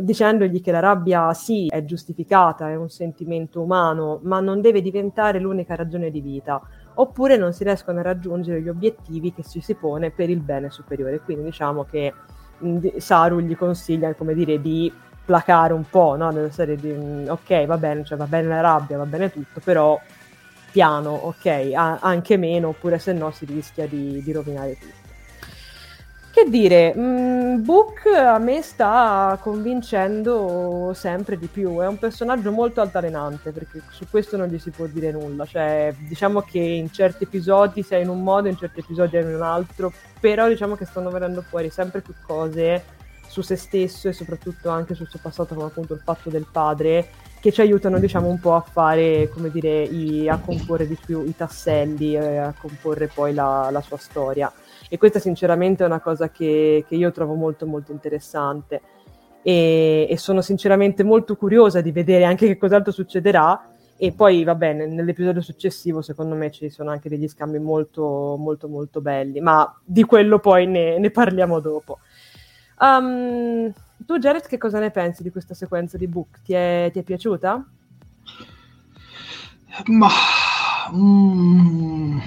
dicendogli 0.00 0.60
che 0.60 0.72
la 0.72 0.80
rabbia 0.80 1.32
sì 1.32 1.66
è 1.68 1.84
giustificata, 1.84 2.68
è 2.68 2.74
un 2.74 2.88
sentimento 2.88 3.62
umano, 3.62 4.20
ma 4.22 4.40
non 4.40 4.60
deve 4.60 4.82
diventare 4.82 5.38
l'unica 5.38 5.74
ragione 5.74 6.10
di 6.10 6.20
vita, 6.20 6.60
oppure 6.94 7.36
non 7.36 7.52
si 7.52 7.64
riescono 7.64 8.00
a 8.00 8.02
raggiungere 8.02 8.60
gli 8.60 8.68
obiettivi 8.68 9.32
che 9.32 9.42
ci 9.42 9.60
si 9.60 9.74
pone 9.74 10.10
per 10.10 10.30
il 10.30 10.40
bene 10.40 10.70
superiore. 10.70 11.20
Quindi 11.20 11.44
diciamo 11.44 11.84
che 11.84 12.12
Saru 12.98 13.40
gli 13.40 13.56
consiglia, 13.56 14.14
come 14.14 14.34
dire, 14.34 14.60
di 14.60 14.92
placare 15.24 15.72
un 15.72 15.84
po', 15.88 16.16
no? 16.16 16.30
Nella 16.30 16.50
serie 16.50 16.76
di 16.76 16.90
mh, 16.92 17.26
ok, 17.28 17.66
va 17.66 17.76
bene, 17.78 18.04
cioè 18.04 18.16
va 18.16 18.26
bene 18.26 18.48
la 18.48 18.60
rabbia, 18.60 18.96
va 18.96 19.06
bene 19.06 19.30
tutto, 19.30 19.60
però 19.62 20.00
piano, 20.70 21.10
ok, 21.12 21.46
a- 21.74 21.98
anche 22.00 22.36
meno, 22.36 22.68
oppure 22.68 22.98
se 22.98 23.12
no 23.12 23.30
si 23.30 23.44
rischia 23.46 23.86
di, 23.86 24.22
di 24.22 24.32
rovinare 24.32 24.76
tutto. 24.78 25.05
Che 26.36 26.50
dire, 26.50 26.94
mh, 26.94 27.00
mm, 27.00 27.64
Book 27.64 28.04
a 28.14 28.36
me 28.38 28.60
sta 28.60 29.38
convincendo 29.40 30.92
sempre 30.94 31.38
di 31.38 31.46
più, 31.46 31.78
è 31.78 31.86
un 31.86 31.98
personaggio 31.98 32.52
molto 32.52 32.82
altalenante 32.82 33.52
perché 33.52 33.80
su 33.88 34.04
questo 34.10 34.36
non 34.36 34.48
gli 34.48 34.58
si 34.58 34.68
può 34.68 34.84
dire 34.84 35.10
nulla, 35.12 35.46
cioè 35.46 35.94
diciamo 35.96 36.42
che 36.42 36.58
in 36.58 36.92
certi 36.92 37.24
episodi 37.24 37.82
sei 37.82 38.02
in 38.02 38.10
un 38.10 38.22
modo, 38.22 38.48
in 38.48 38.56
certi 38.58 38.80
episodi 38.80 39.16
è 39.16 39.22
in 39.22 39.34
un 39.34 39.40
altro, 39.40 39.90
però 40.20 40.46
diciamo 40.46 40.76
che 40.76 40.84
stanno 40.84 41.08
venendo 41.08 41.40
fuori 41.40 41.70
sempre 41.70 42.02
più 42.02 42.12
cose 42.26 42.84
su 43.26 43.40
se 43.40 43.56
stesso 43.56 44.08
e 44.08 44.12
soprattutto 44.12 44.68
anche 44.68 44.92
sul 44.94 45.08
suo 45.08 45.20
passato 45.22 45.54
come 45.54 45.68
appunto 45.68 45.94
il 45.94 46.02
fatto 46.04 46.28
del 46.28 46.46
padre 46.52 47.08
che 47.40 47.50
ci 47.50 47.62
aiutano 47.62 47.98
diciamo 47.98 48.28
un 48.28 48.40
po' 48.40 48.54
a 48.54 48.60
fare, 48.60 49.30
come 49.30 49.50
dire, 49.50 49.84
i, 49.84 50.28
a 50.28 50.38
comporre 50.38 50.86
di 50.86 50.98
più 51.02 51.24
i 51.24 51.34
tasselli, 51.34 52.14
e 52.14 52.36
a 52.36 52.52
comporre 52.58 53.06
poi 53.06 53.32
la, 53.32 53.70
la 53.70 53.80
sua 53.80 53.96
storia 53.96 54.52
e 54.88 54.98
questa 54.98 55.18
sinceramente 55.18 55.82
è 55.82 55.86
una 55.86 56.00
cosa 56.00 56.30
che, 56.30 56.84
che 56.86 56.94
io 56.94 57.10
trovo 57.10 57.34
molto 57.34 57.66
molto 57.66 57.92
interessante 57.92 58.80
e, 59.42 60.06
e, 60.08 60.16
sono 60.18 60.40
sinceramente 60.40 61.02
molto 61.02 61.36
curiosa 61.36 61.80
di 61.80 61.92
vedere 61.92 62.24
anche 62.24 62.46
che 62.46 62.56
cos'altro 62.56 62.92
succederà 62.92 63.70
e 63.96 64.12
poi 64.12 64.44
va 64.44 64.54
bene, 64.54 64.86
nell'episodio 64.86 65.40
successivo 65.40 66.02
secondo 66.02 66.34
me 66.34 66.50
ci 66.50 66.68
sono 66.68 66.90
anche 66.90 67.08
degli 67.08 67.28
scambi 67.28 67.58
molto 67.58 68.36
molto 68.38 68.68
molto 68.68 69.00
belli, 69.00 69.40
ma 69.40 69.80
di 69.82 70.04
quello 70.04 70.38
poi 70.38 70.66
ne, 70.66 70.98
ne 70.98 71.10
parliamo 71.10 71.60
dopo. 71.60 71.98
Um, 72.78 73.72
tu 73.98 74.18
Jared 74.18 74.46
che 74.46 74.58
cosa 74.58 74.78
ne 74.78 74.90
pensi 74.90 75.22
di 75.22 75.30
questa 75.30 75.54
sequenza 75.54 75.96
di 75.96 76.06
book? 76.06 76.42
Ti 76.42 76.52
è, 76.52 76.90
ti 76.92 76.98
è 76.98 77.02
piaciuta? 77.02 77.66
Ma... 79.86 80.08
Mm, 80.94 82.18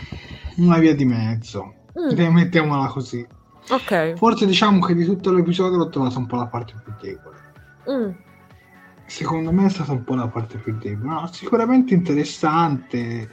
una 0.58 0.78
via 0.80 0.96
di 0.96 1.06
mezzo 1.06 1.79
Mm. 2.00 2.34
Mettiamola 2.34 2.88
così. 2.88 3.26
Ok. 3.70 4.14
Forse 4.16 4.46
diciamo 4.46 4.80
che 4.80 4.96
di 4.96 5.06
tutto 5.06 5.32
l'episodio 5.32 5.78
l'ho 5.78 5.90
trovato 5.90 6.18
un 6.18 6.26
po' 6.26 6.38
la 6.38 6.48
parte 6.48 6.74
più 6.84 6.94
debole. 7.00 7.38
Mm. 7.92 8.12
Secondo 9.06 9.52
me 9.52 9.66
è 9.66 9.70
stata 9.70 9.92
un 9.92 10.04
po' 10.04 10.16
la 10.16 10.28
parte 10.28 10.58
più 10.58 10.78
debole. 10.78 11.14
No, 11.14 11.30
sicuramente 11.32 11.94
interessante. 11.94 13.30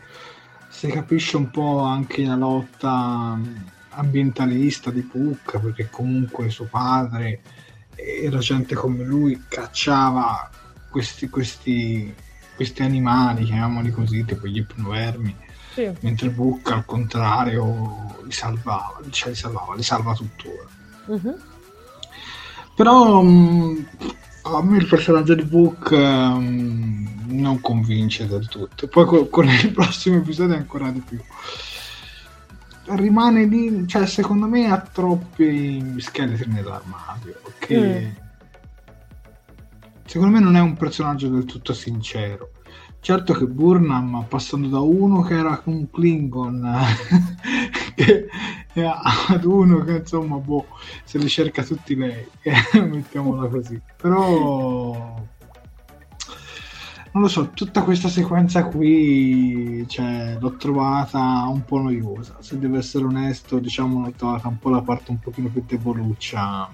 Si 0.69 0.89
capisce 0.89 1.37
un 1.37 1.51
po' 1.51 1.81
anche 1.81 2.25
la 2.25 2.35
lotta 2.35 3.39
ambientalista 3.91 4.91
di 4.91 5.01
Pucca, 5.03 5.59
perché 5.59 5.89
comunque 5.91 6.51
suo 6.51 6.67
padre 6.67 7.41
era 7.95 8.39
gente 8.39 8.75
come 8.75 9.05
lui, 9.05 9.43
cacciava 9.49 10.51
questi, 10.91 11.31
questi, 11.31 12.15
questi 12.55 12.83
animali, 12.83 13.45
chiamiamoli 13.45 13.91
così, 13.91 14.23
tipo 14.25 14.47
gli 14.47 14.59
ipnovermi 14.59 15.45
sì. 15.77 15.93
mentre 16.01 16.31
Book 16.31 16.71
al 16.71 16.87
contrario 16.87 18.15
li 18.25 18.33
salvava, 18.33 18.99
cioè 19.11 19.29
li 19.29 19.35
salvava, 19.35 19.75
li 19.75 19.83
salva 19.83 20.15
tuttora. 20.15 20.67
Uh-huh. 21.05 21.39
Però 22.75 23.21
mh, 23.21 23.29
mm, 23.29 23.85
a 24.43 24.63
me 24.63 24.79
il 24.79 24.87
personaggio 24.87 25.35
di 25.35 25.45
Book 25.45 25.93
mh, 25.93 27.27
non 27.27 27.61
convince 27.61 28.27
del 28.27 28.49
tutto. 28.49 28.89
Poi 28.89 29.05
con, 29.05 29.29
con 29.29 29.49
il 29.49 29.73
prossimo 29.73 30.17
episodio 30.17 30.57
ancora 30.57 30.91
di 30.91 31.01
più. 31.01 31.21
Rimane 32.89 33.45
lì, 33.45 33.87
cioè 33.87 34.07
secondo 34.07 34.47
me 34.47 34.71
ha 34.71 34.81
troppi 34.81 36.01
scheletri 36.01 36.51
nell'armadio. 36.51 37.39
Che 37.59 38.01
mm. 38.01 38.11
secondo 40.07 40.35
me 40.35 40.41
non 40.43 40.57
è 40.57 40.61
un 40.61 40.75
personaggio 40.75 41.29
del 41.29 41.45
tutto 41.45 41.75
sincero 41.75 42.53
Certo 43.07 43.35
che 43.35 43.47
Burnham, 43.47 44.25
passando 44.29 44.67
da 44.67 44.81
uno 44.81 45.21
che 45.21 45.35
era 45.35 45.63
un 45.67 45.89
Klingon 45.89 46.77
che, 47.95 48.27
ad 49.29 49.45
uno 49.45 49.85
che 49.85 49.99
insomma, 49.99 50.39
boh, 50.39 50.67
se 51.05 51.19
li 51.19 51.29
cerca 51.29 51.63
tutti 51.63 51.95
lei, 51.95 52.27
mettiamola 52.75 53.47
così. 53.47 53.81
Però 53.97 55.25
non 57.13 57.23
lo 57.23 57.29
so, 57.29 57.51
tutta 57.51 57.85
questa 57.85 58.09
sequenza 58.09 58.65
qui 58.65 59.87
cioè, 59.87 60.39
l'ho 60.41 60.57
trovata 60.57 61.47
un 61.47 61.65
po' 61.65 61.79
noiosa. 61.79 62.39
Se 62.41 62.59
devo 62.59 62.77
essere 62.77 63.05
onesto, 63.05 63.61
diciamo, 63.61 64.01
l'ho 64.01 64.13
trovata 64.17 64.49
un 64.49 64.59
po' 64.59 64.71
la 64.71 64.83
parte 64.83 65.13
un 65.13 65.21
pochino 65.21 65.47
più 65.47 65.63
deboluccia 65.65 66.69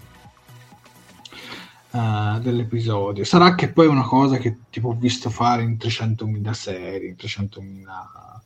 uh, 1.92 2.38
dell'episodio. 2.40 3.24
Sarà 3.24 3.54
che 3.54 3.70
poi 3.70 3.86
è 3.86 3.90
una 3.90 4.06
cosa 4.06 4.36
che 4.38 4.58
tipo 4.70 4.88
ho 4.88 4.94
visto 4.94 5.30
fare 5.30 5.62
in 5.62 5.76
300.000 5.78 6.50
serie, 6.50 7.08
in 7.08 7.16
300.000 7.18 8.40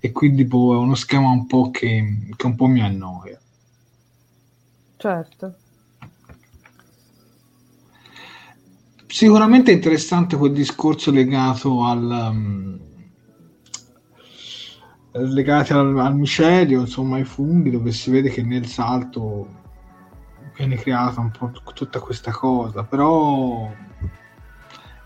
e 0.00 0.12
quindi 0.12 0.44
boh, 0.44 0.74
è 0.74 0.76
uno 0.76 0.94
schema 0.94 1.28
un 1.30 1.46
po' 1.46 1.70
che, 1.70 2.30
che 2.36 2.46
un 2.46 2.54
po' 2.54 2.66
mi 2.66 2.82
annoia. 2.82 3.38
Certo. 4.96 5.54
Sicuramente 9.06 9.70
è 9.70 9.74
interessante 9.74 10.36
quel 10.36 10.52
discorso 10.52 11.10
legato 11.10 11.82
al 11.84 12.30
um, 12.30 12.78
legati 15.12 15.72
al, 15.72 15.98
al 15.98 16.14
micelio, 16.14 16.80
insomma 16.80 17.16
ai 17.16 17.24
funghi, 17.24 17.70
dove 17.70 17.90
si 17.92 18.10
vede 18.10 18.28
che 18.28 18.42
nel 18.42 18.66
salto 18.66 19.57
viene 20.58 20.76
creata 20.76 21.20
un 21.20 21.30
po' 21.30 21.52
tutta 21.72 22.00
questa 22.00 22.32
cosa, 22.32 22.82
però 22.82 23.70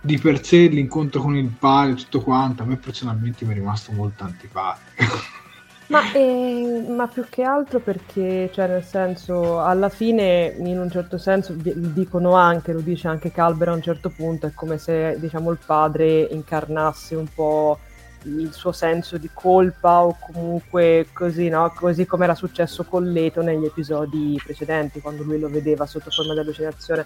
di 0.00 0.18
per 0.18 0.44
sé 0.44 0.66
l'incontro 0.66 1.20
con 1.20 1.36
il 1.36 1.48
padre, 1.48 1.94
tutto 1.94 2.22
quanto, 2.22 2.62
a 2.62 2.66
me 2.66 2.76
personalmente 2.76 3.44
mi 3.44 3.52
è 3.52 3.54
rimasto 3.54 3.92
molto 3.92 4.24
antipatico. 4.24 5.40
Ma, 5.88 6.10
eh, 6.12 6.86
ma, 6.88 7.06
più 7.06 7.26
che 7.28 7.42
altro 7.42 7.78
perché, 7.78 8.50
cioè, 8.50 8.66
nel 8.66 8.82
senso, 8.82 9.60
alla 9.60 9.90
fine, 9.90 10.54
in 10.56 10.78
un 10.78 10.90
certo 10.90 11.18
senso, 11.18 11.52
dicono 11.54 12.32
anche, 12.32 12.72
lo 12.72 12.80
dice 12.80 13.08
anche 13.08 13.30
Calbera 13.30 13.72
a 13.72 13.74
un 13.74 13.82
certo 13.82 14.08
punto, 14.08 14.46
è 14.46 14.52
come 14.54 14.78
se, 14.78 15.18
diciamo, 15.20 15.50
il 15.50 15.58
padre 15.64 16.22
incarnasse 16.30 17.14
un 17.14 17.26
po' 17.32 17.78
il 18.24 18.52
suo 18.52 18.72
senso 18.72 19.18
di 19.18 19.30
colpa 19.32 20.04
o 20.04 20.16
comunque 20.18 21.08
così, 21.12 21.48
no? 21.48 21.72
così 21.74 22.06
come 22.06 22.24
era 22.24 22.34
successo 22.34 22.84
con 22.84 23.10
Leto 23.10 23.42
negli 23.42 23.64
episodi 23.64 24.40
precedenti, 24.42 25.00
quando 25.00 25.22
lui 25.22 25.38
lo 25.38 25.48
vedeva 25.48 25.86
sotto 25.86 26.10
forma 26.10 26.34
di 26.34 26.40
allucinazione. 26.40 27.04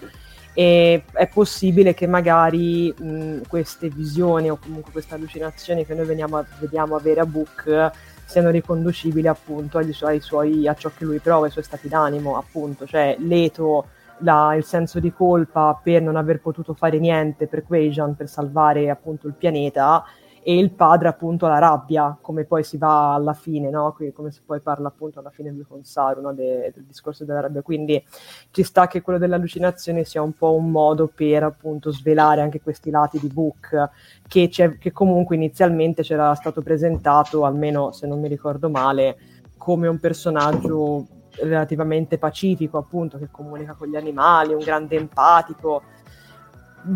E 0.53 1.03
è 1.11 1.27
possibile 1.27 1.93
che 1.93 2.07
magari 2.07 2.93
mh, 2.97 3.41
queste 3.47 3.89
visioni 3.89 4.49
o 4.49 4.57
comunque 4.57 4.91
queste 4.91 5.13
allucinazioni 5.13 5.85
che 5.85 5.93
noi 5.93 6.05
veniamo 6.05 6.37
a, 6.37 6.45
vediamo 6.59 6.95
avere 6.95 7.19
a 7.19 7.25
Book 7.25 7.91
siano 8.25 8.49
riconducibili 8.49 9.27
appunto 9.27 9.77
agli 9.77 9.93
suoi, 9.93 10.19
suoi, 10.19 10.67
a 10.67 10.75
ciò 10.75 10.91
che 10.95 11.05
lui 11.05 11.19
prova, 11.19 11.45
ai 11.45 11.51
suoi 11.51 11.63
stati 11.63 11.87
d'animo, 11.87 12.37
appunto, 12.37 12.85
cioè 12.85 13.15
Leto. 13.19 13.87
La, 14.21 14.55
il 14.55 14.63
senso 14.63 14.99
di 14.99 15.13
colpa 15.13 15.79
per 15.81 16.01
non 16.01 16.15
aver 16.15 16.39
potuto 16.39 16.73
fare 16.73 16.97
niente 16.97 17.45
per 17.45 17.63
Quajan 17.63 18.15
per 18.15 18.27
salvare 18.27 18.89
appunto 18.89 19.27
il 19.27 19.35
pianeta 19.35 20.03
e 20.47 20.57
il 20.57 20.71
padre 20.71 21.09
appunto 21.09 21.45
la 21.45 21.59
rabbia, 21.59 22.17
come 22.21 22.45
poi 22.45 22.63
si 22.63 22.77
va 22.77 23.13
alla 23.13 23.33
fine, 23.33 23.69
no? 23.69 23.93
come 24.13 24.31
si 24.31 24.39
poi 24.45 24.61
parla 24.61 24.87
appunto 24.87 25.19
alla 25.19 25.29
fine 25.29 25.53
con 25.67 25.83
Saru, 25.83 26.21
no? 26.21 26.33
De, 26.33 26.71
del 26.73 26.85
discorso 26.85 27.25
della 27.25 27.41
rabbia. 27.41 27.61
Quindi 27.61 28.01
ci 28.51 28.63
sta 28.63 28.87
che 28.87 29.01
quello 29.01 29.19
dell'allucinazione 29.19 30.05
sia 30.05 30.21
un 30.21 30.31
po' 30.31 30.53
un 30.53 30.71
modo 30.71 31.11
per 31.13 31.43
appunto 31.43 31.91
svelare 31.91 32.39
anche 32.39 32.61
questi 32.61 32.89
lati 32.89 33.19
di 33.19 33.27
Book, 33.27 33.89
che, 34.25 34.47
che 34.47 34.91
comunque 34.93 35.35
inizialmente 35.35 36.01
c'era 36.01 36.33
stato 36.33 36.61
presentato, 36.61 37.43
almeno 37.43 37.91
se 37.91 38.07
non 38.07 38.21
mi 38.21 38.29
ricordo 38.29 38.69
male, 38.69 39.17
come 39.57 39.89
un 39.89 39.99
personaggio 39.99 41.07
relativamente 41.41 42.17
pacifico, 42.17 42.77
appunto, 42.77 43.17
che 43.17 43.27
comunica 43.29 43.73
con 43.73 43.89
gli 43.89 43.97
animali, 43.97 44.53
un 44.53 44.63
grande 44.63 44.95
empatico 44.95 45.81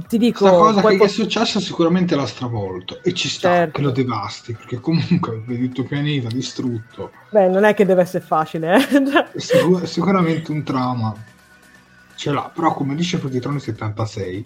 ti 0.08 0.18
dico... 0.18 0.40
Questa 0.40 0.58
cosa 0.58 0.82
poi 0.82 0.98
che 0.98 1.06
è 1.06 1.08
successa 1.08 1.60
sicuramente 1.60 2.16
l'ha 2.16 2.26
stravolto 2.26 3.02
e 3.04 3.14
ci 3.14 3.28
sta 3.28 3.50
Certo. 3.50 3.78
che 3.78 3.82
lo 3.82 3.92
devasti, 3.92 4.54
perché 4.54 4.80
comunque 4.80 5.42
vedi 5.46 5.66
il 5.66 5.72
tuo 5.72 5.84
pianeta 5.84 6.28
distrutto, 6.28 7.12
Beh, 7.30 7.50
non 7.50 7.64
è 7.64 7.74
che 7.74 7.86
deve 7.86 8.02
essere 8.02 8.24
facile, 8.24 8.76
eh. 8.76 9.40
Sicur- 9.40 9.86
sicuramente 9.86 10.52
un 10.52 10.64
trauma 10.64 11.16
ce 12.16 12.32
l'ha, 12.32 12.52
però 12.54 12.74
come 12.74 12.96
dice 12.96 13.18
Potitrone 13.18 13.60
76, 13.60 14.46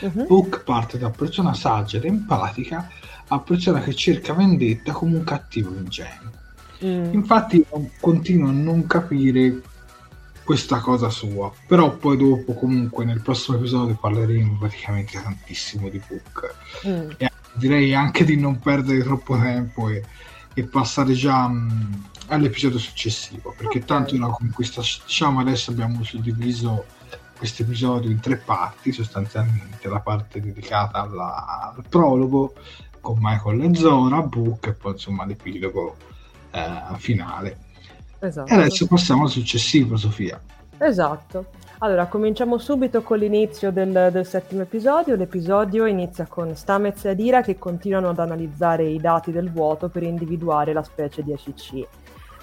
mhm. 0.00 0.26
Book 0.26 0.62
parte 0.62 0.98
da 0.98 1.10
persona 1.10 1.54
saggia 1.54 1.96
ed 1.96 2.04
empatica 2.04 2.88
a 3.28 3.40
persona 3.40 3.80
che 3.80 3.94
cerca 3.94 4.34
vendetta 4.34 4.92
come 4.92 5.16
un 5.16 5.24
cattivo 5.24 5.70
ingenuo. 5.74 6.32
Mm. 6.84 7.14
Infatti 7.14 7.64
continuo 8.00 8.50
a 8.50 8.52
non 8.52 8.86
capire 8.86 9.62
questa 10.44 10.78
cosa 10.80 11.08
sua, 11.08 11.50
però 11.66 11.96
poi 11.96 12.16
dopo 12.18 12.54
comunque 12.54 13.04
nel 13.04 13.20
prossimo 13.22 13.56
episodio 13.56 13.96
parleremo 13.96 14.58
praticamente 14.58 15.20
tantissimo 15.20 15.88
di 15.88 16.00
Book. 16.06 16.54
Mm. 16.86 17.10
E 17.16 17.30
direi 17.54 17.94
anche 17.94 18.24
di 18.24 18.36
non 18.36 18.58
perdere 18.58 19.02
troppo 19.02 19.38
tempo 19.38 19.88
e, 19.88 20.04
e 20.52 20.64
passare 20.64 21.14
già 21.14 21.48
mh, 21.48 22.08
all'episodio 22.28 22.78
successivo, 22.78 23.54
perché 23.56 23.78
Ok. 23.78 23.84
tanto 23.84 24.18
la 24.18 24.28
conquista, 24.28 24.80
diciamo 24.82 25.40
adesso 25.40 25.70
abbiamo 25.70 26.02
suddiviso 26.04 26.84
questo 27.36 27.62
episodio 27.62 28.10
in 28.10 28.20
tre 28.20 28.36
parti 28.36 28.92
sostanzialmente, 28.92 29.88
la 29.88 30.00
parte 30.00 30.40
dedicata 30.40 31.00
alla- 31.00 31.72
al 31.74 31.84
prologo 31.88 32.54
con 33.00 33.16
Michael 33.20 33.62
e 33.62 33.74
Zora, 33.74 34.22
Book 34.22 34.66
e 34.66 34.72
poi 34.72 34.92
insomma 34.92 35.24
l'epilogo 35.24 35.96
eh, 36.50 36.96
finale. 36.98 37.58
Esatto. 38.26 38.52
E 38.52 38.56
adesso 38.56 38.86
passiamo 38.86 39.24
al 39.24 39.30
successivo, 39.30 39.96
Sofia. 39.96 40.40
Esatto. 40.78 41.46
Allora, 41.78 42.06
cominciamo 42.06 42.56
subito 42.58 43.02
con 43.02 43.18
l'inizio 43.18 43.70
del, 43.70 44.08
del 44.10 44.24
settimo 44.24 44.62
episodio. 44.62 45.16
L'episodio 45.16 45.86
inizia 45.86 46.26
con 46.26 46.54
Stamez 46.54 47.04
e 47.04 47.10
Adira 47.10 47.42
che 47.42 47.58
continuano 47.58 48.08
ad 48.08 48.18
analizzare 48.18 48.84
i 48.84 48.98
dati 48.98 49.32
del 49.32 49.50
vuoto 49.50 49.88
per 49.88 50.02
individuare 50.02 50.72
la 50.72 50.82
specie 50.82 51.22
di 51.22 51.32
ACC. 51.32 51.86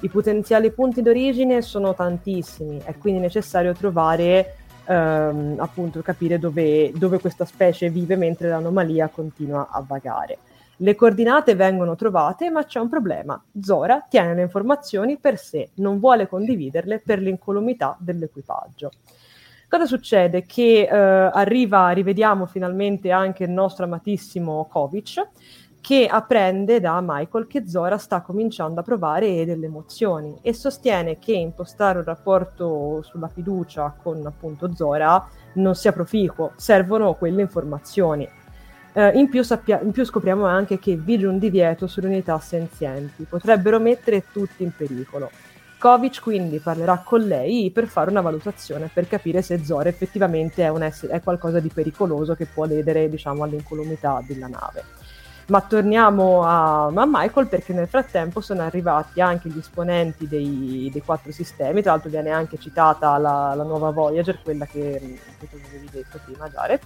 I 0.02 0.10
potenziali 0.10 0.72
punti 0.72 1.02
d'origine 1.02 1.62
sono 1.62 1.94
tantissimi, 1.94 2.82
è 2.84 2.96
quindi 2.98 3.20
necessario 3.20 3.74
trovare, 3.74 4.56
ehm, 4.86 5.56
appunto, 5.60 6.02
capire 6.02 6.40
dove, 6.40 6.92
dove 6.96 7.20
questa 7.20 7.46
specie 7.46 7.90
vive 7.90 8.16
mentre 8.16 8.50
l'anomalia 8.50 9.10
continua 9.10 9.70
a 9.72 9.84
vagare. 9.86 10.38
Le 10.82 10.96
coordinate 10.96 11.54
vengono 11.54 11.96
trovate, 11.96 12.50
ma 12.50 12.66
c'è 12.66 12.80
un 12.80 12.90
problema. 12.90 13.40
Zora 13.62 14.04
tiene 14.10 14.34
le 14.34 14.42
informazioni 14.42 15.20
per 15.20 15.38
sé, 15.38 15.70
non 15.76 16.00
vuole 16.00 16.28
condividerle 16.28 17.00
per 17.00 17.20
l'incolumità 17.20 17.96
dell'equipaggio. 18.00 18.90
Cosa 19.70 19.86
succede? 19.86 20.44
Che 20.44 20.82
eh, 20.82 20.90
arriva, 20.90 21.92
rivediamo 21.92 22.48
finalmente 22.48 23.12
anche 23.12 23.44
il 23.44 23.52
nostro 23.52 23.86
amatissimo 23.86 24.66
Kovic, 24.66 25.28
che 25.80 26.08
apprende 26.08 26.80
da 26.80 27.00
Michael 27.00 27.46
che 27.46 27.68
Zora 27.68 28.00
sta 28.00 28.22
cominciando 28.22 28.80
a 28.80 28.84
provare 28.84 29.46
delle 29.46 29.68
emozioni 29.68 30.40
e 30.42 30.52
sostiene 30.52 31.20
che 31.20 31.34
impostare 31.34 32.00
un 32.00 32.06
rapporto 32.06 33.04
sulla 33.04 33.28
fiducia 33.28 33.96
con 34.02 34.26
appunto 34.26 34.74
Zora 34.74 35.28
non 35.54 35.76
sia 35.76 35.92
proficuo, 35.92 36.54
servono 36.56 37.14
quelle 37.14 37.42
informazioni. 37.42 38.28
Eh, 38.94 39.18
in, 39.18 39.30
più 39.30 39.42
sappia- 39.44 39.80
in 39.82 39.92
più 39.92 40.04
scopriamo 40.04 40.46
anche 40.46 40.78
che 40.78 40.96
vige 40.96 41.26
un 41.26 41.40
divieto 41.40 41.88
sulle 41.88 42.08
unità 42.08 42.38
senzienti, 42.40 43.24
potrebbero 43.24 43.80
mettere 43.80 44.24
tutti 44.32 44.64
in 44.64 44.72
pericolo. 44.76 45.30
Kovic 45.78 46.22
quindi 46.22 46.60
parlerà 46.60 47.02
con 47.04 47.22
lei 47.22 47.72
per 47.72 47.88
fare 47.88 48.12
una 48.12 48.22
valutazione 48.22 48.92
per 48.94 49.08
capire 49.08 49.42
se 49.42 49.64
Zora 49.64 49.90
effettivamente 49.90 50.64
è, 50.64 50.72
essere- 50.84 51.14
è 51.14 51.22
qualcosa 51.24 51.60
di 51.60 51.72
pericoloso 51.74 52.36
che 52.36 52.46
può 52.46 52.66
ledere 52.66 53.10
diciamo, 53.10 53.44
all'incolumità 53.44 54.22
della 54.28 54.48
nave. 54.48 54.84
Ma 55.48 55.60
torniamo 55.62 56.44
a, 56.44 56.86
a 56.86 57.06
Michael 57.08 57.48
perché 57.48 57.74
nel 57.74 57.88
frattempo 57.88 58.42
sono 58.42 58.62
arrivati 58.62 59.22
anche 59.22 59.50
gli 59.50 59.58
esponenti 59.58 60.28
dei, 60.28 60.90
dei 60.92 61.02
quattro 61.02 61.32
sistemi, 61.32 61.82
tra 61.82 61.92
l'altro 61.92 62.10
viene 62.10 62.30
anche 62.30 62.58
citata 62.60 63.18
la, 63.18 63.54
la 63.56 63.64
nuova 63.64 63.90
Voyager, 63.90 64.40
quella 64.44 64.66
che, 64.66 65.20
che 65.40 65.50
tu 65.50 65.58
avevi 65.66 65.90
detto 65.92 66.20
prima, 66.24 66.48
Jared. 66.48 66.86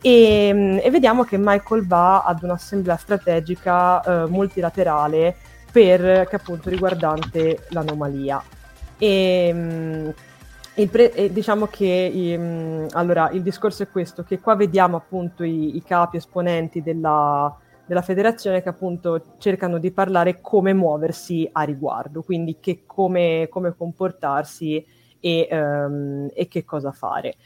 E, 0.00 0.80
e 0.82 0.90
vediamo 0.90 1.24
che 1.24 1.36
Michael 1.38 1.86
va 1.86 2.22
ad 2.22 2.42
un'assemblea 2.42 2.96
strategica 2.96 4.02
eh, 4.02 4.28
multilaterale 4.28 5.34
per, 5.70 6.26
che 6.28 6.36
appunto 6.36 6.70
riguardante 6.70 7.66
l'anomalia. 7.70 8.42
E, 8.98 9.50
mm, 9.52 10.08
pre- 10.90 11.30
diciamo 11.32 11.66
che 11.66 12.36
mm, 12.38 12.86
allora, 12.92 13.30
il 13.30 13.42
discorso 13.42 13.82
è 13.82 13.88
questo, 13.88 14.24
che 14.24 14.40
qua 14.40 14.54
vediamo 14.54 14.96
appunto 14.96 15.44
i, 15.44 15.76
i 15.76 15.82
capi 15.82 16.16
esponenti 16.16 16.82
della, 16.82 17.54
della 17.86 18.02
federazione 18.02 18.62
che 18.62 18.68
appunto 18.68 19.36
cercano 19.38 19.78
di 19.78 19.92
parlare 19.92 20.40
come 20.40 20.74
muoversi 20.74 21.48
a 21.50 21.62
riguardo, 21.62 22.22
quindi 22.22 22.58
come, 22.84 23.46
come 23.48 23.74
comportarsi 23.76 24.84
e, 25.20 25.48
ehm, 25.50 26.30
e 26.34 26.48
che 26.48 26.64
cosa 26.64 26.92
fare. 26.92 27.36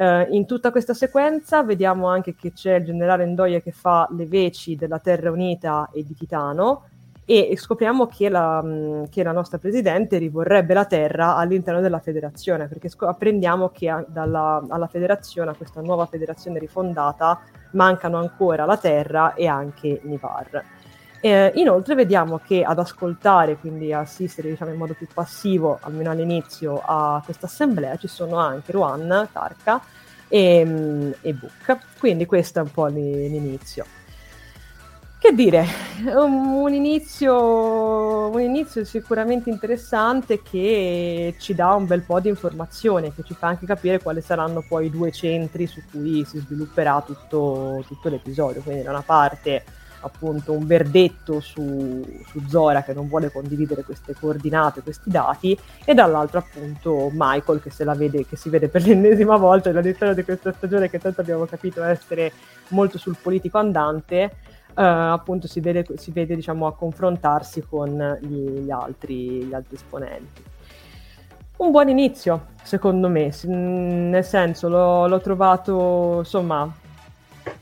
Eh, 0.00 0.28
in 0.30 0.46
tutta 0.46 0.70
questa 0.70 0.94
sequenza 0.94 1.64
vediamo 1.64 2.06
anche 2.06 2.36
che 2.36 2.52
c'è 2.52 2.76
il 2.76 2.84
generale 2.84 3.24
Ndoye 3.26 3.60
che 3.60 3.72
fa 3.72 4.06
le 4.12 4.26
veci 4.26 4.76
della 4.76 5.00
Terra 5.00 5.32
Unita 5.32 5.90
e 5.92 6.04
di 6.04 6.14
Titano 6.14 6.84
e 7.24 7.56
scopriamo 7.56 8.06
che 8.06 8.28
la, 8.28 8.62
mh, 8.62 9.08
che 9.08 9.24
la 9.24 9.32
nostra 9.32 9.58
presidente 9.58 10.16
rivorrebbe 10.18 10.72
la 10.72 10.84
Terra 10.84 11.34
all'interno 11.34 11.80
della 11.80 11.98
federazione, 11.98 12.68
perché 12.68 12.88
sc- 12.88 13.02
apprendiamo 13.02 13.70
che 13.70 13.88
a- 13.88 14.04
dalla, 14.06 14.64
alla 14.68 14.86
federazione, 14.86 15.50
a 15.50 15.54
questa 15.54 15.80
nuova 15.80 16.06
federazione 16.06 16.60
rifondata, 16.60 17.40
mancano 17.72 18.18
ancora 18.18 18.64
la 18.64 18.76
Terra 18.76 19.34
e 19.34 19.46
anche 19.48 20.00
Nivar. 20.04 20.64
Eh, 21.20 21.52
inoltre 21.56 21.96
vediamo 21.96 22.38
che 22.38 22.62
ad 22.62 22.78
ascoltare, 22.78 23.56
quindi 23.56 23.92
assistere 23.92 24.50
diciamo, 24.50 24.70
in 24.70 24.76
modo 24.76 24.94
più 24.94 25.08
passivo, 25.12 25.78
almeno 25.82 26.10
all'inizio, 26.10 26.80
a 26.84 27.20
questa 27.24 27.46
assemblea 27.46 27.96
ci 27.96 28.06
sono 28.06 28.36
anche 28.36 28.70
Ruan, 28.70 29.28
Tarka 29.32 29.80
e, 30.28 31.14
e 31.20 31.34
Book. 31.34 31.78
Quindi 31.98 32.24
questo 32.24 32.60
è 32.60 32.62
un 32.62 32.70
po' 32.70 32.86
l'i- 32.86 33.28
l'inizio. 33.28 33.84
Che 35.20 35.32
dire, 35.32 35.66
un, 36.14 36.60
un 36.62 36.72
inizio, 36.72 38.28
un 38.28 38.40
inizio 38.40 38.84
sicuramente 38.84 39.50
interessante 39.50 40.42
che 40.42 41.34
ci 41.40 41.56
dà 41.56 41.74
un 41.74 41.86
bel 41.86 42.02
po' 42.02 42.20
di 42.20 42.28
informazione, 42.28 43.12
che 43.12 43.24
ci 43.24 43.34
fa 43.34 43.48
anche 43.48 43.66
capire 43.66 44.00
quali 44.00 44.20
saranno 44.20 44.64
poi 44.68 44.86
i 44.86 44.90
due 44.90 45.10
centri 45.10 45.66
su 45.66 45.82
cui 45.90 46.24
si 46.24 46.38
svilupperà 46.38 47.02
tutto, 47.04 47.82
tutto 47.88 48.08
l'episodio. 48.08 48.62
Quindi 48.62 48.84
da 48.84 48.90
una 48.90 49.02
parte 49.04 49.64
appunto 50.00 50.52
un 50.52 50.66
verdetto 50.66 51.40
su, 51.40 52.04
su 52.26 52.42
Zora 52.46 52.82
che 52.82 52.92
non 52.92 53.08
vuole 53.08 53.30
condividere 53.30 53.82
queste 53.82 54.14
coordinate, 54.14 54.82
questi 54.82 55.10
dati, 55.10 55.58
e 55.84 55.94
dall'altro 55.94 56.38
appunto 56.38 57.10
Michael 57.12 57.60
che 57.60 57.70
se 57.70 57.84
la 57.84 57.94
vede, 57.94 58.26
che 58.26 58.36
si 58.36 58.48
vede 58.48 58.68
per 58.68 58.82
l'ennesima 58.86 59.36
volta 59.36 59.70
all'interno 59.70 60.14
di 60.14 60.24
questa 60.24 60.52
stagione 60.52 60.90
che 60.90 60.98
tanto 60.98 61.20
abbiamo 61.20 61.44
capito 61.46 61.82
essere 61.82 62.32
molto 62.68 62.98
sul 62.98 63.16
politico 63.20 63.58
andante, 63.58 64.16
eh, 64.16 64.30
appunto 64.74 65.46
si 65.46 65.60
vede, 65.60 65.84
si 65.96 66.10
vede 66.10 66.34
diciamo 66.34 66.66
a 66.66 66.74
confrontarsi 66.74 67.62
con 67.68 68.18
gli, 68.20 68.60
gli 68.60 68.70
altri, 68.70 69.44
gli 69.44 69.54
altri 69.54 69.74
esponenti. 69.76 70.42
Un 71.58 71.72
buon 71.72 71.88
inizio, 71.88 72.50
secondo 72.62 73.08
me, 73.08 73.32
nel 73.46 74.24
senso 74.24 74.68
l'ho, 74.68 75.08
l'ho 75.08 75.20
trovato 75.20 76.18
insomma 76.18 76.72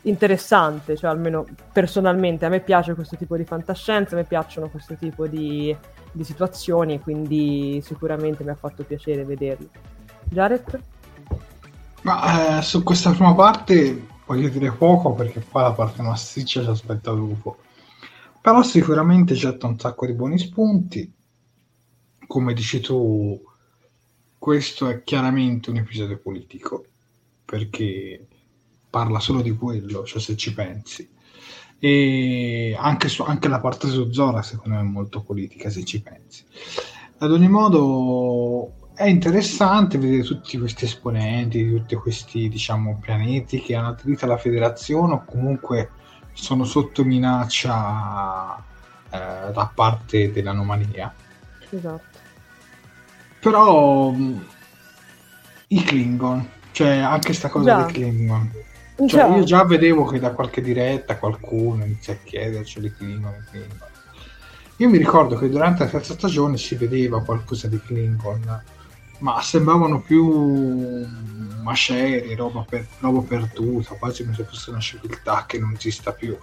interessante, 0.02 0.96
cioè 0.96 1.10
almeno 1.10 1.44
personalmente 1.72 2.44
a 2.44 2.48
me 2.48 2.60
piace 2.60 2.94
questo 2.94 3.16
tipo 3.16 3.36
di 3.36 3.44
fantascienza, 3.44 4.14
a 4.14 4.18
me 4.18 4.24
piacciono 4.24 4.68
questo 4.68 4.94
tipo 4.94 5.26
di, 5.26 5.76
di 6.12 6.24
situazioni, 6.24 7.00
quindi 7.00 7.80
sicuramente 7.82 8.44
mi 8.44 8.50
ha 8.50 8.54
fatto 8.54 8.84
piacere 8.84 9.24
vederlo. 9.24 9.68
Jared? 10.24 10.82
Ma 12.02 12.58
eh, 12.58 12.62
su 12.62 12.82
questa 12.82 13.10
prima 13.10 13.34
parte 13.34 14.06
voglio 14.26 14.48
dire 14.48 14.72
poco 14.72 15.12
perché 15.12 15.40
poi 15.40 15.62
la 15.62 15.72
parte 15.72 16.02
massiccia 16.02 16.62
ci 16.62 16.68
aspetta 16.68 17.12
dopo. 17.12 17.58
Però 18.40 18.62
sicuramente 18.62 19.34
getta 19.34 19.66
un 19.66 19.78
sacco 19.78 20.06
di 20.06 20.12
buoni 20.12 20.38
spunti. 20.38 21.12
Come 22.26 22.52
dici 22.54 22.80
tu, 22.80 23.40
questo 24.38 24.88
è 24.88 25.02
chiaramente 25.02 25.70
un 25.70 25.76
episodio 25.78 26.18
politico 26.18 26.84
perché 27.44 28.26
parla 28.96 29.20
solo 29.20 29.42
di 29.42 29.54
quello, 29.54 30.04
cioè 30.04 30.22
se 30.22 30.36
ci 30.36 30.54
pensi. 30.54 31.06
E 31.78 32.74
anche, 32.78 33.08
su- 33.10 33.24
anche 33.24 33.48
la 33.48 33.60
parte 33.60 33.88
su 33.88 34.10
Zora 34.10 34.40
secondo 34.40 34.78
me 34.78 34.80
è 34.80 34.90
molto 34.90 35.20
politica 35.20 35.68
se 35.68 35.84
ci 35.84 36.00
pensi. 36.00 36.44
Ad 37.18 37.30
ogni 37.30 37.48
modo 37.48 38.88
è 38.94 39.04
interessante 39.04 39.98
vedere 39.98 40.22
tutti 40.22 40.56
questi 40.56 40.86
esponenti 40.86 41.62
di 41.62 41.70
tutti 41.76 41.94
questi 41.96 42.48
diciamo 42.48 42.98
pianeti 42.98 43.60
che 43.60 43.74
hanno 43.74 43.88
aderito 43.88 44.24
alla 44.24 44.38
federazione 44.38 45.12
o 45.12 45.24
comunque 45.26 45.90
sono 46.32 46.64
sotto 46.64 47.04
minaccia 47.04 48.56
eh, 49.10 49.52
da 49.52 49.70
parte 49.74 50.32
dell'anomalia. 50.32 51.14
Esatto. 51.68 52.18
Però 53.40 54.10
mh, 54.10 54.46
i 55.68 55.82
Klingon, 55.82 56.48
cioè 56.72 56.96
anche 56.96 57.34
sta 57.34 57.50
cosa 57.50 57.76
Già. 57.76 57.82
dei 57.84 57.92
Klingon. 57.92 58.64
Cioè, 58.96 59.06
già. 59.06 59.26
io 59.26 59.44
già 59.44 59.64
vedevo 59.64 60.04
che 60.06 60.18
da 60.18 60.30
qualche 60.30 60.62
diretta 60.62 61.18
qualcuno 61.18 61.84
inizia 61.84 62.14
a 62.14 62.18
chiederci 62.22 62.80
di 62.80 62.90
Klingon 62.90 63.44
Klingon. 63.50 63.78
Io 64.78 64.88
mi 64.88 64.96
ricordo 64.96 65.36
che 65.36 65.48
durante 65.48 65.84
la 65.84 65.90
terza 65.90 66.14
stagione 66.14 66.56
si 66.56 66.74
vedeva 66.76 67.22
qualcosa 67.22 67.68
di 67.68 67.80
Klingon, 67.80 68.62
ma 69.18 69.40
sembravano 69.42 70.00
più 70.00 71.06
macerie, 71.62 72.34
roba, 72.36 72.64
per, 72.68 72.86
roba 73.00 73.20
perduta, 73.20 73.94
quasi 73.94 74.22
come 74.22 74.34
se 74.34 74.44
fosse 74.44 74.70
una 74.70 74.80
civiltà 74.80 75.44
che 75.46 75.58
non 75.58 75.72
esista 75.76 76.12
più. 76.12 76.36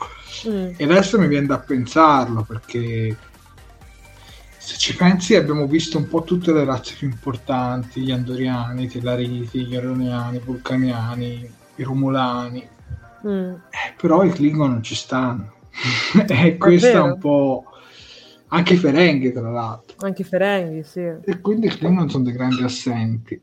Mm. 0.48 0.74
E 0.78 0.84
adesso 0.84 1.20
mi 1.20 1.28
viene 1.28 1.48
da 1.48 1.60
pensarlo 1.60 2.44
perché 2.44 3.16
se 4.58 4.78
ci 4.78 4.96
pensi 4.96 5.36
abbiamo 5.36 5.68
visto 5.68 5.98
un 5.98 6.08
po' 6.08 6.24
tutte 6.24 6.54
le 6.54 6.64
razze 6.64 6.96
più 6.98 7.08
importanti, 7.10 8.02
gli 8.02 8.12
andoriani, 8.12 8.84
i 8.84 8.88
tellariti, 8.88 9.66
gli 9.66 9.76
aroniani, 9.76 10.38
i 10.38 10.42
vulcaniani, 10.44 11.52
i 11.76 11.84
romulani, 11.84 12.68
mm. 13.28 13.52
eh, 13.52 13.94
però 14.00 14.24
i 14.24 14.32
Klingon 14.32 14.72
non 14.72 14.84
ci 14.84 14.96
stanno. 14.96 15.54
e 16.28 16.58
questo 16.58 16.88
è 16.88 17.02
un 17.02 17.18
po'... 17.18 17.66
Anche 18.50 18.76
i 18.76 18.78
Ferenghi, 18.78 19.32
tra 19.32 19.50
l'altro. 19.50 19.98
Anche 20.06 20.22
i 20.22 20.26
Ferenghi, 20.26 20.84
sì. 20.84 21.00
E 21.00 21.40
quindi 21.42 21.68
i 21.68 21.70
Klingon 21.70 22.08
sono 22.08 22.26
dei 22.26 22.34
grandi 22.34 22.62
assenti. 22.62 23.42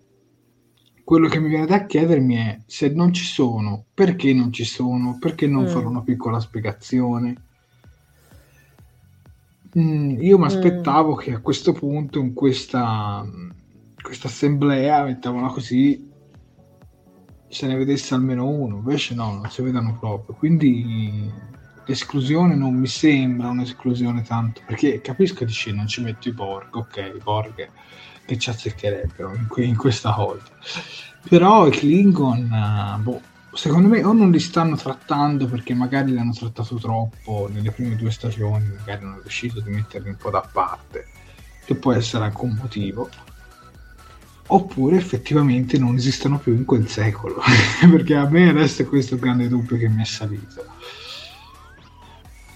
Quello 1.02 1.26
che 1.26 1.40
mi 1.40 1.48
viene 1.48 1.66
da 1.66 1.84
chiedermi 1.84 2.36
è, 2.36 2.60
se 2.66 2.90
non 2.90 3.12
ci 3.12 3.24
sono, 3.24 3.86
perché 3.92 4.32
non 4.32 4.52
ci 4.52 4.62
sono? 4.64 5.16
Perché 5.18 5.48
non 5.48 5.64
mm. 5.64 5.66
fare 5.66 5.86
una 5.86 6.02
piccola 6.02 6.38
spiegazione? 6.38 7.34
Mm, 9.76 10.20
io 10.20 10.38
mi 10.38 10.44
mm. 10.44 10.46
aspettavo 10.46 11.14
mm. 11.14 11.18
che 11.18 11.32
a 11.32 11.40
questo 11.40 11.72
punto, 11.72 12.20
in 12.20 12.32
questa, 12.32 13.26
questa 14.00 14.28
assemblea, 14.28 15.02
mettiamola 15.02 15.48
così, 15.48 16.09
se 17.50 17.66
ne 17.66 17.76
vedesse 17.76 18.14
almeno 18.14 18.48
uno, 18.48 18.76
invece 18.76 19.14
no, 19.14 19.32
non 19.32 19.50
si 19.50 19.60
vedono 19.60 19.98
proprio. 19.98 20.36
Quindi 20.36 21.28
l'esclusione 21.84 22.54
non 22.54 22.74
mi 22.74 22.86
sembra 22.86 23.48
un'esclusione 23.48 24.22
tanto, 24.22 24.60
perché 24.64 25.00
capisco 25.00 25.44
dici 25.44 25.74
non 25.74 25.88
ci 25.88 26.00
metto 26.00 26.28
i 26.28 26.32
Borg, 26.32 26.74
ok, 26.74 27.12
i 27.16 27.20
Borg 27.22 27.68
che 28.24 28.38
ci 28.38 28.50
azzeccherebbero 28.50 29.34
in, 29.34 29.48
in 29.64 29.76
questa 29.76 30.12
volta. 30.12 30.52
Però 31.28 31.66
i 31.66 31.70
Klingon, 31.70 33.00
boh, 33.02 33.20
secondo 33.52 33.88
me 33.88 34.04
o 34.04 34.12
non 34.12 34.30
li 34.30 34.38
stanno 34.38 34.76
trattando 34.76 35.46
perché 35.46 35.74
magari 35.74 36.12
li 36.12 36.18
hanno 36.18 36.32
trattato 36.32 36.76
troppo 36.76 37.48
nelle 37.50 37.72
prime 37.72 37.96
due 37.96 38.12
stagioni, 38.12 38.66
magari 38.78 39.04
hanno 39.04 39.20
deciso 39.22 39.60
di 39.60 39.70
metterli 39.70 40.08
un 40.08 40.16
po' 40.16 40.30
da 40.30 40.48
parte, 40.52 41.08
che 41.64 41.74
può 41.74 41.92
essere 41.92 42.24
anche 42.24 42.44
un 42.44 42.56
motivo 42.60 43.08
oppure 44.52 44.96
effettivamente 44.96 45.78
non 45.78 45.96
esistono 45.96 46.38
più 46.38 46.54
in 46.54 46.64
quel 46.64 46.88
secolo, 46.88 47.40
perché 47.90 48.14
a 48.14 48.28
me 48.28 48.52
è 48.52 48.86
questo 48.86 49.16
grande 49.16 49.48
dubbio 49.48 49.76
che 49.76 49.88
mi 49.88 50.02
è 50.02 50.04
salito. 50.04 50.64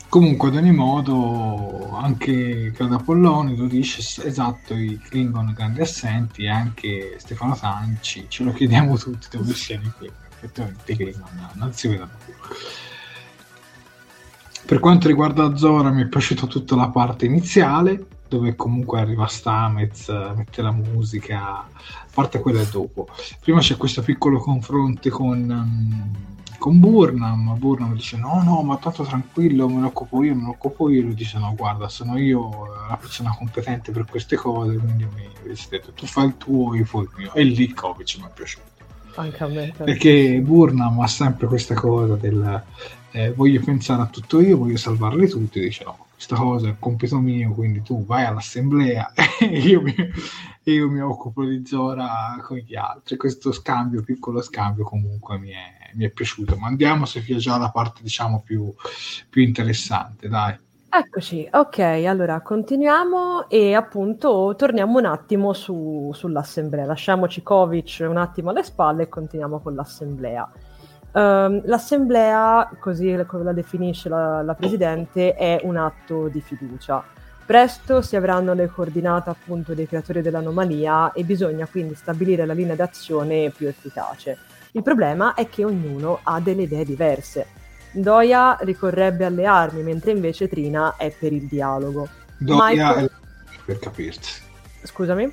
Comunque, 0.08 0.48
ad 0.48 0.54
ogni 0.54 0.70
modo, 0.70 1.90
anche 1.96 2.72
Polloni 3.04 3.56
lo 3.56 3.66
dice 3.66 4.24
esatto, 4.24 4.72
i 4.74 4.96
Klingon 4.96 5.52
grandi 5.52 5.80
assenti 5.80 6.44
e 6.44 6.50
anche 6.50 7.16
Stefano 7.18 7.56
Sanci, 7.56 8.26
ce 8.28 8.44
lo 8.44 8.52
chiediamo 8.52 8.96
tutti 8.96 9.26
dove 9.36 9.52
siano 9.54 9.86
i 9.86 9.92
Klingon, 9.98 10.22
effettivamente 10.30 10.92
i 10.92 10.96
Klingon 10.96 11.50
non 11.54 11.72
si 11.72 11.88
vedono 11.88 12.12
più. 12.24 12.32
Per 14.66 14.78
quanto 14.78 15.08
riguarda 15.08 15.56
Zora 15.56 15.90
mi 15.90 16.02
è 16.02 16.06
piaciuta 16.06 16.46
tutta 16.46 16.76
la 16.76 16.88
parte 16.88 17.26
iniziale, 17.26 18.06
dove 18.34 18.56
comunque 18.56 19.00
arriva 19.00 19.26
Stamez, 19.26 20.08
mette 20.08 20.62
la 20.62 20.72
musica, 20.72 21.58
a 21.58 21.68
parte 22.12 22.40
quella 22.40 22.60
è 22.60 22.66
dopo. 22.66 23.08
Prima 23.40 23.60
c'è 23.60 23.76
questo 23.76 24.02
piccolo 24.02 24.38
confronto 24.38 25.08
con, 25.10 25.48
um, 25.48 26.12
con 26.58 26.80
Burnham, 26.80 27.56
Burnham 27.58 27.94
dice 27.94 28.16
no 28.16 28.42
no 28.42 28.62
ma 28.62 28.76
tanto 28.76 29.04
tranquillo, 29.04 29.68
me 29.68 29.80
ne 29.80 29.86
occupo 29.86 30.22
io, 30.22 30.34
me 30.34 30.42
ne 30.42 30.48
occupo 30.48 30.90
io, 30.90 31.02
lui 31.02 31.14
dice 31.14 31.38
no 31.38 31.54
guarda 31.56 31.88
sono 31.88 32.18
io 32.18 32.66
la 32.88 32.96
persona 32.96 33.34
competente 33.36 33.92
per 33.92 34.04
queste 34.04 34.36
cose, 34.36 34.76
quindi 34.76 35.06
mi 35.14 35.28
detto, 35.68 35.92
tu 35.92 36.06
fai 36.06 36.26
il 36.26 36.36
tuo, 36.36 36.74
io 36.74 36.84
fai 36.84 37.02
il 37.02 37.10
mio. 37.16 37.34
E 37.34 37.44
lì 37.44 37.72
Kovic 37.72 38.16
mi 38.18 38.26
è 38.26 38.30
piaciuto. 38.34 38.72
Anche 39.16 39.44
a 39.44 39.46
me. 39.46 39.72
Perché 39.76 40.40
Burnham 40.40 40.98
ha 41.00 41.06
sempre 41.06 41.46
questa 41.46 41.74
cosa 41.74 42.16
del 42.16 42.62
eh, 43.12 43.32
voglio 43.32 43.60
pensare 43.62 44.02
a 44.02 44.06
tutto 44.06 44.40
io, 44.40 44.56
voglio 44.56 44.76
salvarli 44.76 45.28
tutti, 45.28 45.60
dice 45.60 45.84
no, 45.84 46.03
questa 46.24 46.36
cosa 46.36 46.68
è 46.70 46.76
compito 46.78 47.18
mio, 47.18 47.52
quindi 47.52 47.82
tu 47.82 48.06
vai 48.06 48.24
all'assemblea 48.24 49.12
e 49.38 49.58
io 49.58 49.82
mi, 49.82 49.94
io 50.62 50.88
mi 50.88 51.00
occupo 51.00 51.44
di 51.44 51.66
Zora 51.66 52.38
con 52.42 52.56
gli 52.56 52.74
altri. 52.74 53.18
Questo 53.18 53.52
scambio, 53.52 54.02
piccolo 54.02 54.40
scambio, 54.40 54.84
comunque 54.84 55.36
mi 55.36 55.50
è, 55.50 55.90
mi 55.92 56.06
è 56.06 56.10
piaciuto. 56.10 56.56
Ma 56.56 56.68
andiamo 56.68 57.04
se 57.04 57.20
via 57.20 57.36
già 57.36 57.58
la 57.58 57.70
parte, 57.70 58.00
diciamo, 58.02 58.40
più, 58.40 58.72
più 59.28 59.42
interessante, 59.42 60.28
dai. 60.28 60.58
Eccoci, 60.88 61.46
ok, 61.52 61.78
allora 61.78 62.40
continuiamo 62.40 63.50
e 63.50 63.74
appunto 63.74 64.54
torniamo 64.56 64.98
un 64.98 65.04
attimo 65.04 65.52
su, 65.52 66.10
sull'assemblea. 66.14 66.86
Lasciamoci 66.86 67.42
Kovic 67.42 68.06
un 68.08 68.16
attimo 68.16 68.48
alle 68.48 68.62
spalle 68.62 69.02
e 69.02 69.08
continuiamo 69.08 69.60
con 69.60 69.74
l'assemblea. 69.74 70.50
Um, 71.14 71.60
l'assemblea, 71.66 72.68
così 72.80 73.14
la 73.14 73.52
definisce 73.52 74.08
la, 74.08 74.42
la, 74.42 74.54
Presidente, 74.54 75.34
è 75.34 75.60
un 75.62 75.76
atto 75.76 76.26
di 76.26 76.40
fiducia. 76.40 77.04
Presto 77.46 78.02
si 78.02 78.16
avranno 78.16 78.52
le 78.52 78.68
coordinate 78.68 79.30
appunto 79.30 79.74
dei 79.74 79.86
creatori 79.86 80.22
dell'anomalia 80.22 81.12
e 81.12 81.22
bisogna 81.22 81.68
quindi 81.70 81.94
stabilire 81.94 82.46
la 82.46 82.52
linea 82.52 82.74
d'azione 82.74 83.50
più 83.50 83.68
efficace. 83.68 84.38
Il 84.72 84.82
problema 84.82 85.34
è 85.34 85.48
che 85.48 85.64
ognuno 85.64 86.18
ha 86.24 86.40
delle 86.40 86.62
idee 86.62 86.84
diverse. 86.84 87.46
Doia 87.92 88.56
ricorrebbe 88.62 89.24
alle 89.24 89.46
armi, 89.46 89.82
mentre 89.82 90.10
invece 90.10 90.48
Trina 90.48 90.96
è 90.96 91.14
per 91.16 91.32
il 91.32 91.46
dialogo. 91.46 92.08
Doia 92.38 92.88
Michael... 92.88 93.06
è 93.06 93.58
per 93.64 93.78
capirsi. 93.78 94.42
Scusami? 94.82 95.32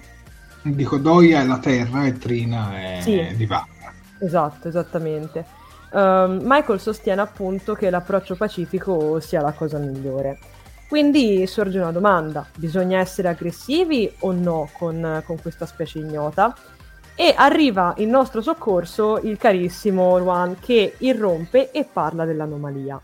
Dico 0.62 0.98
Doia 1.00 1.42
è 1.42 1.46
la 1.46 1.58
terra 1.58 2.06
e 2.06 2.20
Trina 2.20 2.78
è 2.78 3.00
sì. 3.02 3.36
di 3.36 3.48
Vanga. 3.48 3.92
Esatto, 4.20 4.68
esattamente. 4.68 5.60
Um, 5.94 6.40
Michael 6.44 6.80
sostiene 6.80 7.22
appunto 7.22 7.74
che 7.74 7.90
l'approccio 7.90 8.36
pacifico 8.36 9.20
sia 9.20 9.42
la 9.42 9.52
cosa 9.52 9.78
migliore. 9.78 10.38
Quindi 10.88 11.48
sorge 11.48 11.80
una 11.80 11.92
domanda, 11.92 12.46
bisogna 12.58 13.00
essere 13.00 13.30
aggressivi 13.30 14.12
o 14.20 14.32
no 14.34 14.70
con, 14.78 15.22
con 15.26 15.42
questa 15.42 15.66
specie 15.66 16.00
ignota? 16.00 16.54
E 17.16 17.34
arriva 17.36 17.94
in 17.98 18.10
nostro 18.10 18.42
soccorso 18.42 19.20
il 19.20 19.38
carissimo 19.38 20.20
Juan 20.20 20.58
che 20.60 20.96
irrompe 20.98 21.72
e 21.72 21.86
parla 21.86 22.26
dell'anomalia. 22.26 23.02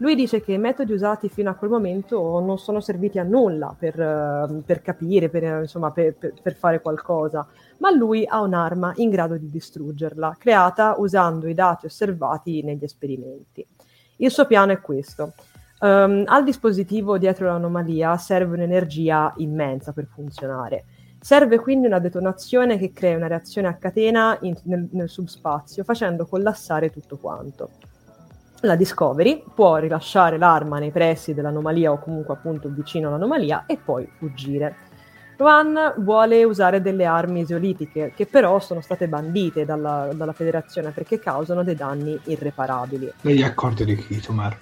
Lui 0.00 0.14
dice 0.14 0.40
che 0.42 0.52
i 0.52 0.58
metodi 0.58 0.92
usati 0.92 1.28
fino 1.28 1.50
a 1.50 1.54
quel 1.54 1.70
momento 1.70 2.40
non 2.40 2.58
sono 2.58 2.80
serviti 2.80 3.18
a 3.18 3.22
nulla 3.22 3.74
per, 3.78 3.98
uh, 3.98 4.62
per 4.64 4.80
capire, 4.80 5.28
per, 5.28 5.42
insomma, 5.60 5.90
per, 5.90 6.14
per, 6.16 6.54
fare 6.54 6.80
qualcosa, 6.80 7.46
ma 7.80 7.90
lui 7.90 8.24
ha 8.26 8.40
un'arma 8.40 8.92
in 8.96 9.10
grado 9.10 9.36
di 9.36 9.50
distruggerla, 9.50 10.36
creata 10.38 10.94
usando 10.96 11.46
i 11.48 11.54
dati 11.54 11.86
osservati 11.86 12.62
negli 12.62 12.84
esperimenti. 12.84 13.66
Il 14.16 14.30
suo 14.30 14.46
piano 14.46 14.72
è 14.72 14.80
questo. 14.80 15.34
Um, 15.80 16.24
al 16.26 16.44
dispositivo 16.44 17.18
dietro 17.18 17.46
l'anomalia 17.46 18.16
serve 18.16 18.54
un'energia 18.54 19.34
immensa 19.38 19.92
per 19.92 20.06
funzionare. 20.06 20.84
Serve 21.18 21.58
quindi 21.58 21.86
una 21.86 21.98
detonazione 21.98 22.78
che 22.78 22.92
crea 22.92 23.16
una 23.16 23.26
reazione 23.26 23.68
a 23.68 23.76
catena 23.76 24.38
in, 24.42 24.54
nel, 24.64 24.88
nel 24.92 25.08
subspazio, 25.08 25.84
facendo 25.84 26.26
collassare 26.26 26.90
tutto 26.90 27.18
quanto 27.18 27.70
la 28.62 28.76
Discovery 28.76 29.42
può 29.54 29.76
rilasciare 29.76 30.36
l'arma 30.36 30.78
nei 30.78 30.90
pressi 30.90 31.32
dell'anomalia 31.32 31.92
o 31.92 31.98
comunque 31.98 32.34
appunto 32.34 32.68
vicino 32.68 33.08
all'anomalia 33.08 33.64
e 33.66 33.78
poi 33.78 34.06
fuggire. 34.18 34.88
Rowan 35.40 35.94
vuole 35.96 36.44
usare 36.44 36.82
delle 36.82 37.06
armi 37.06 37.40
esolitiche 37.40 38.12
che 38.14 38.26
però 38.26 38.60
sono 38.60 38.82
state 38.82 39.08
bandite 39.08 39.64
dalla, 39.64 40.10
dalla 40.12 40.34
federazione 40.34 40.90
perché 40.90 41.18
causano 41.18 41.64
dei 41.64 41.74
danni 41.74 42.20
irreparabili. 42.24 43.10
Negli 43.22 43.42
accordi 43.42 43.86
di 43.86 43.96
Kitomer. 43.96 44.54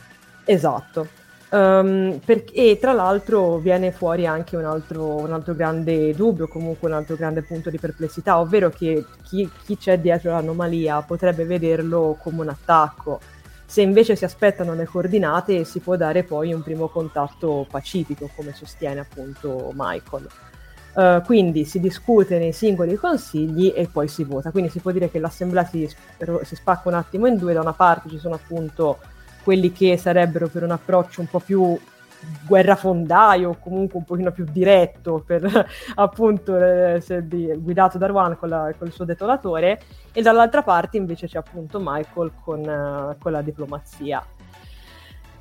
Esatto. 0.45 1.09
Um, 1.51 2.21
per, 2.25 2.45
e 2.53 2.79
tra 2.81 2.93
l'altro 2.93 3.57
viene 3.57 3.91
fuori 3.91 4.25
anche 4.25 4.55
un 4.55 4.67
altro, 4.67 5.17
un 5.17 5.33
altro, 5.33 5.57
grande 5.57 6.15
dubbio, 6.15 6.47
comunque 6.47 6.89
un 6.89 6.95
altro 6.95 7.17
grande 7.17 7.43
punto 7.43 7.71
di 7.71 7.79
perplessità, 7.79 8.39
ovvero 8.39 8.71
che 8.71 9.05
chi, 9.25 9.51
chi 9.65 9.77
c'è 9.77 9.99
dietro 9.99 10.31
l'anomalia 10.31 11.03
potrebbe 11.03 11.45
vederlo 11.45 12.17
come 12.23 12.43
un 12.43 12.51
attacco 12.51 13.19
se 13.67 13.83
invece 13.83 14.17
si 14.17 14.25
aspettano 14.25 14.73
le 14.73 14.87
coordinate 14.87 15.63
si 15.65 15.81
può 15.81 15.95
dare 15.97 16.23
poi 16.23 16.55
un 16.55 16.63
primo 16.63 16.89
contatto 16.89 17.67
pacifico, 17.71 18.31
come 18.35 18.55
sostiene 18.55 19.01
appunto 19.01 19.73
Michael. 19.75 20.27
Uh, 20.95 21.23
quindi 21.23 21.65
si 21.65 21.79
discute 21.79 22.39
nei 22.39 22.53
singoli 22.53 22.97
consigli 22.97 23.73
e 23.75 23.89
poi 23.91 24.09
si 24.09 24.25
vota. 24.25 24.51
Quindi 24.51 24.71
si 24.71 24.81
può 24.81 24.91
dire 24.91 25.11
che 25.11 25.21
l'assemblea 25.21 25.65
si, 25.65 25.89
si, 26.43 26.57
spacca 26.57 26.89
un 26.89 26.95
attimo 26.95 27.27
in 27.27 27.37
due. 27.37 27.53
Da 27.53 27.61
una 27.61 27.73
parte 27.73 28.09
ci 28.09 28.19
sono 28.19 28.35
appunto 28.35 28.99
quelli 29.45 29.71
che 29.71 29.97
sarebbero 29.97 30.49
per 30.49 30.65
un 30.65 30.73
approccio 30.73 31.21
un 31.21 31.29
po' 31.29 31.39
più 31.39 31.79
guerrafondaio 32.47 33.57
comunque 33.61 33.99
un 33.99 34.05
pochino 34.05 34.33
più 34.33 34.45
diretto 34.51 35.23
per 35.25 35.67
appunto 35.95 36.57
eh, 36.57 37.01
guidato 37.59 37.99
da 37.99 38.07
Ruan 38.07 38.37
con, 38.37 38.49
la, 38.49 38.73
con, 38.77 38.89
il 38.89 38.93
suo 38.93 39.05
detonatore 39.05 39.81
e 40.13 40.23
dall'altra 40.23 40.63
parte 40.63 40.97
invece 40.97 41.29
c'è 41.29 41.39
appunto 41.39 41.79
Michael 41.81 42.33
con, 42.43 42.61
uh, 42.61 43.17
con 43.19 43.33
la 43.33 43.43
diplomazia 43.43 44.25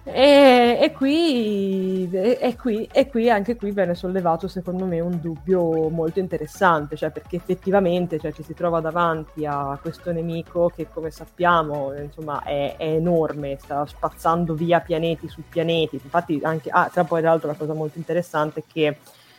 e, 0.09 0.77
e, 0.81 0.91
qui, 0.93 2.09
e, 2.11 2.55
qui, 2.57 2.87
e, 2.91 3.09
qui, 3.09 3.29
anche 3.29 3.55
qui 3.55 3.71
viene 3.71 3.93
sollevato 3.93 4.47
secondo 4.47 4.85
me 4.85 4.99
un 5.01 5.19
dubbio 5.19 5.89
molto 5.89 6.19
interessante, 6.19 6.95
cioè 6.95 7.09
perché 7.09 7.35
effettivamente 7.35 8.17
cioè, 8.17 8.31
ci 8.31 8.41
si 8.41 8.53
trova 8.53 8.79
davanti 8.79 9.45
a 9.45 9.77
questo 9.81 10.11
nemico 10.11 10.71
che 10.73 10.87
come 10.89 11.11
sappiamo 11.11 11.93
insomma, 11.93 12.41
è, 12.43 12.75
è, 12.77 12.85
enorme, 12.85 13.57
sta 13.59 13.85
spazzando 13.85 14.53
via 14.53 14.79
pianeti 14.79 15.27
su 15.27 15.43
pianeti, 15.47 15.99
infatti 16.01 16.39
anche, 16.41 16.69
ah, 16.69 16.89
tra 16.91 17.03
poi 17.03 17.21
l'altro 17.21 17.49
la 17.49 17.55
cosa 17.55 17.73
molto 17.73 17.97
interessante 17.97 18.61
è 18.61 18.63
che 18.71 18.97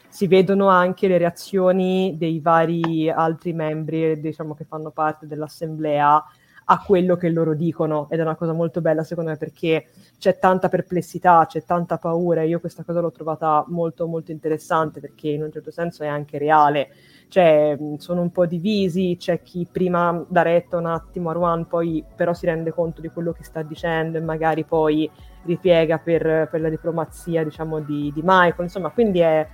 si 0.08 0.26
vedono 0.26 0.68
anche 0.68 1.08
le 1.08 1.18
reazioni 1.18 2.14
dei 2.18 2.40
vari 2.40 3.08
altri 3.08 3.52
membri 3.52 4.20
diciamo, 4.20 4.54
che 4.54 4.64
fanno 4.64 4.90
parte 4.90 5.26
dell'assemblea 5.26 6.22
a 6.70 6.82
quello 6.84 7.16
che 7.16 7.30
loro 7.30 7.54
dicono 7.54 8.08
ed 8.10 8.18
è 8.18 8.22
una 8.22 8.34
cosa 8.34 8.52
molto 8.52 8.82
bella 8.82 9.02
secondo 9.02 9.30
me 9.30 9.36
perché 9.36 9.86
c'è 10.18 10.38
tanta 10.38 10.68
perplessità, 10.68 11.46
c'è 11.48 11.64
tanta 11.64 11.96
paura 11.96 12.42
e 12.42 12.48
io 12.48 12.60
questa 12.60 12.84
cosa 12.84 13.00
l'ho 13.00 13.10
trovata 13.10 13.64
molto 13.68 14.06
molto 14.06 14.32
interessante 14.32 15.00
perché 15.00 15.28
in 15.28 15.42
un 15.42 15.50
certo 15.50 15.70
senso 15.70 16.02
è 16.02 16.08
anche 16.08 16.36
reale, 16.36 16.90
cioè 17.28 17.78
sono 17.96 18.20
un 18.20 18.30
po' 18.30 18.44
divisi, 18.44 19.16
c'è 19.18 19.40
chi 19.42 19.66
prima 19.70 20.22
dà 20.28 20.42
retta 20.42 20.76
un 20.76 20.86
attimo 20.86 21.30
a 21.30 21.32
Ruan 21.32 21.66
poi 21.66 22.04
però 22.14 22.34
si 22.34 22.44
rende 22.44 22.70
conto 22.70 23.00
di 23.00 23.08
quello 23.08 23.32
che 23.32 23.44
sta 23.44 23.62
dicendo 23.62 24.18
e 24.18 24.20
magari 24.20 24.64
poi 24.64 25.10
ripiega 25.44 25.96
per, 25.98 26.48
per 26.50 26.60
la 26.60 26.68
diplomazia 26.68 27.44
diciamo 27.44 27.80
di, 27.80 28.12
di 28.12 28.20
Michael, 28.22 28.64
insomma 28.64 28.90
quindi 28.90 29.20
è, 29.20 29.46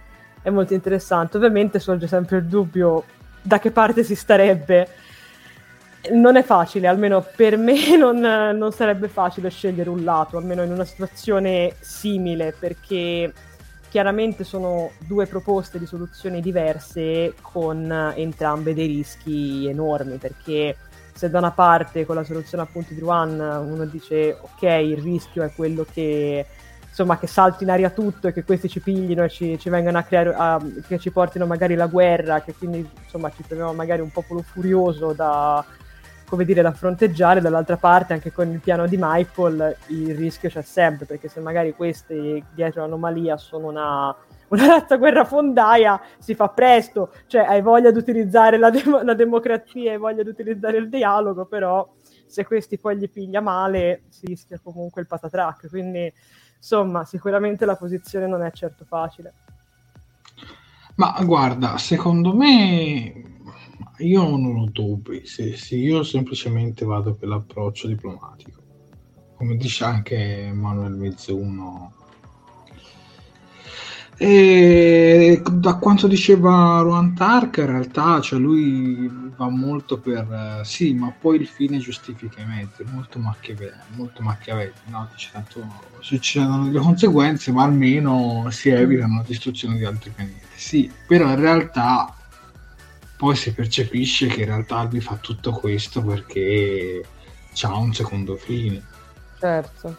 è 0.42 0.50
molto 0.50 0.74
interessante, 0.74 1.36
ovviamente 1.36 1.78
sorge 1.78 2.08
sempre 2.08 2.38
il 2.38 2.46
dubbio 2.46 3.04
da 3.40 3.60
che 3.60 3.70
parte 3.70 4.02
si 4.02 4.16
starebbe 4.16 4.88
non 6.12 6.36
è 6.36 6.42
facile, 6.42 6.86
almeno 6.86 7.24
per 7.34 7.56
me 7.56 7.96
non, 7.96 8.18
non, 8.18 8.72
sarebbe 8.72 9.08
facile 9.08 9.50
scegliere 9.50 9.88
un 9.88 10.04
lato, 10.04 10.36
almeno 10.36 10.62
in 10.62 10.72
una 10.72 10.84
situazione 10.84 11.74
simile, 11.80 12.54
perché 12.58 13.32
chiaramente 13.88 14.44
sono 14.44 14.90
due 14.98 15.26
proposte 15.26 15.78
di 15.78 15.86
soluzioni 15.86 16.40
diverse 16.40 17.34
con 17.40 18.12
entrambe 18.16 18.74
dei 18.74 18.88
rischi 18.88 19.66
enormi, 19.68 20.16
perché 20.16 20.76
se 21.14 21.30
da 21.30 21.38
una 21.38 21.52
parte 21.52 22.04
con 22.04 22.16
la 22.16 22.24
soluzione 22.24 22.64
appunto 22.64 22.92
di 22.92 22.98
Ruan 22.98 23.38
uno 23.38 23.84
dice 23.84 24.36
ok, 24.40 24.62
il 24.62 24.98
rischio 24.98 25.44
è 25.44 25.52
quello 25.54 25.86
che 25.90 26.44
insomma 26.88 27.18
che 27.18 27.28
salti 27.28 27.62
in 27.62 27.70
aria 27.70 27.90
tutto 27.90 28.26
e 28.28 28.32
che 28.32 28.44
questi 28.44 28.68
ci 28.68 28.80
piglino 28.80 29.22
e 29.22 29.28
ci, 29.28 29.58
ci 29.58 29.68
vengano 29.68 29.98
a 29.98 30.02
creare, 30.02 30.34
a, 30.34 30.60
che 30.86 30.98
ci 30.98 31.10
portino 31.10 31.46
magari 31.46 31.76
la 31.76 31.86
guerra, 31.86 32.40
che 32.42 32.54
quindi 32.54 32.88
insomma 33.04 33.30
ci 33.30 33.44
troviamo 33.46 33.72
magari 33.72 34.00
un 34.00 34.10
popolo 34.10 34.42
furioso 34.42 35.12
da, 35.12 35.64
come 36.26 36.44
dire, 36.44 36.62
da 36.62 36.72
fronteggiare, 36.72 37.40
dall'altra 37.40 37.76
parte 37.76 38.12
anche 38.12 38.32
con 38.32 38.50
il 38.50 38.60
piano 38.60 38.86
di 38.86 38.96
Michael 38.98 39.76
il 39.88 40.14
rischio 40.14 40.48
c'è 40.48 40.62
sempre, 40.62 41.06
perché 41.06 41.28
se 41.28 41.40
magari 41.40 41.74
questi 41.74 42.42
dietro 42.54 42.82
l'anomalia 42.82 43.36
sono 43.36 43.68
una, 43.68 44.14
una 44.48 44.66
razza 44.66 44.96
guerrafondaia 44.96 46.00
si 46.18 46.34
fa 46.34 46.48
presto, 46.48 47.12
cioè 47.26 47.42
hai 47.42 47.62
voglia 47.62 47.90
di 47.90 47.98
utilizzare 47.98 48.58
la, 48.58 48.70
de- 48.70 48.82
la 49.02 49.14
democrazia, 49.14 49.92
hai 49.92 49.98
voglia 49.98 50.22
di 50.22 50.28
utilizzare 50.28 50.78
il 50.78 50.88
dialogo, 50.88 51.44
però 51.44 51.88
se 52.26 52.44
questi 52.44 52.78
poi 52.78 52.96
gli 52.96 53.08
piglia 53.10 53.40
male 53.40 54.04
si 54.08 54.26
rischia 54.26 54.58
comunque 54.62 55.00
il 55.00 55.06
patatrack, 55.06 55.68
quindi 55.68 56.12
insomma 56.56 57.04
sicuramente 57.04 57.64
la 57.64 57.76
posizione 57.76 58.26
non 58.26 58.42
è 58.42 58.50
certo 58.50 58.84
facile. 58.84 59.34
Ma 60.96 61.16
guarda, 61.24 61.76
secondo 61.76 62.34
me 62.34 63.33
io 64.06 64.36
non 64.36 64.56
ho 64.56 64.68
dubbi, 64.70 65.22
sì, 65.24 65.56
sì, 65.56 65.78
io 65.78 66.02
semplicemente 66.02 66.84
vado 66.84 67.14
per 67.14 67.28
l'approccio 67.28 67.88
diplomatico. 67.88 68.62
Come 69.36 69.56
dice 69.56 69.84
anche 69.84 70.50
Manuel 70.54 70.92
Mizzuno. 70.92 71.92
E 74.16 75.42
da 75.50 75.74
quanto 75.74 76.06
diceva 76.06 76.78
Ruan 76.82 77.14
Tark, 77.14 77.56
in 77.56 77.66
realtà 77.66 78.20
cioè 78.20 78.38
lui 78.38 79.10
va 79.36 79.48
molto 79.48 79.98
per 79.98 80.60
sì, 80.62 80.94
ma 80.94 81.10
poi 81.10 81.40
il 81.40 81.48
fine 81.48 81.78
giustifica 81.78 82.40
i 82.40 82.46
mezzi, 82.46 82.84
molto 82.84 83.18
machiavelli, 83.18 83.82
molto 83.96 84.22
machiavelli, 84.22 84.72
no? 84.86 85.08
Dice 85.10 85.30
tanto 85.32 85.66
succedono 85.98 86.66
delle 86.66 86.78
conseguenze, 86.78 87.50
ma 87.50 87.64
almeno 87.64 88.46
si 88.50 88.68
evitano 88.68 89.16
la 89.16 89.24
distruzione 89.26 89.78
di 89.78 89.84
altri 89.84 90.10
pianeti. 90.10 90.46
Sì, 90.54 90.88
però 91.08 91.30
in 91.30 91.40
realtà 91.40 92.14
poi 93.24 93.36
si 93.36 93.54
percepisce 93.54 94.26
che 94.26 94.40
in 94.40 94.48
realtà 94.48 94.76
Albi 94.76 95.00
fa 95.00 95.16
tutto 95.16 95.52
questo 95.52 96.02
perché 96.02 97.02
ha 97.62 97.74
un 97.74 97.94
secondo 97.94 98.36
fine. 98.36 98.82
Certo. 99.40 99.96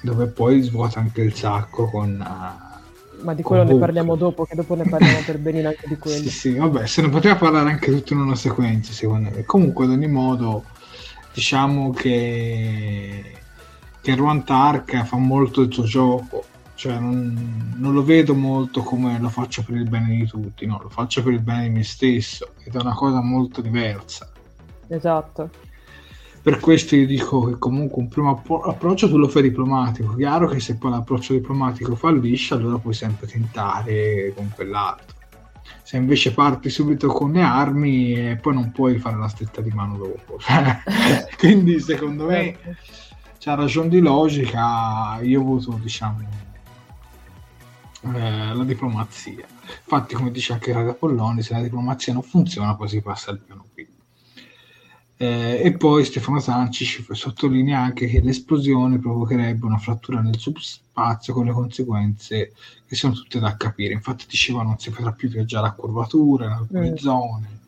Dove 0.00 0.26
poi 0.26 0.62
svuota 0.62 1.00
anche 1.00 1.22
il 1.22 1.34
sacco 1.34 1.90
con... 1.90 2.24
Uh, 2.24 3.24
Ma 3.24 3.34
di 3.34 3.42
quello 3.42 3.64
ne 3.64 3.76
parliamo 3.76 4.14
dopo, 4.14 4.44
che 4.44 4.54
dopo 4.54 4.76
ne 4.76 4.84
parliamo 4.88 5.22
per 5.26 5.38
benino 5.38 5.70
anche 5.70 5.88
di 5.88 5.96
quello. 5.98 6.22
Sì, 6.22 6.30
sì, 6.30 6.54
vabbè, 6.54 6.86
se 6.86 7.02
ne 7.02 7.08
poteva 7.08 7.34
parlare 7.34 7.68
anche 7.68 7.90
tutto 7.90 8.12
in 8.12 8.20
una 8.20 8.36
sequenza, 8.36 8.92
secondo 8.92 9.30
me. 9.34 9.42
Comunque, 9.42 9.84
ad 9.84 9.90
ogni 9.90 10.06
modo, 10.06 10.62
diciamo 11.34 11.90
che, 11.90 13.40
che 14.00 14.14
Ruan 14.14 14.44
Tark 14.44 15.02
fa 15.02 15.16
molto 15.16 15.62
il 15.62 15.72
suo 15.72 15.82
gioco 15.82 16.44
cioè 16.78 16.96
non, 16.96 17.74
non, 17.76 17.92
lo 17.92 18.04
vedo 18.04 18.36
molto 18.36 18.84
come 18.84 19.18
lo 19.18 19.28
faccio 19.30 19.64
per 19.64 19.74
il 19.74 19.88
bene 19.88 20.14
di 20.14 20.26
tutti, 20.28 20.64
no, 20.64 20.78
lo 20.80 20.88
faccio 20.88 21.24
per 21.24 21.32
il 21.32 21.40
bene 21.40 21.64
di 21.64 21.70
me 21.70 21.82
stesso 21.82 22.52
ed 22.62 22.72
è 22.72 22.78
una 22.78 22.94
cosa 22.94 23.20
molto 23.20 23.60
diversa. 23.60 24.30
Esatto. 24.86 25.50
Per 26.40 26.60
questo 26.60 26.94
io 26.94 27.04
dico 27.04 27.46
che 27.46 27.58
comunque 27.58 28.00
un 28.00 28.06
primo 28.06 28.30
appro- 28.30 28.60
approccio 28.60 29.08
tu 29.08 29.18
lo 29.18 29.26
fai 29.26 29.42
diplomatico, 29.42 30.14
chiaro 30.14 30.46
che 30.46 30.60
se 30.60 30.76
poi 30.76 30.92
l'approccio 30.92 31.32
diplomatico 31.32 31.96
fallisce 31.96 32.54
allora 32.54 32.78
puoi 32.78 32.94
sempre 32.94 33.26
tentare 33.26 34.32
con 34.36 34.48
quell'altro. 34.54 35.16
Se 35.82 35.96
invece 35.96 36.32
parti 36.32 36.70
subito 36.70 37.08
con 37.08 37.32
le 37.32 37.42
armi 37.42 38.12
e 38.12 38.36
poi 38.36 38.54
non 38.54 38.70
puoi 38.70 38.98
fare 38.98 39.16
la 39.16 39.26
stretta 39.26 39.60
di 39.60 39.70
mano 39.70 39.96
dopo. 39.96 40.38
Quindi 41.38 41.80
secondo 41.80 42.26
me 42.26 42.56
certo. 42.62 42.80
c'ha 43.40 43.54
ragione 43.56 43.88
di 43.88 43.98
logica, 43.98 45.18
io 45.22 45.42
voto 45.42 45.76
diciamo 45.82 46.46
eh, 48.02 48.54
la 48.54 48.64
diplomazia. 48.64 49.46
Infatti, 49.82 50.14
come 50.14 50.30
dice 50.30 50.52
anche 50.52 50.72
Raga 50.72 50.94
Polloni, 50.94 51.42
se 51.42 51.54
la 51.54 51.62
diplomazia 51.62 52.12
non 52.12 52.22
funziona, 52.22 52.76
poi 52.76 52.88
si 52.88 53.00
passa 53.00 53.30
al 53.30 53.40
piano 53.40 53.66
B. 53.74 53.86
Eh, 55.20 55.60
e 55.64 55.72
poi 55.76 56.04
Stefano 56.04 56.38
Sanci 56.38 57.04
sottolinea 57.10 57.80
anche 57.80 58.06
che 58.06 58.20
l'esplosione 58.20 59.00
provocherebbe 59.00 59.66
una 59.66 59.78
frattura 59.78 60.20
nel 60.20 60.38
subspazio 60.38 61.34
con 61.34 61.44
le 61.44 61.52
conseguenze 61.52 62.52
che 62.86 62.94
sono 62.94 63.14
tutte 63.14 63.40
da 63.40 63.56
capire. 63.56 63.94
Infatti 63.94 64.26
diceva 64.28 64.62
non 64.62 64.78
si 64.78 64.90
potrà 64.90 65.10
più 65.10 65.28
viaggiare 65.28 65.66
a 65.66 65.72
curvatura 65.72 66.44
in 66.44 66.52
alcune 66.52 66.90
mm. 66.92 66.94
zone. 66.94 67.60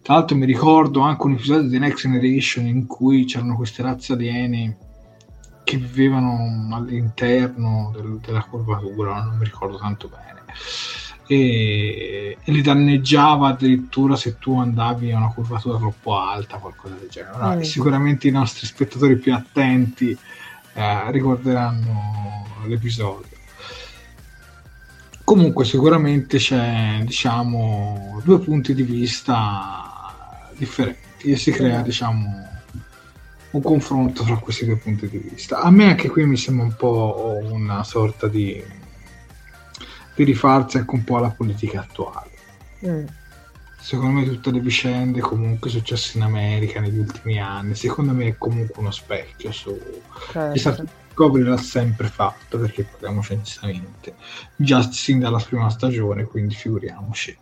Tra 0.00 0.14
l'altro 0.14 0.36
mi 0.36 0.46
ricordo 0.46 1.00
anche 1.00 1.26
un 1.26 1.32
episodio 1.32 1.68
di 1.68 1.78
Next 1.78 2.00
Generation 2.06 2.66
in 2.66 2.86
cui 2.86 3.26
c'erano 3.26 3.56
queste 3.56 3.82
razze 3.82 4.14
aliene 4.14 4.76
che 5.64 5.78
vivevano 5.78 6.68
all'interno 6.72 7.90
del, 7.94 8.18
della 8.24 8.44
curvatura, 8.44 9.22
non 9.22 9.38
mi 9.38 9.44
ricordo 9.44 9.78
tanto 9.78 10.08
bene. 10.08 10.42
E, 11.26 12.36
e, 12.42 12.52
li 12.52 12.60
danneggiava 12.60 13.48
addirittura 13.48 14.14
se 14.14 14.38
tu 14.38 14.58
andavi 14.58 15.10
a 15.10 15.16
una 15.16 15.32
curvatura 15.32 15.78
troppo 15.78 16.18
alta, 16.18 16.58
qualcosa 16.58 16.94
del 16.96 17.08
genere. 17.08 17.36
No, 17.38 17.56
mm. 17.56 17.60
Sicuramente 17.60 18.28
i 18.28 18.30
nostri 18.30 18.66
spettatori 18.66 19.16
più 19.16 19.34
attenti 19.34 20.16
eh, 20.74 21.10
ricorderanno 21.10 22.46
l'episodio. 22.66 23.32
Comunque 25.24 25.64
sicuramente 25.64 26.36
c'è 26.36 27.00
diciamo 27.02 28.20
due 28.22 28.38
punti 28.40 28.74
di 28.74 28.82
vista 28.82 30.50
differenti 30.54 31.30
e 31.30 31.36
si 31.36 31.50
crea 31.50 31.80
diciamo 31.80 32.53
un 33.54 33.62
confronto 33.62 34.24
tra 34.24 34.36
questi 34.36 34.64
due 34.64 34.76
punti 34.76 35.08
di 35.08 35.18
vista. 35.18 35.60
A 35.60 35.70
me 35.70 35.86
anche 35.86 36.08
qui 36.08 36.26
mi 36.26 36.36
sembra 36.36 36.64
un 36.64 36.74
po' 36.74 37.38
una 37.42 37.84
sorta 37.84 38.26
di, 38.26 38.62
di 40.14 40.24
rifarsi 40.24 40.78
anche 40.78 40.94
un 40.94 41.04
po' 41.04 41.16
alla 41.18 41.30
politica 41.30 41.80
attuale. 41.80 42.30
Mm. 42.84 43.04
Secondo 43.78 44.18
me 44.18 44.24
tutte 44.24 44.50
le 44.50 44.60
vicende 44.60 45.20
comunque 45.20 45.70
successe 45.70 46.16
in 46.16 46.24
America 46.24 46.80
negli 46.80 46.98
ultimi 46.98 47.38
anni, 47.38 47.74
secondo 47.74 48.12
me 48.12 48.28
è 48.28 48.36
comunque 48.38 48.80
uno 48.80 48.90
specchio 48.90 49.52
su... 49.52 49.78
Certo. 50.32 50.86
Discovery 51.14 51.44
l'ha 51.44 51.56
sempre 51.56 52.08
fatto, 52.08 52.58
perché 52.58 52.82
parliamoci 52.82 53.34
onestamente, 53.34 54.14
già 54.56 54.90
sin 54.90 55.20
dalla 55.20 55.38
prima 55.38 55.70
stagione, 55.70 56.24
quindi 56.24 56.56
figuriamoci. 56.56 57.36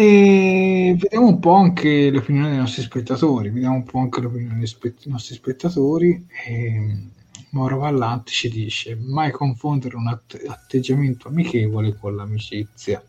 E 0.00 0.94
vediamo 0.96 1.26
un 1.26 1.40
po' 1.40 1.54
anche 1.54 2.08
l'opinione 2.12 2.50
dei 2.50 2.58
nostri 2.58 2.82
spettatori, 2.82 3.50
vediamo 3.50 3.74
un 3.74 3.82
po' 3.82 3.98
anche 3.98 4.20
l'opinione 4.20 4.58
dei, 4.58 4.68
spe- 4.68 4.94
nostri 5.06 5.34
spettatori. 5.34 6.24
E 6.46 7.08
Mauro 7.50 7.78
Vallanti 7.78 8.30
ci 8.30 8.48
dice 8.48 8.94
mai 8.94 9.32
confondere 9.32 9.96
un 9.96 10.06
att- 10.06 10.40
atteggiamento 10.46 11.26
amichevole 11.26 11.96
con 11.96 12.14
l'amicizia. 12.14 13.02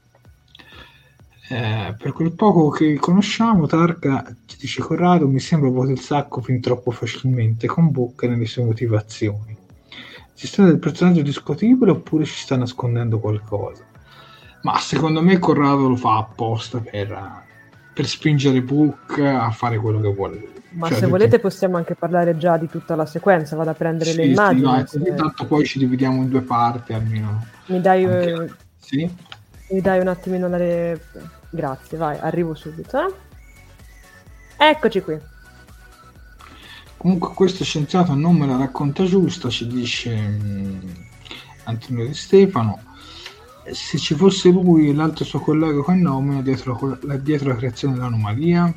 Eh, 1.49 1.95
per 1.95 2.11
quel 2.11 2.33
poco 2.33 2.69
che 2.69 2.95
conosciamo, 2.95 3.67
Targa 3.67 4.35
ci 4.47 4.57
dice 4.57 4.81
Corrado 4.81 5.27
mi 5.27 5.39
sembra 5.39 5.69
vuoto 5.69 5.91
il 5.91 5.99
sacco 5.99 6.41
fin 6.41 6.59
troppo 6.59 6.89
facilmente, 6.89 7.67
con 7.67 7.91
bocca 7.91 8.27
nelle 8.27 8.47
sue 8.47 8.63
motivazioni. 8.63 9.55
Gestione 10.33 10.69
del 10.69 10.79
personaggio 10.79 11.21
discutibile 11.21 11.91
oppure 11.91 12.25
ci 12.25 12.33
sta 12.33 12.55
nascondendo 12.55 13.19
qualcosa? 13.19 13.88
Ma 14.61 14.77
secondo 14.79 15.21
me 15.21 15.39
Corrado 15.39 15.87
lo 15.87 15.95
fa 15.95 16.17
apposta 16.17 16.79
per, 16.79 17.43
per 17.93 18.05
spingere 18.07 18.61
Book 18.61 19.19
a 19.19 19.49
fare 19.51 19.77
quello 19.77 19.99
che 20.01 20.13
vuole 20.13 20.35
lui. 20.37 20.53
Ma 20.71 20.85
Cioè, 20.87 20.95
se 20.95 20.99
perché- 21.01 21.07
volete 21.07 21.39
possiamo 21.39 21.77
anche 21.77 21.95
parlare 21.95 22.37
già 22.37 22.57
di 22.57 22.67
tutta 22.67 22.95
la 22.95 23.05
sequenza, 23.05 23.55
vado 23.55 23.69
a 23.71 23.73
prendere 23.73 24.11
le 24.13 24.23
Sì, 24.23 24.27
sì, 24.27 24.31
immagini. 24.33 24.61
no, 24.61 24.85
se- 24.85 24.99
così 24.99 25.13
tanto 25.15 25.45
poi 25.45 25.65
ci 25.65 25.79
dividiamo 25.79 26.21
in 26.21 26.29
due 26.29 26.41
parti 26.41 26.93
almeno. 26.93 27.43
mi, 27.67 27.81
dai, 27.81 28.03
eh, 28.03 28.49
Sì? 28.77 29.09
mi 29.69 29.81
dai 29.81 29.99
un 29.99 30.07
attimino 30.07 30.47
la... 30.47 30.57
re- 30.57 31.01
Grazie, 31.51 31.97
vai, 31.97 32.17
arrivo 32.19 32.53
subito. 32.53 32.99
eh. 32.99 33.13
Eccoci 34.57 35.01
qui. 35.01 35.17
Comunque 36.97 37.33
questo 37.33 37.63
scienziato 37.63 38.13
non 38.13 38.35
me 38.35 38.45
la 38.45 38.57
racconta 38.57 39.05
giusta, 39.05 39.49
ci 39.49 39.65
dice 39.67 40.15
mm, 40.15 40.79
Antonio 41.63 42.05
Di 42.05 42.13
Stefano. 42.13 42.79
Se 43.73 43.97
ci 43.97 44.15
fosse 44.15 44.49
lui 44.49 44.89
e 44.89 44.93
l'altro 44.93 45.25
suo 45.25 45.39
collega 45.39 45.81
con 45.81 45.99
nomina 45.99 46.41
dietro 46.41 46.97
dietro 47.21 47.49
la 47.49 47.55
creazione 47.55 47.93
dell'anomalia, 47.95 48.73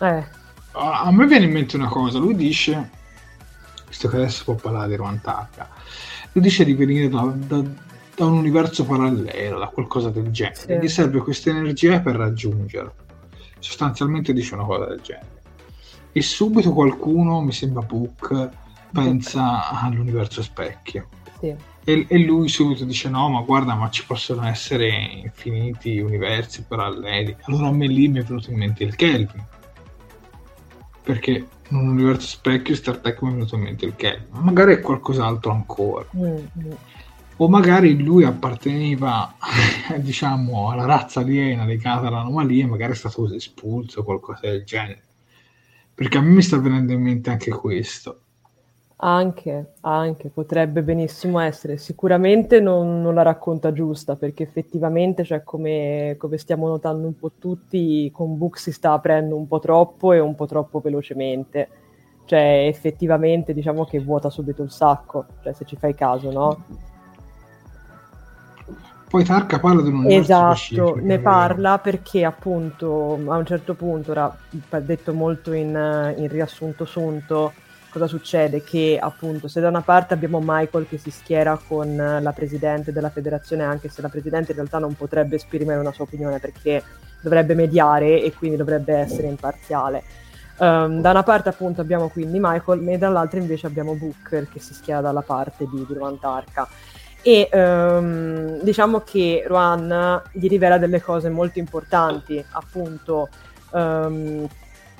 Eh, 0.00 0.24
a, 0.72 1.00
a 1.02 1.10
me 1.12 1.26
viene 1.26 1.46
in 1.46 1.52
mente 1.52 1.76
una 1.76 1.88
cosa, 1.88 2.18
lui 2.18 2.34
dice, 2.34 2.90
visto 3.88 4.08
che 4.08 4.16
adesso 4.16 4.44
può 4.44 4.54
parlare 4.54 4.88
di 4.90 4.96
Ruantacca, 4.96 5.68
lui 6.32 6.44
dice 6.44 6.64
di 6.64 6.74
venire 6.74 7.08
da, 7.08 7.22
da- 7.34 7.84
da 8.14 8.24
un 8.24 8.36
universo 8.38 8.84
parallelo, 8.84 9.58
da 9.58 9.66
qualcosa 9.68 10.10
del 10.10 10.30
genere, 10.30 10.56
Sì. 10.56 10.78
gli 10.78 10.88
serve 10.88 11.20
questa 11.20 11.50
energia 11.50 12.00
per 12.00 12.16
raggiungerlo. 12.16 12.94
Sostanzialmente 13.58 14.32
dice 14.32 14.54
una 14.54 14.64
cosa 14.64 14.86
del 14.86 15.00
genere. 15.00 15.34
E 16.12 16.22
subito 16.22 16.72
qualcuno, 16.72 17.40
mi 17.42 17.52
sembra 17.52 17.82
Book, 17.82 18.48
pensa 18.92 19.68
all'universo 19.70 20.42
specchio. 20.42 21.08
sì. 21.40 21.54
E, 21.88 22.04
e 22.08 22.18
lui 22.18 22.48
subito 22.48 22.84
dice: 22.84 23.08
No, 23.08 23.28
ma 23.28 23.42
guarda, 23.42 23.76
ma 23.76 23.88
ci 23.90 24.04
possono 24.04 24.44
essere 24.44 24.88
infiniti 25.22 26.00
universi 26.00 26.64
paralleli. 26.64 27.36
Allora 27.42 27.68
a 27.68 27.72
me 27.72 27.86
lì 27.86 28.08
mi 28.08 28.18
è 28.18 28.24
venuto 28.24 28.50
in 28.50 28.56
mente 28.56 28.82
il 28.82 28.96
Kelvin. 28.96 29.46
Perché 31.00 31.46
in 31.68 31.76
un 31.76 31.86
universo 31.86 32.26
specchio 32.26 32.74
Star 32.74 32.98
Trek 32.98 33.22
mi 33.22 33.28
è 33.28 33.32
venuto 33.34 33.54
in 33.54 33.60
mente 33.60 33.84
il 33.84 33.94
Kelvin. 33.94 34.26
Ma 34.30 34.40
magari 34.40 34.74
è 34.74 34.80
qualcos'altro 34.80 35.52
ancora. 35.52 36.04
Mm, 36.16 36.36
mm. 36.58 36.72
O 37.36 37.48
magari 37.48 38.02
lui 38.02 38.24
apparteneva, 38.24 39.36
diciamo, 39.98 40.70
alla 40.72 40.86
razza 40.86 41.20
aliena 41.20 41.64
legata 41.64 42.08
all'anomalia 42.08 42.64
e 42.64 42.66
magari 42.66 42.94
è 42.94 42.96
stato 42.96 43.32
espulso 43.32 44.00
o 44.00 44.02
qualcosa 44.02 44.40
del 44.40 44.64
genere. 44.64 45.04
Perché 45.94 46.18
a 46.18 46.20
me 46.20 46.30
mi 46.30 46.42
sta 46.42 46.58
venendo 46.58 46.92
in 46.92 47.02
mente 47.02 47.30
anche 47.30 47.52
questo. 47.52 48.22
Anche, 48.98 49.72
anche, 49.82 50.30
potrebbe 50.30 50.82
benissimo 50.82 51.38
essere. 51.38 51.76
Sicuramente 51.76 52.60
non, 52.60 53.02
non 53.02 53.14
la 53.14 53.22
racconta 53.22 53.70
giusta, 53.70 54.16
perché 54.16 54.42
effettivamente, 54.42 55.22
cioè, 55.22 55.42
come, 55.42 56.16
come 56.18 56.38
stiamo 56.38 56.66
notando 56.66 57.06
un 57.06 57.18
po' 57.18 57.32
tutti, 57.38 58.10
con 58.10 58.38
Book 58.38 58.58
si 58.58 58.72
sta 58.72 58.92
aprendo 58.92 59.36
un 59.36 59.46
po' 59.46 59.58
troppo 59.58 60.12
e 60.12 60.18
un 60.18 60.34
po' 60.34 60.46
troppo 60.46 60.80
velocemente. 60.80 61.68
Cioè, 62.24 62.66
effettivamente, 62.66 63.52
diciamo 63.52 63.84
che 63.84 64.00
vuota 64.00 64.30
subito 64.30 64.62
il 64.62 64.70
sacco, 64.70 65.26
cioè, 65.42 65.52
se 65.52 65.66
ci 65.66 65.76
fai 65.76 65.94
caso, 65.94 66.32
no? 66.32 66.64
Poi 69.08 69.24
Tarka 69.24 69.60
parla 69.60 69.82
di 69.82 69.90
un 69.90 70.10
Esatto, 70.10 70.96
ne 71.00 71.18
parla 71.20 71.78
perché 71.78 72.24
appunto 72.24 73.18
a 73.26 73.36
un 73.36 73.46
certo 73.46 73.74
punto, 73.74 74.10
ora 74.10 74.36
detto 74.80 75.14
molto 75.14 75.52
in, 75.52 76.14
in 76.16 76.28
riassunto 76.28 76.84
sunto, 76.84 77.52
cosa 77.96 78.06
succede? 78.06 78.62
Che 78.62 78.98
appunto 79.00 79.48
se 79.48 79.60
da 79.60 79.68
una 79.68 79.80
parte 79.80 80.12
abbiamo 80.12 80.38
Michael 80.42 80.86
che 80.86 80.98
si 80.98 81.10
schiera 81.10 81.58
con 81.66 81.98
eh, 81.98 82.20
la 82.20 82.32
presidente 82.32 82.92
della 82.92 83.08
federazione, 83.08 83.64
anche 83.64 83.88
se 83.88 84.02
la 84.02 84.10
presidente 84.10 84.50
in 84.50 84.58
realtà 84.58 84.78
non 84.78 84.94
potrebbe 84.94 85.36
esprimere 85.36 85.80
una 85.80 85.92
sua 85.92 86.04
opinione 86.04 86.38
perché 86.38 86.82
dovrebbe 87.22 87.54
mediare 87.54 88.22
e 88.22 88.34
quindi 88.34 88.58
dovrebbe 88.58 88.94
essere 88.94 89.28
imparziale. 89.28 90.02
Ehm, 90.58 91.00
da 91.00 91.10
una 91.10 91.22
parte 91.22 91.48
appunto 91.48 91.80
abbiamo 91.80 92.08
quindi 92.08 92.38
Michael 92.38 92.86
e 92.86 92.98
dall'altra 92.98 93.40
invece 93.40 93.66
abbiamo 93.66 93.94
Booker 93.94 94.46
che 94.46 94.60
si 94.60 94.74
schiera 94.74 95.00
dalla 95.00 95.22
parte 95.22 95.66
di, 95.66 95.86
di 95.86 95.94
Ruan 95.94 96.18
Tarka 96.18 96.68
e 97.22 97.48
ehm, 97.50 98.60
diciamo 98.62 99.00
che 99.00 99.42
Ruan 99.46 100.22
gli 100.32 100.48
rivela 100.48 100.76
delle 100.76 101.00
cose 101.00 101.30
molto 101.30 101.58
importanti, 101.58 102.44
appunto 102.52 103.30
ehm, 103.72 104.46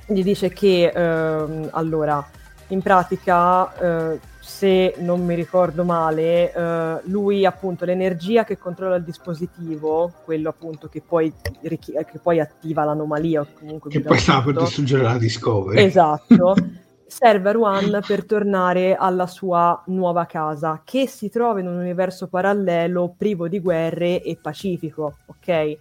gli 0.06 0.22
dice 0.22 0.48
che 0.48 0.90
allora 0.94 2.26
in 2.68 2.82
pratica 2.82 4.12
eh, 4.12 4.20
se 4.40 4.94
non 4.98 5.24
mi 5.24 5.34
ricordo 5.34 5.84
male 5.84 6.52
eh, 6.52 7.00
lui 7.04 7.44
appunto 7.44 7.84
l'energia 7.84 8.44
che 8.44 8.58
controlla 8.58 8.96
il 8.96 9.04
dispositivo 9.04 10.12
quello 10.24 10.48
appunto 10.48 10.88
che 10.88 11.02
poi, 11.06 11.32
richi- 11.62 11.92
che 11.92 12.18
poi 12.20 12.40
attiva 12.40 12.84
l'anomalia 12.84 13.40
o 13.40 13.46
comunque 13.58 13.90
Che 13.90 14.00
poi 14.00 14.18
stava 14.18 14.44
per 14.44 14.62
distruggere 14.62 15.02
la 15.02 15.18
Discovery. 15.18 15.82
Esatto. 15.82 16.54
Serve 17.08 17.48
a 17.48 17.52
Ruan 17.52 18.00
per 18.04 18.24
tornare 18.24 18.96
alla 18.96 19.28
sua 19.28 19.80
nuova 19.86 20.26
casa, 20.26 20.82
che 20.84 21.06
si 21.06 21.28
trova 21.28 21.60
in 21.60 21.68
un 21.68 21.76
universo 21.76 22.26
parallelo 22.26 23.14
privo 23.16 23.46
di 23.46 23.60
guerre 23.60 24.20
e 24.22 24.36
pacifico, 24.40 25.18
ok? 25.26 25.76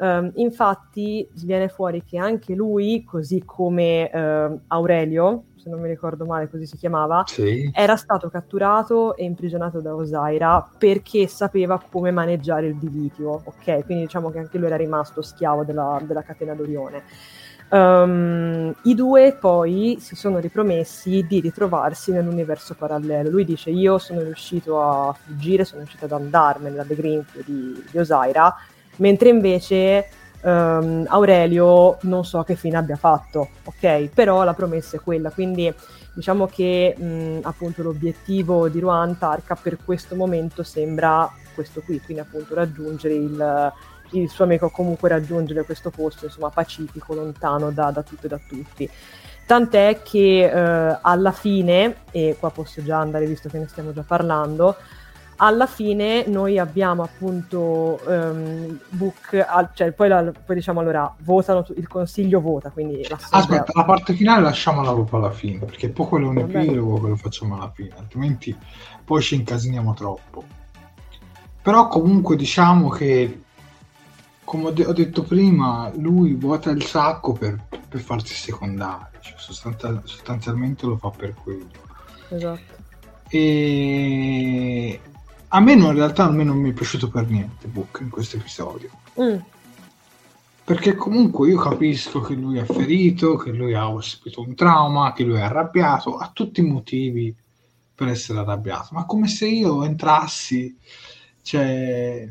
Ehm, 0.00 0.32
infatti 0.36 1.26
viene 1.42 1.68
fuori 1.68 2.04
che 2.04 2.18
anche 2.18 2.54
lui, 2.54 3.02
così 3.02 3.42
come 3.44 4.10
ehm, 4.10 4.60
Aurelio, 4.68 5.44
se 5.58 5.68
non 5.68 5.80
mi 5.80 5.88
ricordo 5.88 6.24
male 6.24 6.48
così 6.48 6.66
si 6.66 6.76
chiamava, 6.76 7.24
Sì. 7.26 7.70
era 7.74 7.96
stato 7.96 8.28
catturato 8.30 9.16
e 9.16 9.24
imprigionato 9.24 9.80
da 9.80 9.94
Osaira 9.94 10.66
perché 10.78 11.26
sapeva 11.26 11.82
come 11.90 12.10
maneggiare 12.10 12.66
il 12.66 12.76
dilitio, 12.76 13.42
ok? 13.44 13.84
Quindi 13.84 14.04
diciamo 14.04 14.30
che 14.30 14.38
anche 14.38 14.56
lui 14.58 14.66
era 14.66 14.76
rimasto 14.76 15.22
schiavo 15.22 15.64
della, 15.64 16.00
della 16.02 16.22
catena 16.22 16.54
d'Orione. 16.54 17.02
Um, 17.70 18.74
I 18.84 18.94
due 18.94 19.36
poi 19.38 19.98
si 20.00 20.16
sono 20.16 20.38
ripromessi 20.38 21.26
di 21.28 21.40
ritrovarsi 21.40 22.12
nell'universo 22.12 22.74
parallelo. 22.74 23.28
Lui 23.28 23.44
dice: 23.44 23.68
Io 23.68 23.98
sono 23.98 24.22
riuscito 24.22 24.80
a 24.80 25.12
fuggire, 25.12 25.64
sono 25.64 25.80
riuscito 25.80 26.06
ad 26.06 26.12
andarmene 26.12 26.76
dalle 26.76 26.94
Greenfield 26.94 27.44
di, 27.46 27.84
di 27.90 27.98
Osaira, 27.98 28.54
mentre 28.96 29.28
invece 29.28 30.06
um, 30.42 31.04
Aurelio 31.08 31.98
non 32.02 32.24
so 32.24 32.42
che 32.42 32.56
fine 32.56 32.76
abbia 32.76 32.96
fatto, 32.96 33.48
ok? 33.64 34.08
Però 34.12 34.44
la 34.44 34.54
promessa 34.54 34.96
è 34.96 35.00
quella, 35.00 35.30
quindi 35.30 35.72
diciamo 36.14 36.46
che 36.46 36.96
mh, 36.96 37.40
appunto 37.42 37.82
l'obiettivo 37.82 38.68
di 38.68 38.80
Ruan 38.80 39.18
Tarka 39.18 39.54
per 39.54 39.78
questo 39.84 40.16
momento 40.16 40.62
sembra 40.62 41.30
questo 41.54 41.80
qui, 41.80 42.00
quindi 42.00 42.22
appunto 42.22 42.54
raggiungere 42.54 43.14
il, 43.14 43.72
il 44.12 44.28
suo 44.28 44.44
amico 44.44 44.70
comunque 44.70 45.08
raggiungere 45.08 45.64
questo 45.64 45.90
posto 45.90 46.26
insomma 46.26 46.50
pacifico, 46.50 47.14
lontano 47.14 47.70
da, 47.70 47.90
da 47.90 48.02
tutto 48.02 48.26
e 48.26 48.28
da 48.28 48.40
tutti. 48.48 48.90
Tant'è 49.46 50.00
che 50.02 50.44
eh, 50.44 50.98
alla 51.00 51.32
fine, 51.32 52.02
e 52.10 52.36
qua 52.38 52.50
posso 52.50 52.82
già 52.82 52.98
andare 52.98 53.24
visto 53.24 53.48
che 53.48 53.58
ne 53.58 53.66
stiamo 53.66 53.92
già 53.94 54.04
parlando, 54.06 54.76
alla 55.40 55.66
fine 55.66 56.26
noi 56.26 56.58
abbiamo 56.58 57.02
appunto 57.02 58.00
um, 58.06 58.78
book, 58.88 59.44
al, 59.46 59.70
cioè 59.74 59.92
poi, 59.92 60.08
la, 60.08 60.32
poi 60.44 60.56
diciamo 60.56 60.80
allora 60.80 61.12
votano, 61.20 61.64
il 61.76 61.86
consiglio 61.86 62.40
vota, 62.40 62.70
quindi 62.70 63.06
Aspetta, 63.30 63.72
la 63.74 63.84
parte 63.84 64.14
finale 64.14 64.42
lasciamola 64.42 64.92
proprio 64.92 65.20
alla 65.20 65.30
fine, 65.30 65.64
perché 65.64 65.90
poi 65.90 66.06
quello 66.06 66.26
è 66.26 66.30
un 66.30 66.38
epilogo 66.38 67.00
che 67.00 67.08
lo 67.08 67.16
facciamo 67.16 67.54
alla 67.54 67.70
fine, 67.72 67.90
altrimenti 67.96 68.56
poi 69.04 69.22
ci 69.22 69.36
incasiniamo 69.36 69.94
troppo. 69.94 70.44
Però 71.62 71.86
comunque 71.86 72.34
diciamo 72.34 72.88
che, 72.88 73.42
come 74.42 74.66
ho, 74.66 74.70
de- 74.70 74.86
ho 74.86 74.92
detto 74.92 75.22
prima, 75.22 75.90
lui 75.94 76.34
vuota 76.34 76.70
il 76.70 76.82
sacco 76.82 77.32
per, 77.32 77.60
per 77.88 78.00
farsi 78.00 78.34
secondario, 78.34 79.20
cioè 79.20 79.34
sostanza- 79.38 80.00
sostanzialmente 80.04 80.84
lo 80.86 80.96
fa 80.96 81.10
per 81.10 81.34
quello. 81.34 81.66
Esatto. 82.28 82.76
E 83.30 85.00
a 85.48 85.60
me 85.60 85.74
no, 85.74 85.88
in 85.88 85.94
realtà 85.94 86.24
a 86.24 86.30
me 86.30 86.44
non 86.44 86.58
mi 86.58 86.70
è 86.70 86.72
piaciuto 86.72 87.08
per 87.08 87.28
niente 87.28 87.68
Book 87.68 88.00
in 88.02 88.10
questo 88.10 88.36
episodio. 88.36 88.90
Mm. 89.20 89.38
Perché 90.64 90.94
comunque 90.94 91.48
io 91.48 91.58
capisco 91.58 92.20
che 92.20 92.34
lui 92.34 92.58
è 92.58 92.64
ferito, 92.64 93.36
che 93.36 93.52
lui 93.52 93.72
ha 93.72 93.88
subito 94.00 94.42
un 94.42 94.54
trauma, 94.54 95.14
che 95.14 95.24
lui 95.24 95.36
è 95.36 95.42
arrabbiato, 95.42 96.16
ha 96.16 96.30
tutti 96.32 96.60
i 96.60 96.64
motivi 96.64 97.34
per 97.94 98.08
essere 98.08 98.40
arrabbiato, 98.40 98.88
ma 98.92 99.06
come 99.06 99.28
se 99.28 99.48
io 99.48 99.82
entrassi, 99.82 100.76
cioè, 101.42 102.28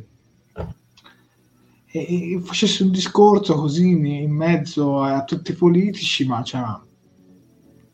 e, 1.88 2.34
e 2.34 2.40
facessi 2.42 2.84
un 2.84 2.92
discorso 2.92 3.56
così 3.56 3.90
in 3.90 4.32
mezzo 4.32 5.02
a 5.02 5.24
tutti 5.24 5.52
i 5.52 5.56
politici, 5.56 6.26
ma 6.26 6.44
cioè, 6.44 6.62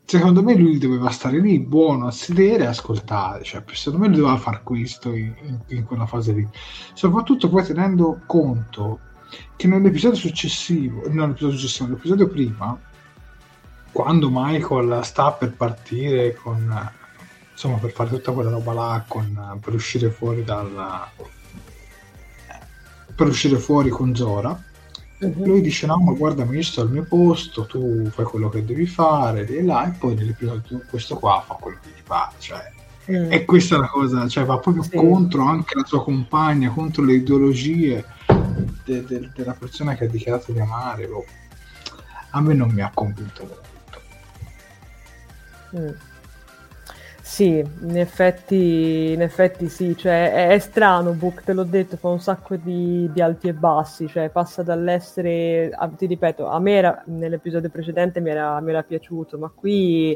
secondo 0.06 0.44
me 0.44 0.56
lui 0.56 0.78
doveva 0.78 1.10
stare 1.10 1.40
lì 1.40 1.60
buono 1.60 2.08
a 2.08 2.12
sedere 2.12 2.64
e 2.64 2.68
ascoltare 2.68 3.44
cioè, 3.44 3.64
secondo 3.72 4.06
me 4.06 4.12
lui 4.12 4.22
doveva 4.22 4.38
fare 4.38 4.62
questo 4.64 5.14
in, 5.14 5.60
in, 5.68 5.84
quella 5.86 6.06
fase 6.06 6.34
lì. 6.34 6.48
Soprattutto 6.94 7.50
poi 7.50 7.64
tenendo 7.64 8.22
conto 8.26 9.00
che 9.56 9.68
nell'episodio 9.68 10.18
successivo 10.18 11.04
non 11.08 11.16
nell'episodio 11.16 11.58
successivo 11.58 11.88
nell'episodio 11.88 12.28
prima 12.28 12.80
quando 13.92 14.30
Michael 14.32 15.04
sta 15.04 15.32
per 15.32 15.54
partire 15.54 16.36
con 16.36 16.92
insomma 17.52 17.78
per 17.78 17.92
fare 17.92 18.10
tutta 18.10 18.32
quella 18.32 18.50
roba 18.52 18.74
là 18.74 19.06
con, 19.08 19.60
per 19.62 19.74
uscire 19.74 20.10
fuori 20.10 20.44
dal 20.44 21.08
per 23.16 23.28
uscire 23.28 23.58
fuori 23.58 23.90
con 23.90 24.16
Zora 24.16 24.72
uh-huh. 25.26 25.46
lui 25.46 25.62
dice 25.62 25.86
no 25.86 25.98
ma 25.98 26.12
guarda 26.14 26.44
io 26.44 26.64
sto 26.64 26.82
al 26.82 26.92
mio 26.92 27.04
posto 27.04 27.66
tu 27.66 28.10
fai 28.10 28.26
quello 28.26 28.50
che 28.50 28.64
devi 28.64 28.86
fare 28.86 29.48
e 29.48 29.64
là 29.64 29.88
e 29.88 29.92
poi 29.98 30.16
nell'episodio 30.16 30.82
questo 30.90 31.16
qua 31.18 31.44
fa 31.46 31.56
quello 31.56 31.78
che 31.82 31.90
gli 31.90 32.04
pare 32.04 32.34
cioè 32.40 32.72
mm. 33.12 33.32
e 33.32 33.46
questa 33.46 33.76
è 33.76 33.80
la 33.80 33.88
cosa 33.88 34.28
cioè 34.28 34.46
va 34.46 34.58
proprio 34.58 34.84
sì. 34.84 34.96
contro 34.96 35.44
anche 35.44 35.76
la 35.76 35.86
sua 35.86 36.04
compagna 36.04 36.70
contro 36.70 37.04
le 37.04 37.14
ideologie 37.14 38.06
de- 38.86 39.04
de- 39.06 39.30
della 39.34 39.54
persona 39.54 39.96
che 39.96 40.06
ha 40.06 40.08
dichiarato 40.08 40.52
di 40.52 40.60
amare 40.60 41.08
boh. 41.08 41.26
a 42.32 42.42
me 42.42 42.54
non 42.54 42.70
mi 42.70 42.82
ha 42.82 42.92
convinto 42.94 43.42
molto 43.42 44.02
mm. 45.78 46.12
Sì, 47.34 47.66
in 47.82 47.98
effetti, 47.98 49.14
in 49.14 49.24
effetti 49.24 49.68
sì, 49.68 49.98
cioè 49.98 50.32
è, 50.32 50.48
è, 50.50 50.60
strano 50.60 51.14
Book, 51.14 51.42
te 51.42 51.54
l'ho 51.54 51.64
detto, 51.64 51.98
fa 51.98 52.10
un 52.10 52.20
sacco 52.20 52.56
di, 52.58 53.10
di 53.12 53.22
alti 53.24 53.48
e 53.48 53.54
bassi, 53.54 54.08
cioè 54.08 54.30
passa 54.30 54.62
dall'essere, 54.62 55.72
a, 55.74 55.88
ti 55.88 56.06
ripeto, 56.06 56.46
a 56.46 56.60
me 56.60 56.74
era, 56.74 57.02
nell'episodio 57.08 57.72
precedente 57.72 58.20
mi 58.20 58.30
era, 58.30 58.60
mi 58.62 58.70
era 58.70 58.84
piaciuto, 58.84 59.40
ma 59.40 59.50
qui 59.50 60.16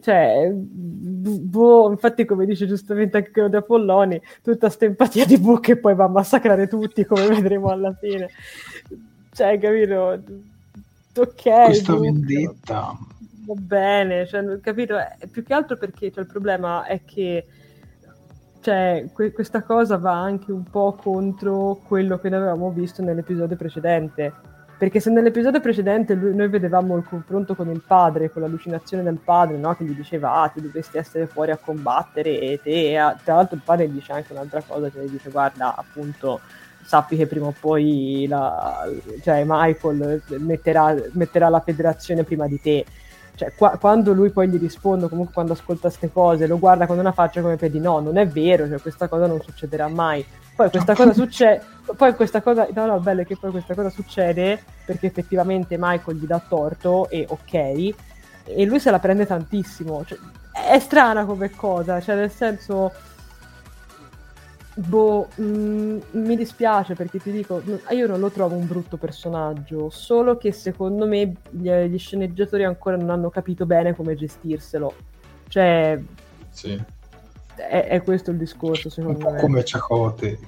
cioè, 0.00 0.50
boh, 0.50 1.90
infatti 1.90 2.24
come 2.24 2.46
dice 2.46 2.66
giustamente 2.66 3.18
anche 3.18 3.30
quello 3.30 3.48
di 3.48 3.56
Apolloni, 3.56 4.18
tutta 4.42 4.68
questa 4.68 4.86
empatia 4.86 5.26
di 5.26 5.36
Book 5.36 5.60
che 5.60 5.76
poi 5.76 5.94
va 5.94 6.04
a 6.04 6.08
massacrare 6.08 6.68
tutti 6.68 7.04
come 7.04 7.26
vedremo 7.28 7.68
alla 7.68 7.92
fine. 7.92 8.30
Cioè, 9.30 9.58
capito? 9.58 10.22
Ok. 11.18 11.64
Questa 11.64 11.92
Book, 11.92 12.02
vendetta 12.02 12.96
va 13.48 13.54
bene, 13.56 14.26
cioè, 14.26 14.60
capito? 14.60 14.98
Eh, 14.98 15.26
più 15.30 15.42
che 15.42 15.54
altro 15.54 15.76
perché 15.76 16.10
cioè, 16.10 16.24
il 16.24 16.30
problema 16.30 16.84
è 16.84 17.02
che 17.04 17.46
cioè, 18.60 19.06
que- 19.12 19.32
questa 19.32 19.62
cosa 19.62 19.96
va 19.96 20.20
anche 20.20 20.52
un 20.52 20.64
po' 20.64 20.94
contro 21.00 21.80
quello 21.86 22.18
che 22.18 22.28
avevamo 22.28 22.70
visto 22.70 23.02
nell'episodio 23.02 23.56
precedente. 23.56 24.32
Perché 24.78 25.00
se 25.00 25.10
nell'episodio 25.10 25.60
precedente 25.60 26.14
lui, 26.14 26.34
noi 26.34 26.48
vedevamo 26.48 26.96
il 26.96 27.04
confronto 27.04 27.56
con 27.56 27.68
il 27.68 27.82
padre, 27.84 28.30
con 28.30 28.42
l'allucinazione 28.42 29.02
del 29.02 29.18
padre, 29.18 29.56
no? 29.56 29.74
che 29.74 29.84
gli 29.84 29.94
diceva 29.94 30.42
ah, 30.42 30.48
ti 30.48 30.60
dovresti 30.60 30.98
essere 30.98 31.26
fuori 31.26 31.50
a 31.50 31.56
combattere 31.56 32.38
e 32.38 32.60
te, 32.62 32.92
tra 33.24 33.34
l'altro 33.34 33.56
il 33.56 33.62
padre 33.64 33.90
dice 33.90 34.12
anche 34.12 34.32
un'altra 34.32 34.62
cosa, 34.62 34.88
cioè 34.88 35.04
dice 35.06 35.30
guarda 35.30 35.74
appunto 35.74 36.40
sappi 36.84 37.16
che 37.16 37.26
prima 37.26 37.46
o 37.46 37.54
poi 37.58 38.26
la, 38.28 38.88
cioè 39.22 39.42
Michael 39.44 40.22
metterà, 40.38 40.94
metterà 41.12 41.48
la 41.48 41.60
federazione 41.60 42.22
prima 42.22 42.46
di 42.46 42.60
te 42.60 42.84
cioè, 43.38 43.52
qua, 43.54 43.78
quando 43.78 44.12
lui 44.12 44.30
poi 44.30 44.48
gli 44.48 44.58
risponde, 44.58 45.08
comunque 45.08 45.32
quando 45.32 45.52
ascolta 45.52 45.82
queste 45.82 46.10
cose, 46.10 46.48
lo 46.48 46.58
guarda 46.58 46.88
con 46.88 46.98
una 46.98 47.12
faccia 47.12 47.40
come 47.40 47.54
per 47.54 47.70
di 47.70 47.78
no, 47.78 48.00
non 48.00 48.16
è 48.16 48.26
vero, 48.26 48.66
cioè, 48.66 48.80
questa 48.80 49.06
cosa 49.06 49.28
non 49.28 49.40
succederà 49.40 49.86
mai. 49.86 50.26
Poi 50.56 50.68
questa 50.70 50.96
cosa 50.96 51.12
succede, 51.12 51.62
poi 51.96 52.16
questa 52.16 52.42
cosa, 52.42 52.66
no, 52.74 52.86
no, 52.86 52.98
bello 52.98 53.20
è 53.20 53.24
che 53.24 53.36
poi 53.36 53.52
questa 53.52 53.76
cosa 53.76 53.90
succede 53.90 54.60
perché 54.84 55.06
effettivamente 55.06 55.76
Michael 55.78 56.16
gli 56.16 56.26
dà 56.26 56.42
torto 56.46 57.08
e 57.08 57.24
ok, 57.28 57.54
e 57.54 58.64
lui 58.64 58.80
se 58.80 58.90
la 58.90 58.98
prende 58.98 59.24
tantissimo. 59.24 60.04
Cioè, 60.04 60.18
è 60.50 60.80
strana 60.80 61.24
come 61.24 61.50
cosa, 61.50 62.00
cioè 62.00 62.16
nel 62.16 62.32
senso 62.32 62.90
Boh, 64.78 65.26
mh, 65.34 65.42
mm, 65.42 65.98
mi 66.12 66.36
dispiace 66.36 66.94
perché 66.94 67.18
ti 67.18 67.32
dico, 67.32 67.60
io 67.90 68.06
non 68.06 68.20
lo 68.20 68.30
trovo 68.30 68.54
un 68.54 68.64
brutto 68.64 68.96
personaggio, 68.96 69.90
solo 69.90 70.36
che 70.36 70.52
secondo 70.52 71.04
me 71.04 71.34
gli, 71.50 71.68
gli 71.68 71.98
sceneggiatori 71.98 72.62
ancora 72.62 72.96
non 72.96 73.10
hanno 73.10 73.28
capito 73.28 73.66
bene 73.66 73.96
come 73.96 74.14
gestirselo. 74.14 74.94
Cioè, 75.48 76.00
sì. 76.50 76.80
è, 77.56 77.86
è 77.88 78.02
questo 78.02 78.30
il 78.30 78.36
discorso 78.36 78.88
secondo 78.88 79.18
un 79.18 79.24
po' 79.24 79.30
me. 79.32 79.40
Come 79.40 79.64
Ciacote. 79.64 80.38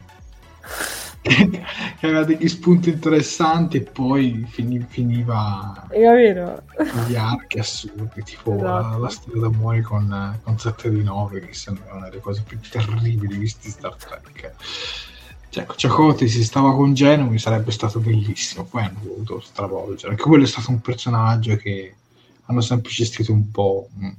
che 1.22 2.06
aveva 2.06 2.24
degli 2.24 2.48
spunti 2.48 2.88
interessanti 2.88 3.76
e 3.76 3.82
poi 3.82 4.46
fini, 4.48 4.84
finiva 4.88 5.86
gli 7.06 7.14
archi 7.14 7.58
assurdi 7.58 8.22
tipo 8.22 8.54
esatto. 8.54 8.88
la, 8.88 8.96
la, 8.96 9.08
storia 9.10 9.42
d'amore 9.42 9.82
con, 9.82 10.38
con 10.42 10.58
7 10.58 10.90
di 10.90 11.02
9 11.02 11.40
che 11.40 11.52
sembra 11.52 11.94
una 11.94 12.08
delle 12.08 12.22
cose 12.22 12.42
più 12.46 12.58
terribili 12.60 13.36
visti 13.36 13.68
Star 13.68 13.94
Trek. 13.96 14.52
Cioè 15.50 15.66
Ciacotti 15.74 16.28
si 16.28 16.44
stava 16.44 16.72
con 16.72 16.94
Genomi 16.94 17.38
sarebbe 17.38 17.72
stato 17.72 17.98
bellissimo. 17.98 18.64
Poi 18.64 18.84
hanno 18.84 19.00
voluto 19.02 19.40
stravolgere. 19.40 20.12
Anche 20.12 20.22
quello 20.22 20.44
è 20.44 20.46
stato 20.46 20.70
un 20.70 20.80
personaggio 20.80 21.56
che 21.56 21.94
hanno 22.46 22.60
sempre 22.60 22.90
gestito 22.90 23.32
un 23.32 23.50
po' 23.50 23.88
mm. 23.98 24.10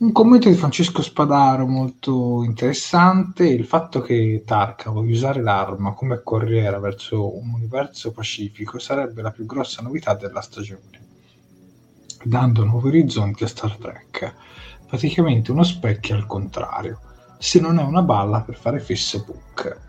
Un 0.00 0.12
commento 0.12 0.48
di 0.48 0.54
Francesco 0.54 1.02
Spadaro 1.02 1.66
molto 1.66 2.44
interessante, 2.44 3.48
il 3.48 3.64
fatto 3.64 4.00
che 4.00 4.44
Tarka 4.46 4.90
voglia 4.90 5.10
usare 5.10 5.42
l'arma 5.42 5.92
come 5.92 6.20
corriera 6.22 6.78
verso 6.78 7.36
un 7.36 7.50
universo 7.52 8.12
pacifico 8.12 8.78
sarebbe 8.78 9.22
la 9.22 9.32
più 9.32 9.44
grossa 9.44 9.82
novità 9.82 10.14
della 10.14 10.40
stagione, 10.40 11.00
dando 12.22 12.64
nuovi 12.64 12.90
orizzonti 12.90 13.42
a 13.42 13.48
Star 13.48 13.76
Trek, 13.76 14.34
praticamente 14.86 15.50
uno 15.50 15.64
specchio 15.64 16.14
al 16.14 16.26
contrario, 16.26 17.00
se 17.38 17.58
non 17.58 17.80
è 17.80 17.82
una 17.82 18.02
balla 18.02 18.42
per 18.42 18.54
fare 18.54 18.78
Facebook. 18.78 19.80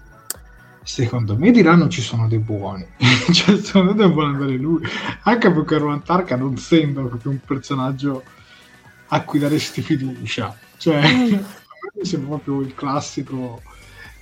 Secondo 0.82 1.38
me 1.38 1.52
diranno 1.52 1.88
ci 1.88 2.02
sono 2.02 2.28
dei 2.28 2.40
buoni, 2.40 2.84
cioè 3.32 3.58
secondo 3.58 3.94
me 3.94 4.08
devono 4.08 4.26
andare 4.26 4.58
lui, 4.58 4.82
anche 5.26 5.52
perché 5.52 5.78
Rowan 5.78 6.02
Tarka 6.02 6.36
non 6.36 6.58
sembra 6.58 7.04
proprio 7.04 7.30
un 7.30 7.42
personaggio 7.46 8.24
a 9.10 9.24
cui 9.24 9.40
daresti 9.40 9.82
fiducia. 9.82 10.58
Cioè, 10.78 11.02
mi 11.94 12.06
sembra 12.06 12.38
proprio 12.38 12.62
il 12.62 12.74
classico 12.74 13.62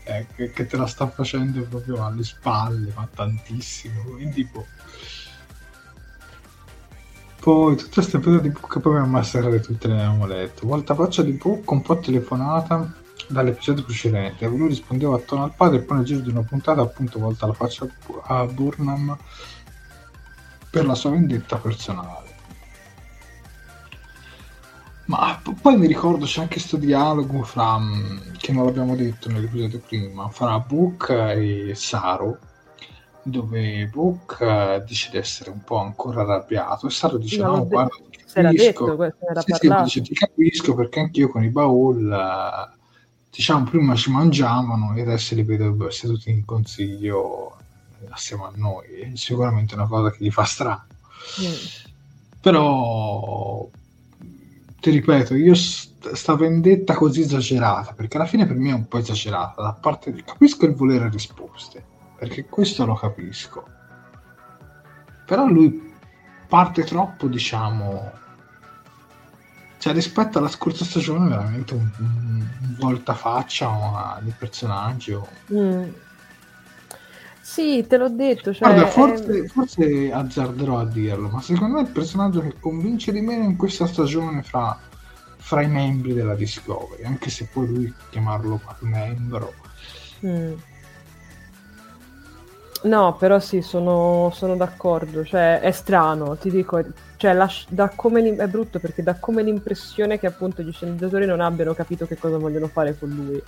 eh, 0.03 0.25
che, 0.35 0.51
che, 0.51 0.65
te 0.65 0.77
la 0.77 0.87
sta 0.87 1.07
facendo 1.07 1.61
proprio 1.63 2.05
alle 2.05 2.23
spalle, 2.23 2.91
ma 2.95 3.07
tantissimo. 3.13 4.01
Quindi, 4.01 4.43
boh. 4.45 4.65
Poi 7.39 7.75
tutte 7.77 7.93
queste 7.93 8.19
prese 8.19 8.41
di 8.41 8.49
book 8.49 8.79
poi 8.79 8.97
a 8.97 9.05
massacrare 9.05 9.59
tutte 9.61 9.87
le 9.87 9.93
abbiamo 9.93 10.25
letto. 10.25 10.67
Volta 10.67 10.95
faccia 10.95 11.21
di 11.21 11.31
book 11.31 11.69
un 11.71 11.81
po' 11.81 11.99
telefonata 11.99 12.93
dall'episodio 13.27 13.83
precedente. 13.83 14.47
Lui 14.47 14.67
rispondeva 14.67 15.15
a 15.15 15.19
tono 15.19 15.43
al 15.43 15.53
padre 15.55 15.77
e 15.77 15.81
poi 15.81 15.97
nel 15.97 16.05
giro 16.05 16.19
di 16.21 16.29
una 16.29 16.43
puntata 16.43 16.81
appunto 16.81 17.19
volta 17.19 17.45
la 17.45 17.53
faccia 17.53 17.87
a 18.23 18.45
Burnham 18.45 19.17
per 20.69 20.85
la 20.85 20.95
sua 20.95 21.11
vendetta 21.11 21.57
personale. 21.57 22.26
Ma 25.07 25.41
poi 25.61 25.77
mi 25.77 25.87
ricordo 25.87 26.25
c'è 26.25 26.41
anche 26.41 26.55
questo 26.55 26.75
dialogo 26.75 27.41
fra, 27.43 27.79
mm, 27.79 28.33
che 28.37 28.51
non 28.51 28.65
l'abbiamo 28.65 28.93
detto 28.95 29.29
nell'episodio 29.29 29.79
prima, 29.79 30.27
fra 30.29 30.59
Book 30.59 31.09
e 31.09 31.71
Saru, 31.75 32.37
dove 33.23 33.87
Book 33.87 34.37
eh, 34.41 34.83
dice 34.85 35.09
di 35.09 35.17
essere 35.17 35.49
un 35.49 35.63
po' 35.63 35.77
ancora 35.77 36.23
arrabbiato 36.23 36.87
e 36.87 36.89
Saru 36.89 37.17
dice 37.19 37.41
no, 37.41 37.55
no 37.55 37.67
guarda, 37.67 37.95
ti 38.11 38.17
capisco. 38.33 38.95
Detto, 38.95 39.41
sì, 39.45 39.55
sì, 39.55 39.75
dice, 39.83 40.01
ti 40.01 40.13
capisco 40.13 40.75
perché 40.75 40.99
anch'io 40.99 41.29
con 41.29 41.43
i 41.43 41.49
baul, 41.49 42.11
eh, 42.11 42.77
diciamo, 43.29 43.63
prima 43.63 43.95
ci 43.95 44.11
mangiavano 44.11 44.93
e 44.93 45.01
adesso 45.01 45.35
li 45.35 45.43
vedo 45.43 45.89
seduti 45.89 46.31
in 46.31 46.43
consiglio 46.43 47.55
assieme 48.09 48.43
a 48.43 48.51
noi. 48.55 49.13
Sicuramente 49.13 49.73
è 49.73 49.77
una 49.77 49.87
cosa 49.87 50.11
che 50.11 50.17
gli 50.25 50.31
fa 50.31 50.43
strano. 50.43 50.85
Mm. 51.41 51.53
Però 52.41 53.69
ti 54.87 54.91
ripeto, 54.91 55.35
io 55.35 55.53
st- 55.53 56.13
sta 56.13 56.35
vendetta 56.35 56.93
così 56.93 57.21
esagerata, 57.21 57.91
perché 57.91 58.15
alla 58.15 58.25
fine 58.25 58.45
per 58.45 58.55
me 58.55 58.69
è 58.69 58.73
un 58.73 58.87
po' 58.87 58.99
esagerata, 58.99 59.61
da 59.61 59.73
parte 59.73 60.13
di... 60.13 60.23
capisco 60.23 60.65
il 60.65 60.75
volere 60.75 61.09
risposte, 61.09 61.83
perché 62.17 62.45
questo 62.45 62.85
lo 62.85 62.95
capisco. 62.95 63.67
Però 65.25 65.45
lui 65.45 65.93
parte 66.47 66.83
troppo, 66.85 67.27
diciamo, 67.27 68.11
cioè 69.77 69.91
rispetto 69.91 70.37
alla 70.37 70.47
scorsa 70.47 70.85
stagione 70.85 71.27
veramente 71.27 71.73
un, 71.73 71.91
un 71.97 72.75
voltafaccia 72.79 74.19
di 74.21 74.33
personaggio. 74.37 75.27
Mm. 75.51 75.89
Sì, 77.47 77.85
te 77.87 77.95
l'ho 77.95 78.09
detto. 78.09 78.53
Cioè, 78.53 78.67
Guarda, 78.67 78.87
forse, 78.87 79.43
è... 79.43 79.47
forse 79.47 80.11
azzarderò 80.11 80.79
a 80.79 80.85
dirlo, 80.85 81.29
ma 81.29 81.41
secondo 81.41 81.75
me 81.75 81.81
il 81.83 81.91
personaggio 81.91 82.41
che 82.41 82.55
convince 82.59 83.13
di 83.13 83.21
meno 83.21 83.45
in 83.45 83.55
questa 83.55 83.87
stagione 83.87 84.43
fra, 84.43 84.77
fra 85.37 85.61
i 85.61 85.69
membri 85.69 86.13
della 86.13 86.35
Discovery, 86.35 87.03
anche 87.05 87.29
se 87.29 87.47
poi 87.51 87.67
lui 87.67 87.93
chiamarlo 88.09 88.59
membro. 88.81 89.53
Mm. 90.25 90.53
No, 92.83 93.15
però 93.15 93.39
sì, 93.39 93.61
sono, 93.61 94.29
sono 94.35 94.57
d'accordo, 94.57 95.23
cioè 95.23 95.61
è 95.61 95.71
strano, 95.71 96.35
ti 96.35 96.51
dico, 96.51 96.83
cioè, 97.15 97.31
la, 97.31 97.49
da 97.69 97.89
come 97.95 98.35
è 98.35 98.47
brutto 98.47 98.79
perché 98.79 99.01
dà 99.01 99.15
come 99.15 99.41
l'impressione 99.41 100.19
che 100.19 100.27
appunto 100.27 100.61
gli 100.61 100.73
sceneggiatori 100.73 101.25
non 101.25 101.39
abbiano 101.39 101.73
capito 101.73 102.05
che 102.05 102.17
cosa 102.17 102.37
vogliono 102.37 102.67
fare 102.67 102.95
con 102.99 103.09
lui. 103.09 103.41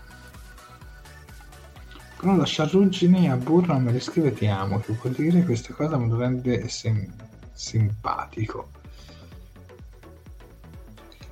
Però 2.20 2.36
la 2.36 2.44
Sciarruggine 2.44 3.32
a 3.32 3.38
burro 3.38 3.80
me 3.80 3.94
le 3.94 4.02
scrive 4.02 4.34
ti 4.34 4.46
amo, 4.46 4.82
che 4.82 4.92
vuol 4.92 5.14
dire 5.14 5.46
questa 5.46 5.74
cosa 5.74 5.96
lo 5.96 6.18
rende 6.18 6.68
sim- 6.68 7.08
simpatico. 7.54 8.72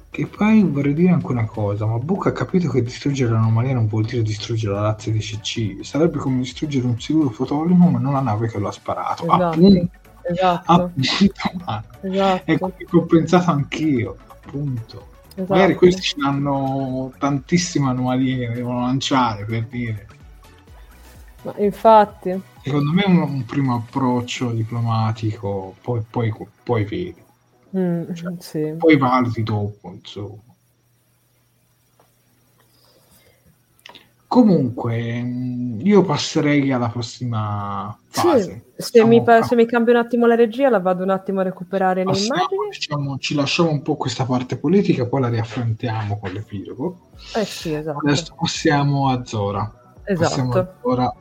Che 0.10 0.28
poi 0.28 0.64
vorrei 0.64 0.94
dire 0.94 1.12
anche 1.12 1.28
una 1.28 1.46
cosa, 1.46 1.86
ma 1.86 1.98
Book 1.98 2.28
ha 2.28 2.32
capito 2.32 2.70
che 2.70 2.82
distruggere 2.82 3.34
l'anomalia 3.34 3.74
non 3.74 3.88
vuol 3.88 4.06
dire 4.06 4.22
distruggere 4.22 4.76
la 4.76 4.82
razza 4.84 5.12
di 5.12 5.20
CC, 5.20 5.84
sarebbe 5.86 6.20
come 6.20 6.38
distruggere 6.38 6.88
un 6.88 6.98
sicuro 6.98 7.32
fotolimo 7.32 7.90
ma 7.90 8.00
non 8.00 8.14
la 8.14 8.22
nave 8.22 8.48
che 8.48 8.58
lo 8.58 8.70
ha 8.70 8.72
sparato. 8.72 9.24
Esatto, 9.24 9.44
appunto, 9.44 9.90
esatto. 10.24 10.72
appunto 10.72 11.00
esatto. 12.02 12.52
è 12.52 12.58
quello 12.58 12.74
che 12.78 12.96
ho 12.96 13.04
pensato 13.04 13.52
anch'io, 13.52 14.18
appunto. 14.30 15.08
esatto. 15.36 15.54
Magari 15.54 15.76
questi 15.76 16.02
ce 16.02 16.16
l'hanno 16.18 17.12
tantissime 17.18 17.90
anomalie 17.90 18.48
che 18.48 18.54
devono 18.54 18.80
lanciare 18.80 19.44
per 19.44 19.66
dire. 19.66 20.08
Ma 21.48 21.54
infatti, 21.60 22.42
Secondo 22.62 22.92
me 22.92 23.06
un, 23.06 23.18
un 23.20 23.46
primo 23.46 23.76
approccio 23.76 24.52
diplomatico, 24.52 25.76
poi, 25.82 26.02
poi, 26.10 26.34
poi 26.62 26.84
vedi, 26.84 27.16
mm, 27.78 28.14
Cioè, 28.14 28.34
sì. 28.40 28.74
poi 28.78 28.98
valuti 28.98 29.44
dopo, 29.44 29.90
insomma. 29.94 30.42
Comunque, 34.28 35.22
mh, 35.22 35.80
io 35.86 36.04
passerei 36.04 36.70
alla 36.74 36.90
prossima 36.90 37.98
fase. 38.08 38.66
Sì, 38.76 38.92
se 38.92 39.06
mi, 39.06 39.24
pa- 39.24 39.42
se 39.42 39.56
mi 39.56 39.66
cambia 39.66 39.94
un 39.94 40.00
attimo 40.02 40.26
la 40.26 40.36
regia, 40.36 40.70
la 40.70 40.80
vado 40.82 41.04
un 41.04 41.12
attimo 41.12 41.40
a 41.40 41.44
recuperare 41.44 42.02
le 42.04 42.12
passiamo, 42.12 42.42
immagini. 42.42 42.70
diciamo, 42.70 43.18
ci 43.20 43.36
lasciamo 43.36 43.70
un 43.70 43.82
po' 43.82 43.96
questa 43.96 44.26
parte 44.26 44.58
politica, 44.58 45.08
poi 45.08 45.22
la 45.22 45.30
riaffrontiamo 45.30 46.20
con 46.20 46.32
l'epilogo. 46.34 47.08
Eh 47.34 47.46
sì, 47.46 47.74
esatto. 47.74 48.00
Adesso 48.00 48.36
passiamo 48.38 49.08
a 49.08 49.24
Zora. 49.24 49.72
Passiamo 50.04 50.50
Esatto. 50.52 50.60
a 50.60 50.74
Zora. 50.82 51.16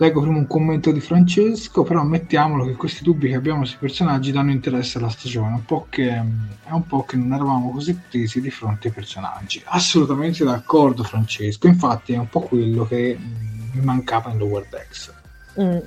Leggo 0.00 0.22
prima 0.22 0.38
un 0.38 0.46
commento 0.46 0.92
di 0.92 1.00
Francesco, 1.00 1.82
però 1.82 2.00
ammettiamolo 2.00 2.64
che 2.64 2.72
questi 2.72 3.02
dubbi 3.02 3.28
che 3.28 3.34
abbiamo 3.34 3.66
sui 3.66 3.76
personaggi 3.78 4.32
danno 4.32 4.50
interesse 4.50 4.96
alla 4.96 5.10
stagione, 5.10 5.52
un 5.52 5.64
po' 5.66 5.88
che, 5.90 6.08
è 6.08 6.70
un 6.70 6.86
po' 6.86 7.04
che 7.04 7.16
non 7.16 7.34
eravamo 7.34 7.70
così 7.70 7.98
presi 8.08 8.40
di 8.40 8.50
fronte 8.50 8.88
ai 8.88 8.94
personaggi. 8.94 9.60
Assolutamente 9.66 10.42
d'accordo 10.42 11.02
Francesco, 11.02 11.66
infatti 11.66 12.14
è 12.14 12.16
un 12.16 12.30
po' 12.30 12.40
quello 12.40 12.86
che 12.86 13.14
mh, 13.18 13.76
mi 13.78 13.84
mancava 13.84 14.30
in 14.30 14.38
Lower 14.38 14.66
Decks. 14.70 15.12
Mm, 15.60 15.78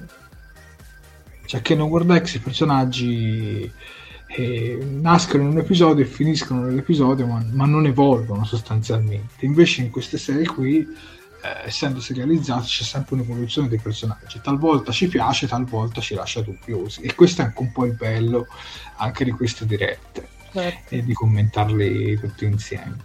Cioè 1.45 1.61
che 1.63 1.73
in 1.73 1.79
Lower 1.79 2.03
Decks 2.03 2.35
i 2.35 2.39
personaggi 2.39 3.71
eh, 4.27 4.87
nascono 4.91 5.41
in 5.41 5.49
un 5.49 5.57
episodio 5.57 6.03
e 6.03 6.07
finiscono 6.07 6.65
nell'episodio, 6.65 7.25
ma, 7.25 7.43
ma 7.51 7.65
non 7.65 7.87
evolvono 7.87 8.45
sostanzialmente. 8.45 9.43
Invece 9.45 9.81
in 9.81 9.89
queste 9.89 10.19
serie 10.19 10.45
qui 10.45 10.87
eh, 11.43 11.67
essendo 11.67 11.99
serializzati 11.99 12.67
c'è 12.67 12.83
sempre 12.83 13.15
un'evoluzione 13.15 13.67
dei 13.67 13.79
personaggi. 13.79 14.39
Talvolta 14.41 14.93
ci 14.93 15.09
piace 15.09 15.45
talvolta 15.45 15.99
ci 15.99 16.15
lascia 16.15 16.41
dubbiosi. 16.41 17.01
E 17.01 17.13
questo 17.15 17.41
è 17.41 17.45
anche 17.45 17.61
un 17.61 17.71
po' 17.73 17.85
il 17.85 17.95
bello 17.95 18.47
anche 18.95 19.25
di 19.25 19.31
queste 19.31 19.65
dirette 19.65 20.27
certo. 20.53 20.95
e 20.95 21.03
di 21.03 21.13
commentarli 21.13 22.17
tutti 22.17 22.45
insieme. 22.45 22.97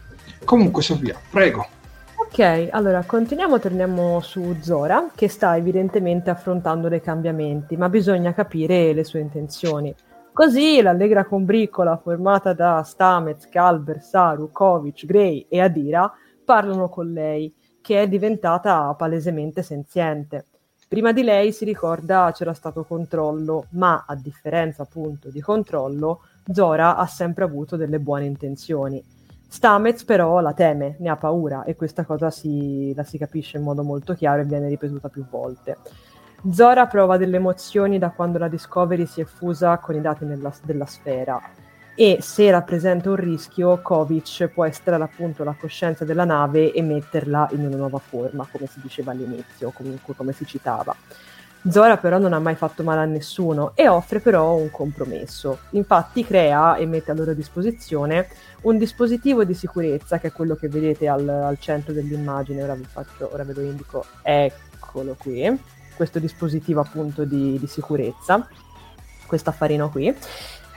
Comunque 0.45 0.83
Sofia 0.83 1.19
prego. 1.31 1.67
Ok, 2.15 2.69
allora 2.71 3.03
continuiamo, 3.05 3.59
torniamo 3.59 4.21
su 4.21 4.57
Zora, 4.61 5.11
che 5.15 5.29
sta 5.29 5.57
evidentemente 5.57 6.31
affrontando 6.31 6.89
dei 6.89 7.01
cambiamenti, 7.01 7.77
ma 7.77 7.89
bisogna 7.89 8.35
capire 8.35 8.93
le 8.93 9.03
sue 9.03 9.21
intenzioni. 9.21 9.95
Così 10.33 10.81
l'allegra 10.83 11.25
combriccola 11.25 11.97
formata 11.97 12.53
da 12.53 12.83
Stamez, 12.83 13.49
Calber, 13.49 14.01
Saru, 14.03 14.51
Kovic, 14.53 15.05
Gray 15.07 15.47
e 15.49 15.61
Adira 15.61 16.13
parlano 16.45 16.89
con 16.89 17.13
lei, 17.13 17.53
che 17.89 18.03
è 18.03 18.07
diventata 18.07 18.93
palesemente 18.93 19.63
senziente. 19.63 20.45
Prima 20.87 21.11
di 21.11 21.23
lei 21.23 21.53
si 21.53 21.65
ricorda 21.65 22.31
c'era 22.35 22.53
stato 22.53 22.85
controllo, 22.85 23.69
ma 23.71 24.05
a 24.07 24.15
differenza 24.15 24.83
appunto 24.83 25.31
di 25.31 25.41
controllo, 25.41 26.21
Zora 26.53 26.97
ha 26.97 27.07
sempre 27.07 27.45
avuto 27.45 27.77
delle 27.77 27.99
buone 27.99 28.27
intenzioni. 28.27 29.03
Stamez 29.49 30.05
però 30.05 30.41
la 30.41 30.53
teme, 30.53 30.97
ne 30.99 31.09
ha 31.09 31.17
paura 31.17 31.65
e 31.65 31.77
questa 31.77 32.05
cosa 32.05 32.31
si, 32.31 32.93
la 32.95 33.05
si 33.05 33.17
capisce 33.17 33.57
in 33.57 33.63
modo 33.63 33.83
molto 33.83 34.13
chiaro 34.13 34.43
e 34.43 34.45
viene 34.45 34.69
ripetuta 34.69 35.09
più 35.09 35.25
volte. 35.27 35.79
Zora 36.53 36.87
prova 36.89 37.17
delle 37.17 37.37
emozioni 37.37 37.97
da 37.97 38.11
quando 38.11 38.37
la 38.37 38.49
Discovery 38.49 39.07
si 39.07 39.23
è 39.23 39.25
fusa 39.25 39.79
con 39.79 39.95
i 39.95 40.03
dati 40.03 40.27
nella- 40.27 40.53
della 40.63 40.85
sfera 40.85 41.41
e 42.01 42.19
se 42.21 42.49
rappresenta 42.49 43.11
un 43.11 43.17
rischio, 43.17 43.81
Kovic 43.83 44.47
può 44.55 44.65
estrarre 44.65 45.03
appunto 45.03 45.43
la 45.43 45.57
coscienza 45.59 46.05
della 46.05 46.25
nave 46.25 46.73
e 46.73 46.81
metterla 46.81 47.49
in 47.55 47.67
una 47.67 47.75
nuova 47.75 47.99
forma, 47.99 48.47
come 48.49 48.69
si 48.69 48.79
diceva 48.81 49.11
all'inizio, 49.11 49.73
comunque 49.73 50.15
come 50.15 50.31
si 50.31 50.47
citava. 50.47 50.95
Zora 51.69 51.97
però 51.97 52.19
non 52.19 52.35
ha 52.35 52.39
mai 52.39 52.55
fatto 52.55 52.85
male 52.85 53.01
a 53.01 53.05
nessuno 53.05 53.73
e 53.75 53.89
offre 53.89 54.21
però 54.21 54.55
un 54.55 54.71
compromesso. 54.71 55.59
Infatti 55.71 56.25
crea 56.25 56.77
e 56.77 56.87
mette 56.87 57.11
a 57.11 57.15
loro 57.15 57.35
disposizione 57.35 58.29
un 58.61 58.79
dispositivo 58.79 59.43
di 59.43 59.55
sicurezza, 59.55 60.21
che 60.21 60.29
è 60.29 60.33
quello 60.33 60.55
che 60.55 60.69
vedete 60.69 61.09
al, 61.09 61.29
al 61.29 61.59
centro 61.59 61.93
dell'immagine, 61.93 62.63
ora, 62.63 62.77
faccio, 62.77 63.29
ora 63.33 63.43
ve 63.43 63.55
lo 63.55 63.63
indico, 63.63 64.05
eccolo 64.23 65.17
qui, 65.19 65.61
questo 65.97 66.21
dispositivo 66.21 66.81
appunto 66.81 67.25
di, 67.25 67.59
di 67.59 67.67
sicurezza, 67.67 68.47
questo 69.27 69.51
affarino 69.51 69.91
qui, 69.91 70.17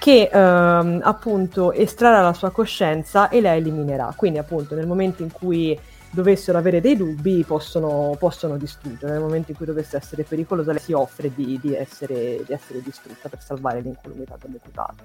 che 0.01 0.31
ehm, 0.33 1.01
appunto 1.03 1.71
estrarrà 1.73 2.21
la 2.21 2.33
sua 2.33 2.49
coscienza 2.49 3.29
e 3.29 3.39
la 3.39 3.55
eliminerà. 3.55 4.11
Quindi 4.15 4.39
appunto 4.39 4.73
nel 4.73 4.87
momento 4.87 5.21
in 5.21 5.31
cui 5.31 5.79
dovessero 6.09 6.57
avere 6.57 6.81
dei 6.81 6.97
dubbi 6.97 7.43
possono, 7.45 8.15
possono 8.17 8.57
distruggere, 8.57 9.11
nel 9.11 9.21
momento 9.21 9.51
in 9.51 9.57
cui 9.57 9.67
dovesse 9.67 9.97
essere 9.97 10.23
pericolosa 10.23 10.71
lei 10.71 10.81
si 10.81 10.93
offre 10.93 11.31
di, 11.35 11.59
di 11.61 11.75
essere, 11.75 12.41
di 12.43 12.51
essere 12.51 12.81
distrutta 12.81 13.29
per 13.29 13.43
salvare 13.43 13.81
l'incolumità 13.81 14.37
dell'equipaggio. 14.41 15.03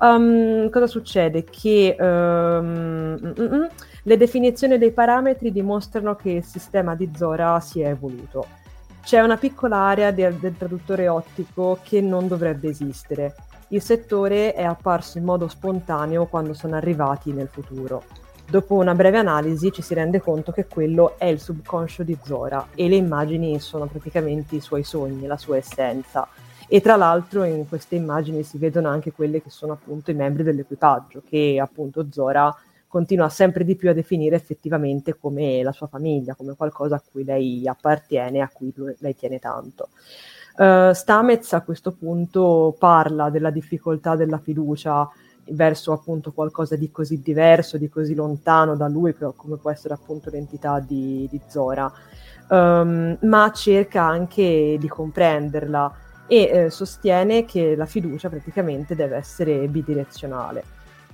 Um, 0.00 0.70
cosa 0.70 0.86
succede? 0.86 1.44
Che 1.44 1.94
um, 2.00 3.68
le 4.04 4.16
definizioni 4.16 4.78
dei 4.78 4.92
parametri 4.92 5.52
dimostrano 5.52 6.16
che 6.16 6.30
il 6.30 6.44
sistema 6.44 6.94
di 6.94 7.10
Zora 7.14 7.60
si 7.60 7.82
è 7.82 7.88
evoluto. 7.88 8.46
C'è 9.04 9.20
una 9.20 9.36
piccola 9.36 9.76
area 9.76 10.10
del, 10.10 10.36
del 10.36 10.56
traduttore 10.56 11.06
ottico 11.06 11.78
che 11.82 12.00
non 12.00 12.28
dovrebbe 12.28 12.70
esistere. 12.70 13.34
Il 13.72 13.82
settore 13.82 14.52
è 14.52 14.64
apparso 14.64 15.18
in 15.18 15.22
modo 15.22 15.46
spontaneo 15.46 16.26
quando 16.26 16.54
sono 16.54 16.74
arrivati 16.74 17.32
nel 17.32 17.46
futuro. 17.46 18.02
Dopo 18.50 18.74
una 18.74 18.96
breve 18.96 19.18
analisi 19.18 19.70
ci 19.70 19.80
si 19.80 19.94
rende 19.94 20.20
conto 20.20 20.50
che 20.50 20.66
quello 20.66 21.16
è 21.16 21.26
il 21.26 21.38
subconscio 21.38 22.02
di 22.02 22.18
Zora 22.20 22.66
e 22.74 22.88
le 22.88 22.96
immagini 22.96 23.60
sono 23.60 23.86
praticamente 23.86 24.56
i 24.56 24.60
suoi 24.60 24.82
sogni, 24.82 25.28
la 25.28 25.36
sua 25.36 25.58
essenza. 25.58 26.26
E 26.66 26.80
tra 26.80 26.96
l'altro 26.96 27.44
in 27.44 27.68
queste 27.68 27.94
immagini 27.94 28.42
si 28.42 28.58
vedono 28.58 28.88
anche 28.88 29.12
quelle 29.12 29.40
che 29.40 29.50
sono 29.50 29.74
appunto 29.74 30.10
i 30.10 30.14
membri 30.14 30.42
dell'equipaggio, 30.42 31.22
che 31.24 31.56
appunto 31.62 32.08
Zora 32.10 32.52
continua 32.88 33.28
sempre 33.28 33.62
di 33.62 33.76
più 33.76 33.88
a 33.88 33.92
definire 33.92 34.34
effettivamente 34.34 35.16
come 35.16 35.62
la 35.62 35.70
sua 35.70 35.86
famiglia, 35.86 36.34
come 36.34 36.56
qualcosa 36.56 36.96
a 36.96 37.02
cui 37.08 37.22
lei 37.22 37.68
appartiene, 37.68 38.40
a 38.40 38.50
cui 38.52 38.74
lei 38.98 39.14
tiene 39.14 39.38
tanto. 39.38 39.90
Uh, 40.56 40.92
Stamez 40.92 41.52
a 41.52 41.62
questo 41.62 41.92
punto 41.92 42.74
parla 42.78 43.30
della 43.30 43.50
difficoltà 43.50 44.16
della 44.16 44.38
fiducia 44.38 45.08
verso 45.52 45.92
appunto 45.92 46.32
qualcosa 46.32 46.76
di 46.76 46.90
così 46.90 47.22
diverso, 47.22 47.78
di 47.78 47.88
così 47.88 48.14
lontano 48.14 48.76
da 48.76 48.88
lui, 48.88 49.14
come 49.36 49.56
può 49.56 49.70
essere 49.70 49.94
appunto 49.94 50.30
l'entità 50.30 50.80
di, 50.80 51.26
di 51.30 51.40
Zora, 51.48 51.90
Um, 52.50 53.16
ma 53.20 53.52
cerca 53.52 54.02
anche 54.02 54.76
di 54.76 54.88
comprenderla 54.88 55.94
e 56.26 56.42
eh, 56.42 56.70
sostiene 56.70 57.44
che 57.44 57.76
la 57.76 57.86
fiducia 57.86 58.28
praticamente 58.28 58.96
deve 58.96 59.14
essere 59.14 59.68
bidirezionale. 59.68 60.64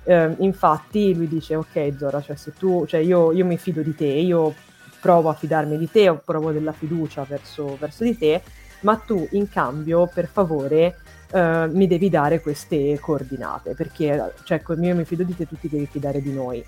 Eh, 0.05 0.35
infatti 0.39 1.15
lui 1.15 1.29
dice 1.29 1.57
ok 1.57 1.95
Zora, 1.99 2.23
cioè 2.23 2.37
se 2.37 2.55
tu, 2.55 2.87
cioè 2.87 3.01
io, 3.01 3.33
io 3.33 3.45
mi 3.45 3.59
fido 3.59 3.83
di 3.83 3.95
te, 3.95 4.07
io 4.07 4.55
provo 4.99 5.29
a 5.29 5.35
fidarmi 5.35 5.77
di 5.77 5.91
te, 5.91 6.19
provo 6.25 6.53
della 6.53 6.73
fiducia 6.73 7.23
verso, 7.29 7.77
verso 7.79 8.03
di 8.03 8.17
te, 8.17 8.43
ma 8.87 8.95
tu 8.95 9.27
in 9.33 9.49
cambio 9.49 10.07
per 10.07 10.29
favore 10.29 10.95
eh, 11.33 11.67
mi 11.73 11.89
devi 11.89 12.09
dare 12.09 12.41
queste 12.41 13.01
coordinate, 13.01 13.75
perché 13.75 14.33
cioè, 14.45 14.63
io 14.65 14.95
mi 14.95 15.05
fido 15.05 15.25
di 15.25 15.35
te, 15.35 15.45
tu 15.45 15.57
ti 15.59 15.69
devi 15.69 15.87
fidare 15.87 16.23
di 16.23 16.33
noi. 16.33 16.65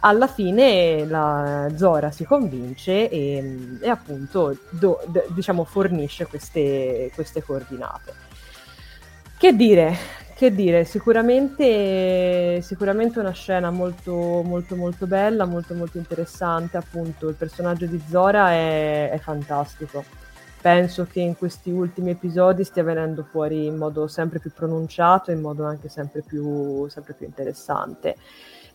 Alla 0.00 0.26
fine 0.26 1.04
la 1.04 1.68
Zora 1.76 2.10
si 2.10 2.24
convince 2.24 3.08
e, 3.08 3.78
e 3.80 3.88
appunto 3.88 4.56
do- 4.70 5.00
d- 5.06 5.26
diciamo 5.28 5.62
fornisce 5.64 6.26
queste, 6.26 7.12
queste 7.14 7.40
coordinate. 7.42 8.14
Che 9.38 9.54
dire? 9.54 9.96
Che 10.34 10.52
dire? 10.52 10.84
Sicuramente, 10.84 12.60
sicuramente 12.62 13.20
una 13.20 13.30
scena 13.32 13.70
molto, 13.70 14.42
molto, 14.42 14.74
molto 14.74 15.06
bella, 15.06 15.44
molto, 15.44 15.74
molto 15.74 15.98
interessante. 15.98 16.78
Appunto, 16.78 17.28
il 17.28 17.34
personaggio 17.36 17.86
di 17.86 18.02
Zora 18.08 18.50
è, 18.50 19.10
è 19.10 19.18
fantastico. 19.18 20.02
Penso 20.60 21.06
che 21.10 21.20
in 21.20 21.36
questi 21.36 21.70
ultimi 21.70 22.10
episodi 22.10 22.64
stia 22.64 22.82
venendo 22.82 23.22
fuori 23.22 23.66
in 23.66 23.76
modo 23.76 24.06
sempre 24.06 24.38
più 24.38 24.52
pronunciato 24.52 25.30
in 25.30 25.40
modo 25.40 25.64
anche 25.64 25.88
sempre 25.88 26.22
più, 26.22 26.86
sempre 26.88 27.14
più 27.14 27.26
interessante 27.26 28.16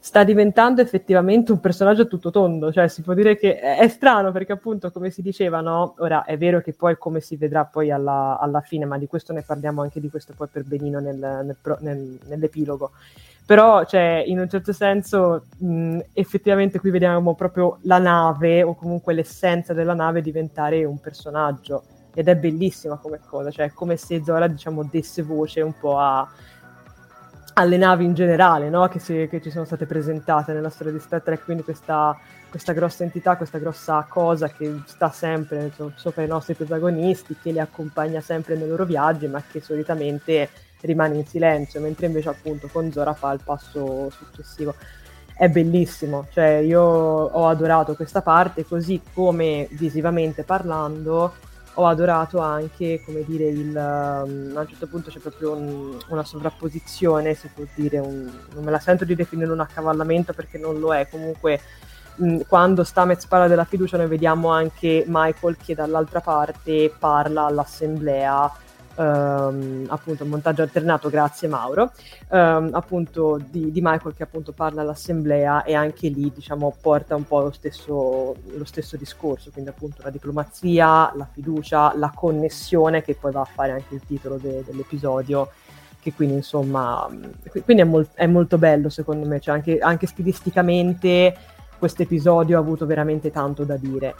sta 0.05 0.23
diventando 0.23 0.81
effettivamente 0.81 1.51
un 1.51 1.59
personaggio 1.59 2.05
tutto 2.05 2.29
tondo, 2.29 2.71
cioè 2.71 2.87
si 2.89 3.01
può 3.01 3.15
dire 3.15 3.35
che 3.37 3.57
è, 3.57 3.87
strano 3.87 4.31
perché 4.31 4.51
appunto 4.51 4.91
come 4.91 5.09
si 5.09 5.23
diceva, 5.23 5.61
no? 5.61 5.95
Ora 5.97 6.25
è 6.25 6.37
vero 6.37 6.61
che 6.61 6.73
poi 6.73 6.95
come 6.95 7.21
si 7.21 7.37
vedrà 7.37 7.65
poi 7.65 7.89
alla, 7.89 8.37
alla 8.39 8.61
fine, 8.61 8.85
ma 8.85 8.99
di 8.99 9.07
questo 9.07 9.33
ne 9.33 9.41
parliamo 9.41 9.81
anche 9.81 9.99
di 9.99 10.11
questo 10.11 10.33
poi 10.37 10.47
per 10.51 10.63
benino 10.63 10.99
nel, 10.99 11.17
nel, 11.17 11.57
nel, 11.79 12.19
nell'epilogo, 12.23 12.91
però 13.45 13.85
cioè, 13.85 14.23
in 14.25 14.39
un 14.39 14.49
certo 14.49 14.73
senso 14.73 15.45
mh, 15.57 15.99
effettivamente 16.13 16.79
qui 16.79 16.89
vediamo 16.89 17.35
proprio 17.35 17.77
la 17.83 17.99
nave 17.99 18.63
o 18.63 18.75
comunque 18.75 19.13
l'essenza 19.13 19.73
della 19.73 19.93
nave 19.93 20.21
diventare 20.21 20.83
un 20.83 20.99
personaggio 20.99 21.83
ed 22.13 22.27
è 22.27 22.35
bellissima 22.35 22.97
come 22.97 23.19
cosa, 23.25 23.51
cioè 23.51 23.67
è 23.67 23.73
come 23.73 23.97
se 23.97 24.23
Zora 24.23 24.47
diciamo 24.47 24.87
desse 24.89 25.21
voce 25.21 25.61
un 25.61 25.73
po' 25.77 25.99
a 25.99 26.27
alle 27.57 27.77
navi 27.77 28.03
in 28.05 28.13
generale 28.13 28.69
no? 28.69 28.87
che, 28.87 28.99
si, 28.99 29.27
che, 29.29 29.41
ci 29.41 29.49
sono 29.49 29.65
state 29.65 29.85
presentate 29.85 30.53
nella 30.53 30.69
storia 30.69 30.91
di 30.91 30.99
Star 30.99 31.21
Trek, 31.21 31.43
quindi 31.43 31.63
questa, 31.63 32.17
questa 32.49 32.73
grossa 32.73 33.03
entità, 33.03 33.37
questa 33.37 33.57
grossa 33.57 34.05
cosa 34.07 34.49
che 34.49 34.81
sta 34.85 35.11
sempre 35.11 35.71
sopra 35.95 36.23
i 36.23 36.27
nostri 36.27 36.53
protagonisti, 36.53 37.35
che 37.41 37.51
li 37.51 37.59
accompagna 37.59 38.21
sempre 38.21 38.55
nei 38.55 38.67
loro 38.67 38.85
viaggi, 38.85 39.27
ma 39.27 39.41
che 39.49 39.61
solitamente 39.61 40.49
rimane 40.81 41.15
in 41.15 41.25
silenzio, 41.25 41.81
mentre 41.81 42.05
invece 42.05 42.29
appunto 42.29 42.67
con 42.71 42.91
Zora 42.91 43.13
fa 43.13 43.31
il 43.31 43.41
passo 43.43 44.09
successivo. 44.09 44.75
È 45.37 45.49
bellissimo, 45.49 46.27
cioè 46.31 46.57
io 46.57 46.81
ho 46.81 47.47
adorato 47.47 47.95
questa 47.95 48.21
parte, 48.21 48.65
così 48.65 49.01
come 49.13 49.67
visivamente 49.71 50.43
parlando 50.43 51.33
ho 51.77 51.87
adorato 51.87 52.39
anche, 52.39 53.01
come 53.03 53.23
dire, 53.25 53.47
il, 53.47 53.67
um, 53.69 54.53
a 54.55 54.61
un 54.61 54.67
certo 54.67 54.87
punto 54.87 55.09
c'è 55.09 55.19
proprio 55.19 55.51
un, 55.53 55.97
una 56.07 56.23
sovrapposizione, 56.23 57.33
si 57.33 57.49
può 57.53 57.65
dire, 57.75 57.99
un, 57.99 58.31
non 58.53 58.63
me 58.63 58.71
la 58.71 58.79
sento 58.79 59.03
di 59.03 59.15
definire 59.15 59.51
un 59.51 59.59
accavallamento 59.59 60.31
perché 60.33 60.57
non 60.57 60.79
lo 60.79 60.95
è, 60.95 61.07
comunque 61.09 61.59
mh, 62.15 62.41
quando 62.47 62.83
Stamez 62.83 63.25
parla 63.25 63.47
della 63.47 63.65
fiducia 63.65 63.97
noi 63.97 64.07
vediamo 64.07 64.49
anche 64.49 65.03
Michael 65.07 65.57
che 65.57 65.75
dall'altra 65.75 66.21
parte 66.21 66.93
parla 66.97 67.45
all'assemblea 67.45 68.51
ehm, 68.95 69.85
appunto 69.89 70.25
montaggio 70.25 70.61
alternato, 70.61 71.09
grazie 71.09 71.47
Mauro, 71.47 71.91
ehm, 72.31 72.69
appunto 72.73 73.39
di, 73.49 73.71
di, 73.71 73.81
Michael 73.81 74.15
che 74.15 74.23
appunto 74.23 74.51
parla 74.51 74.81
all'assemblea 74.81 75.63
e 75.63 75.73
anche 75.73 76.07
lì 76.07 76.31
diciamo 76.33 76.75
porta 76.81 77.15
un 77.15 77.25
po' 77.25 77.41
lo 77.41 77.51
stesso, 77.51 78.35
lo 78.55 78.65
stesso 78.65 78.97
discorso, 78.97 79.51
quindi 79.51 79.69
appunto 79.69 80.01
la 80.03 80.09
diplomazia, 80.09 81.11
la 81.15 81.27
fiducia, 81.31 81.93
la 81.95 82.11
connessione 82.13 83.01
che 83.01 83.15
poi 83.15 83.31
va 83.31 83.41
a 83.41 83.45
fare 83.45 83.71
anche 83.71 83.95
il 83.95 84.01
titolo 84.05 84.37
de, 84.37 84.63
dell'episodio 84.65 85.49
che 85.99 86.13
quindi 86.13 86.35
insomma 86.35 87.09
quindi 87.63 87.81
è, 87.81 87.85
mol- 87.85 88.07
è, 88.13 88.27
molto 88.27 88.59
bello 88.59 88.89
secondo 88.89 89.27
me, 89.27 89.39
cioè 89.39 89.55
anche, 89.55 89.79
anche 89.79 90.05
stilisticamente 90.05 91.35
questo 91.77 92.03
episodio 92.03 92.57
ha 92.57 92.61
avuto 92.61 92.85
veramente 92.85 93.31
tanto 93.31 93.63
da 93.63 93.77
dire 93.77 94.15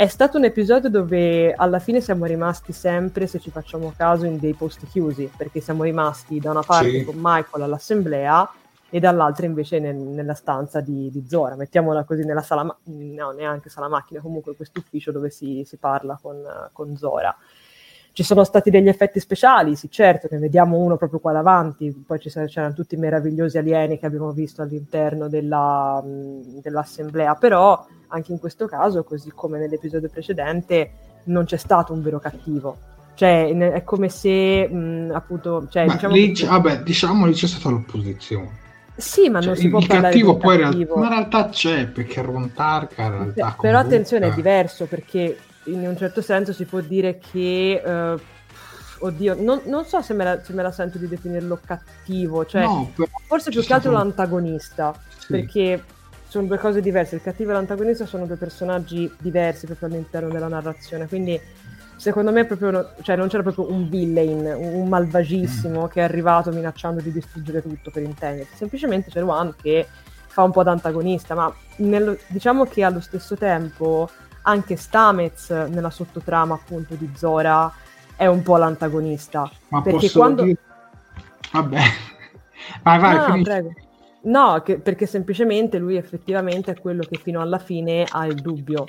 è 0.00 0.06
stato 0.06 0.38
un 0.38 0.44
episodio 0.44 0.88
dove 0.88 1.52
alla 1.52 1.78
fine 1.78 2.00
siamo 2.00 2.24
rimasti 2.24 2.72
sempre, 2.72 3.26
se 3.26 3.38
ci 3.38 3.50
facciamo 3.50 3.92
caso, 3.94 4.24
in 4.24 4.38
dei 4.38 4.54
posti 4.54 4.86
chiusi, 4.86 5.30
perché 5.36 5.60
siamo 5.60 5.82
rimasti 5.82 6.40
da 6.40 6.52
una 6.52 6.62
parte 6.62 7.00
sì. 7.00 7.04
con 7.04 7.16
Michael 7.18 7.64
all'assemblea 7.64 8.50
e 8.88 8.98
dall'altra 8.98 9.44
invece 9.44 9.78
nel, 9.78 9.94
nella 9.96 10.32
stanza 10.32 10.80
di, 10.80 11.10
di, 11.10 11.26
Zora, 11.28 11.54
mettiamola 11.54 12.04
così 12.04 12.24
nella 12.24 12.40
sala, 12.40 12.62
ma- 12.62 12.78
no, 12.84 13.32
neanche 13.32 13.68
sala 13.68 13.88
macchina, 13.88 14.22
comunque 14.22 14.56
questo 14.56 14.80
ufficio 14.80 15.12
dove 15.12 15.28
si, 15.28 15.64
si 15.66 15.76
parla 15.76 16.18
con, 16.18 16.42
con, 16.72 16.96
Zora. 16.96 17.36
Ci 18.12 18.22
sono 18.24 18.44
stati 18.44 18.70
degli 18.70 18.88
effetti 18.88 19.20
speciali, 19.20 19.76
sì 19.76 19.88
certo, 19.90 20.26
ne 20.30 20.38
vediamo 20.38 20.76
uno 20.78 20.96
proprio 20.96 21.20
qua 21.20 21.32
davanti, 21.32 22.04
poi 22.06 22.18
ci, 22.18 22.28
c'erano 22.28 22.74
tutti 22.74 22.96
i 22.96 22.98
meravigliosi 22.98 23.56
alieni 23.56 23.98
che 23.98 24.06
abbiamo 24.06 24.32
visto 24.32 24.62
all'interno 24.62 25.28
della, 25.28 26.02
dell'assemblea, 26.04 27.34
però 27.36 27.86
anche 28.08 28.32
in 28.32 28.38
questo 28.38 28.66
caso, 28.66 29.04
così 29.04 29.30
come 29.32 29.58
nell'episodio 29.58 30.08
precedente, 30.08 30.90
non 31.24 31.44
c'è 31.44 31.56
stato 31.56 31.92
un 31.92 32.02
vero 32.02 32.18
cattivo. 32.18 32.76
Cioè, 33.14 33.54
è 33.54 33.84
come 33.84 34.08
se 34.08 34.66
mh, 34.66 35.10
appunto. 35.12 35.66
Cioè, 35.68 35.84
ma 35.86 35.92
diciamo 35.92 36.14
lì, 36.14 36.32
che... 36.32 36.46
vabbè, 36.46 36.82
diciamo 36.82 37.26
lì 37.26 37.32
c'è 37.32 37.46
stata 37.46 37.68
l'opposizione. 37.68 38.58
Sì, 38.96 39.28
ma 39.28 39.40
cioè, 39.40 39.48
non 39.48 39.56
si 39.56 39.68
può 39.68 39.78
il 39.78 39.86
parlare 39.86 40.12
cattivo 40.12 40.36
poi 40.36 40.58
cattivo. 40.58 40.96
ma 40.96 41.04
in 41.04 41.10
realtà 41.10 41.48
c'è 41.48 41.86
perché 41.88 42.22
Ron 42.22 42.52
Tarka 42.52 43.02
in 43.02 43.10
realtà 43.10 43.32
Però 43.32 43.56
comunque... 43.56 43.74
attenzione, 43.74 44.28
è 44.28 44.32
diverso 44.34 44.86
perché 44.86 45.36
in 45.72 45.86
un 45.86 45.96
certo 45.96 46.22
senso 46.22 46.52
si 46.52 46.64
può 46.64 46.80
dire 46.80 47.18
che 47.18 47.82
uh, 47.84 48.20
oddio, 49.06 49.36
non, 49.38 49.62
non 49.64 49.84
so 49.84 50.00
se 50.02 50.14
me, 50.14 50.24
la, 50.24 50.42
se 50.42 50.52
me, 50.52 50.62
la, 50.62 50.72
sento 50.72 50.98
di 50.98 51.08
definirlo 51.08 51.58
cattivo, 51.64 52.44
cioè 52.44 52.62
no, 52.62 52.92
forse 53.26 53.50
più 53.50 53.62
che 53.62 53.72
altro 53.72 53.90
stato... 53.90 54.04
l'antagonista, 54.04 54.94
sì. 55.18 55.26
perché 55.32 55.82
sono 56.30 56.46
due 56.46 56.58
cose 56.58 56.80
diverse. 56.80 57.16
Il 57.16 57.22
cattivo 57.22 57.50
e 57.50 57.54
l'antagonista 57.54 58.06
sono 58.06 58.24
due 58.24 58.36
personaggi 58.36 59.12
diversi 59.18 59.66
proprio 59.66 59.88
all'interno 59.88 60.28
della 60.28 60.46
narrazione. 60.46 61.08
Quindi, 61.08 61.40
secondo 61.96 62.30
me, 62.30 62.44
proprio, 62.44 62.92
cioè, 63.02 63.16
non 63.16 63.28
c'era 63.28 63.42
proprio 63.42 63.70
un 63.70 63.88
villain, 63.88 64.44
un 64.56 64.88
malvagissimo 64.88 65.84
mm. 65.84 65.88
che 65.88 66.00
è 66.00 66.04
arrivato 66.04 66.52
minacciando 66.52 67.00
di 67.00 67.10
distruggere 67.10 67.62
tutto 67.62 67.90
per 67.90 68.04
intendersi. 68.04 68.54
Semplicemente 68.54 69.10
c'è 69.10 69.20
Luan 69.20 69.54
che 69.60 69.86
fa 70.26 70.44
un 70.44 70.52
po' 70.52 70.62
da 70.62 70.70
antagonista, 70.70 71.34
ma 71.34 71.52
nello, 71.78 72.16
diciamo 72.28 72.64
che 72.64 72.84
allo 72.84 73.00
stesso 73.00 73.36
tempo 73.36 74.08
anche 74.50 74.76
Stamez 74.76 75.50
nella 75.50 75.90
sottotrama 75.90 76.54
appunto 76.54 76.94
di 76.94 77.10
Zora 77.14 77.72
è 78.16 78.26
un 78.26 78.42
po' 78.42 78.56
l'antagonista. 78.56 79.50
Ma 79.68 79.80
perché 79.80 80.10
quando... 80.10 80.42
Dire... 80.42 80.58
Vabbè, 81.52 81.78
vai, 82.82 82.98
vai, 82.98 83.36
no, 83.36 83.42
prego. 83.42 83.72
No, 84.22 84.60
che, 84.62 84.78
perché 84.78 85.06
semplicemente 85.06 85.78
lui 85.78 85.96
effettivamente 85.96 86.72
è 86.72 86.78
quello 86.78 87.02
che 87.02 87.16
fino 87.16 87.40
alla 87.40 87.58
fine 87.58 88.04
ha 88.08 88.26
il 88.26 88.34
dubbio. 88.34 88.84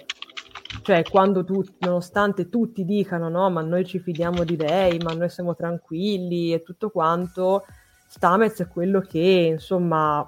Cioè, 0.81 1.03
quando 1.03 1.43
tu, 1.43 1.63
nonostante 1.79 2.49
tutti 2.49 2.83
dicano 2.83 3.29
no, 3.29 3.49
ma 3.49 3.61
noi 3.61 3.85
ci 3.85 3.99
fidiamo 3.99 4.43
di 4.43 4.57
lei, 4.57 4.97
ma 4.97 5.13
noi 5.13 5.29
siamo 5.29 5.55
tranquilli 5.55 6.53
e 6.53 6.63
tutto 6.63 6.89
quanto, 6.89 7.65
Stamez 8.07 8.59
è 8.61 8.67
quello 8.67 8.99
che, 8.99 9.49
insomma, 9.53 10.27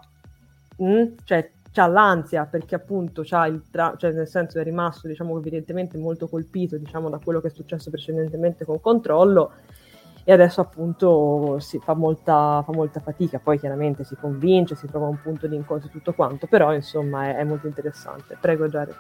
mh, 0.78 0.86
mm, 0.86 1.06
cioè, 1.24 1.52
c'ha 1.74 1.88
l'ansia 1.88 2.46
perché 2.46 2.76
appunto 2.76 3.24
c'ha 3.26 3.48
il 3.48 3.64
tra- 3.72 3.96
cioè 3.98 4.12
nel 4.12 4.28
senso 4.28 4.60
è 4.60 4.64
rimasto, 4.64 5.08
diciamo, 5.08 5.38
evidentemente 5.38 5.98
molto 5.98 6.30
colpito, 6.30 6.78
diciamo, 6.78 7.10
da 7.10 7.18
quello 7.18 7.42
che 7.42 7.48
è 7.48 7.52
successo 7.52 7.90
precedentemente 7.90 8.64
con 8.64 8.80
Controllo 8.80 9.52
e 10.24 10.32
adesso 10.32 10.62
appunto 10.62 11.58
si 11.60 11.80
fa 11.80 11.96
molta, 11.96 12.64
fa 12.66 12.72
molta 12.72 13.02
fatica, 13.02 13.40
poi 13.40 13.60
chiaramente 13.60 14.06
si 14.06 14.16
convince, 14.16 14.76
si 14.76 14.88
trova 14.88 15.08
un 15.08 15.20
punto 15.22 15.48
di 15.48 15.56
incontro 15.56 15.90
e 15.90 15.92
tutto 15.92 16.14
quanto, 16.14 16.48
però 16.48 16.74
insomma 16.74 17.30
è, 17.30 17.38
è 17.38 17.44
molto 17.44 17.68
interessante. 17.68 18.38
Prego 18.40 18.70
Giare. 18.70 18.96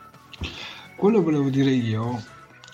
Quello 0.98 1.20
che 1.20 1.24
volevo 1.24 1.50
dire 1.50 1.70
io 1.70 2.20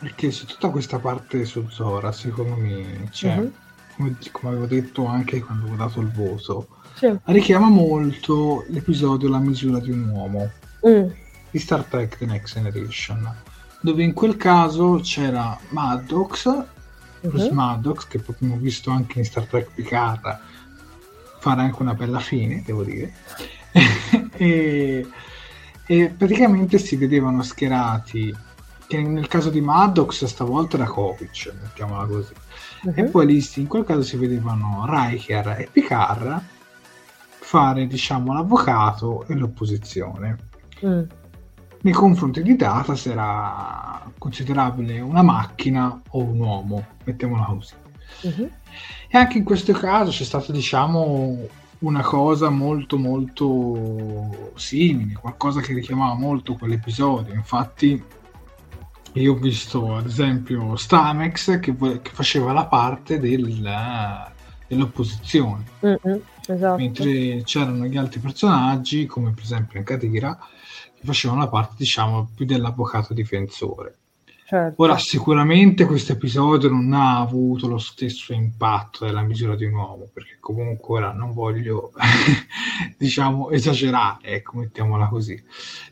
è 0.02 0.14
che 0.16 0.32
su 0.32 0.46
tutta 0.46 0.70
questa 0.70 0.98
parte 0.98 1.44
su 1.44 1.68
Zora, 1.68 2.12
secondo 2.12 2.56
me, 2.56 3.10
cioè, 3.12 3.36
mm-hmm. 3.36 3.50
come, 3.96 4.16
come, 4.32 4.50
avevo 4.54 4.66
detto 4.66 5.06
anche 5.06 5.42
quando 5.42 5.72
ho 5.72 5.76
dato 5.76 6.00
il 6.00 6.10
voto, 6.10 6.68
sì. 7.00 7.18
richiama 7.26 7.70
molto 7.70 8.66
l'episodio 8.68 9.30
La 9.30 9.40
misura 9.40 9.80
di 9.80 9.92
un 9.92 10.10
uomo 10.10 10.52
mm. 10.88 11.10
di 11.50 11.60
Star 11.60 11.84
Trek 11.86 12.18
The 12.18 12.26
Next 12.26 12.54
Generation, 12.54 13.36
dove 13.82 14.04
in 14.04 14.14
quel 14.14 14.38
caso 14.38 15.00
c'era 15.02 15.58
Maddox 15.70 16.78
Bruce 17.22 17.48
uh-huh. 17.48 17.54
Maddox, 17.54 18.08
che 18.08 18.22
abbiamo 18.26 18.58
visto 18.58 18.92
anche 18.92 19.20
in 19.20 19.26
Star 19.26 19.46
Trek 19.46 19.70
Picard 19.74 20.40
fare 21.40 21.62
anche 21.62 21.82
una 21.82 21.94
bella 21.94 22.20
fine, 22.20 22.64
devo 22.66 22.84
dire. 22.84 23.14
e, 24.38 25.08
e, 25.86 26.14
praticamente 26.16 26.78
si 26.78 26.96
vedevano 26.96 27.44
schierati, 27.44 28.36
che 28.88 29.02
nel 29.02 29.28
caso 29.28 29.50
di 29.50 29.62
Maddox 29.62 30.26
stavolta 30.26 30.78
era 30.78 30.86
Kovic, 30.86 31.54
mettiamola 31.62 32.06
così. 32.06 32.34
Uh-huh. 32.84 32.94
E 32.96 33.04
poi 33.06 33.26
lì 33.26 33.46
in 33.56 33.68
quel 33.68 33.84
caso 33.84 34.04
si 34.04 34.18
vedevano 34.18 34.86
Riker 34.88 35.48
e 35.60 35.70
Picard 35.72 36.44
fare, 37.50 37.88
diciamo, 37.88 38.34
l'avvocato 38.34 39.26
e 39.28 39.34
l'opposizione. 39.36 40.38
Mm 40.86 41.04
nei 41.82 41.94
confronti 41.94 42.42
di 42.42 42.56
Datas 42.56 43.06
era 43.06 44.12
considerabile 44.18 45.00
una 45.00 45.22
macchina 45.22 46.02
o 46.10 46.20
un 46.24 46.40
uomo, 46.40 46.86
mettiamola 47.06 47.46
così. 47.46 47.74
Uh-huh. 48.24 48.50
E 49.08 49.18
anche 49.18 49.38
in 49.38 49.44
questo 49.46 49.72
caso 49.72 50.12
c'è 50.12 50.26
stata, 50.26 50.52
diciamo, 50.52 51.48
una 51.80 52.02
cosa 52.02 52.50
molto 52.50 52.98
molto 52.98 54.52
simile, 54.56 55.14
qualcosa 55.14 55.62
che 55.62 55.74
richiamava 55.74 56.16
molto 56.16 56.56
quell'episodio. 56.56 57.34
Infatti 57.34 58.04
io 59.14 59.34
ho 59.34 59.38
visto 59.38 59.96
ad 59.96 60.06
esempio 60.06 60.76
Stamex 60.76 61.60
che, 61.60 61.76
che 61.76 62.12
faceva 62.12 62.52
la 62.52 62.66
parte 62.66 63.20
del, 63.20 63.62
dell'opposizione. 64.70 65.64
Uh-huh. 65.80 66.22
Esatto. 66.48 66.78
Mentre 66.78 67.44
c'erano 67.44 67.86
gli 67.86 67.98
altri 67.98 68.20
personaggi, 68.20 69.06
come 69.06 69.32
per 69.32 69.44
esempio 69.44 69.80
in 69.80 69.86
Katira, 69.86 70.38
che 70.96 71.02
facevano 71.04 71.42
la 71.42 71.48
parte, 71.48 71.76
diciamo, 71.78 72.30
più 72.34 72.46
dell'avvocato 72.46 73.14
difensore. 73.14 73.98
Certo. 74.46 74.82
Ora, 74.82 74.98
sicuramente 74.98 75.86
questo 75.86 76.14
episodio 76.14 76.70
non 76.70 76.92
ha 76.94 77.20
avuto 77.20 77.68
lo 77.68 77.78
stesso 77.78 78.34
impatto 78.34 79.06
della 79.06 79.22
misura 79.22 79.56
di 79.56 79.66
un 79.66 79.76
uomo, 79.76 80.10
perché 80.12 80.38
comunque 80.40 80.98
ora 80.98 81.14
non 81.14 81.34
voglio, 81.34 81.92
diciamo, 82.98 83.52
esagerare, 83.52 84.24
ecco, 84.24 84.58
mettiamola 84.58 85.08
così. 85.08 85.40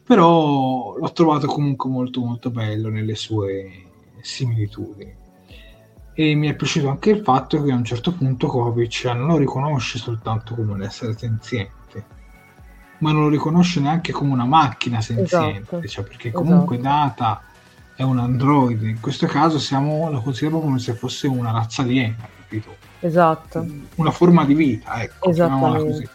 Però 0.04 0.98
l'ho 0.98 1.12
trovato 1.12 1.46
comunque 1.46 1.88
molto 1.88 2.20
molto 2.20 2.50
bello 2.50 2.90
nelle 2.90 3.14
sue 3.14 3.86
similitudini. 4.22 5.17
E 6.20 6.34
mi 6.34 6.48
è 6.48 6.56
piaciuto 6.56 6.90
anche 6.90 7.12
il 7.12 7.22
fatto 7.22 7.62
che 7.62 7.72
a 7.72 7.76
un 7.76 7.84
certo 7.84 8.12
punto 8.12 8.48
Kovic 8.48 9.06
non 9.06 9.28
lo 9.28 9.38
riconosce 9.38 10.00
soltanto 10.00 10.56
come 10.56 10.72
un 10.72 10.82
essere 10.82 11.16
senziente, 11.16 12.06
ma 12.98 13.12
non 13.12 13.22
lo 13.22 13.30
riconosce 13.30 13.80
neanche 13.80 14.12
come 14.12 14.34
una 14.34 14.46
macchina 14.46 15.00
senziente, 15.00 15.60
esatto. 15.60 15.88
cioè 15.88 16.04
perché 16.04 16.32
comunque 16.32 16.78
esatto. 16.78 16.96
Data 16.96 17.42
è 17.94 18.02
un 18.02 18.18
androide. 18.18 18.90
In 18.90 19.00
questo 19.00 19.28
caso 19.28 19.60
siamo, 19.60 20.10
lo 20.10 20.20
consideriamo 20.22 20.60
come 20.60 20.80
se 20.80 20.96
fosse 20.96 21.28
una 21.28 21.52
razza 21.52 21.84
aliena, 21.84 22.28
capito? 22.36 22.76
Esatto. 23.00 23.64
Una 23.98 24.12
forma 24.12 24.44
di 24.44 24.56
vita, 24.56 25.00
ecco, 25.04 25.30
così. 25.30 26.10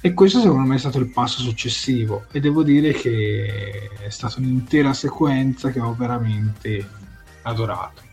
E 0.00 0.14
questo 0.14 0.40
secondo 0.40 0.66
me 0.66 0.76
è 0.76 0.78
stato 0.78 0.98
il 0.98 1.10
passo 1.10 1.40
successivo 1.40 2.24
e 2.30 2.40
devo 2.40 2.62
dire 2.62 2.92
che 2.92 3.90
è 4.02 4.08
stata 4.08 4.36
un'intera 4.38 4.94
sequenza 4.94 5.68
che 5.68 5.80
ho 5.80 5.94
veramente 5.94 6.88
adorato. 7.42 8.04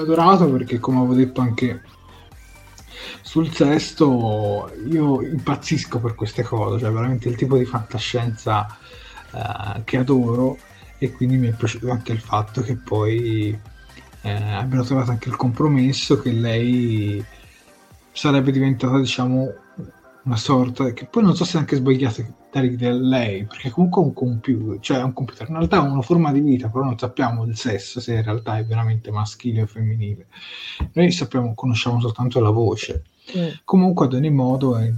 Adorato 0.00 0.50
perché 0.50 0.78
come 0.78 0.98
avevo 0.98 1.14
detto 1.14 1.40
anche 1.40 1.82
sul 3.20 3.52
sesto 3.52 4.70
io 4.88 5.22
impazzisco 5.22 5.98
per 6.00 6.14
queste 6.14 6.42
cose, 6.42 6.78
cioè 6.78 6.90
veramente 6.90 7.28
il 7.28 7.36
tipo 7.36 7.56
di 7.56 7.64
fantascienza 7.64 8.78
uh, 9.32 9.82
che 9.84 9.96
adoro 9.96 10.58
e 10.98 11.10
quindi 11.12 11.36
mi 11.36 11.48
è 11.48 11.52
piaciuto 11.52 11.90
anche 11.90 12.12
il 12.12 12.20
fatto 12.20 12.60
che 12.62 12.76
poi 12.76 13.58
eh, 14.22 14.30
abbiano 14.30 14.84
trovato 14.84 15.10
anche 15.10 15.28
il 15.28 15.36
compromesso 15.36 16.20
che 16.20 16.30
lei 16.30 17.24
sarebbe 18.12 18.52
diventata 18.52 18.98
diciamo 18.98 19.52
una 20.24 20.36
sorta 20.36 20.92
che 20.92 21.06
poi 21.06 21.22
non 21.22 21.34
so 21.34 21.44
se 21.44 21.56
è 21.56 21.60
anche 21.60 21.76
sbagliato 21.76 22.24
dare 22.52 22.76
a 22.86 22.92
lei 22.92 23.44
perché 23.44 23.70
comunque 23.70 24.02
è 24.02 24.04
un 24.04 24.12
computer 24.12 24.78
cioè 24.80 24.98
è 24.98 25.02
un 25.02 25.12
computer 25.12 25.48
in 25.48 25.56
realtà 25.56 25.76
è 25.78 25.80
una 25.80 26.02
forma 26.02 26.32
di 26.32 26.40
vita 26.40 26.68
però 26.68 26.84
non 26.84 26.98
sappiamo 26.98 27.44
il 27.44 27.56
sesso 27.56 27.98
se 27.98 28.14
in 28.14 28.22
realtà 28.22 28.58
è 28.58 28.64
veramente 28.64 29.10
maschile 29.10 29.62
o 29.62 29.66
femminile 29.66 30.26
noi 30.92 31.10
sappiamo 31.10 31.54
conosciamo 31.54 32.00
soltanto 32.00 32.40
la 32.40 32.50
voce 32.50 33.04
mm. 33.36 33.48
comunque 33.64 34.06
ad 34.06 34.14
ogni 34.14 34.30
modo 34.30 34.76
è 34.76 34.92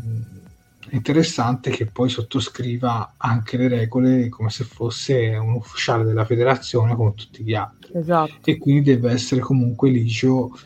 interessante 0.90 1.70
che 1.70 1.86
poi 1.86 2.08
sottoscriva 2.08 3.14
anche 3.16 3.56
le 3.56 3.68
regole 3.68 4.28
come 4.28 4.50
se 4.50 4.64
fosse 4.64 5.36
un 5.36 5.54
ufficiale 5.54 6.04
della 6.04 6.24
federazione 6.24 6.94
come 6.94 7.14
tutti 7.14 7.42
gli 7.42 7.54
altri. 7.54 7.92
Esatto. 7.94 8.50
E 8.50 8.58
quindi 8.58 8.82
deve 8.82 9.10
essere 9.10 9.40
comunque 9.40 9.90
ligio 9.90 10.56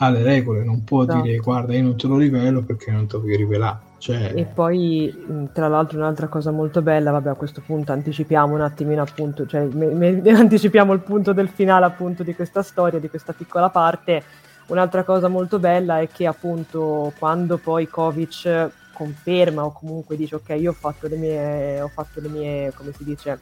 alle 0.00 0.22
regole, 0.22 0.64
non 0.64 0.84
può 0.84 1.02
esatto. 1.02 1.22
dire 1.22 1.38
guarda 1.38 1.74
io 1.74 1.82
non 1.82 1.96
te 1.96 2.06
lo 2.06 2.16
rivelo 2.16 2.62
perché 2.62 2.90
non 2.90 3.06
te 3.06 3.16
lo 3.16 3.22
voglio 3.22 3.36
rivelare. 3.36 3.86
Cioè... 3.98 4.32
E 4.34 4.44
poi 4.44 5.48
tra 5.52 5.68
l'altro 5.68 5.98
un'altra 5.98 6.28
cosa 6.28 6.50
molto 6.50 6.82
bella, 6.82 7.10
vabbè 7.10 7.30
a 7.30 7.34
questo 7.34 7.62
punto 7.64 7.92
anticipiamo 7.92 8.54
un 8.54 8.60
attimino 8.60 9.02
appunto, 9.02 9.46
cioè 9.46 9.64
me, 9.64 9.86
me, 9.86 10.22
anticipiamo 10.30 10.92
il 10.92 11.00
punto 11.00 11.32
del 11.32 11.48
finale 11.48 11.84
appunto 11.84 12.22
di 12.22 12.34
questa 12.34 12.62
storia, 12.62 12.98
di 12.98 13.08
questa 13.10 13.32
piccola 13.32 13.68
parte. 13.68 14.22
Un'altra 14.68 15.02
cosa 15.02 15.28
molto 15.28 15.58
bella 15.58 16.00
è 16.00 16.08
che 16.08 16.26
appunto 16.26 17.12
quando 17.18 17.56
poi 17.56 17.88
Kovic 17.88 18.70
conferma 18.92 19.64
o 19.64 19.72
comunque 19.72 20.16
dice 20.16 20.34
ok 20.34 20.48
io 20.58 20.70
ho 20.70 20.74
fatto 20.74 21.06
le 21.06 21.16
mie, 21.16 21.80
ho 21.80 21.88
fatto 21.88 22.20
le 22.20 22.28
mie 22.28 22.72
come 22.74 22.92
si 22.92 23.04
dice, 23.04 23.38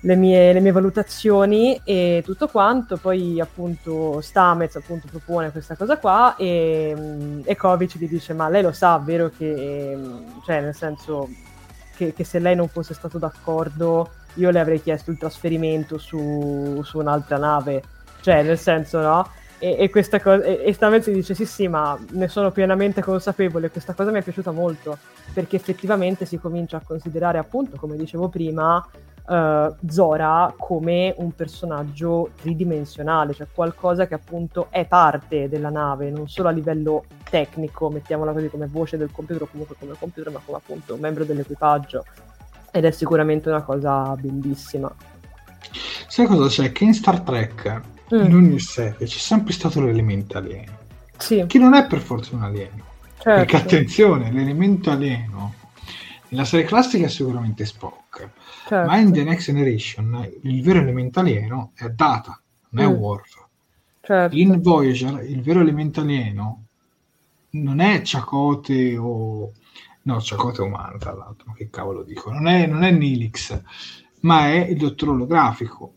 le 0.00 0.16
mie, 0.16 0.52
le 0.52 0.60
mie 0.60 0.72
valutazioni 0.72 1.78
e 1.84 2.22
tutto 2.24 2.48
quanto, 2.48 2.96
poi 2.96 3.38
appunto 3.40 4.20
Stamez 4.20 4.76
appunto 4.76 5.08
propone 5.10 5.50
questa 5.50 5.76
cosa 5.76 5.98
qua 5.98 6.36
e, 6.36 7.42
e 7.44 7.56
Kovic 7.56 7.98
gli 7.98 8.08
dice 8.08 8.32
ma 8.32 8.48
lei 8.48 8.62
lo 8.62 8.72
sa, 8.72 8.98
vero 8.98 9.30
che, 9.36 9.98
cioè 10.44 10.60
nel 10.60 10.74
senso 10.74 11.28
che, 11.96 12.14
che 12.14 12.24
se 12.24 12.38
lei 12.38 12.56
non 12.56 12.68
fosse 12.68 12.94
stato 12.94 13.18
d'accordo 13.18 14.10
io 14.34 14.50
le 14.50 14.60
avrei 14.60 14.80
chiesto 14.80 15.10
il 15.10 15.18
trasferimento 15.18 15.98
su, 15.98 16.80
su 16.82 16.98
un'altra 16.98 17.36
nave, 17.36 17.82
cioè 18.22 18.42
nel 18.42 18.58
senso 18.58 19.00
no? 19.00 19.28
E, 19.62 19.76
e, 19.78 19.90
questa 19.90 20.18
cosa, 20.20 20.42
e, 20.42 20.62
e 20.64 20.72
Stamets 20.72 21.10
dice 21.10 21.34
sì 21.34 21.44
sì 21.44 21.68
ma 21.68 21.98
ne 22.12 22.28
sono 22.28 22.50
pienamente 22.50 23.02
consapevole, 23.02 23.70
questa 23.70 23.92
cosa 23.92 24.10
mi 24.10 24.20
è 24.20 24.22
piaciuta 24.22 24.50
molto. 24.50 24.96
Perché 25.32 25.56
effettivamente 25.56 26.24
si 26.24 26.38
comincia 26.38 26.78
a 26.78 26.82
considerare 26.82 27.38
appunto 27.38 27.76
come 27.76 27.96
dicevo 27.96 28.28
prima 28.28 28.84
uh, 29.26 29.74
Zora 29.88 30.54
come 30.56 31.14
un 31.18 31.32
personaggio 31.32 32.30
tridimensionale, 32.40 33.34
cioè 33.34 33.46
qualcosa 33.52 34.06
che 34.06 34.14
appunto 34.14 34.68
è 34.70 34.86
parte 34.86 35.48
della 35.48 35.70
nave, 35.70 36.10
non 36.10 36.28
solo 36.28 36.48
a 36.48 36.52
livello 36.52 37.04
tecnico, 37.28 37.90
mettiamola 37.90 38.32
così 38.32 38.48
come 38.48 38.66
voce 38.66 38.96
del 38.96 39.10
computer 39.12 39.42
o 39.42 39.48
comunque 39.50 39.76
come 39.78 39.94
computer, 39.98 40.32
ma 40.32 40.40
come 40.44 40.58
appunto 40.58 40.94
un 40.94 41.00
membro 41.00 41.24
dell'equipaggio 41.24 42.04
ed 42.70 42.84
è 42.84 42.90
sicuramente 42.90 43.48
una 43.48 43.62
cosa 43.62 44.14
bellissima. 44.16 44.92
Sai 46.06 46.26
cosa 46.26 46.48
c'è? 46.48 46.72
Che 46.72 46.84
in 46.84 46.94
Star 46.94 47.20
Trek 47.20 47.80
mm. 48.14 48.24
in 48.24 48.34
ogni 48.34 48.58
serie 48.58 49.06
c'è 49.06 49.18
sempre 49.18 49.52
stato 49.52 49.80
l'elemento 49.80 50.38
alieno. 50.38 50.78
Sì. 51.16 51.44
Che 51.46 51.58
non 51.58 51.74
è 51.74 51.86
per 51.86 52.00
forza 52.00 52.34
un 52.34 52.42
alieno. 52.42 52.88
Certo. 53.18 53.30
Perché 53.30 53.56
attenzione, 53.56 54.32
l'elemento 54.32 54.90
alieno 54.90 55.54
nella 56.28 56.44
serie 56.44 56.64
classica 56.64 57.06
è 57.06 57.08
sicuramente 57.08 57.64
Spock, 57.64 58.28
certo. 58.70 58.88
ma 58.88 58.98
in 58.98 59.12
The 59.12 59.24
Next 59.24 59.46
Generation 59.46 60.30
il 60.42 60.62
vero 60.62 60.78
elemento 60.78 61.18
alieno 61.18 61.72
è 61.74 61.88
Data, 61.88 62.40
non 62.70 62.84
è 62.84 62.88
mm. 62.88 62.92
Worf. 62.92 63.46
Certo. 64.00 64.36
In 64.36 64.60
Voyager 64.60 65.24
il 65.28 65.42
vero 65.42 65.60
elemento 65.60 66.00
alieno 66.00 66.64
non 67.50 67.80
è 67.80 68.00
Chakotay 68.02 68.96
o... 68.96 69.52
No, 70.02 70.18
Chakotay 70.20 70.64
è 70.64 70.68
umano, 70.68 70.98
tra 70.98 71.12
l'altro, 71.12 71.48
ma 71.48 71.54
che 71.54 71.68
cavolo 71.68 72.02
dico? 72.02 72.30
Non 72.30 72.46
è, 72.46 72.66
non 72.66 72.84
è 72.84 72.90
Nilix, 72.90 73.60
ma 74.20 74.46
è 74.46 74.66
il 74.68 74.76
dottore 74.76 75.10
olografico. 75.10 75.94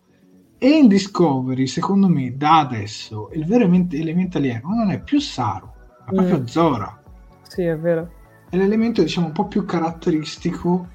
E 0.57 0.69
in 0.69 0.87
Discovery, 0.87 1.67
secondo 1.67 2.07
me, 2.07 2.35
da 2.35 2.59
adesso 2.59 3.29
il 3.33 3.45
vero 3.45 3.65
elemento 3.65 4.37
alieno 4.37 4.73
non 4.73 4.91
è 4.91 4.99
più 4.99 5.19
Saru, 5.19 5.69
ma 6.05 6.11
mm. 6.11 6.15
proprio 6.15 6.47
Zora. 6.47 7.03
Sì, 7.43 7.61
è 7.61 7.77
vero. 7.77 8.11
È 8.49 8.57
l'elemento, 8.57 9.01
diciamo, 9.01 9.27
un 9.27 9.33
po' 9.33 9.47
più 9.47 9.63
caratteristico 9.63 10.89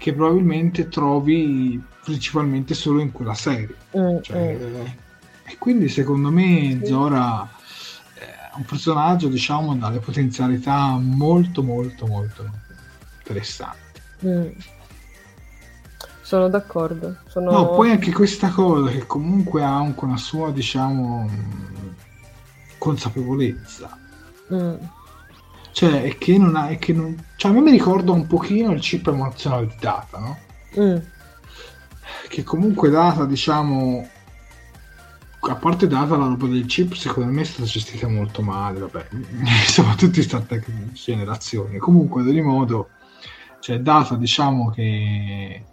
che 0.00 0.14
probabilmente 0.14 0.88
trovi 0.88 1.78
principalmente 2.02 2.72
solo 2.72 3.00
in 3.00 3.12
quella 3.12 3.34
serie. 3.34 3.76
Mm, 3.98 4.16
cioè, 4.22 4.56
mm. 4.58 4.86
E 5.44 5.58
quindi, 5.58 5.90
secondo 5.90 6.30
me, 6.30 6.78
sì. 6.80 6.86
Zora 6.86 7.46
è 8.14 8.56
un 8.56 8.64
personaggio, 8.64 9.28
diciamo, 9.28 9.76
dalle 9.76 9.98
potenzialità 9.98 10.96
molto, 10.98 11.62
molto, 11.62 12.06
molto 12.06 12.50
interessanti. 13.18 14.00
Mm. 14.24 14.48
Sono 16.22 16.48
d'accordo. 16.48 17.16
Sono... 17.26 17.50
No, 17.50 17.68
poi 17.74 17.90
anche 17.90 18.10
questa 18.10 18.48
cosa 18.48 18.90
che 18.90 19.04
comunque 19.04 19.62
ha 19.62 19.76
anche 19.76 20.02
una 20.02 20.16
sua, 20.16 20.50
diciamo, 20.50 21.28
consapevolezza. 22.78 23.98
Cioè, 25.72 26.02
è 26.02 26.18
che 26.18 26.38
non 26.38 26.56
ha... 26.56 26.68
È 26.68 26.78
che 26.78 26.92
non... 26.92 27.16
Cioè, 27.36 27.50
a 27.50 27.54
me 27.54 27.60
mi 27.60 27.70
ricorda 27.70 28.12
un 28.12 28.26
pochino 28.26 28.72
il 28.72 28.80
chip 28.80 29.08
emozionale 29.08 29.66
di 29.66 29.74
Data, 29.78 30.18
no? 30.18 30.38
Mm. 30.78 30.96
Che 32.28 32.42
comunque 32.42 32.90
Data, 32.90 33.24
diciamo... 33.24 34.08
A 35.42 35.54
parte 35.54 35.86
Data, 35.86 36.16
la 36.16 36.26
roba 36.26 36.46
del 36.46 36.66
chip 36.66 36.92
secondo 36.92 37.32
me 37.32 37.40
è 37.40 37.44
stata 37.44 37.66
gestita 37.66 38.06
molto 38.08 38.42
male, 38.42 38.80
vabbè, 38.80 39.08
soprattutto 39.66 40.18
in 40.18 40.24
state 40.24 40.62
generazioni. 40.92 41.78
Comunque, 41.78 42.20
ad 42.20 42.28
ogni 42.28 42.42
modo, 42.42 42.90
cioè 43.60 43.80
Data, 43.80 44.16
diciamo 44.16 44.68
che 44.68 45.64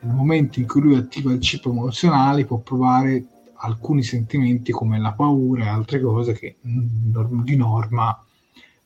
nel 0.00 0.14
momento 0.14 0.60
in 0.60 0.66
cui 0.66 0.80
lui 0.80 0.94
attiva 0.94 1.32
il 1.32 1.40
chip 1.40 1.66
emozionale 1.66 2.44
può 2.44 2.58
provare 2.58 3.26
alcuni 3.62 4.02
sentimenti 4.02 4.72
come 4.72 4.98
la 4.98 5.12
paura 5.12 5.64
e 5.64 5.68
altre 5.68 6.00
cose 6.00 6.32
che 6.32 6.56
di 6.62 7.56
norma 7.56 8.24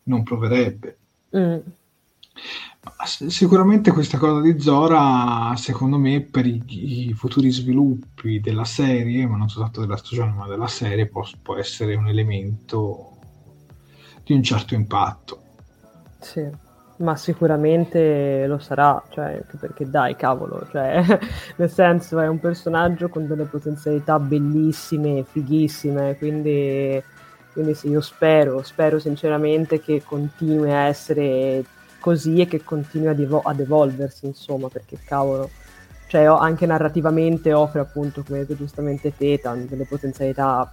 non 0.04 0.22
proverebbe. 0.22 0.98
Mm. 1.36 1.58
Sicuramente 3.06 3.92
questa 3.92 4.18
cosa 4.18 4.40
di 4.40 4.60
Zora, 4.60 5.54
secondo 5.56 5.98
me, 5.98 6.20
per 6.20 6.46
i, 6.46 6.62
i, 6.66 7.12
futuri 7.14 7.50
sviluppi 7.50 8.40
della 8.40 8.64
serie, 8.64 9.26
ma 9.26 9.36
non 9.36 9.48
soltanto 9.48 9.80
della 9.80 9.96
stagione, 9.96 10.32
ma 10.32 10.46
della 10.46 10.66
serie, 10.66 11.06
può, 11.06 11.26
può 11.42 11.56
essere 11.56 11.94
un 11.94 12.08
elemento 12.08 13.16
di 14.22 14.34
un 14.34 14.42
certo 14.42 14.74
impatto. 14.74 15.42
Sì 16.20 16.62
ma 16.96 17.16
sicuramente 17.16 18.46
lo 18.46 18.58
sarà, 18.58 19.02
cioè, 19.10 19.42
perché 19.58 19.88
dai, 19.88 20.14
cavolo, 20.14 20.66
cioè, 20.70 21.02
nel 21.56 21.70
senso 21.70 22.20
è 22.20 22.28
un 22.28 22.38
personaggio 22.38 23.08
con 23.08 23.26
delle 23.26 23.44
potenzialità 23.44 24.18
bellissime, 24.20 25.24
fighissime, 25.24 26.16
quindi, 26.16 27.02
quindi 27.54 27.74
sì, 27.74 27.88
io 27.88 28.02
spero, 28.02 28.62
spero 28.62 28.98
sinceramente 28.98 29.80
che 29.80 30.02
continui 30.04 30.70
a 30.70 30.86
essere 30.88 31.64
così 32.00 32.40
e 32.40 32.46
che 32.46 32.62
continui 32.62 33.06
ad, 33.06 33.20
evo- 33.20 33.40
ad 33.42 33.60
evolversi, 33.60 34.26
insomma, 34.26 34.68
perché 34.68 34.98
cavolo, 35.02 35.48
cioè 36.08 36.24
anche 36.24 36.66
narrativamente 36.66 37.54
offre 37.54 37.80
appunto, 37.80 38.22
come 38.22 38.40
hai 38.40 38.44
detto 38.44 38.58
giustamente 38.58 39.14
Tetan, 39.16 39.66
delle 39.66 39.86
potenzialità 39.86 40.70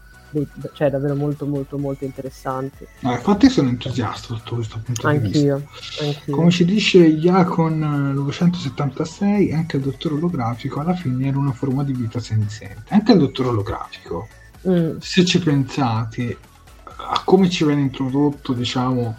cioè 0.74 0.90
davvero 0.90 1.16
molto 1.16 1.46
molto 1.46 1.78
molto 1.78 2.06
interessanti. 2.06 2.86
No, 3.00 3.12
infatti 3.12 3.50
sono 3.50 3.70
entusiasta 3.70 4.34
sotto 4.36 4.56
questo 4.56 4.80
punto 4.84 5.08
anch'io, 5.08 5.22
di 5.22 5.32
vista. 5.32 6.06
Anch'io. 6.06 6.36
Come 6.36 6.50
ci 6.52 6.66
dice 6.66 7.00
Iacon 7.00 8.14
976, 8.14 9.54
anche 9.54 9.78
il 9.78 9.84
dottor 9.84 10.14
olografico 10.14 10.80
alla 10.80 10.96
fine 10.96 11.28
era 11.28 11.38
una 11.38 11.52
forma 11.52 11.84
di 11.84 11.94
vita 11.94 12.20
senziente. 12.20 12.84
Anche 12.90 13.12
il 13.12 13.20
dottor 13.20 13.48
olografico, 13.48 14.28
mm. 14.68 14.98
se 15.00 15.26
ci 15.26 15.40
pensate 15.40 16.38
a 17.08 17.22
come 17.24 17.50
ci 17.50 17.66
viene 17.66 17.82
introdotto, 17.82 18.54
diciamo, 18.54 19.18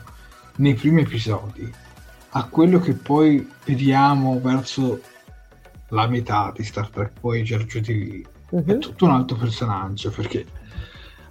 nei 0.56 0.74
primi 0.74 1.02
episodi, 1.02 1.70
a 2.30 2.44
quello 2.44 2.78
che 2.80 2.94
poi 2.94 3.46
vediamo 3.64 4.40
verso 4.40 5.00
la 5.88 6.06
metà 6.06 6.52
di 6.54 6.64
Star 6.64 6.88
Trek 6.88 7.12
Voyager 7.20 7.64
giù 7.66 7.80
di 7.80 8.10
lì, 8.10 8.26
uh-huh. 8.50 8.64
è 8.64 8.78
tutto 8.78 9.04
un 9.04 9.10
altro 9.12 9.36
personaggio 9.36 10.10
perché 10.10 10.46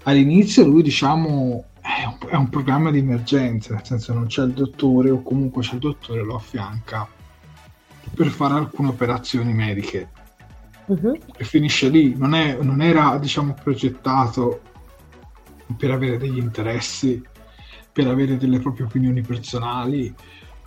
all'inizio 0.03 0.65
lui 0.65 0.83
diciamo 0.83 1.65
è 1.81 2.05
un, 2.05 2.29
è 2.29 2.35
un, 2.35 2.49
programma 2.49 2.91
di 2.91 2.99
emergenza, 2.99 3.73
nel 3.73 3.85
senso 3.85 4.13
non 4.13 4.27
c'è 4.27 4.43
il 4.43 4.53
dottore 4.53 5.09
o 5.09 5.23
comunque 5.23 5.63
c'è 5.63 5.73
il 5.73 5.79
dottore 5.79 6.23
lo 6.23 6.35
affianca 6.35 7.07
per 8.13 8.27
fare 8.27 8.53
alcune 8.53 8.89
operazioni 8.89 9.53
mediche 9.53 10.09
uh-huh. 10.85 11.17
e 11.35 11.43
finisce 11.43 11.89
lì, 11.89 12.15
non, 12.15 12.35
è, 12.35 12.57
non 12.61 12.81
era 12.81 13.17
diciamo 13.17 13.55
progettato 13.61 14.61
per 15.75 15.91
avere 15.91 16.17
degli 16.17 16.37
interessi, 16.37 17.21
per 17.91 18.07
avere 18.07 18.37
delle 18.37 18.59
proprie 18.59 18.85
opinioni 18.85 19.21
personali 19.21 20.13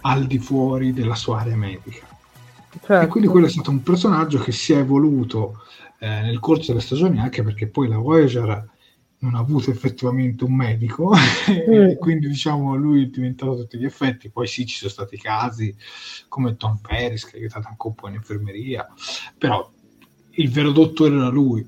al 0.02 0.26
di 0.26 0.38
fuori 0.38 0.92
della 0.92 1.14
sua 1.14 1.40
area 1.40 1.56
medica. 1.56 2.06
Certo. 2.80 3.00
E 3.00 3.06
quindi 3.06 3.28
quello 3.28 3.46
è 3.46 3.50
stato 3.50 3.70
un 3.70 3.82
personaggio 3.82 4.38
che 4.38 4.52
si 4.52 4.72
è 4.72 4.78
evoluto 4.78 5.62
eh, 5.98 6.20
nel 6.22 6.40
corso 6.40 6.72
delle 6.72 6.84
stagioni, 6.84 7.20
anche 7.20 7.42
perché 7.42 7.68
poi 7.68 7.88
la 7.88 7.98
Voyager 7.98 8.72
non 9.18 9.34
ha 9.36 9.38
avuto 9.38 9.70
effettivamente 9.70 10.44
un 10.44 10.54
medico, 10.54 11.14
mm. 11.50 11.72
e 11.72 11.96
quindi 11.98 12.28
diciamo 12.28 12.74
lui 12.74 13.04
è 13.04 13.06
diventato 13.06 13.52
a 13.52 13.56
tutti 13.56 13.78
gli 13.78 13.84
effetti. 13.84 14.30
Poi 14.30 14.46
sì, 14.46 14.66
ci 14.66 14.76
sono 14.76 14.90
stati 14.90 15.16
casi 15.16 15.74
come 16.28 16.56
Tom 16.56 16.78
Ferris 16.82 17.24
che 17.24 17.36
ha 17.36 17.38
aiutato 17.40 17.68
anche 17.68 17.86
un 17.86 17.94
po' 17.94 18.08
in 18.08 18.14
infermeria, 18.14 18.86
però 19.38 19.70
il 20.30 20.50
vero 20.50 20.72
dottore 20.72 21.14
era 21.14 21.28
lui. 21.28 21.66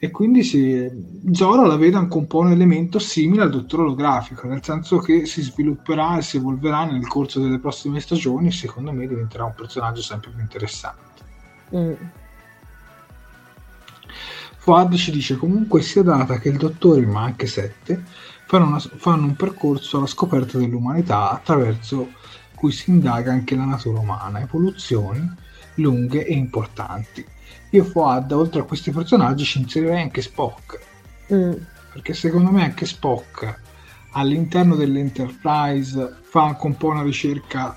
E 0.00 0.10
quindi 0.12 0.44
si, 0.44 0.88
Zoro 1.32 1.66
la 1.66 1.76
vede 1.76 1.96
anche 1.96 2.16
un 2.16 2.28
po' 2.28 2.38
un 2.38 2.52
elemento 2.52 3.00
simile 3.00 3.42
al 3.42 3.50
dottore 3.50 3.82
olografico, 3.82 4.46
nel 4.46 4.62
senso 4.62 4.98
che 4.98 5.26
si 5.26 5.42
svilupperà 5.42 6.18
e 6.18 6.22
si 6.22 6.36
evolverà 6.36 6.84
nel 6.84 7.06
corso 7.08 7.40
delle 7.40 7.58
prossime 7.58 7.98
stagioni. 7.98 8.52
Secondo 8.52 8.92
me 8.92 9.08
diventerà 9.08 9.44
un 9.44 9.54
personaggio 9.56 10.00
sempre 10.00 10.30
più 10.30 10.40
interessante. 10.40 11.22
Mm. 11.74 11.92
Fuad 14.58 14.94
ci 14.94 15.10
dice 15.10 15.36
comunque 15.36 15.82
sia 15.82 16.02
data 16.02 16.38
che 16.38 16.50
il 16.50 16.58
dottore, 16.58 17.04
ma 17.04 17.22
anche 17.22 17.46
Sette, 17.46 18.04
fanno, 18.46 18.66
una, 18.66 18.78
fanno 18.78 19.24
un 19.24 19.34
percorso 19.34 19.96
alla 19.96 20.06
scoperta 20.06 20.58
dell'umanità 20.58 21.30
attraverso 21.30 22.12
cui 22.54 22.70
si 22.70 22.90
indaga 22.90 23.32
anche 23.32 23.56
la 23.56 23.64
natura 23.64 23.98
umana, 23.98 24.40
evoluzioni 24.40 25.28
lunghe 25.74 26.24
e 26.24 26.34
importanti. 26.34 27.24
Io 27.70 27.84
Fuad, 27.84 28.32
oltre 28.32 28.60
a 28.60 28.64
questi 28.64 28.90
personaggi, 28.90 29.44
ci 29.44 29.60
inserirei 29.60 30.02
anche 30.02 30.22
Spock. 30.22 30.80
Mm. 31.32 31.52
Perché 31.92 32.14
secondo 32.14 32.50
me 32.50 32.62
anche 32.62 32.86
Spock 32.86 33.60
all'interno 34.12 34.74
dell'Enterprise 34.74 36.16
fa 36.22 36.44
anche 36.44 36.66
un 36.66 36.76
po' 36.76 36.88
una 36.88 37.02
ricerca 37.02 37.76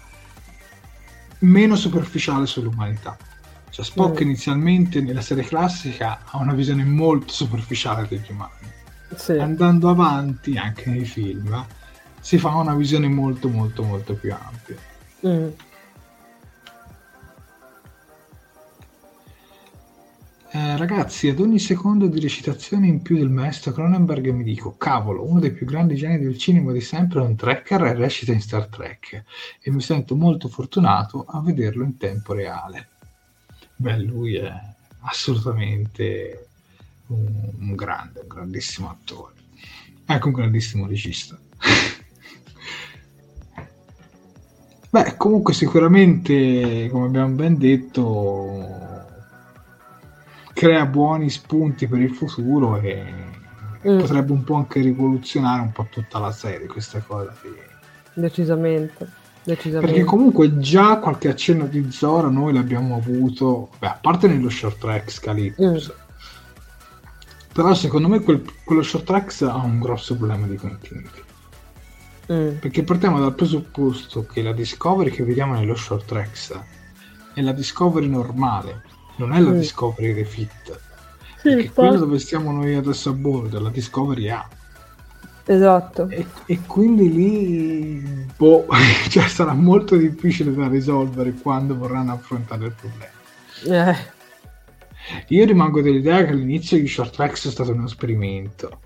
meno 1.39 1.75
superficiale 1.75 2.45
sull'umanità. 2.45 3.17
Cioè 3.69 3.85
Spock 3.85 4.19
mm. 4.19 4.25
inizialmente 4.25 5.01
nella 5.01 5.21
serie 5.21 5.43
classica 5.43 6.21
ha 6.25 6.37
una 6.37 6.53
visione 6.53 6.83
molto 6.83 7.33
superficiale 7.33 8.07
degli 8.07 8.29
umani. 8.29 8.69
Sì. 9.15 9.33
Andando 9.33 9.89
avanti, 9.89 10.57
anche 10.57 10.89
nei 10.89 11.05
film, 11.05 11.65
si 12.19 12.37
fa 12.37 12.55
una 12.55 12.75
visione 12.75 13.07
molto 13.07 13.49
molto 13.49 13.83
molto 13.83 14.13
più 14.13 14.33
ampia. 14.33 14.77
Mm. 15.27 15.49
Eh, 20.53 20.75
ragazzi, 20.75 21.29
ad 21.29 21.39
ogni 21.39 21.59
secondo 21.59 22.07
di 22.07 22.19
recitazione 22.19 22.85
in 22.85 23.01
più 23.01 23.15
del 23.15 23.29
maestro 23.29 23.71
Cronenberg 23.71 24.31
mi 24.31 24.43
dico, 24.43 24.75
cavolo, 24.75 25.25
uno 25.25 25.39
dei 25.39 25.53
più 25.53 25.65
grandi 25.65 25.95
geni 25.95 26.19
del 26.19 26.37
cinema 26.37 26.73
di 26.73 26.81
sempre 26.81 27.21
è 27.21 27.25
un 27.25 27.37
tracker 27.37 27.85
e 27.85 27.93
recita 27.93 28.33
in 28.33 28.41
Star 28.41 28.67
Trek 28.67 29.23
e 29.61 29.71
mi 29.71 29.79
sento 29.79 30.13
molto 30.13 30.49
fortunato 30.49 31.23
a 31.25 31.39
vederlo 31.39 31.85
in 31.85 31.95
tempo 31.95 32.33
reale. 32.33 32.89
Beh, 33.77 33.99
lui 33.99 34.35
è 34.35 34.51
assolutamente 35.03 36.47
un, 37.07 37.49
un 37.57 37.73
grande, 37.73 38.19
un 38.19 38.27
grandissimo 38.27 38.89
attore, 38.89 39.35
anche 40.07 40.27
un 40.27 40.33
grandissimo 40.33 40.85
regista. 40.85 41.39
Beh, 44.89 45.15
comunque 45.15 45.53
sicuramente, 45.53 46.89
come 46.91 47.05
abbiamo 47.05 47.35
ben 47.35 47.57
detto, 47.57 48.90
crea 50.53 50.85
buoni 50.85 51.29
spunti 51.29 51.87
per 51.87 51.99
il 51.99 52.13
futuro 52.13 52.77
e 52.77 53.03
mm. 53.87 53.99
potrebbe 53.99 54.31
un 54.31 54.43
po' 54.43 54.55
anche 54.55 54.79
rivoluzionare 54.81 55.61
un 55.61 55.71
po' 55.71 55.87
tutta 55.89 56.19
la 56.19 56.31
serie 56.31 56.67
questa 56.67 56.99
cosa. 56.99 57.33
Decisamente. 58.13 59.19
Decisamente. 59.43 59.87
Perché 59.87 60.03
comunque 60.03 60.59
già 60.59 60.97
qualche 60.97 61.29
accenno 61.29 61.65
di 61.65 61.91
Zora 61.91 62.29
noi 62.29 62.53
l'abbiamo 62.53 62.95
avuto, 62.95 63.69
beh, 63.79 63.87
a 63.87 63.99
parte 63.99 64.27
nello 64.27 64.49
short 64.49 64.77
track 64.77 65.09
Scalicus. 65.09 65.93
Mm. 65.93 65.99
Però 67.53 67.73
secondo 67.73 68.07
me 68.07 68.19
quel, 68.21 68.43
quello 68.63 68.83
short 68.83 69.05
track 69.05 69.41
ha 69.41 69.57
un 69.57 69.79
grosso 69.79 70.15
problema 70.15 70.45
di 70.45 70.55
continuity. 70.55 71.21
Mm. 72.31 72.57
Perché 72.59 72.83
partiamo 72.83 73.19
dal 73.19 73.33
presupposto 73.33 74.25
che 74.25 74.41
la 74.41 74.53
Discovery 74.53 75.09
che 75.09 75.23
vediamo 75.23 75.55
nello 75.55 75.75
short 75.75 76.05
tracks 76.05 76.57
è 77.33 77.41
la 77.41 77.51
Discovery 77.51 78.07
normale, 78.07 78.83
non 79.25 79.33
è 79.33 79.39
la 79.39 79.51
mm. 79.51 79.59
Discovery 79.59 80.13
Refit. 80.13 80.79
Sì, 81.37 81.49
perché 81.49 81.71
quello 81.71 81.97
dove 81.97 82.19
stiamo 82.19 82.51
noi 82.51 82.75
adesso 82.75 83.09
a 83.09 83.13
bordo 83.13 83.59
la 83.59 83.69
Discovery 83.69 84.29
A. 84.29 84.47
Esatto. 85.45 86.07
E, 86.09 86.25
e 86.45 86.59
quindi 86.65 87.11
lì 87.11 88.25
boh, 88.37 88.67
cioè, 89.09 89.27
sarà 89.27 89.53
molto 89.53 89.95
difficile 89.95 90.53
da 90.53 90.67
risolvere 90.67 91.33
quando 91.33 91.75
vorranno 91.75 92.13
affrontare 92.13 92.65
il 92.65 92.73
problema. 92.73 93.89
Eh. 93.89 94.19
Io 95.27 95.45
rimango 95.45 95.81
dell'idea 95.81 96.23
che 96.23 96.31
all'inizio 96.31 96.79
di 96.79 96.87
Short 96.87 97.13
Tracks 97.13 97.47
è 97.47 97.51
stato 97.51 97.71
un 97.71 97.83
esperimento. 97.83 98.79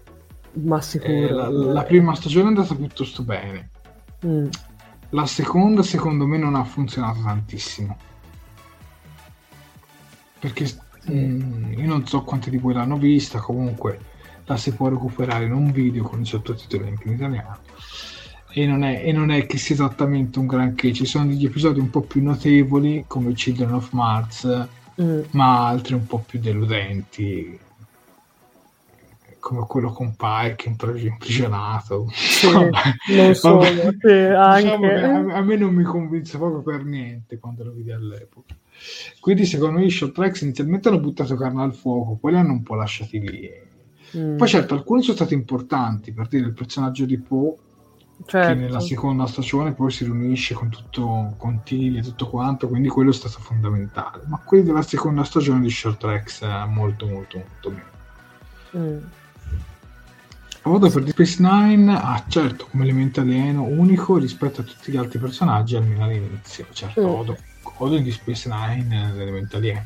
Ma 0.53 0.81
sicuro. 0.81 1.11
Eh, 1.11 1.29
la, 1.29 1.49
la, 1.49 1.83
prima 1.83 2.15
stagione 2.15 2.45
è 2.45 2.47
andata 2.47 2.73
piuttosto 2.73 3.21
bene. 3.23 3.69
Mm. 4.25 4.47
La 5.09 5.25
seconda, 5.25 5.83
secondo 5.83 6.25
me, 6.25 6.37
non 6.37 6.55
ha 6.55 6.63
funzionato 6.63 7.21
tantissimo 7.21 7.97
perché 10.39 10.65
mm, 11.11 11.73
io 11.73 11.87
non 11.87 12.05
so 12.07 12.23
quanti 12.23 12.49
di 12.49 12.57
voi 12.57 12.73
l'hanno 12.73 12.97
vista, 12.97 13.39
comunque 13.39 13.99
la 14.45 14.57
si 14.57 14.73
può 14.73 14.89
recuperare 14.89 15.45
in 15.45 15.53
un 15.53 15.71
video 15.71 16.03
con 16.03 16.21
i 16.21 16.25
sottotitoli 16.25 16.87
anche 16.87 17.07
in 17.07 17.15
italiano. 17.15 17.57
E 18.51 18.65
non, 18.65 18.83
è, 18.83 19.01
e 19.03 19.11
non 19.11 19.31
è 19.31 19.45
che 19.45 19.57
sia 19.57 19.75
esattamente 19.75 20.39
un 20.39 20.47
granché, 20.47 20.93
ci 20.93 21.05
sono 21.05 21.25
degli 21.25 21.45
episodi 21.45 21.79
un 21.79 21.89
po' 21.89 22.01
più 22.01 22.23
notevoli 22.23 23.03
come 23.05 23.33
Children 23.33 23.73
of 23.73 23.91
Mars, 23.91 24.67
mm. 25.01 25.21
ma 25.31 25.67
altri 25.67 25.95
un 25.95 26.05
po' 26.05 26.19
più 26.25 26.39
deludenti, 26.39 27.59
come 29.45 29.65
quello 29.67 29.91
con 29.91 30.15
Pike 30.15 30.69
imprigionato. 30.69 32.07
Sì, 32.13 32.49
non 32.49 33.35
solo, 33.35 33.63
sì, 33.63 33.83
diciamo 33.99 34.87
a, 34.87 35.35
a, 35.35 35.41
me 35.41 35.55
non 35.55 35.73
mi 35.73 35.83
convinse 35.83 36.37
proprio 36.37 36.61
per 36.61 36.85
niente 36.85 37.37
quando 37.37 37.65
lo 37.65 37.71
vidi 37.71 37.91
all'epoca. 37.91 38.55
Quindi 39.19 39.45
secondo 39.45 39.79
me 39.79 39.85
i 39.85 39.89
short 39.89 40.13
tracks 40.13 40.41
inizialmente 40.41 40.89
hanno 40.89 40.99
buttato 40.99 41.35
carne 41.35 41.63
al 41.63 41.73
fuoco, 41.73 42.15
poi 42.15 42.31
li 42.31 42.37
hanno 42.37 42.53
un 42.53 42.63
po' 42.63 42.75
lasciati 42.75 43.19
lì. 43.19 43.49
Mm. 44.17 44.37
Poi 44.37 44.47
certo, 44.47 44.73
alcuni 44.73 45.01
sono 45.01 45.15
stati 45.15 45.33
importanti, 45.33 46.13
per 46.13 46.27
dire 46.27 46.45
il 46.45 46.53
personaggio 46.53 47.05
di 47.05 47.19
Poe, 47.19 47.55
certo. 48.25 48.53
che 48.53 48.59
nella 48.59 48.79
seconda 48.79 49.25
stagione 49.25 49.73
poi 49.73 49.91
si 49.91 50.03
riunisce 50.03 50.53
con 50.53 50.69
tutto, 50.69 51.35
con 51.37 51.61
Tilly 51.63 51.99
e 51.99 52.03
tutto 52.03 52.29
quanto, 52.29 52.67
quindi 52.67 52.87
quello 52.87 53.09
è 53.09 53.13
stato 53.13 53.39
fondamentale. 53.39 54.23
Ma 54.27 54.41
quelli 54.43 54.63
della 54.63 54.83
seconda 54.83 55.23
stagione 55.23 55.61
di 55.61 55.69
short 55.69 55.99
tracks 55.99 56.43
è 56.43 56.65
molto 56.67 57.07
molto 57.07 57.37
molto 57.37 57.69
meno. 57.69 57.93
Mm. 58.77 59.03
Odo 60.67 60.89
per 60.89 61.03
Deep 61.03 61.13
Space 61.13 61.41
Nine 61.41 61.93
ha 61.93 62.13
ah, 62.13 62.25
certo 62.27 62.65
come 62.71 62.85
elemento 62.85 63.21
alieno 63.21 63.63
unico 63.63 64.17
rispetto 64.17 64.61
a 64.61 64.63
tutti 64.63 64.91
gli 64.91 64.97
altri 64.97 65.19
personaggi 65.19 65.75
almeno 65.75 66.05
all'inizio 66.05 66.65
certo 66.71 67.23
mm. 67.23 67.54
Odo 67.77 67.97
di 67.97 68.11
Space 68.11 68.49
Nine 68.49 69.09
è 69.09 69.15
l'elemento 69.15 69.57
alieno. 69.57 69.85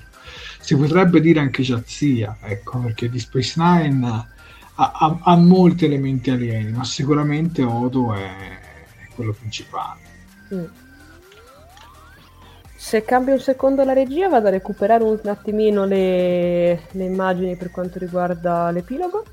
Si 0.59 0.75
potrebbe 0.75 1.21
dire 1.21 1.39
anche 1.39 1.63
Jazia, 1.63 2.37
ecco, 2.41 2.79
perché 2.79 3.09
di 3.09 3.19
Space 3.19 3.53
Nine 3.57 4.07
ha, 4.07 4.27
ha, 4.75 5.19
ha, 5.21 5.35
molti 5.35 5.85
elementi 5.85 6.29
alieni, 6.29 6.71
ma 6.71 6.83
sicuramente 6.83 7.63
Odo 7.63 8.13
è, 8.13 8.19
è 8.19 9.07
quello 9.15 9.33
principale. 9.33 9.99
Mm. 10.53 10.65
Se 12.75 13.03
cambio 13.03 13.33
un 13.33 13.39
secondo 13.39 13.83
la 13.83 13.93
regia 13.93 14.29
vado 14.29 14.47
a 14.47 14.51
recuperare 14.51 15.03
un 15.03 15.19
attimino 15.25 15.85
le, 15.85 16.87
le 16.91 17.03
immagini 17.03 17.55
per 17.55 17.71
quanto 17.71 17.99
riguarda 17.99 18.71
l'epilogo. 18.71 19.25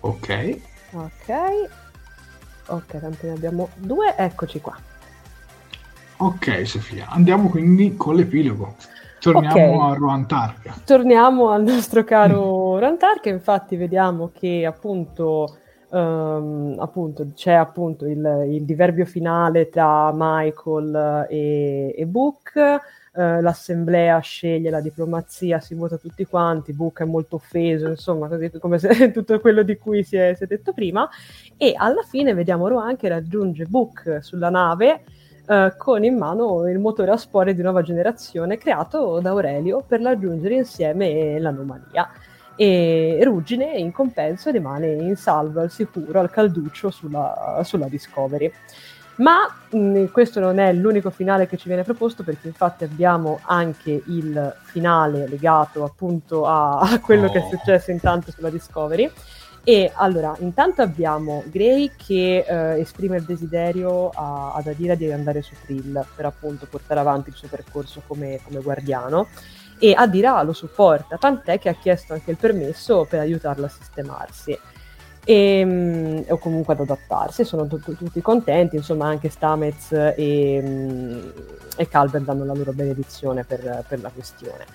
Ok. 0.00 0.58
Ok. 0.92 1.32
Ok, 2.66 2.98
tanto 2.98 3.26
ne 3.26 3.32
abbiamo 3.32 3.68
due, 3.76 4.14
eccoci 4.16 4.60
qua. 4.60 4.74
Ok 6.16 6.66
Sofia, 6.66 7.06
andiamo 7.08 7.48
quindi 7.48 7.96
con 7.96 8.14
l'epilogo. 8.14 8.76
Torniamo 9.20 9.76
okay. 9.76 9.90
a 9.90 9.94
Ruantark. 9.94 10.84
Torniamo 10.84 11.48
al 11.50 11.62
nostro 11.62 12.04
caro 12.04 12.78
Ruantark, 12.78 13.26
infatti 13.26 13.76
vediamo 13.76 14.30
che 14.32 14.66
appunto 14.66 15.58
Um, 15.94 16.74
appunto, 16.80 17.28
c'è 17.36 17.52
appunto 17.52 18.04
il, 18.06 18.46
il, 18.48 18.64
diverbio 18.64 19.04
finale 19.04 19.68
tra 19.68 20.10
Michael 20.12 21.26
e, 21.30 21.94
e 21.96 22.06
Book, 22.06 22.54
uh, 22.56 23.40
l'assemblea 23.40 24.18
sceglie 24.18 24.70
la 24.70 24.80
diplomazia, 24.80 25.60
si 25.60 25.76
vota 25.76 25.96
tutti 25.96 26.26
quanti, 26.26 26.72
Book 26.72 27.02
è 27.02 27.04
molto 27.04 27.36
offeso, 27.36 27.86
insomma, 27.86 28.26
così 28.26 28.50
come 28.58 28.80
se, 28.80 29.12
tutto 29.14 29.38
quello 29.38 29.62
di 29.62 29.76
cui 29.76 30.02
si 30.02 30.16
è, 30.16 30.34
si 30.34 30.42
è, 30.42 30.46
detto 30.48 30.72
prima, 30.72 31.08
e 31.56 31.74
alla 31.76 32.02
fine 32.02 32.34
vediamo 32.34 32.66
Rohan 32.66 32.96
che 32.96 33.06
raggiunge 33.06 33.64
Book 33.66 34.18
sulla 34.20 34.50
nave 34.50 35.04
uh, 35.46 35.76
con 35.76 36.04
in 36.04 36.16
mano 36.16 36.68
il 36.68 36.78
motore 36.78 37.10
a 37.10 37.16
spore 37.16 37.54
di 37.54 37.62
nuova 37.62 37.82
generazione 37.82 38.58
creato 38.58 39.20
da 39.20 39.30
Aurelio 39.30 39.82
per 39.86 40.00
raggiungere 40.00 40.54
insieme 40.54 41.38
l'anomalia 41.38 42.08
e 42.56 43.18
Ruggine 43.22 43.76
in 43.76 43.90
compenso 43.92 44.50
rimane 44.50 44.92
in 44.92 45.16
salvo 45.16 45.60
al 45.60 45.70
sicuro 45.70 46.20
al 46.20 46.30
calduccio 46.30 46.90
sulla, 46.90 47.60
sulla 47.64 47.88
Discovery. 47.88 48.52
Ma 49.16 49.48
mh, 49.70 50.06
questo 50.06 50.40
non 50.40 50.58
è 50.58 50.72
l'unico 50.72 51.10
finale 51.10 51.46
che 51.46 51.56
ci 51.56 51.68
viene 51.68 51.84
proposto 51.84 52.24
perché 52.24 52.48
infatti 52.48 52.82
abbiamo 52.82 53.38
anche 53.42 54.02
il 54.06 54.56
finale 54.62 55.28
legato 55.28 55.84
appunto 55.84 56.46
a, 56.46 56.80
a 56.80 56.98
quello 57.00 57.26
oh. 57.26 57.30
che 57.30 57.38
è 57.38 57.42
oh. 57.42 57.48
successo 57.50 57.90
intanto 57.90 58.32
sulla 58.32 58.50
Discovery. 58.50 59.10
E 59.66 59.90
allora, 59.94 60.36
intanto 60.40 60.82
abbiamo 60.82 61.42
Gray 61.46 61.92
che 61.96 62.44
eh, 62.46 62.80
esprime 62.80 63.16
il 63.16 63.24
desiderio 63.24 64.10
a, 64.10 64.52
ad 64.54 64.66
Adira 64.66 64.94
di 64.94 65.10
andare 65.10 65.40
su 65.40 65.54
Trill 65.64 66.04
per 66.14 66.26
appunto 66.26 66.66
portare 66.68 67.00
avanti 67.00 67.30
il 67.30 67.34
suo 67.34 67.48
percorso 67.48 68.02
come, 68.06 68.40
come 68.44 68.60
guardiano 68.60 69.26
e 69.78 69.94
Adira 69.96 70.42
lo 70.42 70.52
supporta, 70.52 71.16
tant'è 71.16 71.58
che 71.58 71.70
ha 71.70 71.74
chiesto 71.74 72.12
anche 72.12 72.30
il 72.30 72.36
permesso 72.36 73.06
per 73.08 73.20
aiutarlo 73.20 73.64
a 73.64 73.68
sistemarsi. 73.68 74.58
E, 75.24 75.58
ehm, 75.58 76.24
o 76.28 76.36
comunque 76.36 76.74
ad 76.74 76.80
adattarsi, 76.80 77.44
sono 77.44 77.66
t- 77.66 77.82
t- 77.82 77.96
tutti 77.96 78.20
contenti, 78.20 78.76
insomma 78.76 79.06
anche 79.06 79.30
Stamez 79.30 79.92
e, 79.92 80.60
mm, 80.62 81.28
e 81.76 81.88
Calvert 81.88 82.24
danno 82.24 82.44
la 82.44 82.52
loro 82.52 82.72
benedizione 82.72 83.44
per, 83.44 83.84
per 83.88 84.00
la 84.00 84.10
questione. 84.10 84.66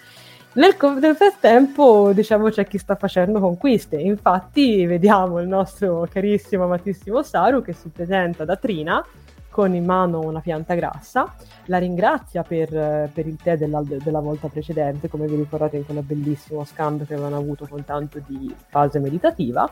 Nel, 0.53 0.75
nel, 0.99 1.15
frattempo, 1.15 2.11
diciamo, 2.11 2.49
c'è 2.49 2.65
chi 2.65 2.79
sta 2.79 2.95
facendo 2.95 3.39
conquiste. 3.39 3.97
Infatti, 3.97 4.85
vediamo 4.85 5.39
il 5.39 5.47
nostro 5.47 6.07
carissimo, 6.11 6.63
amatissimo 6.63 7.21
Saru 7.21 7.61
che 7.61 7.73
si 7.73 7.89
presenta 7.89 8.45
da 8.45 8.55
Trina 8.55 9.05
con 9.49 9.73
in 9.73 9.83
mano 9.83 10.21
una 10.21 10.39
pianta 10.39 10.75
grassa, 10.75 11.33
la 11.65 11.79
ringrazia 11.79 12.43
per, 12.43 13.09
per 13.11 13.27
il 13.27 13.35
tè 13.41 13.57
della, 13.57 13.81
della, 13.83 14.19
volta 14.19 14.47
precedente, 14.47 15.09
come 15.09 15.25
vi 15.25 15.35
ricordate 15.35 15.77
in 15.77 15.85
quello 15.85 16.01
bellissimo 16.01 16.63
scambio 16.63 17.05
che 17.05 17.15
avevano 17.15 17.37
avuto 17.37 17.67
con 17.67 17.83
tanto 17.83 18.21
di 18.25 18.53
fase 18.67 18.99
meditativa, 18.99 19.71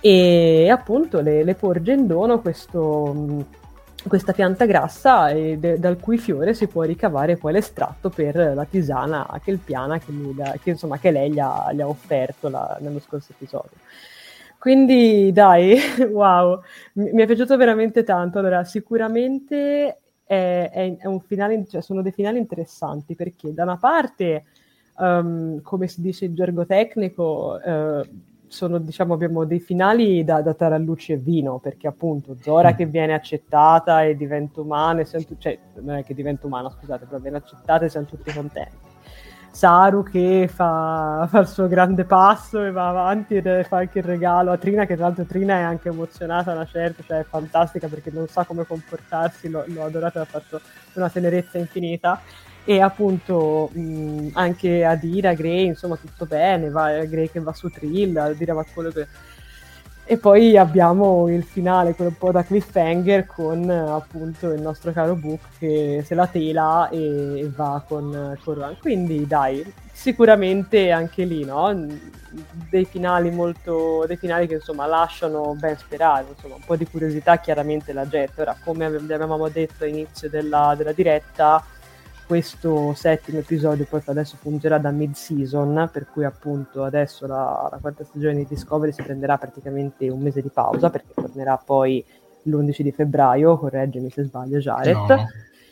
e 0.00 0.70
appunto 0.70 1.20
le, 1.20 1.44
le 1.44 1.54
porge 1.54 1.92
in 1.92 2.06
dono 2.06 2.40
questo, 2.40 3.44
questa 4.08 4.32
pianta 4.32 4.66
grassa 4.66 5.32
de, 5.32 5.78
dal 5.78 5.98
cui 5.98 6.18
fiore 6.18 6.54
si 6.54 6.66
può 6.66 6.82
ricavare 6.82 7.36
poi 7.36 7.52
l'estratto 7.52 8.08
per 8.08 8.34
la 8.54 8.64
tisana 8.64 9.26
che, 9.42 9.50
il 9.50 9.58
piana 9.58 9.98
che, 9.98 10.10
lui, 10.10 10.34
che, 10.62 10.70
insomma, 10.70 10.98
che 10.98 11.10
lei 11.10 11.30
gli 11.30 11.38
ha, 11.38 11.70
gli 11.72 11.80
ha 11.80 11.88
offerto 11.88 12.48
la, 12.48 12.76
nello 12.80 13.00
scorso 13.00 13.32
episodio. 13.32 13.76
Quindi 14.58 15.32
dai, 15.32 15.78
wow, 16.12 16.60
mi 16.92 17.22
è 17.22 17.26
piaciuto 17.26 17.56
veramente 17.56 18.02
tanto. 18.04 18.38
Allora, 18.38 18.62
sicuramente 18.64 20.00
è, 20.24 20.70
è, 20.70 20.96
è 20.98 21.06
un 21.06 21.20
finale, 21.20 21.66
cioè 21.66 21.80
sono 21.80 22.02
dei 22.02 22.12
finali 22.12 22.38
interessanti 22.38 23.14
perché 23.14 23.54
da 23.54 23.62
una 23.62 23.78
parte, 23.78 24.44
um, 24.98 25.62
come 25.62 25.88
si 25.88 26.02
dice 26.02 26.26
in 26.26 26.34
gergo 26.34 26.66
tecnico, 26.66 27.58
uh, 27.64 28.06
sono, 28.50 28.78
diciamo, 28.78 29.14
abbiamo 29.14 29.44
dei 29.44 29.60
finali 29.60 30.24
da, 30.24 30.42
da 30.42 30.54
tarallucci 30.54 31.12
e 31.12 31.16
vino, 31.16 31.58
perché 31.58 31.86
appunto 31.86 32.36
Zora 32.40 32.72
mm. 32.72 32.76
che 32.76 32.86
viene 32.86 33.14
accettata 33.14 34.02
e 34.02 34.16
diventa 34.16 34.60
umana, 34.60 35.00
e 35.00 35.04
siamo 35.04 35.24
cioè 35.38 35.56
non 35.80 35.96
è 35.96 36.04
che 36.04 36.14
diventa 36.14 36.46
umana, 36.46 36.68
scusate, 36.68 37.06
però 37.06 37.18
viene 37.18 37.36
accettata 37.36 37.84
e 37.84 37.88
siamo 37.88 38.06
tutti 38.06 38.32
contenti. 38.32 38.88
Saru 39.52 40.02
che 40.02 40.48
fa, 40.52 41.26
fa, 41.30 41.38
il 41.38 41.46
suo 41.46 41.68
grande 41.68 42.04
passo 42.04 42.62
e 42.64 42.72
va 42.72 42.88
avanti 42.88 43.36
e 43.36 43.64
fa 43.64 43.78
anche 43.78 43.98
il 43.98 44.04
regalo 44.04 44.50
a 44.50 44.56
Trina, 44.56 44.84
che 44.84 44.96
tra 44.96 45.06
l'altro 45.06 45.24
Trina 45.24 45.54
è 45.54 45.62
anche 45.62 45.88
emozionata, 45.88 46.52
una 46.52 46.66
certa, 46.66 47.04
cioè 47.04 47.20
è 47.20 47.24
fantastica 47.24 47.86
perché 47.86 48.10
non 48.10 48.26
sa 48.26 48.44
come 48.44 48.64
comportarsi, 48.64 49.48
l'ho, 49.48 49.62
l'ho 49.66 49.84
adorata, 49.84 50.20
ha 50.20 50.24
fatto 50.24 50.60
una 50.94 51.08
tenerezza 51.08 51.56
infinita. 51.56 52.20
E 52.70 52.80
appunto 52.80 53.68
mh, 53.72 54.28
anche 54.34 54.84
Adira, 54.84 55.34
Gray, 55.34 55.66
insomma 55.66 55.96
tutto 55.96 56.24
bene, 56.24 56.70
va, 56.70 57.04
Gray 57.04 57.28
che 57.28 57.40
va 57.40 57.52
su 57.52 57.68
Trill, 57.68 58.16
Adira 58.16 58.54
va 58.54 58.64
quello 58.72 58.90
che 58.90 59.08
e 60.04 60.16
poi 60.18 60.56
abbiamo 60.56 61.28
il 61.28 61.42
finale, 61.42 61.94
quello 61.94 62.10
un 62.10 62.16
po' 62.16 62.30
da 62.30 62.44
cliffhanger, 62.44 63.26
con 63.26 63.68
appunto 63.68 64.52
il 64.52 64.60
nostro 64.60 64.92
caro 64.92 65.16
Book 65.16 65.40
che 65.58 66.04
se 66.06 66.14
la 66.14 66.28
tela 66.28 66.88
e, 66.90 67.50
va 67.54 67.82
con 67.86 68.38
Corran. 68.42 68.76
Quindi 68.80 69.26
dai, 69.26 69.64
sicuramente 69.92 70.92
anche 70.92 71.24
lì, 71.24 71.44
no? 71.44 71.86
Dei 72.70 72.84
finali 72.84 73.30
molto. 73.30 74.04
dei 74.06 74.16
finali 74.16 74.46
che 74.46 74.54
insomma 74.54 74.86
lasciano 74.86 75.56
ben 75.58 75.76
sperare, 75.76 76.26
insomma, 76.34 76.54
un 76.54 76.64
po' 76.64 76.76
di 76.76 76.86
curiosità 76.86 77.38
chiaramente 77.38 77.92
la 77.92 78.06
gente. 78.08 78.40
Ora, 78.40 78.56
come 78.64 78.84
avevamo 78.84 79.48
detto 79.48 79.82
all'inizio 79.84 80.28
della, 80.28 80.74
della 80.76 80.92
diretta 80.92 81.64
questo 82.30 82.94
settimo 82.94 83.40
episodio 83.40 83.86
poi 83.90 84.00
adesso 84.04 84.36
fungerà 84.36 84.78
da 84.78 84.92
mid-season, 84.92 85.90
per 85.92 86.06
cui 86.12 86.24
appunto 86.24 86.84
adesso 86.84 87.26
la, 87.26 87.68
la, 87.68 87.78
quarta 87.80 88.04
stagione 88.04 88.36
di 88.36 88.46
Discovery 88.48 88.92
si 88.92 89.02
prenderà 89.02 89.36
praticamente 89.36 90.08
un 90.08 90.20
mese 90.20 90.40
di 90.40 90.48
pausa, 90.48 90.90
perché 90.90 91.12
tornerà 91.12 91.56
poi 91.56 92.04
l'11 92.44 92.82
di 92.82 92.92
febbraio, 92.92 93.58
correggimi 93.58 94.10
se 94.10 94.22
sbaglio 94.22 94.58
Jared. 94.58 94.94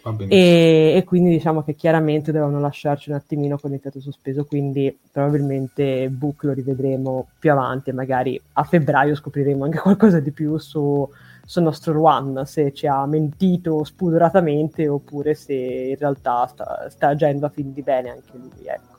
No, 0.02 0.16
e, 0.26 0.94
e, 0.96 1.04
quindi 1.04 1.30
diciamo 1.30 1.62
che 1.62 1.76
chiaramente 1.76 2.32
dovevano 2.32 2.58
lasciarci 2.58 3.10
un 3.10 3.14
attimino 3.14 3.56
con 3.56 3.72
il 3.72 3.78
fiato 3.78 4.00
sospeso, 4.00 4.44
quindi 4.44 4.98
probabilmente 5.12 6.08
Book 6.08 6.42
lo 6.42 6.54
rivedremo 6.54 7.28
più 7.38 7.52
avanti 7.52 7.92
magari 7.92 8.40
a 8.54 8.64
febbraio 8.64 9.14
scopriremo 9.14 9.62
anche 9.62 9.78
qualcosa 9.80 10.18
di 10.18 10.32
più 10.32 10.58
su 10.58 11.08
sul 11.48 11.62
nostro 11.62 11.94
Ruan, 11.94 12.42
se 12.44 12.74
ci 12.74 12.86
ha 12.86 13.06
mentito 13.06 13.82
spudoratamente 13.82 14.86
oppure 14.86 15.34
se 15.34 15.54
in 15.54 15.96
realtà 15.96 16.46
sta, 16.46 16.90
sta 16.90 17.08
agendo 17.08 17.46
a 17.46 17.48
fin 17.48 17.72
di 17.72 17.80
bene 17.80 18.10
anche 18.10 18.32
lui. 18.34 18.66
Ecco. 18.66 18.96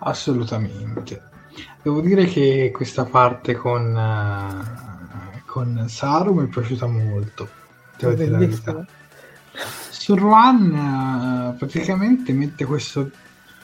Assolutamente. 0.00 1.22
Devo 1.80 2.02
dire 2.02 2.26
che 2.26 2.70
questa 2.74 3.06
parte 3.06 3.54
con, 3.54 3.94
uh, 3.94 5.40
con 5.46 5.86
Saru 5.88 6.34
mi 6.34 6.44
è 6.44 6.48
piaciuta 6.48 6.86
molto. 6.86 7.48
Devo 7.96 8.12
dire 8.12 8.28
la 8.28 8.36
verità. 8.36 8.84
Su 9.88 10.14
Ruan 10.14 11.54
uh, 11.54 11.56
praticamente 11.56 12.34
mette 12.34 12.66
questo, 12.66 13.10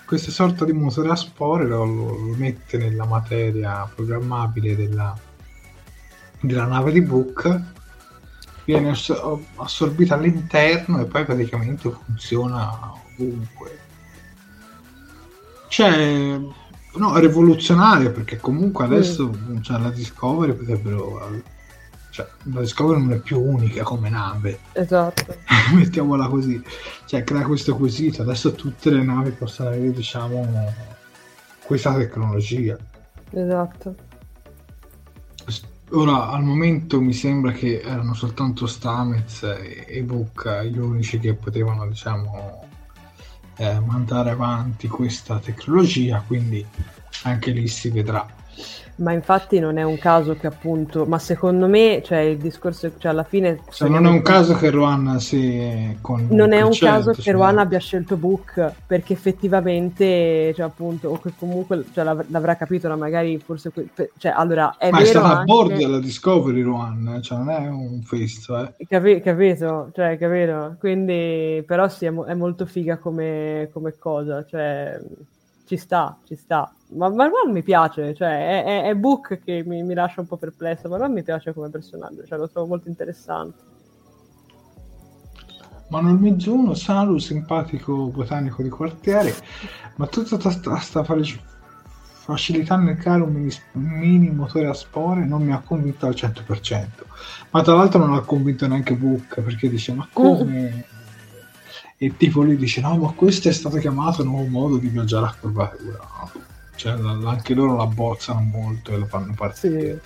questa 0.07 0.31
sorta 0.31 0.65
di 0.65 0.73
motore 0.73 1.11
a 1.11 1.15
spore, 1.15 1.67
lo, 1.67 1.85
lo 1.85 2.35
mette 2.39 2.79
nella 2.79 3.05
materia 3.05 3.87
programmabile 3.95 4.75
della, 4.75 5.15
della 6.41 6.67
nave 6.67 6.93
di 6.93 7.03
Book 7.03 7.77
viene 8.65 8.95
assorbita 9.57 10.15
all'interno 10.15 11.01
e 11.01 11.07
poi 11.07 11.25
praticamente 11.25 11.91
funziona 11.91 12.93
ovunque. 13.17 13.79
Cioè, 15.69 16.39
no, 16.95 17.15
è 17.15 17.21
rivoluzionario 17.21 18.13
perché 18.13 18.37
comunque 18.37 18.85
adesso 18.85 19.31
mm. 19.31 19.61
cioè, 19.63 19.79
la 19.79 19.91
Discovery 19.91 20.53
potrebbero. 20.53 21.43
Cioè, 22.11 22.27
la 22.53 22.61
Discovery 22.61 23.01
non 23.01 23.13
è 23.13 23.19
più 23.21 23.41
unica 23.41 23.83
come 23.85 24.11
nave. 24.11 24.59
Esatto. 24.73 25.35
Mettiamola 25.73 26.29
così. 26.29 26.63
Cioè, 27.07 27.25
crea 27.25 27.45
questo 27.45 27.75
quesito. 27.75 28.21
Adesso 28.21 28.53
tutte 28.53 28.91
le 28.91 29.03
navi 29.03 29.31
possono 29.31 29.71
avere, 29.71 29.93
diciamo, 29.93 30.47
questa 31.65 31.95
tecnologia. 31.95 32.77
Esatto 33.31 34.08
Ora, 35.93 36.29
al 36.29 36.45
momento 36.45 37.01
mi 37.01 37.15
sembra 37.15 37.53
che 37.53 37.81
erano 37.81 38.13
soltanto 38.13 38.67
Stamez 38.67 39.43
e, 39.43 39.87
e 39.89 40.03
gli 40.03 40.77
unici 40.77 41.19
che 41.19 41.33
potevano, 41.33 41.87
diciamo, 41.87 42.69
eh, 43.57 43.81
mandare 43.81 44.31
avanti 44.31 44.87
questa 44.87 45.39
tecnologia, 45.39 46.23
quindi 46.27 46.65
anche 47.23 47.53
lì 47.53 47.67
si 47.69 47.89
vedrà. 47.89 48.38
Ma 48.99 49.13
infatti 49.13 49.61
non 49.61 49.79
è 49.79 49.85
un 49.85 49.97
caso 49.97 50.35
che 50.35 50.49
appunto, 50.49 51.07
ma 51.07 51.21
secondo 51.21 51.69
me, 51.69 52.03
cioè 52.05 52.19
il 52.19 52.37
discorso, 52.37 52.91
cioè 52.99 53.13
alla 53.13 53.23
fine... 53.23 53.61
Cioè, 53.71 53.89
non 53.89 54.07
è 54.07 54.09
un 54.09 54.23
caso 54.23 54.55
che 54.55 54.71
Rohan 54.71 55.21
si... 55.21 55.97
Con 56.01 56.27
non 56.31 56.53
è 56.53 56.63
un 56.63 56.73
caso 56.77 57.13
che 57.13 57.31
Rohan 57.31 57.59
abbia 57.59 57.79
scelto 57.79 58.17
Book, 58.17 58.73
perché 58.87 59.13
effettivamente, 59.13 60.53
cioè 60.53 60.67
appunto, 60.67 61.11
o 61.11 61.21
che 61.21 61.33
comunque 61.39 61.85
cioè, 61.93 62.03
l'av- 62.03 62.27
l'avrà 62.29 62.57
capito, 62.57 62.89
magari 62.97 63.39
forse... 63.39 63.71
Cioè, 64.17 64.33
allora, 64.35 64.75
è 64.77 64.91
ma 64.91 64.99
è 64.99 65.05
stato 65.05 65.27
anche... 65.27 65.41
a 65.41 65.45
bordo 65.45 65.77
della 65.77 66.01
Discovery 66.01 66.63
Rohan, 66.63 67.21
cioè 67.23 67.39
non 67.39 67.51
è 67.51 67.69
un 67.69 68.03
festo, 68.03 68.59
eh. 68.61 68.85
Capi- 68.89 69.21
capito, 69.21 69.93
cioè, 69.95 70.19
capito? 70.19 70.75
Quindi, 70.81 71.63
però 71.65 71.89
sì, 71.89 72.07
è, 72.07 72.11
mo- 72.11 72.25
è 72.25 72.35
molto 72.35 72.67
figa 72.67 72.97
come, 72.99 73.69
come 73.73 73.95
cosa, 73.97 74.45
cioè 74.45 74.99
ci 75.69 75.77
sta, 75.77 76.19
ci 76.25 76.35
sta. 76.35 76.73
Ma 76.93 77.11
Marwan 77.11 77.53
mi 77.53 77.63
piace, 77.63 78.15
cioè 78.15 78.65
è, 78.65 78.65
è, 78.65 78.83
è 78.85 78.95
Book 78.95 79.41
che 79.45 79.63
mi, 79.67 79.83
mi, 79.83 79.93
lascia 79.93 80.23
un 80.23 80.27
po' 80.27 80.39
perplesso, 80.39 80.89
Marwan 80.89 81.13
mi 81.13 81.23
piace 81.23 81.53
come 81.53 81.69
personaggio, 81.69 82.25
cioè 82.25 82.39
lo 82.39 82.49
trovo 82.49 82.69
molto 82.69 82.89
interessante. 82.89 83.77
Ma 85.91 86.01
nel 86.01 86.15
mezzo 86.15 86.55
uno, 86.55 86.73
Salu, 86.73 87.19
simpatico 87.19 88.07
botanico 88.07 88.63
di 88.63 88.71
quartiere, 88.71 89.35
ma 89.97 90.07
tutta 90.07 90.39
questa 90.39 91.05
facilità 91.05 92.77
nel 92.77 92.97
creare 92.97 93.23
un 93.23 93.33
mini, 93.33 93.55
mini, 93.73 94.31
motore 94.31 94.69
a 94.69 94.75
spore 94.75 95.27
non 95.27 95.43
mi 95.43 95.53
ha 95.53 95.61
convinto 95.61 96.07
al 96.07 96.15
100%. 96.15 96.87
Ma 97.51 97.63
tra 97.63 97.75
l'altro 97.75 97.99
non 97.99 98.15
ha 98.15 98.21
convinto 98.23 98.67
neanche 98.67 98.95
Book, 98.95 99.43
perché 99.43 99.69
dice, 99.69 99.93
ma 99.93 100.09
come... 100.11 100.97
E 102.01 102.17
tipo 102.17 102.43
lui 102.43 102.57
dice 102.57 102.81
no 102.81 102.97
ma 102.97 103.11
questo 103.11 103.49
è 103.49 103.53
stato 103.53 103.77
chiamato 103.79 104.23
nuovo 104.23 104.47
modo 104.47 104.77
di 104.77 104.87
viaggiare 104.87 105.27
a 105.27 105.35
curvatura 105.39 105.99
cioè 106.79 106.93
anche 106.93 107.55
loro 107.55 107.77
la 107.77 107.87
bozzano 107.87 108.41
molto 108.41 108.93
e 108.93 108.99
lo 108.99 109.07
fanno 109.07 109.35
partire 109.35 110.01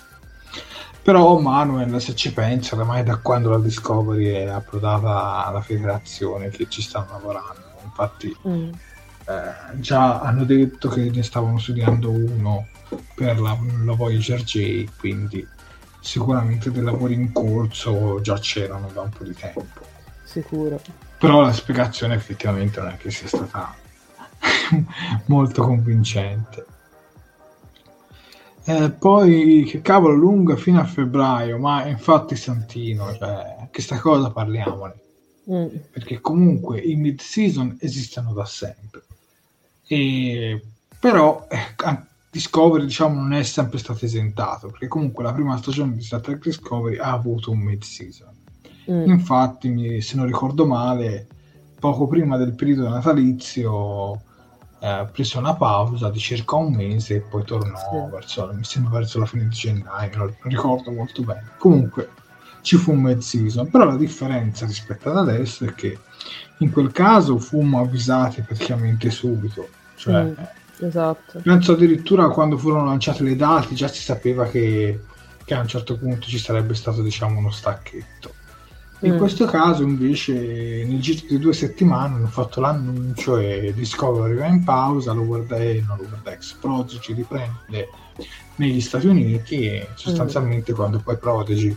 sì. 0.51 0.59
però 1.03 1.39
Manuel 1.39 2.01
se 2.01 2.15
ci 2.15 2.33
pensa 2.33 2.75
ormai 2.75 3.03
da 3.03 3.17
quando 3.17 3.51
la 3.51 3.59
Discovery 3.59 4.25
è 4.25 4.45
approdata 4.47 5.45
alla 5.45 5.61
federazione 5.61 6.49
che 6.49 6.67
ci 6.67 6.81
stanno 6.81 7.09
lavorando 7.11 7.61
infatti 7.83 8.35
mm. 8.47 8.69
eh, 9.27 9.79
già 9.79 10.19
hanno 10.21 10.45
detto 10.45 10.89
che 10.89 11.11
ne 11.11 11.21
stavano 11.21 11.59
studiando 11.59 12.09
uno 12.09 12.69
per 13.13 13.39
la, 13.39 13.55
la 13.85 13.93
Voyager 13.93 14.41
J 14.41 14.87
quindi 14.97 15.47
sicuramente 15.99 16.71
dei 16.71 16.81
lavori 16.81 17.13
in 17.13 17.31
corso 17.31 18.19
già 18.21 18.39
c'erano 18.39 18.89
da 18.91 19.01
un 19.01 19.09
po' 19.11 19.23
di 19.25 19.35
tempo 19.35 19.63
sicuro 20.23 20.81
però 21.23 21.39
la 21.39 21.53
spiegazione 21.53 22.15
effettivamente 22.15 22.81
non 22.81 22.89
è 22.89 22.97
che 22.97 23.09
sia 23.09 23.29
stata 23.29 23.73
molto 25.27 25.63
convincente. 25.63 26.65
Eh, 28.65 28.91
poi 28.91 29.63
che 29.65 29.81
cavolo 29.81 30.15
lunga 30.15 30.57
fino 30.57 30.81
a 30.81 30.83
febbraio, 30.83 31.57
ma 31.59 31.85
infatti 31.87 32.35
Santino, 32.35 33.15
cioè, 33.15 33.69
questa 33.71 33.99
cosa 33.99 34.31
parliamone. 34.31 34.95
Mm. 35.49 35.67
Perché 35.91 36.19
comunque 36.19 36.81
i 36.81 36.95
mid 36.95 37.21
season 37.21 37.77
esistono 37.79 38.33
da 38.33 38.43
sempre. 38.43 39.03
E, 39.87 40.61
però 40.99 41.47
eh, 41.49 42.01
Discovery 42.29 42.83
diciamo 42.83 43.21
non 43.21 43.31
è 43.31 43.43
sempre 43.43 43.77
stato 43.77 44.03
esentato, 44.03 44.67
perché 44.67 44.89
comunque 44.89 45.23
la 45.23 45.31
prima 45.31 45.55
stagione 45.55 45.95
di 45.95 46.03
Star 46.03 46.19
Trek 46.19 46.43
Discovery 46.43 46.97
ha 46.97 47.13
avuto 47.13 47.49
un 47.49 47.59
mid 47.59 47.81
season 47.81 48.32
Mm. 48.91 49.09
Infatti, 49.09 50.01
se 50.01 50.15
non 50.15 50.25
ricordo 50.25 50.65
male, 50.65 51.27
poco 51.79 52.07
prima 52.07 52.37
del 52.37 52.53
periodo 52.53 52.87
natalizio 52.89 54.21
eh, 54.79 55.07
prese 55.11 55.37
una 55.37 55.55
pausa 55.55 56.09
di 56.09 56.19
circa 56.19 56.55
un 56.55 56.73
mese 56.73 57.15
e 57.15 57.19
poi 57.21 57.43
tornò 57.45 57.77
sì. 57.77 58.11
verso, 58.11 58.51
mi 58.53 58.63
sembra 58.63 58.99
verso 58.99 59.19
la 59.19 59.25
fine 59.25 59.43
di 59.43 59.55
gennaio, 59.55 60.17
non 60.17 60.35
ricordo 60.43 60.91
molto 60.91 61.23
bene. 61.23 61.51
Comunque 61.57 62.09
ci 62.61 62.75
fu 62.77 62.91
un 62.91 63.01
mid 63.01 63.19
season, 63.19 63.69
però 63.69 63.85
la 63.85 63.95
differenza 63.95 64.65
rispetto 64.65 65.09
ad 65.09 65.17
adesso 65.17 65.65
è 65.65 65.73
che 65.73 65.97
in 66.59 66.71
quel 66.71 66.91
caso 66.91 67.37
fummo 67.37 67.79
avvisati 67.79 68.41
praticamente 68.41 69.09
subito, 69.09 69.67
cioè 69.95 70.23
mm, 70.23 70.33
esatto. 70.85 71.39
penso 71.41 71.73
addirittura 71.73 72.29
quando 72.29 72.57
furono 72.57 72.85
lanciate 72.85 73.23
le 73.23 73.35
date 73.35 73.75
già 73.75 73.87
si 73.87 74.01
sapeva 74.01 74.45
che, 74.45 75.01
che 75.43 75.53
a 75.53 75.59
un 75.59 75.67
certo 75.67 75.97
punto 75.97 76.27
ci 76.27 76.37
sarebbe 76.37 76.73
stato 76.73 77.01
diciamo 77.01 77.39
uno 77.39 77.51
stacchetto 77.51 78.33
in 79.03 79.15
mm. 79.15 79.17
questo 79.17 79.45
caso 79.45 79.83
invece 79.83 80.85
nel 80.85 80.99
giro 81.01 81.25
di 81.27 81.37
due 81.37 81.53
settimane 81.53 82.15
hanno 82.15 82.27
fatto 82.27 82.61
l'annuncio 82.61 83.37
e 83.37 83.73
Discovery 83.75 84.35
va 84.35 84.47
in 84.47 84.63
pausa, 84.63 85.11
lo 85.11 85.25
guarda 85.25 85.57
e 85.57 85.83
non 85.85 85.97
lo 85.97 86.07
guarda 86.07 86.37
Prodigy 86.59 87.13
riprende 87.13 87.89
negli 88.55 88.79
Stati 88.79 89.07
Uniti 89.07 89.65
e 89.65 89.89
sostanzialmente 89.95 90.71
mm. 90.71 90.75
quando 90.75 90.99
poi 90.99 91.17
Prodigy 91.17 91.75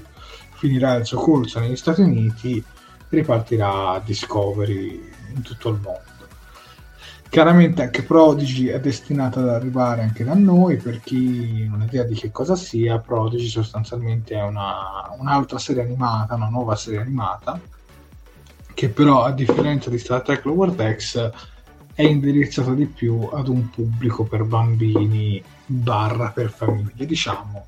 finirà 0.55 0.95
il 0.95 1.05
suo 1.05 1.19
corso 1.19 1.59
negli 1.59 1.77
Stati 1.77 2.03
Uniti 2.03 2.63
ripartirà 3.09 4.01
Discovery 4.05 5.13
in 5.35 5.43
tutto 5.43 5.71
il 5.71 5.81
mondo. 5.83 6.06
Chiaramente 7.37 7.83
anche 7.83 8.03
Prodigy 8.03 8.69
è 8.69 8.81
destinato 8.81 9.41
ad 9.41 9.51
arrivare 9.51 10.01
anche 10.01 10.25
da 10.25 10.33
noi, 10.33 10.79
per 10.79 11.01
chi 11.01 11.67
non 11.69 11.83
ha 11.83 11.85
idea 11.85 12.03
di 12.03 12.15
che 12.15 12.31
cosa 12.31 12.57
sia, 12.57 12.99
Prodigy 12.99 13.49
sostanzialmente 13.49 14.35
è 14.35 14.43
una, 14.43 15.15
un'altra 15.19 15.59
serie 15.59 15.83
animata, 15.83 16.37
una 16.37 16.49
nuova 16.49 16.77
serie 16.77 17.01
animata, 17.01 17.61
che 18.73 18.89
però 18.89 19.25
a 19.25 19.33
differenza 19.33 19.91
di 19.91 19.99
Star 19.99 20.23
Trek 20.23 20.47
Lower 20.47 20.71
Decks 20.71 21.31
è 21.93 22.05
indirizzata 22.05 22.73
di 22.73 22.87
più 22.87 23.29
ad 23.31 23.49
un 23.49 23.69
pubblico 23.69 24.25
per 24.25 24.45
bambini 24.45 25.45
barra 25.67 26.31
per 26.31 26.49
famiglie, 26.49 27.05
diciamo 27.05 27.67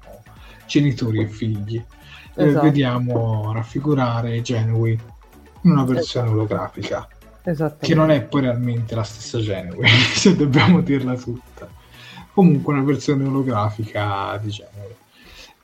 genitori 0.64 1.20
e 1.20 1.28
figli. 1.28 1.84
Esatto. 2.34 2.40
Eh, 2.40 2.62
vediamo 2.62 3.52
raffigurare 3.52 4.40
Genui 4.40 4.98
in 5.60 5.70
una 5.70 5.84
versione 5.84 6.30
olografica 6.30 7.06
che 7.80 7.94
non 7.94 8.10
è 8.10 8.22
poi 8.22 8.42
realmente 8.42 8.94
la 8.94 9.02
stessa 9.02 9.38
Genere, 9.40 9.86
se 10.14 10.36
dobbiamo 10.36 10.80
dirla 10.80 11.14
tutta. 11.16 11.68
Comunque 12.32 12.74
una 12.74 12.82
versione 12.82 13.24
olografica 13.24 14.38
di 14.42 14.50
Genere. 14.50 14.96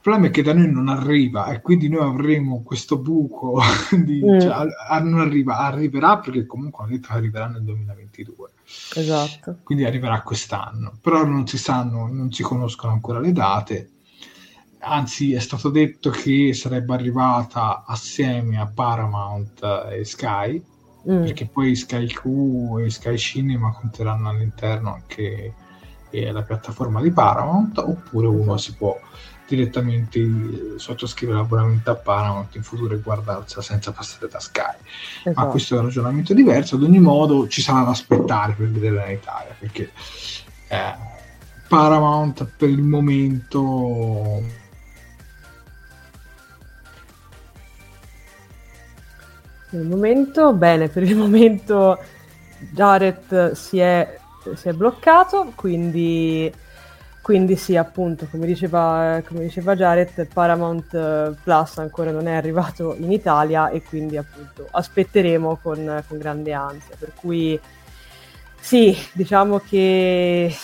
Il 0.05 0.11
problema 0.11 0.27
è 0.27 0.31
che 0.31 0.43
da 0.43 0.53
noi 0.53 0.71
non 0.71 0.89
arriva 0.89 1.47
e 1.47 1.63
quindi 1.63 1.89
noi 1.89 2.03
avremo 2.03 2.63
questo 2.63 2.99
buco 2.99 3.61
di, 3.91 4.23
mm. 4.23 4.41
cioè, 4.41 4.51
a, 4.51 4.67
a, 4.89 4.99
non 5.01 5.21
arriva, 5.21 5.59
arriverà 5.59 6.19
perché 6.19 6.45
comunque 6.47 6.85
hanno 6.85 6.93
detto 6.93 7.09
che 7.09 7.15
arriverà 7.15 7.47
nel 7.47 7.63
2022. 7.63 8.51
Esatto. 8.97 9.59
Quindi 9.63 9.85
arriverà 9.85 10.21
quest'anno, 10.23 10.99
però 11.01 11.25
non 11.25 11.47
si 11.47 11.59
sanno, 11.59 12.09
non 12.11 12.33
si 12.33 12.43
conoscono 12.43 12.93
ancora 12.93 13.19
le 13.19 13.33
date. 13.33 13.91
Anzi, 14.81 15.33
è 15.33 15.39
stato 15.39 15.71
detto 15.71 16.11
che 16.11 16.53
sarebbe 16.53 16.93
arrivata 16.93 17.85
assieme 17.87 18.59
a 18.59 18.67
Paramount 18.67 19.63
e 19.91 20.05
Sky, 20.05 20.63
mm. 21.11 21.23
perché 21.23 21.47
poi 21.47 21.75
Sky 21.75 22.07
Q 22.07 22.25
e 22.85 22.91
Sky 22.91 23.17
Cinema 23.17 23.73
conteranno 23.73 24.29
all'interno 24.29 24.95
anche 24.95 25.55
eh, 26.11 26.33
la 26.33 26.43
piattaforma 26.43 27.01
di 27.01 27.11
Paramount, 27.11 27.79
oppure 27.79 28.27
uno 28.27 28.57
si 28.57 28.75
può 28.75 28.99
direttamente 29.47 30.19
eh, 30.19 30.75
sottoscrivere 30.77 31.39
l'abbonamento 31.39 31.91
a 31.91 31.97
Paramount 31.97 32.55
in 32.55 32.63
futuro 32.63 32.95
e 32.95 33.01
guardarsela 33.01 33.63
senza 33.63 33.93
passare 33.93 34.29
da 34.29 34.41
Sky. 34.41 34.77
Esatto. 35.25 35.41
Ma 35.41 35.51
questo 35.51 35.75
è 35.75 35.79
un 35.79 35.85
ragionamento 35.85 36.35
diverso. 36.35 36.77
Ad 36.77 36.83
ogni 36.83 37.01
modo 37.01 37.49
ci 37.49 37.61
sarà 37.61 37.85
da 37.85 37.91
aspettare 37.91 38.55
per 38.55 38.69
vederla 38.69 39.07
in 39.07 39.19
Italia 39.19 39.55
perché 39.59 39.91
eh, 40.69 40.95
Paramount 41.69 42.47
per 42.57 42.69
il 42.69 42.83
momento 42.83 44.63
Per 49.75 49.83
il 49.83 49.89
momento, 49.89 50.53
bene, 50.53 50.87
per 50.89 51.03
il 51.03 51.17
momento 51.19 51.99
Jared 52.71 53.53
si 53.53 53.81
è, 53.81 54.21
si 54.55 54.69
è 54.69 54.73
bloccato, 54.73 55.51
quindi, 55.57 56.53
quindi 57.21 57.57
sì, 57.57 57.77
appunto, 57.77 58.29
come 58.31 58.47
diceva, 58.47 59.21
come 59.27 59.41
diceva 59.41 59.75
Jared, 59.75 60.29
Paramount 60.33 61.41
Plus 61.43 61.79
ancora 61.79 62.13
non 62.13 62.29
è 62.29 62.35
arrivato 62.35 62.95
in 62.97 63.11
Italia 63.11 63.69
e 63.71 63.83
quindi 63.83 64.17
appunto 64.17 64.69
aspetteremo 64.71 65.59
con, 65.61 66.05
con 66.07 66.19
grande 66.19 66.53
ansia. 66.53 66.95
Per 66.97 67.11
cui 67.13 67.59
sì, 68.61 68.97
diciamo 69.13 69.59
che 69.59 70.55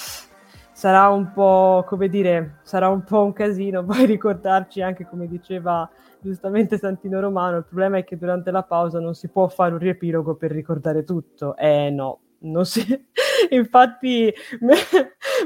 sarà 0.70 1.08
un 1.08 1.32
po', 1.32 1.84
come 1.84 2.08
dire, 2.08 2.58
sarà 2.62 2.88
un 2.88 3.02
po' 3.02 3.24
un 3.24 3.32
casino 3.32 3.82
poi 3.84 4.06
ricordarci 4.06 4.80
anche, 4.82 5.04
come 5.04 5.26
diceva 5.26 5.90
giustamente 6.20 6.78
Santino 6.78 7.20
Romano, 7.20 7.58
il 7.58 7.64
problema 7.64 7.98
è 7.98 8.04
che 8.04 8.16
durante 8.16 8.50
la 8.50 8.62
pausa 8.62 9.00
non 9.00 9.14
si 9.14 9.28
può 9.28 9.48
fare 9.48 9.72
un 9.72 9.78
riepilogo 9.78 10.34
per 10.34 10.50
ricordare 10.50 11.04
tutto. 11.04 11.56
Eh 11.56 11.90
no, 11.90 12.20
non 12.40 12.64
si... 12.64 12.80
infatti 13.50 14.32
me... 14.60 14.74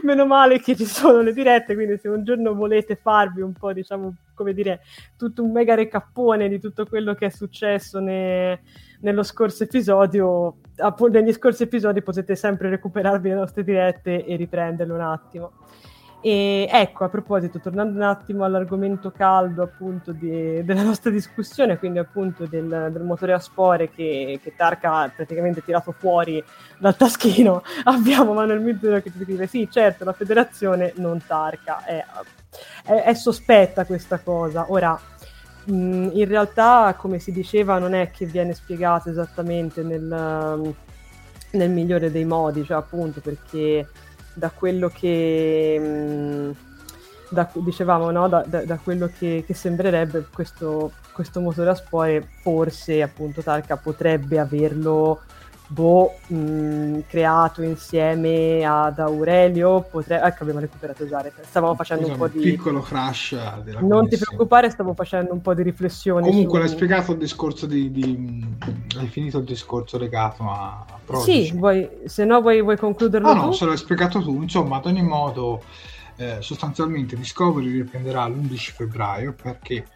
meno 0.02 0.26
male 0.26 0.60
che 0.60 0.76
ci 0.76 0.84
sono 0.84 1.20
le 1.20 1.32
dirette, 1.32 1.74
quindi 1.74 1.98
se 1.98 2.08
un 2.08 2.24
giorno 2.24 2.54
volete 2.54 2.96
farvi 2.96 3.40
un 3.40 3.52
po', 3.52 3.72
diciamo, 3.72 4.14
come 4.34 4.52
dire, 4.52 4.80
tutto 5.16 5.42
un 5.42 5.52
mega 5.52 5.74
recappone 5.74 6.48
di 6.48 6.58
tutto 6.58 6.86
quello 6.86 7.14
che 7.14 7.26
è 7.26 7.30
successo 7.30 8.00
ne... 8.00 8.62
nello 9.00 9.22
scorso 9.22 9.64
episodio, 9.64 10.58
appunto 10.76 11.18
negli 11.18 11.32
scorsi 11.32 11.64
episodi 11.64 12.02
potete 12.02 12.36
sempre 12.36 12.68
recuperarvi 12.68 13.28
le 13.28 13.34
nostre 13.34 13.64
dirette 13.64 14.24
e 14.24 14.36
riprenderle 14.36 14.92
un 14.92 15.00
attimo. 15.00 15.52
E 16.26 16.66
ecco, 16.72 17.04
a 17.04 17.10
proposito, 17.10 17.60
tornando 17.60 17.96
un 17.96 18.02
attimo 18.02 18.44
all'argomento 18.44 19.10
caldo 19.10 19.62
appunto 19.62 20.10
di, 20.10 20.64
della 20.64 20.82
nostra 20.82 21.10
discussione, 21.10 21.76
quindi 21.76 21.98
appunto 21.98 22.46
del, 22.46 22.88
del 22.90 23.02
motore 23.02 23.34
a 23.34 23.38
spore 23.38 23.90
che, 23.90 24.40
che, 24.42 24.54
Tarka 24.56 24.94
ha 24.94 25.12
praticamente 25.14 25.62
tirato 25.62 25.92
fuori 25.92 26.42
dal 26.78 26.96
taschino, 26.96 27.62
abbiamo 27.84 28.32
Manuel 28.32 28.62
Mizzuro 28.62 29.02
che 29.02 29.12
ti 29.12 29.22
scrive 29.22 29.46
sì, 29.46 29.68
certo, 29.70 30.04
la 30.04 30.14
federazione 30.14 30.94
non 30.96 31.20
Tarka, 31.26 31.84
è, 31.84 32.02
è, 32.86 33.02
è 33.02 33.12
sospetta 33.12 33.84
questa 33.84 34.18
cosa. 34.18 34.64
Ora, 34.70 34.98
mh, 35.66 36.08
in 36.10 36.24
realtà, 36.26 36.94
come 36.96 37.18
si 37.18 37.32
diceva, 37.32 37.78
non 37.78 37.92
è 37.92 38.10
che 38.10 38.24
viene 38.24 38.54
spiegato 38.54 39.10
esattamente 39.10 39.82
nel, 39.82 40.74
nel 41.50 41.70
migliore 41.70 42.10
dei 42.10 42.24
modi, 42.24 42.64
cioè 42.64 42.78
appunto 42.78 43.20
perché 43.20 43.86
da 44.34 44.50
quello 44.50 44.88
che 44.88 45.78
mh, 45.78 46.56
da, 47.30 47.50
dicevamo 47.54 48.10
no? 48.10 48.28
da, 48.28 48.44
da, 48.46 48.64
da, 48.64 48.76
quello 48.76 49.10
che, 49.18 49.44
che 49.46 49.54
sembrerebbe 49.54 50.26
questo, 50.32 50.92
questo, 51.12 51.40
motore 51.40 51.70
a 51.70 51.74
spore 51.74 52.28
forse 52.42 53.02
appunto 53.02 53.42
Tarka 53.42 53.76
potrebbe 53.76 54.38
averlo 54.38 55.22
boh, 55.74 56.14
mh, 56.28 57.00
creato 57.08 57.62
insieme 57.62 58.64
ad 58.64 59.00
Aurelio 59.00 59.80
potrebbe 59.82 60.24
ecco 60.24 60.42
abbiamo 60.42 60.60
recuperato 60.60 61.06
Zareth 61.06 61.42
stavamo 61.42 61.74
facendo 61.74 62.04
Scusa, 62.04 62.12
un 62.12 62.18
po' 62.18 62.28
di 62.28 62.40
piccolo 62.40 62.80
crash 62.80 63.62
della 63.62 63.80
non 63.80 64.08
ti 64.08 64.16
preoccupare 64.16 64.70
stavo 64.70 64.94
facendo 64.94 65.32
un 65.32 65.40
po' 65.40 65.52
di 65.52 65.62
riflessioni 65.62 66.28
comunque 66.28 66.60
su... 66.60 66.64
l'hai 66.64 66.74
spiegato 66.74 67.12
il 67.12 67.18
discorso 67.18 67.66
di, 67.66 67.90
di, 67.90 68.56
hai 68.96 69.08
finito 69.08 69.38
il 69.38 69.44
discorso 69.44 69.98
legato 69.98 70.44
a 70.44 70.84
Prodigy. 71.04 71.46
sì 71.46 71.52
vuoi, 71.56 71.88
se 72.04 72.24
no 72.24 72.40
vuoi, 72.40 72.62
vuoi 72.62 72.76
concluderlo 72.76 73.26
no 73.26 73.40
tu? 73.40 73.46
no 73.46 73.52
se 73.52 73.66
l'hai 73.66 73.76
spiegato 73.76 74.22
tu 74.22 74.42
insomma 74.42 74.76
ad 74.76 74.86
ogni 74.86 75.02
modo 75.02 75.60
eh, 76.16 76.36
sostanzialmente 76.38 77.16
Discovery 77.16 77.72
riprenderà 77.72 78.28
l'11 78.28 78.56
febbraio 78.56 79.32
perché 79.32 79.86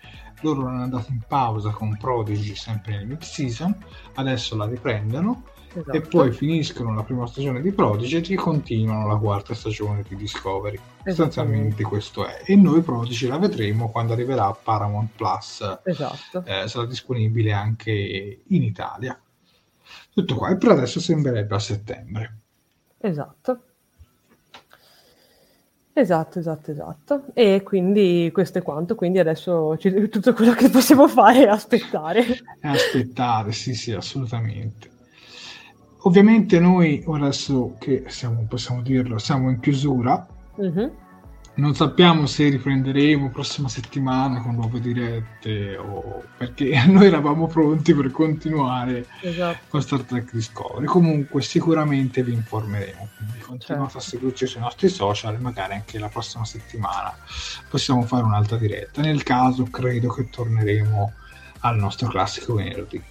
loro 0.41 0.63
erano 0.63 0.83
andati 0.83 1.13
in 1.13 1.21
pausa 1.27 1.71
con 1.71 1.97
Prodigy 1.97 2.57
sempre 2.57 2.97
nel 2.97 3.07
mid 3.07 3.23
season 3.23 3.77
adesso 4.15 4.57
la 4.57 4.67
riprendono 4.67 5.45
esatto. 5.73 5.93
e 5.93 6.01
poi 6.01 6.33
finiscono 6.33 6.95
la 6.95 7.03
prima 7.03 7.27
stagione 7.27 7.61
di 7.61 7.73
Prodigy 7.73 8.33
e 8.33 8.37
continuano 8.37 9.07
la 9.07 9.17
quarta 9.17 9.55
stagione 9.55 10.05
di 10.09 10.17
Discovery. 10.17 10.79
Sostanzialmente 11.05 11.83
questo 11.83 12.27
è. 12.27 12.43
E 12.45 12.57
noi 12.57 12.83
Prodigy 12.83 13.27
la 13.27 13.39
vedremo 13.39 13.91
quando 13.91 14.13
arriverà 14.13 14.51
Paramount 14.53 15.11
Plus. 15.17 15.81
Esatto. 15.85 16.45
Eh, 16.45 16.69
sarà 16.69 16.87
disponibile 16.87 17.53
anche 17.53 18.43
in 18.47 18.63
Italia. 18.63 19.21
Tutto 20.13 20.35
qua. 20.35 20.51
E 20.51 20.57
per 20.57 20.71
adesso 20.71 21.01
sembrerebbe 21.01 21.55
a 21.55 21.59
settembre. 21.59 22.39
Esatto. 22.99 23.63
Esatto, 25.93 26.39
esatto, 26.39 26.71
esatto. 26.71 27.25
E 27.35 27.63
quindi 27.65 28.31
questo 28.33 28.59
è 28.59 28.63
quanto, 28.63 28.95
quindi 28.95 29.19
adesso 29.19 29.75
c- 29.79 30.09
tutto 30.09 30.33
quello 30.33 30.53
che 30.53 30.71
possiamo 30.71 31.09
fare 31.09 31.45
è 31.45 31.49
aspettare. 31.49 32.25
È 32.61 32.69
aspettare, 32.69 33.51
sì, 33.51 33.75
sì, 33.75 33.93
assolutamente. 33.93 34.91
Ovviamente 36.03 36.61
noi 36.61 37.05
adesso 37.09 37.75
che 37.79 38.05
siamo, 38.07 38.45
possiamo 38.49 38.83
dirlo, 38.83 39.19
siamo 39.19 39.51
in 39.51 39.59
chiusura. 39.61 40.27
Mm-hmm. 40.61 40.89
Non 41.55 41.75
sappiamo 41.75 42.27
se 42.27 42.49
riprenderemo 42.51 43.31
prossima 43.31 43.69
settimana 43.69 44.41
con 44.41 44.55
nuove 44.55 44.79
dirette 44.79 45.77
o 45.77 46.23
perché 46.37 46.81
noi 46.87 47.07
eravamo 47.07 47.49
pronti 47.49 47.93
per 47.95 48.13
continuare 48.13 49.07
esatto. 49.23 49.59
con 49.69 49.83
Star 49.83 50.03
Trek 50.03 50.33
Discovery. 50.33 50.87
Comunque 50.87 51.43
sicuramente 51.43 52.23
vi 52.23 52.33
informeremo, 52.33 53.09
quindi 53.17 53.41
continuate 53.41 53.93
certo. 53.93 53.99
a 53.99 54.01
seguirci 54.01 54.47
sui 54.47 54.61
nostri 54.61 54.89
social 54.89 55.35
e 55.35 55.39
magari 55.39 55.73
anche 55.73 55.99
la 55.99 56.09
prossima 56.09 56.45
settimana 56.45 57.13
possiamo 57.69 58.03
fare 58.03 58.23
un'altra 58.23 58.57
diretta. 58.57 59.03
Nel 59.03 59.25
caso 59.25 59.65
credo 59.65 60.11
che 60.11 60.31
torneremo 60.31 61.13
al 61.61 61.77
nostro 61.77 62.07
classico 62.07 62.55
venerdì. 62.55 63.03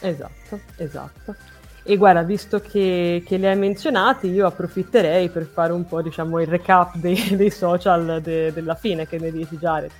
Esatto, 0.00 0.60
esatto. 0.76 1.34
E 1.90 1.96
guarda, 1.96 2.22
visto 2.22 2.60
che, 2.60 3.22
che, 3.24 3.38
li 3.38 3.46
hai 3.46 3.56
menzionati, 3.56 4.28
io 4.28 4.46
approfitterei 4.46 5.30
per 5.30 5.46
fare 5.46 5.72
un 5.72 5.86
po' 5.86 6.02
diciamo, 6.02 6.38
il 6.38 6.46
recap 6.46 6.96
dei, 6.96 7.16
dei 7.34 7.48
social 7.48 8.20
de, 8.20 8.52
della 8.52 8.74
fine, 8.74 9.06
che 9.06 9.18
ne 9.18 9.32
dici 9.32 9.56
Jared. 9.56 9.90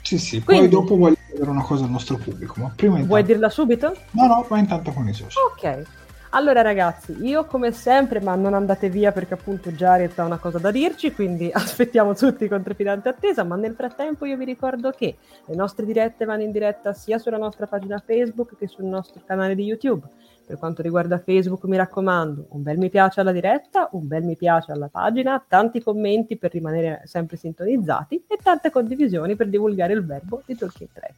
Sì, 0.00 0.18
sì, 0.18 0.42
Quindi, 0.42 0.68
poi 0.68 0.80
dopo 0.80 0.96
voglio 0.96 1.16
dire 1.32 1.48
una 1.48 1.62
cosa 1.62 1.84
al 1.84 1.90
nostro 1.90 2.16
pubblico, 2.16 2.54
ma 2.56 2.72
prima 2.74 2.94
intanto... 2.94 3.06
Vuoi 3.06 3.22
dirla 3.22 3.48
subito? 3.50 3.96
No, 4.10 4.26
no, 4.26 4.44
poi 4.48 4.58
intanto 4.58 4.90
con 4.90 5.06
i 5.06 5.12
social. 5.12 5.44
Ok. 5.44 5.86
Allora 6.30 6.60
ragazzi, 6.60 7.14
io 7.20 7.44
come 7.44 7.70
sempre, 7.70 8.20
ma 8.20 8.34
non 8.34 8.54
andate 8.54 8.88
via 8.88 9.12
perché 9.12 9.34
appunto 9.34 9.70
Jared 9.70 10.18
ha 10.18 10.24
una 10.24 10.38
cosa 10.38 10.58
da 10.58 10.72
dirci, 10.72 11.12
quindi 11.12 11.48
aspettiamo 11.54 12.16
tutti 12.16 12.48
con 12.48 12.64
trepidante 12.64 13.10
attesa, 13.10 13.44
ma 13.44 13.54
nel 13.54 13.74
frattempo 13.74 14.24
io 14.24 14.36
vi 14.36 14.46
ricordo 14.46 14.90
che 14.90 15.18
le 15.44 15.54
nostre 15.54 15.86
dirette 15.86 16.24
vanno 16.24 16.42
in 16.42 16.50
diretta 16.50 16.92
sia 16.94 17.18
sulla 17.18 17.36
nostra 17.36 17.68
pagina 17.68 18.02
Facebook 18.04 18.56
che 18.56 18.66
sul 18.66 18.86
nostro 18.86 19.20
canale 19.24 19.54
di 19.54 19.62
YouTube. 19.62 20.04
Per 20.52 20.60
quanto 20.60 20.82
riguarda 20.82 21.18
Facebook, 21.18 21.64
mi 21.64 21.78
raccomando, 21.78 22.48
un 22.50 22.62
bel 22.62 22.76
mi 22.76 22.90
piace 22.90 23.22
alla 23.22 23.32
diretta, 23.32 23.88
un 23.92 24.06
bel 24.06 24.22
mi 24.22 24.36
piace 24.36 24.70
alla 24.70 24.88
pagina, 24.88 25.42
tanti 25.48 25.80
commenti 25.80 26.36
per 26.36 26.52
rimanere 26.52 27.00
sempre 27.04 27.38
sintonizzati 27.38 28.24
e 28.28 28.36
tante 28.36 28.70
condivisioni 28.70 29.34
per 29.34 29.48
divulgare 29.48 29.94
il 29.94 30.04
verbo 30.04 30.42
di 30.44 30.54
Talking 30.54 30.90
Track. 30.92 31.14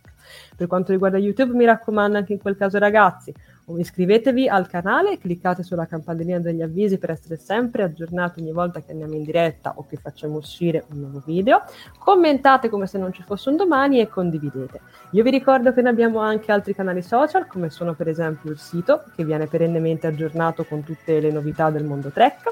Per 0.55 0.69
quanto 0.69 0.93
riguarda 0.93 1.19
YouTube, 1.19 1.53
mi 1.53 1.65
raccomando 1.65 2.17
anche 2.17 2.33
in 2.33 2.39
quel 2.39 2.57
caso 2.57 2.79
ragazzi, 2.79 3.35
iscrivetevi 3.79 4.49
al 4.49 4.69
canale, 4.69 5.19
cliccate 5.19 5.63
sulla 5.63 5.87
campanellina 5.87 6.39
degli 6.39 6.63
avvisi 6.63 6.99
per 6.99 7.11
essere 7.11 7.37
sempre 7.37 7.83
aggiornati 7.83 8.41
ogni 8.41 8.53
volta 8.53 8.81
che 8.81 8.93
andiamo 8.93 9.15
in 9.15 9.25
diretta 9.25 9.73
o 9.77 9.87
che 9.89 9.97
facciamo 9.97 10.37
uscire 10.37 10.85
un 10.91 11.01
nuovo 11.01 11.23
video, 11.25 11.63
commentate 11.99 12.69
come 12.69 12.87
se 12.87 12.99
non 12.99 13.13
ci 13.13 13.23
fosse 13.23 13.49
un 13.49 13.57
domani 13.57 14.01
e 14.01 14.09
condividete. 14.09 14.81
Io 15.13 15.23
vi 15.23 15.31
ricordo 15.31 15.73
che 15.73 15.81
ne 15.81 15.89
abbiamo 15.89 16.19
anche 16.19 16.53
altri 16.53 16.75
canali 16.75 17.03
social, 17.03 17.47
come 17.47 17.71
sono 17.71 17.95
per 17.95 18.09
esempio 18.09 18.51
il 18.51 18.59
sito, 18.59 19.05
che 19.15 19.25
viene 19.25 19.47
perennemente 19.47 20.07
aggiornato 20.07 20.65
con 20.65 20.83
tutte 20.83 21.21
le 21.21 21.31
novità 21.31 21.71
del 21.71 21.85
mondo 21.85 22.11
Trek, 22.11 22.43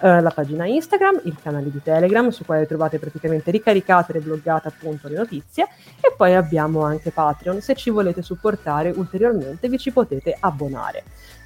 eh, 0.00 0.20
la 0.20 0.30
pagina 0.30 0.66
Instagram, 0.66 1.20
il 1.24 1.36
canale 1.42 1.70
di 1.70 1.82
Telegram, 1.82 2.28
su 2.30 2.44
quale 2.44 2.66
trovate 2.66 2.98
praticamente 2.98 3.50
ricaricate 3.50 4.12
e 4.12 4.20
bloggate 4.20 4.68
appunto 4.68 5.08
le 5.08 5.16
notizie, 5.16 5.64
e 6.00 6.14
poi 6.16 6.34
abbiamo 6.34 6.82
anche 6.82 7.10
Patreon, 7.10 7.60
se 7.60 7.74
ci 7.74 7.90
volete 7.90 8.22
supportare 8.22 8.90
ulteriormente 8.90 9.68
vi 9.68 9.78
ci 9.78 9.90
potete 9.90 10.36
abbonare. 10.38 10.53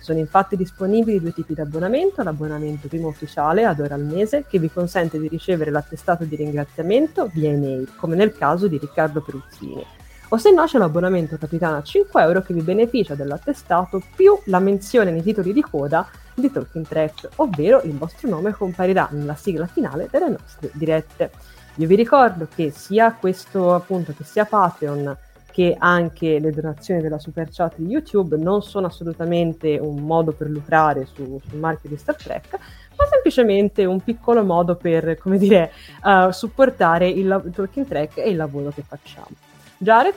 Sono 0.00 0.18
infatti 0.18 0.56
disponibili 0.56 1.20
due 1.20 1.32
tipi 1.32 1.54
di 1.54 1.60
abbonamento, 1.60 2.22
l'abbonamento 2.22 2.88
primo 2.88 3.08
ufficiale 3.08 3.64
ad 3.64 3.80
ora 3.80 3.94
al 3.94 4.04
mese 4.04 4.44
che 4.48 4.58
vi 4.58 4.70
consente 4.70 5.18
di 5.18 5.28
ricevere 5.28 5.70
l'attestato 5.70 6.24
di 6.24 6.36
ringraziamento 6.36 7.28
via 7.32 7.50
email, 7.50 7.92
come 7.96 8.16
nel 8.16 8.32
caso 8.32 8.68
di 8.68 8.78
Riccardo 8.78 9.20
Peruzzini 9.20 9.84
o 10.30 10.36
se 10.36 10.50
no 10.50 10.64
c'è 10.64 10.78
l'abbonamento 10.78 11.38
capitano 11.38 11.76
a 11.76 11.82
5 11.82 12.22
euro 12.22 12.42
che 12.42 12.52
vi 12.52 12.60
beneficia 12.60 13.14
dell'attestato 13.14 14.02
più 14.14 14.38
la 14.44 14.58
menzione 14.58 15.10
nei 15.10 15.22
titoli 15.22 15.52
di 15.52 15.62
coda 15.62 16.06
di 16.34 16.50
Talking 16.50 16.86
Track, 16.86 17.28
ovvero 17.36 17.80
il 17.82 17.96
vostro 17.96 18.28
nome 18.28 18.52
comparirà 18.52 19.08
nella 19.12 19.34
sigla 19.34 19.66
finale 19.66 20.08
delle 20.10 20.28
nostre 20.28 20.70
dirette. 20.74 21.30
Io 21.76 21.86
vi 21.86 21.94
ricordo 21.94 22.46
che 22.54 22.70
sia 22.70 23.12
questo 23.12 23.74
appunto 23.74 24.12
che 24.12 24.24
sia 24.24 24.44
Patreon 24.44 25.16
che 25.58 25.74
anche 25.76 26.38
le 26.38 26.52
donazioni 26.52 27.00
della 27.00 27.18
super 27.18 27.48
chat 27.50 27.78
di 27.78 27.86
YouTube 27.86 28.36
non 28.36 28.62
sono 28.62 28.86
assolutamente 28.86 29.76
un 29.76 30.04
modo 30.04 30.30
per 30.30 30.48
lucrare 30.48 31.04
su, 31.12 31.40
sul 31.44 31.58
marchio 31.58 31.88
di 31.88 31.96
Star 31.96 32.14
Trek, 32.14 32.56
ma 32.96 33.04
semplicemente 33.10 33.84
un 33.84 34.00
piccolo 34.00 34.44
modo 34.44 34.76
per, 34.76 35.18
come 35.18 35.36
dire, 35.36 35.72
uh, 36.04 36.30
supportare 36.30 37.08
il 37.08 37.50
Talking 37.52 37.88
Track 37.88 38.18
e 38.18 38.30
il 38.30 38.36
lavoro 38.36 38.70
che 38.72 38.84
facciamo. 38.86 39.30
Jared, 39.78 40.14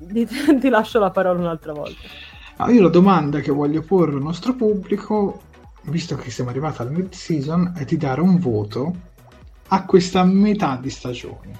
ti, 0.00 0.28
ti 0.60 0.68
lascio 0.68 0.98
la 0.98 1.10
parola 1.10 1.40
un'altra 1.40 1.72
volta. 1.72 2.02
Ah, 2.56 2.70
io 2.70 2.82
la 2.82 2.90
domanda 2.90 3.40
che 3.40 3.52
voglio 3.52 3.80
porre 3.80 4.12
al 4.12 4.20
nostro 4.20 4.54
pubblico, 4.54 5.40
visto 5.84 6.14
che 6.16 6.30
siamo 6.30 6.50
arrivati 6.50 6.82
al 6.82 6.92
mid-season, 6.92 7.72
è 7.74 7.86
di 7.86 7.96
dare 7.96 8.20
un 8.20 8.38
voto 8.38 8.94
a 9.68 9.86
questa 9.86 10.24
metà 10.24 10.76
di 10.78 10.90
stagione. 10.90 11.58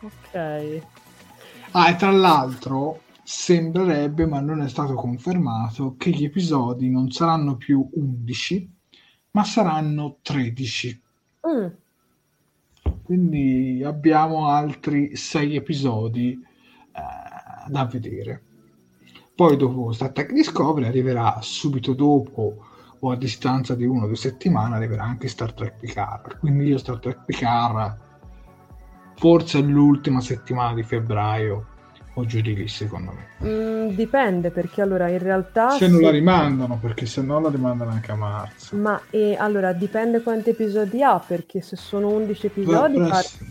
ok. 0.00 0.99
Ah, 1.72 1.90
e 1.90 1.96
tra 1.96 2.10
l'altro 2.10 3.02
sembrerebbe, 3.22 4.26
ma 4.26 4.40
non 4.40 4.60
è 4.60 4.68
stato 4.68 4.94
confermato, 4.94 5.94
che 5.96 6.10
gli 6.10 6.24
episodi 6.24 6.90
non 6.90 7.12
saranno 7.12 7.56
più 7.56 7.88
11, 7.92 8.70
ma 9.30 9.44
saranno 9.44 10.18
13. 10.20 11.02
Mm. 11.46 11.66
Quindi 13.04 13.82
abbiamo 13.84 14.48
altri 14.48 15.14
sei 15.14 15.54
episodi 15.54 16.32
eh, 16.32 17.70
da 17.70 17.84
vedere. 17.84 18.42
Poi 19.32 19.56
dopo 19.56 19.92
Star 19.92 20.10
Trek 20.10 20.32
Discovery 20.32 20.86
arriverà 20.86 21.38
subito 21.40 21.94
dopo 21.94 22.66
o 22.98 23.10
a 23.10 23.16
distanza 23.16 23.76
di 23.76 23.84
una 23.84 24.04
o 24.04 24.06
due 24.06 24.16
settimane 24.16 24.74
arriverà 24.74 25.04
anche 25.04 25.28
Star 25.28 25.52
Trek 25.52 25.76
Picard. 25.78 26.38
Quindi 26.38 26.66
io 26.66 26.78
Star 26.78 26.98
Trek 26.98 27.24
Picard 27.24 28.08
forse 29.20 29.60
l'ultima 29.60 30.22
settimana 30.22 30.72
di 30.72 30.82
febbraio 30.82 31.66
o 32.14 32.24
giù 32.24 32.40
di 32.40 32.54
lì, 32.54 32.68
secondo 32.68 33.12
me. 33.12 33.46
Mm, 33.46 33.88
dipende, 33.90 34.50
perché 34.50 34.80
allora 34.80 35.08
in 35.08 35.18
realtà... 35.18 35.68
Se 35.70 35.88
non 35.88 36.00
la 36.00 36.10
rimandano, 36.10 36.78
perché 36.80 37.04
se 37.04 37.20
no 37.20 37.38
la 37.38 37.50
rimandano 37.50 37.90
anche 37.90 38.12
a 38.12 38.14
marzo. 38.14 38.76
Ma 38.76 38.98
e, 39.10 39.36
allora 39.38 39.74
dipende 39.74 40.22
quanti 40.22 40.50
episodi 40.50 41.02
ha, 41.02 41.18
perché 41.18 41.60
se 41.60 41.76
sono 41.76 42.08
11 42.08 42.46
episodi... 42.46 42.98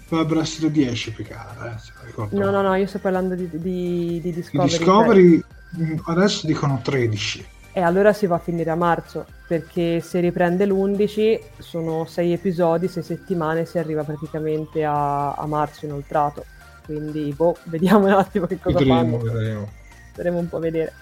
Potrebbero 0.07 0.41
essere 0.41 0.71
10 0.71 1.11
picare, 1.13 1.75
eh, 2.15 2.27
No, 2.31 2.49
no, 2.49 2.61
no, 2.63 2.73
io 2.73 2.87
sto 2.87 2.97
parlando 2.97 3.35
di, 3.35 3.47
di, 3.47 4.19
di 4.21 4.33
Discovery. 4.33 4.69
Di 4.69 4.77
Discovery 4.77 5.43
mm, 5.77 5.97
adesso 6.05 6.47
dicono 6.47 6.79
13. 6.81 7.45
E 7.73 7.81
allora 7.81 8.11
si 8.11 8.25
va 8.25 8.35
a 8.37 8.39
finire 8.39 8.71
a 8.71 8.75
marzo, 8.75 9.23
perché 9.49 9.99
se 9.99 10.21
riprende 10.21 10.65
l'11 10.65 11.39
sono 11.57 12.05
6 12.05 12.31
episodi, 12.31 12.88
6 12.88 13.03
settimane, 13.03 13.65
si 13.65 13.77
arriva 13.77 14.03
praticamente 14.03 14.85
a, 14.85 15.34
a 15.34 15.45
marzo 15.45 15.85
inoltrato 15.85 16.45
quindi 16.89 17.31
boh, 17.35 17.55
vediamo 17.65 18.07
un 18.07 18.13
attimo 18.13 18.47
che 18.47 18.57
cosa 18.57 18.80
vedremo, 18.80 19.19
fanno. 19.19 19.31
Vedremo. 19.31 19.69
Staremo 20.13 20.38
un 20.39 20.49
po' 20.49 20.57
a 20.57 20.59
vedere. 20.59 20.93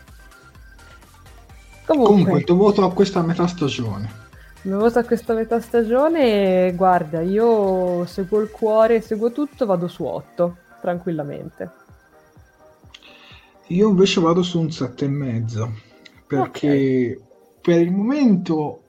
Comunque, 1.86 2.12
Comunque, 2.12 2.40
il 2.40 2.46
tuo 2.46 2.56
voto 2.58 2.84
a 2.84 2.92
questa 2.92 3.22
metà 3.22 3.48
stagione. 3.48 4.26
Il 4.64 4.72
mio 4.72 4.80
voto 4.80 5.00
a 5.00 5.04
questa 5.04 5.34
metà 5.34 5.62
stagione, 5.62 6.74
guarda, 6.76 7.22
io 7.22 8.06
seguo 8.06 8.42
il 8.42 8.52
cuore, 8.52 9.00
seguo 9.00 9.32
tutto, 9.32 9.66
vado 9.66 9.88
su 9.88 10.04
8, 10.04 10.58
tranquillamente. 10.82 11.72
Io 13.68 13.88
invece 13.88 14.20
vado 14.20 14.44
su 14.44 14.60
un 14.60 14.66
7,5, 14.66 15.70
perché 16.28 16.68
okay. 16.68 17.27
Per 17.68 17.82
il 17.82 17.92
momento 17.92 18.84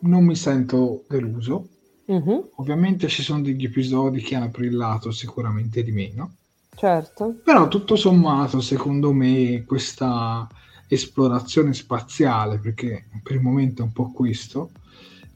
non 0.00 0.22
mi 0.22 0.36
sento 0.36 1.04
deluso. 1.08 1.66
Uh-huh. 2.04 2.50
Ovviamente 2.56 3.08
ci 3.08 3.22
sono 3.22 3.40
degli 3.40 3.64
episodi 3.64 4.20
che 4.20 4.34
hanno 4.34 4.48
brillato 4.48 5.10
sicuramente 5.12 5.82
di 5.82 5.92
meno. 5.92 6.34
Certo. 6.74 7.36
Però 7.42 7.68
tutto 7.68 7.96
sommato, 7.96 8.60
secondo 8.60 9.14
me, 9.14 9.64
questa 9.66 10.46
esplorazione 10.88 11.72
spaziale, 11.72 12.58
perché 12.58 13.06
per 13.22 13.36
il 13.36 13.40
momento 13.40 13.80
è 13.80 13.86
un 13.86 13.92
po' 13.92 14.12
questo, 14.12 14.72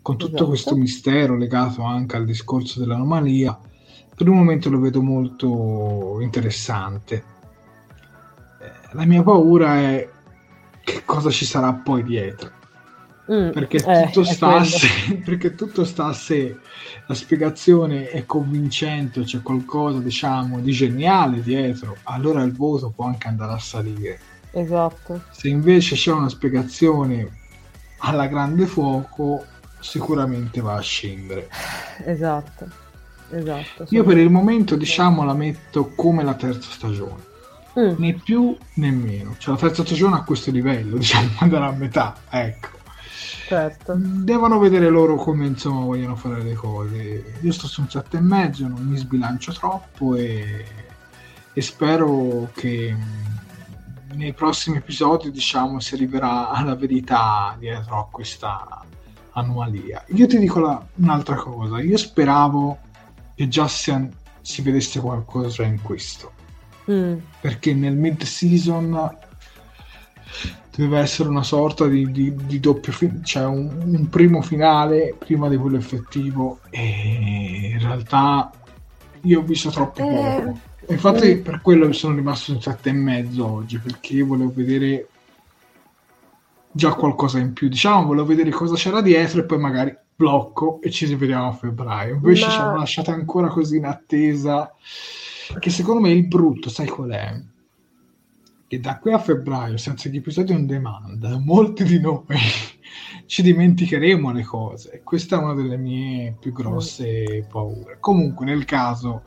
con 0.02 0.19
tutto 0.19 0.35
esatto. 0.35 0.48
questo 0.48 0.77
mistero 0.77 1.35
legato 1.35 1.81
anche 1.85 2.16
al 2.16 2.27
discorso 2.27 2.78
dell'anomalia, 2.78 3.59
per 4.14 4.27
il 4.27 4.35
momento 4.35 4.69
lo 4.69 4.81
vedo 4.81 5.01
molto 5.01 6.19
interessante. 6.20 7.24
Eh, 8.60 8.94
la 8.94 9.06
mia 9.06 9.23
paura 9.23 9.78
è 9.78 10.10
che 10.85 11.02
cosa 11.06 11.31
ci 11.31 11.47
sarà 11.47 11.73
poi 11.73 12.02
dietro. 12.02 12.60
Mm, 13.31 13.51
perché, 13.51 13.77
eh, 13.77 14.07
tutto 14.07 14.24
sta 14.24 14.65
sé, 14.65 15.15
perché 15.24 15.55
tutto 15.55 15.85
sta 15.85 16.07
a 16.07 16.12
sé, 16.12 16.57
la 17.07 17.15
spiegazione 17.15 18.09
è 18.09 18.27
convincente, 18.27 19.23
c'è 19.23 19.43
qualcosa 19.43 20.01
diciamo 20.01 20.59
di 20.59 20.73
geniale 20.73 21.40
dietro, 21.40 21.99
allora 22.05 22.43
il 22.43 22.53
voto 22.53 22.90
può 22.90 23.05
anche 23.05 23.28
andare 23.28 23.53
a 23.53 23.59
salire. 23.59 24.19
Esatto. 24.51 25.23
Se 25.31 25.49
invece 25.49 25.94
c'è 25.94 26.11
una 26.11 26.28
spiegazione 26.28 27.31
alla 27.99 28.27
grande 28.27 28.66
fuoco, 28.66 29.44
sicuramente 29.78 30.61
va 30.61 30.74
a 30.74 30.81
scendere. 30.81 31.49
Esatto. 32.05 32.81
Esatto. 33.31 33.86
Io 33.90 34.03
per 34.03 34.19
il 34.19 34.28
momento 34.28 34.77
diciamo 34.77 35.24
la 35.24 35.32
metto 35.35 35.93
come 35.94 36.24
la 36.24 36.35
terza 36.35 36.70
stagione. 36.70 37.31
Mm. 37.78 37.94
Né 37.97 38.15
più 38.15 38.55
né 38.74 38.90
meno. 38.90 39.36
Cioè 39.39 39.55
la 39.55 39.61
terza 39.61 39.85
stagione 39.85 40.16
a 40.16 40.24
questo 40.24 40.51
livello, 40.51 40.97
diciamo, 40.99 41.31
andrà 41.39 41.66
a 41.69 41.73
metà, 41.73 42.16
ecco 42.28 42.81
certo. 43.53 43.95
devono 43.97 44.59
vedere 44.59 44.89
loro 44.89 45.16
come 45.16 45.47
insomma 45.47 45.85
vogliono 45.85 46.16
fare 46.16 46.43
le 46.43 46.55
cose. 46.55 47.37
Io 47.41 47.53
sto 47.53 47.66
su 47.66 47.81
un 47.83 47.87
7,5, 47.91 48.66
non 48.66 48.85
mi 48.85 48.97
sbilancio 48.97 49.53
troppo 49.53 50.15
e, 50.15 50.65
e 51.53 51.61
spero 51.61 52.51
che 52.55 52.95
mm, 52.95 54.16
nei 54.16 54.33
prossimi 54.33 54.79
episodi 54.79 55.31
diciamo 55.31 55.81
si 55.81 55.95
arriverà 55.95 56.51
alla 56.51 56.74
verità 56.74 57.55
dietro 57.59 57.99
a 57.99 58.09
questa 58.11 58.85
anomalia. 59.33 60.05
Io 60.09 60.27
ti 60.27 60.39
dico 60.39 60.59
la, 60.61 60.85
un'altra 60.97 61.37
cosa, 61.37 61.81
io 61.81 61.97
speravo 61.97 62.79
che 63.35 63.49
già 63.49 63.69
si, 63.69 64.09
si 64.41 64.62
vedesse 64.62 65.01
qualcosa 65.01 65.62
in 65.65 65.81
questo. 65.83 66.33
Mm. 66.91 67.19
Perché 67.41 67.74
nel 67.74 67.97
mid 67.97 68.23
season 68.23 69.20
doveva 70.74 71.01
essere 71.01 71.28
una 71.28 71.43
sorta 71.43 71.86
di, 71.86 72.11
di, 72.11 72.35
di 72.35 72.59
doppio 72.59 72.93
finale, 72.93 73.20
cioè 73.24 73.44
un, 73.44 73.70
un, 73.85 74.09
primo 74.09 74.40
finale 74.40 75.15
prima 75.19 75.49
di 75.49 75.57
quello 75.57 75.77
effettivo 75.77 76.61
e 76.70 77.73
in 77.73 77.78
realtà 77.78 78.51
io 79.23 79.40
ho 79.40 79.43
visto 79.43 79.70
troppo 79.70 80.01
eh, 80.01 80.15
poco 80.15 80.59
infatti 80.89 81.31
eh. 81.31 81.36
per 81.36 81.61
quello 81.61 81.93
sono 81.93 82.15
rimasto 82.15 82.53
un 82.53 82.62
sette 82.62 82.89
e 82.89 82.93
mezzo 82.93 83.47
oggi 83.47 83.78
perché 83.78 84.23
volevo 84.23 84.51
vedere 84.55 85.09
già 86.70 86.94
qualcosa 86.94 87.39
in 87.39 87.53
più 87.53 87.69
diciamo 87.69 88.07
volevo 88.07 88.27
vedere 88.27 88.51
cosa 88.51 88.74
c'era 88.74 89.03
dietro 89.03 89.40
e 89.40 89.44
poi 89.44 89.59
magari 89.59 89.94
blocco 90.16 90.81
e 90.81 90.90
ci 90.90 91.05
rivediamo 91.05 91.49
a 91.49 91.53
febbraio 91.53 92.15
invece 92.15 92.47
Ma... 92.47 92.51
ci 92.51 92.59
hanno 92.59 92.78
lasciato 92.78 93.11
ancora 93.11 93.49
così 93.49 93.77
in 93.77 93.85
attesa 93.85 94.73
che 95.59 95.70
secondo 95.70 96.01
me 96.01 96.11
il 96.12 96.27
brutto 96.27 96.70
sai 96.70 96.89
qual 96.89 97.11
è? 97.11 97.52
Che 98.73 98.81
da 98.81 98.97
qui 98.97 99.12
a 99.12 99.19
febbraio, 99.19 99.77
senza 99.77 100.09
gli 100.09 100.16
episodi 100.16 100.55
on 100.55 100.65
demand, 100.65 101.23
molti 101.44 101.85
di 101.85 102.01
noi 102.01 102.24
ci 103.27 103.43
dimenticheremo 103.43 104.32
le 104.32 104.44
cose. 104.44 105.03
Questa 105.05 105.39
è 105.39 105.43
una 105.43 105.53
delle 105.53 105.77
mie 105.77 106.35
più 106.40 106.53
grosse 106.53 107.47
paure. 107.51 107.99
Comunque, 108.01 108.47
nel 108.47 108.65
caso, 108.65 109.24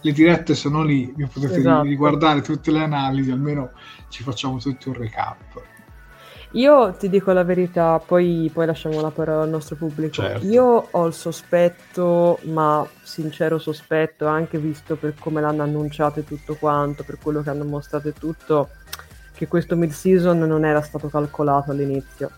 le 0.00 0.10
dirette 0.10 0.56
sono 0.56 0.82
lì, 0.82 1.12
vi 1.14 1.28
potete 1.32 1.58
esatto. 1.58 1.84
riguardare 1.84 2.40
tutte 2.40 2.72
le 2.72 2.82
analisi, 2.82 3.30
almeno 3.30 3.70
ci 4.08 4.24
facciamo 4.24 4.58
tutti 4.58 4.88
un 4.88 4.94
recap. 4.94 5.62
Io 6.52 6.94
ti 6.94 7.10
dico 7.10 7.32
la 7.32 7.44
verità, 7.44 8.00
poi, 8.04 8.50
poi 8.52 8.64
lasciamo 8.64 9.00
la 9.02 9.10
parola 9.10 9.42
al 9.42 9.50
nostro 9.50 9.76
pubblico. 9.76 10.14
Certo. 10.14 10.46
Io 10.46 10.88
ho 10.90 11.06
il 11.06 11.12
sospetto, 11.12 12.38
ma 12.44 12.86
sincero 13.02 13.58
sospetto, 13.58 14.26
anche 14.26 14.58
visto 14.58 14.96
per 14.96 15.14
come 15.18 15.42
l'hanno 15.42 15.62
annunciato 15.62 16.20
e 16.20 16.24
tutto 16.24 16.54
quanto, 16.54 17.04
per 17.04 17.18
quello 17.22 17.42
che 17.42 17.50
hanno 17.50 17.64
mostrato 17.64 18.08
e 18.08 18.14
tutto, 18.14 18.70
che 19.34 19.46
questo 19.46 19.76
mid-season 19.76 20.38
non 20.38 20.64
era 20.64 20.80
stato 20.80 21.08
calcolato 21.08 21.70
all'inizio. 21.72 22.30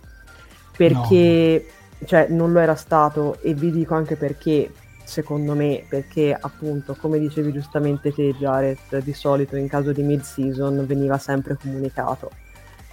Perché, 0.76 1.66
no. 1.98 2.06
cioè, 2.06 2.26
non 2.30 2.50
lo 2.50 2.58
era 2.58 2.74
stato 2.74 3.38
e 3.42 3.54
vi 3.54 3.70
dico 3.70 3.94
anche 3.94 4.16
perché, 4.16 4.72
secondo 5.04 5.54
me, 5.54 5.84
perché 5.88 6.36
appunto, 6.38 6.96
come 6.98 7.20
dicevi 7.20 7.52
giustamente 7.52 8.12
te, 8.12 8.34
Jared, 8.36 8.98
di 9.04 9.12
solito 9.12 9.54
in 9.54 9.68
caso 9.68 9.92
di 9.92 10.02
mid-season 10.02 10.84
veniva 10.84 11.16
sempre 11.16 11.56
comunicato 11.56 12.30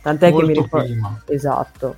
Tant'è 0.08 0.32
Molto 0.32 0.46
che 0.46 0.54
mi 0.54 0.60
ricordo. 0.62 0.86
Prima. 0.86 1.22
Esatto. 1.26 1.96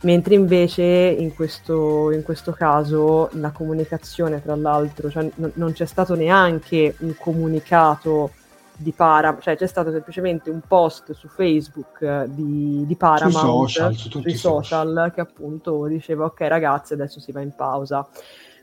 Mentre 0.00 0.34
invece 0.34 0.82
in 0.82 1.32
questo, 1.32 2.10
in 2.10 2.24
questo, 2.24 2.50
caso 2.50 3.28
la 3.34 3.52
comunicazione, 3.52 4.42
tra 4.42 4.56
l'altro, 4.56 5.08
cioè, 5.08 5.22
n- 5.22 5.52
non 5.54 5.72
c'è 5.72 5.86
stato 5.86 6.16
neanche 6.16 6.96
un 6.98 7.14
comunicato 7.16 8.32
di 8.74 8.90
Paramount, 8.90 9.42
cioè 9.42 9.56
c'è 9.56 9.68
stato 9.68 9.92
semplicemente 9.92 10.50
un 10.50 10.60
post 10.66 11.12
su 11.12 11.28
Facebook 11.28 12.00
eh, 12.00 12.24
di, 12.30 12.84
di 12.84 12.96
Paramount 12.96 13.68
sui 13.68 13.68
social, 13.68 13.94
su 13.94 14.08
sui 14.20 14.34
social, 14.34 14.88
social 14.88 15.12
che 15.14 15.20
appunto 15.20 15.86
diceva 15.86 16.24
ok 16.24 16.40
ragazzi 16.40 16.94
adesso 16.94 17.20
si 17.20 17.30
va 17.30 17.42
in 17.42 17.54
pausa 17.54 18.08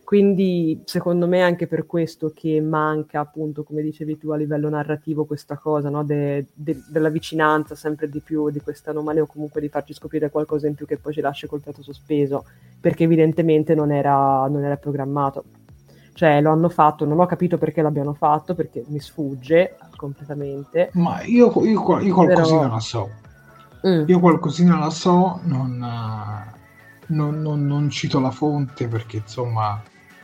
quindi 0.09 0.81
secondo 0.85 1.27
me 1.27 1.37
è 1.37 1.41
anche 1.41 1.67
per 1.67 1.85
questo 1.85 2.31
che 2.33 2.59
manca 2.61 3.19
appunto, 3.19 3.61
come 3.61 3.83
dicevi 3.83 4.17
tu, 4.17 4.31
a 4.31 4.37
livello 4.37 4.67
narrativo 4.67 5.25
questa 5.25 5.55
cosa 5.55 5.91
no? 5.91 6.03
de, 6.03 6.47
de, 6.51 6.81
della 6.89 7.09
vicinanza 7.09 7.75
sempre 7.75 8.09
di 8.09 8.19
più 8.19 8.49
di 8.49 8.59
questa 8.59 8.89
anomalia 8.89 9.21
o 9.21 9.27
comunque 9.27 9.61
di 9.61 9.69
farci 9.69 9.93
scoprire 9.93 10.31
qualcosa 10.31 10.65
in 10.65 10.73
più 10.73 10.87
che 10.87 10.97
poi 10.97 11.13
ci 11.13 11.21
lascia 11.21 11.45
col 11.45 11.61
fiato 11.61 11.83
sospeso, 11.83 12.43
perché 12.79 13.03
evidentemente 13.03 13.75
non 13.75 13.91
era, 13.91 14.47
non 14.47 14.63
era 14.63 14.77
programmato. 14.77 15.43
Cioè 16.13 16.41
lo 16.41 16.49
hanno 16.53 16.69
fatto, 16.69 17.05
non 17.05 17.19
ho 17.19 17.27
capito 17.27 17.59
perché 17.59 17.83
l'abbiano 17.83 18.15
fatto, 18.15 18.55
perché 18.55 18.83
mi 18.87 18.99
sfugge 18.99 19.77
completamente. 19.95 20.89
Ma 20.93 21.21
io, 21.21 21.53
io, 21.61 21.99
io 21.99 22.13
qualcosina 22.15 22.61
Però... 22.61 22.67
la 22.67 22.79
so. 22.79 23.09
Mm. 23.87 24.05
Io 24.07 24.19
qualcosina 24.19 24.79
la 24.79 24.89
so, 24.89 25.39
non, 25.43 25.77
non, 27.05 27.41
non, 27.41 27.67
non 27.67 27.89
cito 27.91 28.19
la 28.19 28.31
fonte 28.31 28.87
perché 28.87 29.17
insomma 29.17 29.79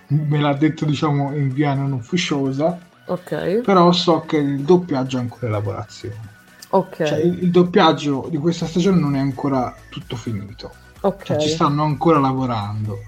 me 0.08 0.40
l'ha 0.40 0.54
detto 0.54 0.86
diciamo 0.86 1.36
in 1.36 1.52
via 1.52 1.74
non 1.74 1.92
ufficiosa 1.92 2.78
ok. 3.06 3.62
però 3.62 3.92
so 3.92 4.22
che 4.22 4.38
il 4.38 4.62
doppiaggio 4.62 5.18
è 5.18 5.22
ancora 5.22 5.46
in 5.48 5.52
lavorazione 5.52 6.34
ok. 6.76 7.04
Cioè, 7.04 7.20
il, 7.20 7.44
il, 7.44 7.52
doppiaggio 7.52 8.28
di 8.30 8.38
questa 8.38 8.66
stagione 8.66 9.00
non 9.00 9.16
è 9.16 9.20
ancora 9.20 9.74
tutto 9.90 10.16
finito. 10.16 10.72
Ok. 11.02 11.24
Cioè, 11.24 11.40
ci 11.40 11.50
stanno 11.50 11.84
ancora 11.84 12.20
lavorando. 12.20 13.00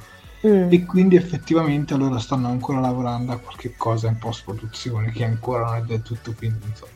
Mm. 0.45 0.71
e 0.71 0.85
quindi 0.85 1.15
effettivamente 1.15 1.95
allora 1.95 2.19
stanno 2.19 2.47
ancora 2.47 2.79
lavorando 2.79 3.31
a 3.31 3.37
qualche 3.37 3.73
cosa 3.75 4.07
in 4.07 4.19
post 4.19 4.43
produzione 4.43 5.11
che 5.11 5.23
ancora 5.23 5.65
non 5.65 5.75
è 5.77 5.81
del 5.81 6.03
tutto 6.03 6.31
finito. 6.31 6.87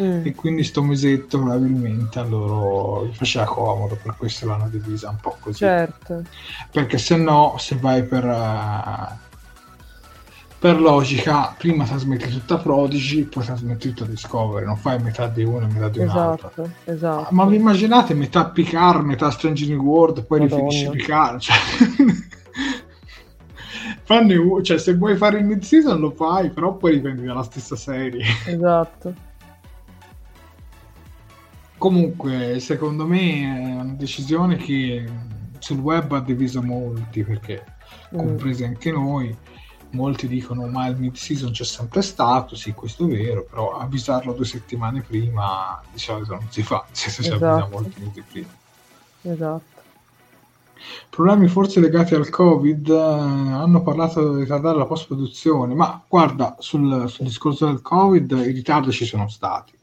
Mm. 0.00 0.24
e 0.24 0.34
quindi 0.34 0.62
sto 0.64 0.82
mesetto 0.82 1.38
probabilmente 1.38 2.18
a 2.18 2.22
loro 2.22 3.06
gli 3.06 3.14
faceva 3.14 3.44
comodo 3.44 3.98
per 4.02 4.14
questo 4.16 4.46
l'hanno 4.46 4.68
divisa 4.68 5.08
un 5.08 5.16
po' 5.20 5.36
così. 5.40 5.58
Certo. 5.58 6.22
Perché 6.70 6.98
se 6.98 7.16
no 7.16 7.56
se 7.58 7.76
vai 7.76 8.02
per 8.02 8.24
uh, 8.24 9.31
per 10.62 10.80
logica, 10.80 11.52
prima 11.58 11.84
trasmetti 11.84 12.30
tutta 12.30 12.56
Prodigy, 12.56 13.24
poi 13.24 13.44
trasmetti 13.44 13.88
tutta 13.88 14.04
Discovery, 14.08 14.64
non 14.64 14.76
fai 14.76 15.02
metà 15.02 15.26
di 15.26 15.42
uno 15.42 15.66
e 15.66 15.68
metà 15.72 15.88
di 15.88 15.98
un'altra. 15.98 16.52
Esatto, 16.52 16.70
esatto. 16.84 17.34
Ma 17.34 17.44
vi 17.46 17.56
immaginate 17.56 18.14
metà 18.14 18.48
Picard, 18.48 19.04
metà 19.04 19.28
Strange 19.32 19.66
New 19.66 19.82
World, 19.82 20.24
poi 20.24 20.38
Madonna. 20.38 20.62
rifinisci 20.68 20.88
Picard? 20.90 21.40
Cioè... 21.40 21.56
Fanne 24.04 24.36
u- 24.36 24.62
cioè, 24.62 24.78
se 24.78 24.94
vuoi 24.94 25.16
fare 25.16 25.40
il 25.40 25.46
mid-season 25.46 25.98
lo 25.98 26.12
fai, 26.12 26.50
però 26.50 26.74
poi 26.76 26.92
riprendi 26.92 27.24
dalla 27.24 27.42
stessa 27.42 27.74
serie. 27.74 28.24
Esatto. 28.46 29.12
Comunque, 31.76 32.60
secondo 32.60 33.04
me 33.04 33.42
è 33.42 33.74
una 33.80 33.94
decisione 33.96 34.54
che 34.58 35.04
sul 35.58 35.80
web 35.80 36.12
ha 36.12 36.20
diviso 36.20 36.62
molti, 36.62 37.24
perché 37.24 37.64
Mm. 38.14 38.18
compresi 38.18 38.64
anche 38.64 38.90
noi, 38.90 39.34
molti 39.92 40.28
dicono 40.28 40.66
ma 40.68 40.86
il 40.88 40.96
mid-season 40.98 41.52
c'è 41.52 41.64
sempre 41.64 42.02
stato, 42.02 42.56
sì 42.56 42.72
questo 42.72 43.04
è 43.04 43.08
vero, 43.08 43.44
però 43.44 43.78
avvisarlo 43.78 44.32
due 44.34 44.44
settimane 44.46 45.02
prima 45.02 45.80
di 45.90 45.98
solito 45.98 46.34
non 46.34 46.50
si 46.50 46.62
fa, 46.62 46.86
se 46.92 47.10
si 47.22 47.22
Esatto. 47.22 47.44
avvisa 47.46 47.68
molti 47.70 48.00
mesi 48.00 48.22
prima. 48.22 48.56
Esatto. 49.22 49.70
Problemi 51.10 51.46
forse 51.48 51.80
legati 51.80 52.14
al 52.14 52.28
Covid, 52.28 52.88
eh, 52.88 52.92
hanno 52.94 53.82
parlato 53.82 54.34
di 54.34 54.40
ritardare 54.40 54.78
la 54.78 54.86
post-produzione, 54.86 55.74
ma 55.74 56.02
guarda, 56.08 56.56
sul, 56.58 57.08
sul 57.08 57.26
discorso 57.26 57.66
del 57.66 57.80
Covid 57.82 58.32
i 58.32 58.50
ritardi 58.52 58.90
ci 58.92 59.04
sono 59.04 59.28
stati, 59.28 59.78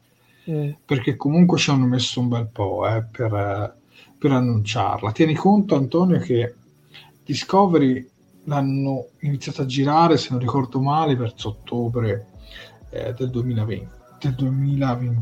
Mm. 0.50 0.70
perché 0.86 1.16
comunque 1.16 1.58
ci 1.58 1.70
hanno 1.70 1.84
messo 1.86 2.18
un 2.20 2.28
bel 2.28 2.48
po' 2.48 2.86
eh, 2.88 3.02
per, 3.04 3.76
per 4.18 4.32
annunciarla. 4.32 5.12
Tieni 5.12 5.34
conto 5.34 5.76
Antonio 5.76 6.18
che 6.18 6.56
Discovery 7.24 8.09
l'hanno 8.50 9.10
iniziato 9.20 9.62
a 9.62 9.66
girare, 9.66 10.16
se 10.16 10.28
non 10.30 10.40
ricordo 10.40 10.80
male, 10.80 11.14
verso 11.14 11.50
ottobre 11.50 12.26
eh, 12.90 13.14
del 13.14 13.30
2020, 13.30 13.88
del 14.20 14.34
2020, 14.34 15.20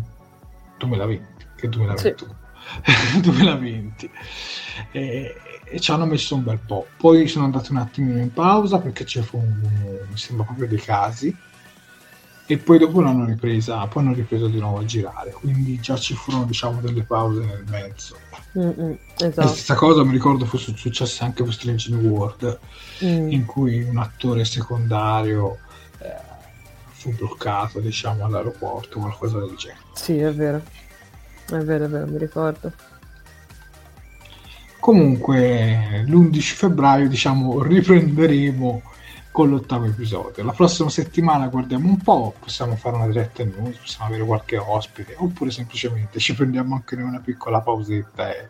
2020 0.78 1.46
che 1.56 1.68
2021. 1.68 2.36
2020 3.20 4.10
e, 4.92 5.34
e 5.64 5.80
ci 5.80 5.90
hanno 5.90 6.06
messo 6.06 6.34
un 6.34 6.44
bel 6.44 6.58
po'. 6.58 6.86
Poi 6.96 7.28
sono 7.28 7.44
andati 7.44 7.70
un 7.70 7.78
attimino 7.78 8.18
in 8.18 8.32
pausa 8.32 8.78
perché 8.78 9.04
ci 9.04 9.20
fu, 9.20 9.38
mi 9.38 10.16
sembra 10.16 10.46
proprio 10.46 10.66
dei 10.66 10.80
casi, 10.80 11.34
e 12.46 12.56
poi 12.56 12.78
dopo 12.78 13.02
l'hanno 13.02 13.26
ripresa, 13.26 13.86
poi 13.88 14.04
hanno 14.04 14.14
ripreso 14.14 14.48
di 14.48 14.58
nuovo 14.58 14.78
a 14.78 14.84
girare. 14.86 15.32
Quindi 15.32 15.78
già 15.80 15.98
ci 15.98 16.14
furono, 16.14 16.46
diciamo, 16.46 16.80
delle 16.80 17.02
pause 17.02 17.44
nel 17.44 17.64
mezzo. 17.68 18.16
Mm, 18.56 18.68
mm, 18.80 18.92
La 19.18 19.26
Esatto. 19.26 19.48
stessa 19.48 19.74
cosa 19.74 20.04
mi 20.04 20.12
ricordo 20.12 20.44
fosse 20.46 20.72
successa 20.74 21.24
anche 21.24 21.42
per 21.42 21.52
Strange 21.52 21.90
New 21.90 22.00
World, 22.10 22.58
Mm. 23.04 23.30
in 23.30 23.44
cui 23.44 23.82
un 23.82 23.98
attore 23.98 24.44
secondario 24.44 25.58
eh, 25.98 26.14
fu 26.90 27.12
bloccato, 27.14 27.78
diciamo, 27.80 28.24
all'aeroporto, 28.24 28.98
qualcosa 29.00 29.38
del 29.38 29.54
genere. 29.56 29.80
Sì, 29.94 30.16
è 30.18 30.32
vero. 30.32 30.62
È 31.46 31.56
vero, 31.58 31.84
è 31.84 31.88
vero, 31.88 32.06
mi 32.06 32.18
ricordo. 32.18 32.72
Comunque, 34.80 36.04
l'11 36.06 36.40
febbraio, 36.54 37.08
diciamo, 37.08 37.62
riprenderemo 37.62 38.82
con 39.38 39.50
l'ottavo 39.50 39.84
episodio. 39.84 40.42
La 40.42 40.50
prossima 40.50 40.88
settimana 40.88 41.46
guardiamo 41.46 41.86
un 41.86 41.98
po', 41.98 42.34
possiamo 42.40 42.74
fare 42.74 42.96
una 42.96 43.06
diretta 43.06 43.44
news, 43.44 43.76
possiamo 43.76 44.08
avere 44.08 44.24
qualche 44.24 44.56
ospite, 44.56 45.14
oppure 45.16 45.52
semplicemente 45.52 46.18
ci 46.18 46.34
prendiamo 46.34 46.74
anche 46.74 46.96
noi 46.96 47.04
una 47.04 47.20
piccola 47.20 47.60
pausetta 47.60 48.34
e, 48.34 48.48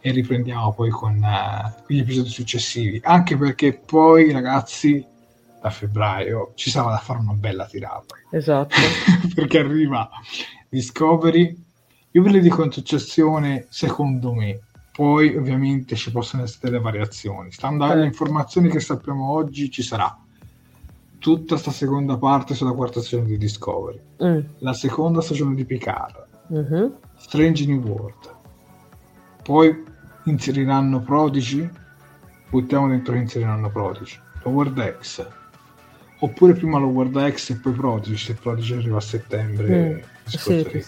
e 0.00 0.10
riprendiamo 0.10 0.72
poi 0.72 0.90
con 0.90 1.22
eh, 1.22 1.74
gli 1.86 2.00
episodi 2.00 2.30
successivi. 2.30 3.00
Anche 3.04 3.36
perché 3.36 3.74
poi, 3.74 4.32
ragazzi, 4.32 5.06
da 5.62 5.70
febbraio 5.70 6.50
ci 6.56 6.68
sarà 6.68 6.90
da 6.90 6.98
fare 6.98 7.20
una 7.20 7.34
bella 7.34 7.66
tirata. 7.66 8.16
Esatto. 8.32 8.74
perché 9.36 9.60
arriva 9.60 10.10
Discovery. 10.68 11.56
Io 12.10 12.22
ve 12.22 12.30
le 12.32 12.40
dico 12.40 12.64
in 12.64 12.72
successione, 12.72 13.66
secondo 13.68 14.32
me. 14.32 14.58
Poi 14.90 15.36
ovviamente 15.36 15.94
ci 15.94 16.10
possono 16.10 16.42
essere 16.42 16.70
delle 16.70 16.80
variazioni. 16.80 17.52
Stando 17.52 17.84
alle 17.84 17.92
Certo. 17.92 18.06
informazioni 18.08 18.68
che 18.68 18.80
sappiamo 18.80 19.30
oggi, 19.30 19.70
ci 19.70 19.82
sarà 19.82 20.16
tutta 21.24 21.56
sta 21.56 21.70
seconda 21.70 22.18
parte 22.18 22.54
sulla 22.54 22.72
quarta 22.74 23.00
stagione 23.00 23.28
di 23.28 23.38
Discovery, 23.38 23.98
Mm. 24.22 24.40
la 24.58 24.74
seconda 24.74 25.22
stagione 25.22 25.54
di 25.54 25.64
Picard, 25.64 26.26
Mhm. 26.48 26.98
Strange 27.16 27.64
New 27.64 27.80
World. 27.80 28.34
Poi 29.42 29.84
inseriranno 30.24 31.00
Prodigy, 31.00 31.66
buttiamo 32.50 32.88
dentro 32.88 33.14
che 33.14 33.20
inseriranno 33.20 33.70
Prodigy, 33.70 34.18
Lower 34.42 34.98
X. 35.00 35.26
Oppure 36.18 36.52
prima 36.52 36.78
Lower 36.78 37.32
X 37.32 37.48
e 37.50 37.56
poi 37.56 37.72
Prodigy, 37.72 38.18
se 38.18 38.34
Prodigy 38.34 38.74
arriva 38.76 38.98
a 38.98 39.00
settembre. 39.00 39.94
Mm. 39.94 39.98
Sì. 40.26 40.84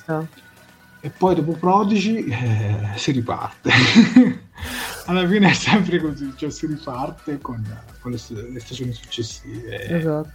E 1.01 1.11
poi 1.17 1.35
dopo 1.35 1.53
Prodigy 1.53 2.27
eh, 2.31 2.89
si 2.97 3.11
riparte. 3.13 3.71
Alla 5.07 5.27
fine 5.27 5.51
è 5.51 5.55
sempre 5.55 6.01
così, 6.01 6.33
cioè 6.37 6.51
si 6.51 6.67
riparte 6.67 7.39
con, 7.41 7.65
con 8.01 8.11
le, 8.13 8.19
le 8.53 8.61
stagioni 8.61 8.93
successive. 8.93 9.89
Esatto. 9.89 10.31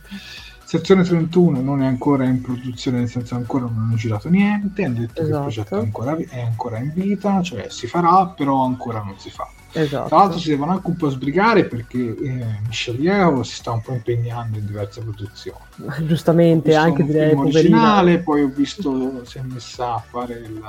Sezione 0.64 1.04
31 1.04 1.60
non 1.60 1.82
è 1.82 1.86
ancora 1.86 2.24
in 2.24 2.40
produzione, 2.40 3.00
nel 3.00 3.10
senso 3.10 3.36
ancora 3.36 3.66
non 3.66 3.78
hanno 3.78 3.96
girato 3.96 4.30
niente, 4.30 4.86
hanno 4.86 5.00
detto 5.00 5.16
che 5.16 5.20
il 5.22 5.26
Esatto. 5.28 5.42
progetto 5.42 5.76
è 5.76 5.80
ancora, 5.80 6.16
è 6.16 6.42
ancora 6.42 6.78
in 6.78 6.92
vita, 6.94 7.42
cioè 7.42 7.68
si 7.70 7.88
farà, 7.88 8.28
però 8.28 8.64
ancora 8.64 9.02
non 9.04 9.20
si 9.20 9.30
fa. 9.30 9.50
Tra 9.72 9.82
l'altro 9.82 10.08
Esatto. 10.08 10.38
si 10.40 10.50
devono 10.50 10.72
anche 10.72 10.88
un 10.88 10.96
po' 10.96 11.10
sbrigare 11.10 11.66
perché 11.66 11.98
eh, 11.98 12.46
Michelle 12.68 13.00
Yeoh 13.00 13.44
si 13.44 13.56
sta 13.56 13.72
un 13.72 13.82
po' 13.82 13.92
impegnando 13.94 14.58
in 14.60 14.66
diverse 14.66 15.02
produzioni. 15.02 15.60
Giustamente, 16.06 16.74
anche 16.76 17.04
direi 17.04 17.34
poverina. 17.36 17.58
originale, 17.60 18.20
poi 18.20 18.44
ho 18.44 18.48
visto 18.48 19.26
si 19.26 19.40
è 19.40 19.42
messa 19.42 19.96
a 19.96 20.00
fare 20.06 20.36
il, 20.36 20.62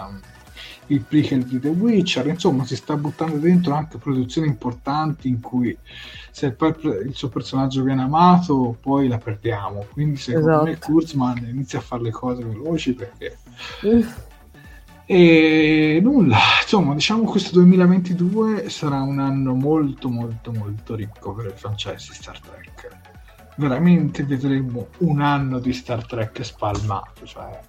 il 0.89 1.01
prequel 1.03 1.45
di 1.45 1.59
The 1.61 1.69
Witcher, 1.69 2.27
insomma 2.27 2.65
si 2.65 2.77
sta 2.77 2.97
buttando 2.97 3.37
dentro 3.39 3.75
anche 3.75 3.99
produzioni 3.99 4.47
importanti 4.49 5.29
in 5.29 5.41
cui 5.41 5.77
se 6.31 6.47
il, 6.47 6.55
per- 6.55 7.03
il 7.07 7.15
suo 7.15 7.29
personaggio 7.29 7.83
viene 7.83 8.03
amato 8.03 8.77
poi 8.81 9.09
la 9.09 9.19
perdiamo, 9.19 9.87
quindi 9.93 10.17
secondo 10.17 10.65
me 10.65 10.71
Esatto. 10.73 10.93
Kurzman 10.93 11.47
inizia 11.49 11.79
a 11.79 11.83
fare 11.83 12.03
le 12.03 12.11
cose 12.11 12.45
veloci 12.45 12.95
perché 12.95 13.39
Mm. 13.87 14.01
e 15.07 16.01
nulla, 16.03 16.39
insomma, 16.63 16.95
diciamo 16.95 17.25
questo 17.25 17.53
2022 17.53 18.69
sarà 18.71 19.01
un 19.03 19.19
anno 19.19 19.55
molto 19.55 20.09
molto 20.09 20.53
molto 20.53 20.95
ricco 20.95 21.33
per 21.35 21.47
il 21.47 21.53
franchise 21.55 22.07
di 22.09 22.15
Star 22.15 22.41
Trek. 22.41 22.89
Veramente 23.57 24.25
vedremo 24.25 24.89
un 24.99 25.21
anno 25.21 25.59
di 25.59 25.73
Star 25.75 26.07
Trek 26.07 26.43
spalmato, 26.45 27.27
cioè 27.27 27.61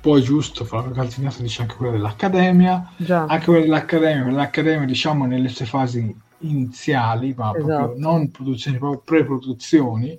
poi 0.00 0.22
giusto, 0.22 0.64
Flavio 0.64 0.92
Calzignato 0.92 1.42
dice 1.42 1.62
anche 1.62 1.74
quella 1.74 1.92
dell'Accademia, 1.92 2.92
Già. 2.96 3.26
anche 3.26 3.44
quella 3.44 3.60
dell'Accademia, 3.60 4.22
quella 4.22 4.36
dell'Accademia 4.38 4.86
diciamo 4.86 5.26
nelle 5.26 5.48
sue 5.48 5.66
fasi 5.66 6.16
iniziali, 6.38 7.34
ma 7.36 7.50
proprio 7.50 7.74
Esatto. 7.74 7.94
non 7.98 8.30
produzioni, 8.30 8.78
proprio 8.78 9.02
pre-produzioni, 9.04 10.18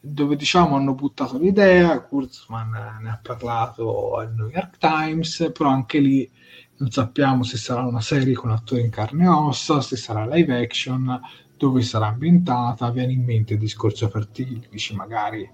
dove 0.00 0.36
diciamo 0.36 0.76
hanno 0.76 0.94
buttato 0.94 1.36
l'idea, 1.38 2.00
Kurzman 2.00 2.98
ne 3.02 3.10
ha 3.10 3.20
parlato 3.22 4.16
al 4.16 4.32
New 4.34 4.48
York 4.48 4.78
Times, 4.78 5.50
però 5.52 5.68
anche 5.68 5.98
lì 5.98 6.30
non 6.78 6.90
sappiamo 6.90 7.44
se 7.44 7.58
sarà 7.58 7.82
una 7.82 8.00
serie 8.00 8.32
con 8.34 8.50
attori 8.50 8.80
in 8.80 8.90
carne 8.90 9.24
e 9.24 9.28
ossa, 9.28 9.82
se 9.82 9.96
sarà 9.96 10.26
live 10.26 10.62
action, 10.62 11.20
dove 11.58 11.82
sarà 11.82 12.06
ambientata, 12.06 12.90
viene 12.90 13.12
in 13.12 13.22
mente 13.22 13.52
il 13.52 13.58
discorso 13.58 14.08
per 14.08 14.26
Tilly, 14.26 14.66
dici 14.70 14.94
magari 14.96 15.48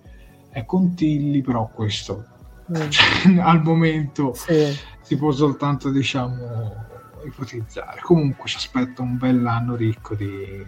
è 0.51 0.65
con 0.65 0.95
Tilly, 0.95 1.43
però 1.43 1.69
questo 1.69 2.37
Cioè, 2.89 3.39
al 3.41 3.63
momento 3.63 4.35
Sì. 4.35 4.77
si 5.03 5.17
può 5.17 5.31
soltanto 5.33 5.91
diciamo 5.91 6.87
ipotizzare. 7.25 8.01
Comunque 8.03 8.49
ci 8.49 8.57
aspetta 8.57 9.03
un 9.03 9.17
bel 9.19 9.45
anno 9.47 9.75
ricco 9.75 10.15
di, 10.15 10.65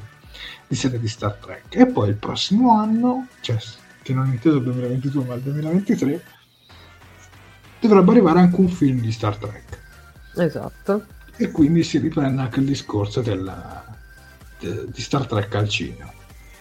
di 0.67 0.75
serie 0.75 0.99
di 0.99 1.09
Star 1.09 1.35
Trek. 1.35 1.75
E 1.77 1.87
poi 1.87 2.09
il 2.11 2.17
prossimo 2.17 2.73
anno 2.79 3.27
cioè 3.41 3.57
che 4.03 4.15
non 4.15 4.27
intendo 4.29 4.59
il 4.59 4.65
2022 4.65 5.25
ma 5.25 5.35
il 5.35 5.41
2023 5.43 6.25
dovrebbe 7.81 8.11
arrivare 8.11 8.41
anche 8.41 8.61
un 8.61 8.69
film 8.69 9.01
di 9.01 9.13
Star 9.13 9.37
Trek. 9.37 9.79
Esatto. 10.37 11.05
e 11.37 11.51
quindi 11.51 11.83
si 11.83 11.99
riprende 11.99 12.41
anche 12.43 12.61
il 12.61 12.67
discorso 12.67 13.21
della- 13.23 13.85
de- 14.59 14.87
di 14.93 15.01
Star 15.01 15.27
Trek 15.27 15.55
al 15.55 15.69
cinema. 15.69 16.13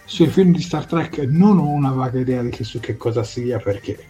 Sui 0.04 0.26
film 0.26 0.52
di 0.52 0.60
Star 0.62 0.86
Trek 0.86 1.18
non 1.18 1.58
ho 1.58 1.68
una 1.68 1.92
vaga 1.92 2.18
idea 2.18 2.42
di 2.42 2.48
che, 2.50 2.64
su 2.64 2.80
che 2.80 2.96
cosa 2.96 3.22
sia 3.22 3.58
perché 3.58 4.06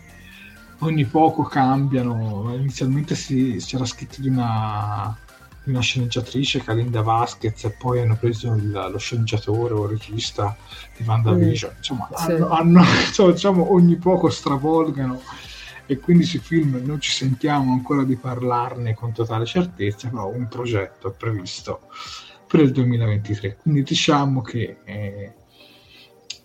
ogni 0.80 1.04
poco 1.04 1.42
cambiano. 1.44 2.52
Inizialmente 2.54 3.14
si, 3.14 3.60
si 3.60 3.74
era 3.76 3.84
scritto 3.84 4.20
di 4.20 4.28
una, 4.28 5.16
di 5.64 5.70
una 5.70 5.80
sceneggiatrice, 5.80 6.62
Kalinda 6.62 7.02
Vasquez, 7.02 7.64
e 7.64 7.70
poi 7.70 8.00
hanno 8.00 8.16
preso 8.16 8.52
il- 8.54 8.70
lo 8.70 8.98
sceneggiatore 8.98 9.74
o 9.74 9.84
il 9.84 9.90
regista 9.98 10.56
di 10.96 11.04
WandaVision. 11.04 11.74
Insomma, 11.76 12.08
Sì. 12.14 12.32
hanno, 12.32 12.48
hanno- 12.50 12.80
insomma, 13.06 13.32
diciamo, 13.32 13.72
ogni 13.72 13.96
poco 13.96 14.28
stravolgano 14.30 15.20
e 15.86 15.98
quindi 15.98 16.24
sui 16.24 16.38
film 16.38 16.80
non 16.84 17.00
ci 17.00 17.10
sentiamo 17.10 17.72
ancora 17.72 18.04
di 18.04 18.14
parlarne 18.16 18.94
con 18.94 19.12
totale 19.12 19.44
certezza, 19.44 20.08
però 20.08 20.28
un 20.28 20.46
progetto 20.48 21.08
è 21.08 21.12
previsto 21.16 21.80
per 22.46 22.60
il 22.60 22.70
2023. 22.72 23.56
Quindi 23.56 23.82
diciamo 23.82 24.40
che 24.40 24.78
eh, 24.84 25.32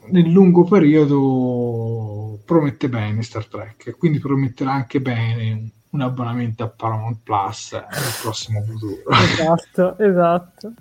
nel 0.09 0.29
lungo 0.29 0.63
periodo 0.63 2.39
promette 2.45 2.89
bene 2.89 3.23
Star 3.23 3.45
Trek, 3.47 3.97
quindi 3.97 4.19
prometterà 4.19 4.71
anche 4.71 5.01
bene 5.01 5.71
un 5.89 6.01
abbonamento 6.01 6.63
a 6.63 6.67
Paramount 6.67 7.19
Plus 7.23 7.71
nel 7.73 8.19
prossimo 8.21 8.61
futuro. 8.63 9.01
Esatto, 9.09 9.97
esatto. 10.03 10.73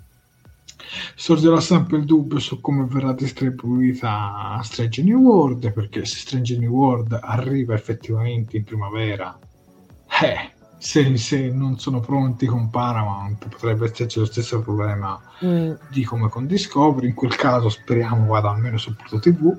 Sorgerà 1.15 1.59
sempre 1.59 1.97
il 1.97 2.05
dubbio 2.05 2.37
su 2.39 2.61
come 2.61 2.85
verrà 2.85 3.13
distribuita 3.13 4.59
Strange 4.61 5.01
New 5.03 5.19
World, 5.19 5.71
perché 5.71 6.05
se 6.05 6.17
Strange 6.17 6.57
New 6.57 6.71
World 6.71 7.17
arriva 7.21 7.73
effettivamente 7.73 8.57
in 8.57 8.63
primavera, 8.63 9.37
eh, 10.21 10.51
se, 10.85 11.17
se, 11.17 11.49
non 11.49 11.79
sono 11.79 11.99
pronti 11.99 12.45
con 12.45 12.69
Paramount 12.69 13.47
potrebbe 13.47 13.85
esserci 13.85 14.19
lo 14.19 14.25
stesso 14.25 14.61
problema 14.61 15.19
mm. 15.43 15.71
di 15.89 16.03
come 16.03 16.29
con 16.29 16.45
Discovery. 16.45 17.07
In 17.07 17.15
quel 17.15 17.35
caso 17.35 17.69
speriamo 17.69 18.27
vada 18.27 18.51
almeno 18.51 18.77
su 18.77 18.95
Pluto 18.95 19.17
TV, 19.17 19.51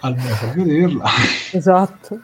almeno 0.00 0.36
per 0.38 0.54
vederla. 0.54 1.08
Esatto. 1.52 2.20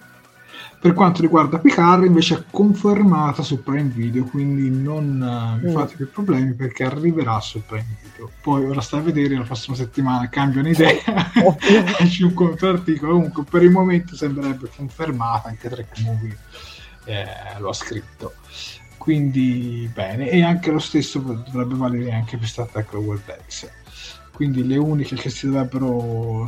Per 0.79 0.93
quanto 0.93 1.23
riguarda 1.23 1.59
Picard, 1.59 2.05
invece 2.05 2.35
è 2.35 2.45
confermata 2.51 3.43
su 3.43 3.63
Prime 3.63 3.89
Video, 3.89 4.25
quindi 4.25 4.69
non 4.69 5.57
uh, 5.57 5.59
vi 5.59 5.71
mm. 5.71 5.75
fate 5.75 5.95
più 5.97 6.11
problemi 6.11 6.53
perché 6.53 6.85
arriverà 6.85 7.41
su 7.41 7.63
Prime 7.65 7.97
Video. 8.03 8.31
Poi 8.43 8.67
ora 8.67 8.83
sta 8.83 8.99
a 8.99 9.01
vedere 9.01 9.39
la 9.39 9.45
prossima 9.45 9.75
settimana 9.75 10.29
cambiano 10.29 10.69
idea, 10.69 11.33
esce 11.99 12.25
un 12.25 12.35
controarticolo. 12.35 13.13
Comunque 13.13 13.45
per 13.45 13.63
il 13.63 13.71
momento 13.71 14.15
sembrerebbe 14.15 14.69
confermata 14.77 15.49
anche 15.49 15.71
Trek 15.71 15.99
Movie 16.01 16.37
eh, 17.05 17.27
lo 17.59 17.71
ha 17.71 17.75
scritto. 17.75 18.35
Quindi 18.97 19.91
bene, 19.93 20.31
e 20.31 20.43
anche 20.43 20.71
lo 20.71 20.79
stesso 20.79 21.19
dovrebbe 21.19 21.75
valere 21.75 22.13
anche 22.13 22.39
per 22.39 22.49
Star 22.49 22.69
Trek 22.69 22.93
World 22.95 23.37
X. 23.47 23.69
Quindi 24.33 24.67
le 24.67 24.77
uniche 24.77 25.15
che 25.17 25.31
si 25.31 25.47
dovrebbero 25.47 26.47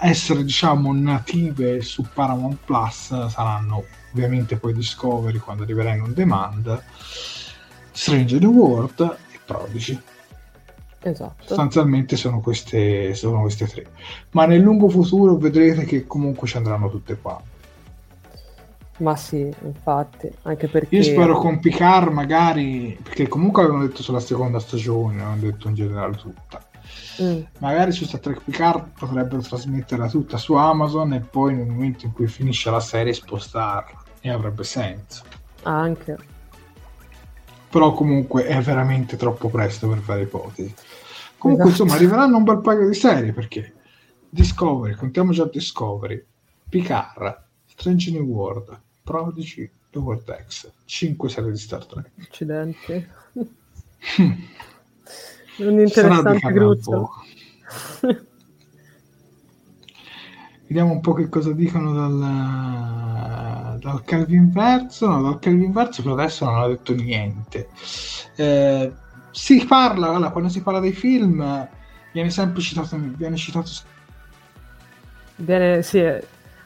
essere 0.00 0.44
diciamo 0.44 0.92
native 0.92 1.80
su 1.82 2.04
Paramount 2.12 2.58
Plus 2.64 3.26
saranno 3.28 3.84
ovviamente 4.12 4.56
poi 4.56 4.72
Discovery 4.72 5.38
quando 5.38 5.64
arriverà 5.64 5.94
in 5.94 6.02
on 6.02 6.14
demand 6.14 6.82
Strange 7.90 8.38
New 8.38 8.52
World 8.52 9.16
e 9.32 9.38
Prodigy 9.44 10.00
esatto 11.00 11.44
sostanzialmente 11.44 12.16
sono 12.16 12.40
queste, 12.40 13.14
sono 13.14 13.40
queste 13.40 13.66
tre 13.66 13.86
ma 14.30 14.46
nel 14.46 14.60
lungo 14.60 14.88
futuro 14.88 15.36
vedrete 15.36 15.84
che 15.84 16.06
comunque 16.06 16.46
ci 16.46 16.56
andranno 16.56 16.88
tutte 16.90 17.16
qua 17.16 17.40
ma 18.98 19.16
sì, 19.16 19.52
infatti, 19.62 20.30
anche 20.42 20.68
perché... 20.68 20.96
Io 20.96 21.02
spero 21.02 21.38
con 21.38 21.60
Picard 21.60 22.12
magari, 22.12 22.98
perché 23.02 23.28
comunque 23.28 23.62
avevano 23.62 23.86
detto 23.86 24.02
sulla 24.02 24.20
seconda 24.20 24.58
stagione, 24.58 25.22
avevano 25.22 25.40
detto 25.40 25.68
in 25.68 25.74
generale 25.74 26.16
tutta. 26.16 26.62
Mm. 27.22 27.40
Magari 27.58 27.92
su 27.92 28.04
Star 28.04 28.20
Trek 28.20 28.42
Picard 28.42 28.90
potrebbero 28.98 29.40
trasmetterla 29.40 30.08
tutta 30.08 30.36
su 30.36 30.54
Amazon 30.54 31.12
e 31.12 31.20
poi 31.20 31.54
nel 31.54 31.66
momento 31.66 32.06
in 32.06 32.12
cui 32.12 32.26
finisce 32.28 32.70
la 32.70 32.80
serie 32.80 33.12
spostarla. 33.12 34.02
E 34.20 34.30
avrebbe 34.30 34.64
senso. 34.64 35.22
Anche. 35.62 36.16
Però 37.70 37.92
comunque 37.92 38.46
è 38.46 38.60
veramente 38.60 39.16
troppo 39.16 39.48
presto 39.48 39.88
per 39.88 39.98
fare 39.98 40.22
ipotesi. 40.22 40.74
Comunque 41.36 41.68
esatto. 41.68 41.82
insomma 41.82 42.00
arriveranno 42.00 42.36
un 42.36 42.44
bel 42.44 42.60
paio 42.60 42.88
di 42.88 42.94
serie 42.94 43.32
perché 43.32 43.74
Discovery, 44.28 44.94
contiamo 44.94 45.32
già 45.32 45.44
Discovery, 45.44 46.24
Picard, 46.68 47.44
Strange 47.66 48.10
New 48.10 48.24
World, 48.24 48.80
Prodigy 49.08 49.70
The 49.90 49.98
Vortex 49.98 50.70
5 50.84 51.28
serie 51.30 51.50
di 51.50 51.56
Star 51.56 51.86
Trek. 51.86 52.10
Accidenti. 52.20 53.08
Un 55.56 55.80
interessante 55.80 56.52
gruppo. 56.52 57.10
vediamo 60.66 60.92
un 60.92 61.00
po' 61.00 61.14
che 61.14 61.30
cosa 61.30 61.52
dicono 61.52 61.94
dal, 61.94 63.78
dal 63.78 64.04
Calvin 64.04 64.52
Verso. 64.52 65.08
No, 65.08 65.22
dal 65.22 65.38
Calvin 65.38 65.72
Verso 65.72 66.02
per 66.02 66.12
adesso 66.12 66.44
non 66.44 66.58
ha 66.58 66.66
detto 66.68 66.94
niente. 66.94 67.70
Eh, 68.36 68.92
si 69.30 69.64
parla 69.64 70.10
allora, 70.10 70.30
quando 70.30 70.50
si 70.50 70.60
parla 70.60 70.80
dei 70.80 70.92
film 70.92 71.66
viene 72.12 72.28
sempre 72.30 72.60
citato 72.60 72.98
viene 73.16 73.36
citato 73.36 73.70
viene, 75.36 75.82
sì, 75.82 76.02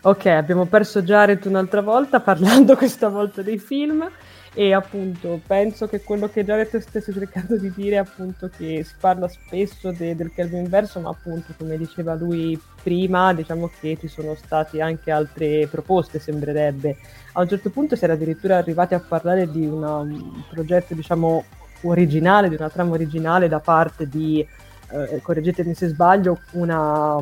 Ok, 0.05 0.27
abbiamo 0.27 0.65
perso 0.65 1.01
Jared 1.01 1.45
un'altra 1.47 1.81
volta 1.81 2.19
parlando 2.19 2.74
questa 2.77 3.09
volta 3.09 3.41
dei 3.41 3.59
film 3.59 4.05
e 4.53 4.73
appunto 4.74 5.41
penso 5.47 5.87
che 5.87 6.03
quello 6.03 6.29
che 6.29 6.45
Jared 6.45 6.77
stesse 6.79 7.12
cercando 7.12 7.57
di 7.57 7.70
dire 7.70 7.95
è 7.95 7.99
appunto 8.01 8.51
che 8.55 8.83
si 8.83 8.95
parla 8.99 9.29
spesso 9.29 9.93
de- 9.93 10.16
del 10.16 10.33
Kelvin 10.33 10.65
inverso, 10.65 10.99
ma 10.99 11.11
appunto 11.11 11.55
come 11.57 11.79
diceva 11.79 12.15
lui 12.15 12.61
prima, 12.83 13.33
diciamo 13.33 13.70
che 13.79 13.97
ci 14.01 14.09
sono 14.09 14.35
state 14.35 14.81
anche 14.81 15.12
altre 15.12 15.69
proposte, 15.69 16.19
sembrerebbe. 16.19 16.97
A 17.35 17.41
un 17.41 17.49
certo 17.49 17.70
punto 17.70 17.95
si 17.95 18.03
era 18.03 18.15
addirittura 18.15 18.57
arrivati 18.57 18.95
a 18.95 19.01
parlare 19.01 19.49
di 19.49 19.65
una, 19.66 19.99
un 19.99 20.43
progetto, 20.51 20.95
diciamo, 20.95 21.45
originale, 21.83 22.49
di 22.49 22.57
una 22.57 22.70
trama 22.70 22.95
originale 22.95 23.47
da 23.47 23.61
parte 23.61 24.09
di, 24.09 24.45
eh, 24.91 25.20
correggetemi 25.23 25.74
se 25.74 25.87
sbaglio, 25.87 26.41
una 26.53 27.20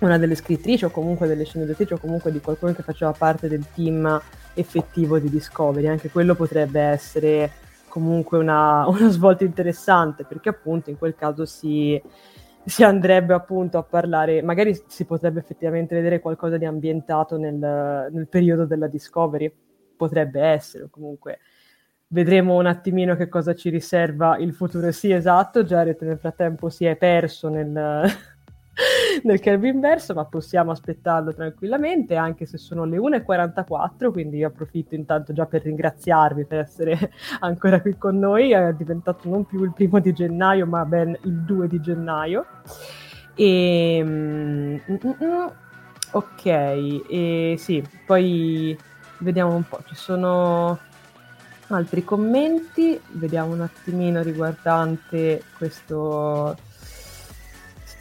una 0.00 0.18
delle 0.18 0.34
scrittrici 0.34 0.84
o 0.84 0.90
comunque 0.90 1.26
delle 1.26 1.44
sceneggiatrici 1.44 1.94
o 1.94 1.98
comunque 1.98 2.30
di 2.30 2.40
qualcuno 2.40 2.72
che 2.72 2.82
faceva 2.82 3.12
parte 3.12 3.48
del 3.48 3.64
team 3.74 4.20
effettivo 4.54 5.18
di 5.18 5.30
Discovery. 5.30 5.86
Anche 5.86 6.10
quello 6.10 6.34
potrebbe 6.34 6.80
essere 6.80 7.50
comunque 7.88 8.36
una, 8.38 8.86
una 8.88 9.08
svolta 9.08 9.44
interessante 9.44 10.24
perché 10.24 10.50
appunto 10.50 10.90
in 10.90 10.98
quel 10.98 11.14
caso 11.14 11.46
si, 11.46 12.00
si, 12.64 12.82
andrebbe 12.82 13.32
appunto 13.32 13.78
a 13.78 13.82
parlare, 13.82 14.42
magari 14.42 14.78
si 14.86 15.04
potrebbe 15.06 15.40
effettivamente 15.40 15.94
vedere 15.94 16.20
qualcosa 16.20 16.58
di 16.58 16.66
ambientato 16.66 17.38
nel, 17.38 17.54
nel 17.54 18.28
periodo 18.28 18.66
della 18.66 18.88
Discovery, 18.88 19.50
potrebbe 19.96 20.42
essere 20.42 20.88
comunque. 20.90 21.38
Vedremo 22.08 22.54
un 22.54 22.66
attimino 22.66 23.16
che 23.16 23.28
cosa 23.28 23.52
ci 23.52 23.68
riserva 23.68 24.36
il 24.38 24.54
futuro. 24.54 24.92
Sì, 24.92 25.10
esatto, 25.10 25.64
Jared 25.64 26.00
nel 26.02 26.18
frattempo 26.18 26.68
si 26.68 26.84
è 26.84 26.94
perso 26.94 27.48
nel, 27.48 28.04
nel 29.24 29.40
curve 29.40 29.68
inverso, 29.68 30.14
ma 30.14 30.24
possiamo 30.24 30.70
aspettarlo 30.70 31.34
tranquillamente, 31.34 32.16
anche 32.16 32.46
se 32.46 32.58
sono 32.58 32.84
le 32.84 32.98
1.44, 32.98 34.12
quindi 34.12 34.38
io 34.38 34.48
approfitto 34.48 34.94
intanto 34.94 35.32
già 35.32 35.46
per 35.46 35.62
ringraziarvi 35.62 36.44
per 36.44 36.58
essere 36.60 37.10
ancora 37.40 37.80
qui 37.80 37.96
con 37.96 38.18
noi, 38.18 38.52
è 38.52 38.72
diventato 38.74 39.28
non 39.28 39.44
più 39.46 39.62
il 39.64 39.72
primo 39.72 39.98
di 39.98 40.12
gennaio, 40.12 40.66
ma 40.66 40.84
ben 40.84 41.16
il 41.22 41.42
2 41.42 41.68
di 41.68 41.80
gennaio. 41.80 42.46
E, 43.34 44.00
mm, 44.02 44.76
mm, 44.90 44.96
mm, 45.24 45.46
ok, 46.12 46.46
e 46.46 47.54
sì, 47.58 47.82
poi 48.04 48.76
vediamo 49.18 49.54
un 49.54 49.64
po', 49.66 49.80
ci 49.86 49.94
sono 49.94 50.78
altri 51.68 52.04
commenti, 52.04 52.98
vediamo 53.12 53.52
un 53.52 53.62
attimino 53.62 54.22
riguardante 54.22 55.42
questo 55.56 56.56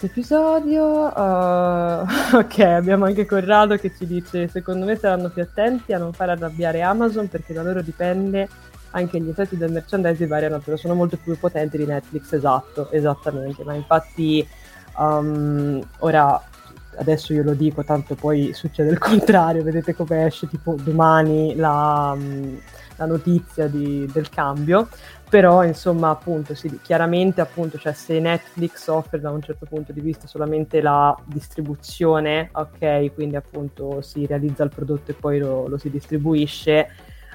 questo 0.05 0.07
episodio. 0.07 1.07
Uh, 1.07 2.05
ok, 2.37 2.59
abbiamo 2.59 3.05
anche 3.05 3.25
Corrado 3.25 3.77
che 3.77 3.91
ci 3.95 4.05
dice: 4.05 4.47
Secondo 4.47 4.85
me 4.85 4.95
saranno 4.95 5.29
più 5.29 5.41
attenti 5.41 5.93
a 5.93 5.97
non 5.97 6.13
far 6.13 6.29
arrabbiare 6.29 6.81
Amazon 6.81 7.27
perché 7.27 7.53
da 7.53 7.63
loro 7.63 7.81
dipende 7.81 8.47
anche 8.91 9.19
gli 9.19 9.29
effetti 9.29 9.57
del 9.57 9.71
merchandising 9.71 10.29
variano, 10.29 10.59
però 10.59 10.77
sono 10.77 10.93
molto 10.93 11.17
più 11.17 11.37
potenti 11.37 11.77
di 11.77 11.85
Netflix. 11.85 12.31
Esatto, 12.33 12.91
esattamente. 12.91 13.63
Ma 13.63 13.73
infatti, 13.73 14.47
um, 14.97 15.81
ora 15.99 16.41
adesso 16.97 17.33
io 17.33 17.43
lo 17.43 17.53
dico, 17.53 17.83
tanto 17.83 18.15
poi 18.15 18.53
succede 18.53 18.91
il 18.91 18.99
contrario. 18.99 19.63
Vedete 19.63 19.95
come 19.95 20.25
esce 20.25 20.47
tipo 20.47 20.75
domani 20.81 21.55
la. 21.55 22.13
Um, 22.15 22.59
la 22.97 23.05
notizia 23.05 23.67
di, 23.67 24.09
del 24.11 24.29
cambio, 24.29 24.87
però 25.27 25.63
insomma 25.63 26.09
appunto 26.09 26.53
sì, 26.53 26.79
chiaramente 26.81 27.41
appunto 27.41 27.77
cioè 27.77 27.93
se 27.93 28.19
Netflix 28.19 28.87
offre 28.87 29.19
da 29.19 29.31
un 29.31 29.41
certo 29.41 29.65
punto 29.65 29.91
di 29.91 30.01
vista 30.01 30.27
solamente 30.27 30.81
la 30.81 31.17
distribuzione, 31.25 32.49
ok, 32.51 33.13
quindi 33.13 33.35
appunto 33.35 34.01
si 34.01 34.25
realizza 34.25 34.63
il 34.63 34.69
prodotto 34.69 35.11
e 35.11 35.13
poi 35.15 35.39
lo, 35.39 35.67
lo 35.67 35.77
si 35.77 35.89
distribuisce, 35.89 36.87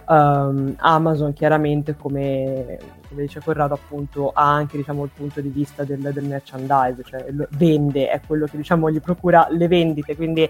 um, 0.07 0.75
Amazon 0.79 1.33
chiaramente 1.33 1.97
come, 1.97 2.79
come, 3.09 3.23
dice 3.23 3.41
Corrado 3.41 3.75
appunto 3.75 4.31
ha 4.31 4.53
anche 4.53 4.77
diciamo 4.77 5.05
il 5.05 5.11
punto 5.12 5.41
di 5.41 5.49
vista 5.49 5.85
del, 5.85 6.01
del 6.01 6.25
merchandise, 6.25 7.03
cioè 7.05 7.27
vende, 7.51 8.09
è 8.09 8.21
quello 8.27 8.47
che 8.47 8.57
diciamo 8.57 8.91
gli 8.91 9.01
procura 9.01 9.49
le 9.51 9.67
vendite, 9.69 10.15
quindi 10.15 10.49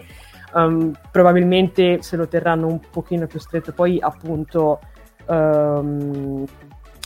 um, 0.54 0.92
probabilmente 1.10 2.02
se 2.02 2.16
lo 2.16 2.28
terranno 2.28 2.66
un 2.66 2.80
pochino 2.90 3.26
più 3.26 3.38
stretto, 3.38 3.72
poi 3.72 3.98
appunto 4.00 4.80
um, 5.26 6.44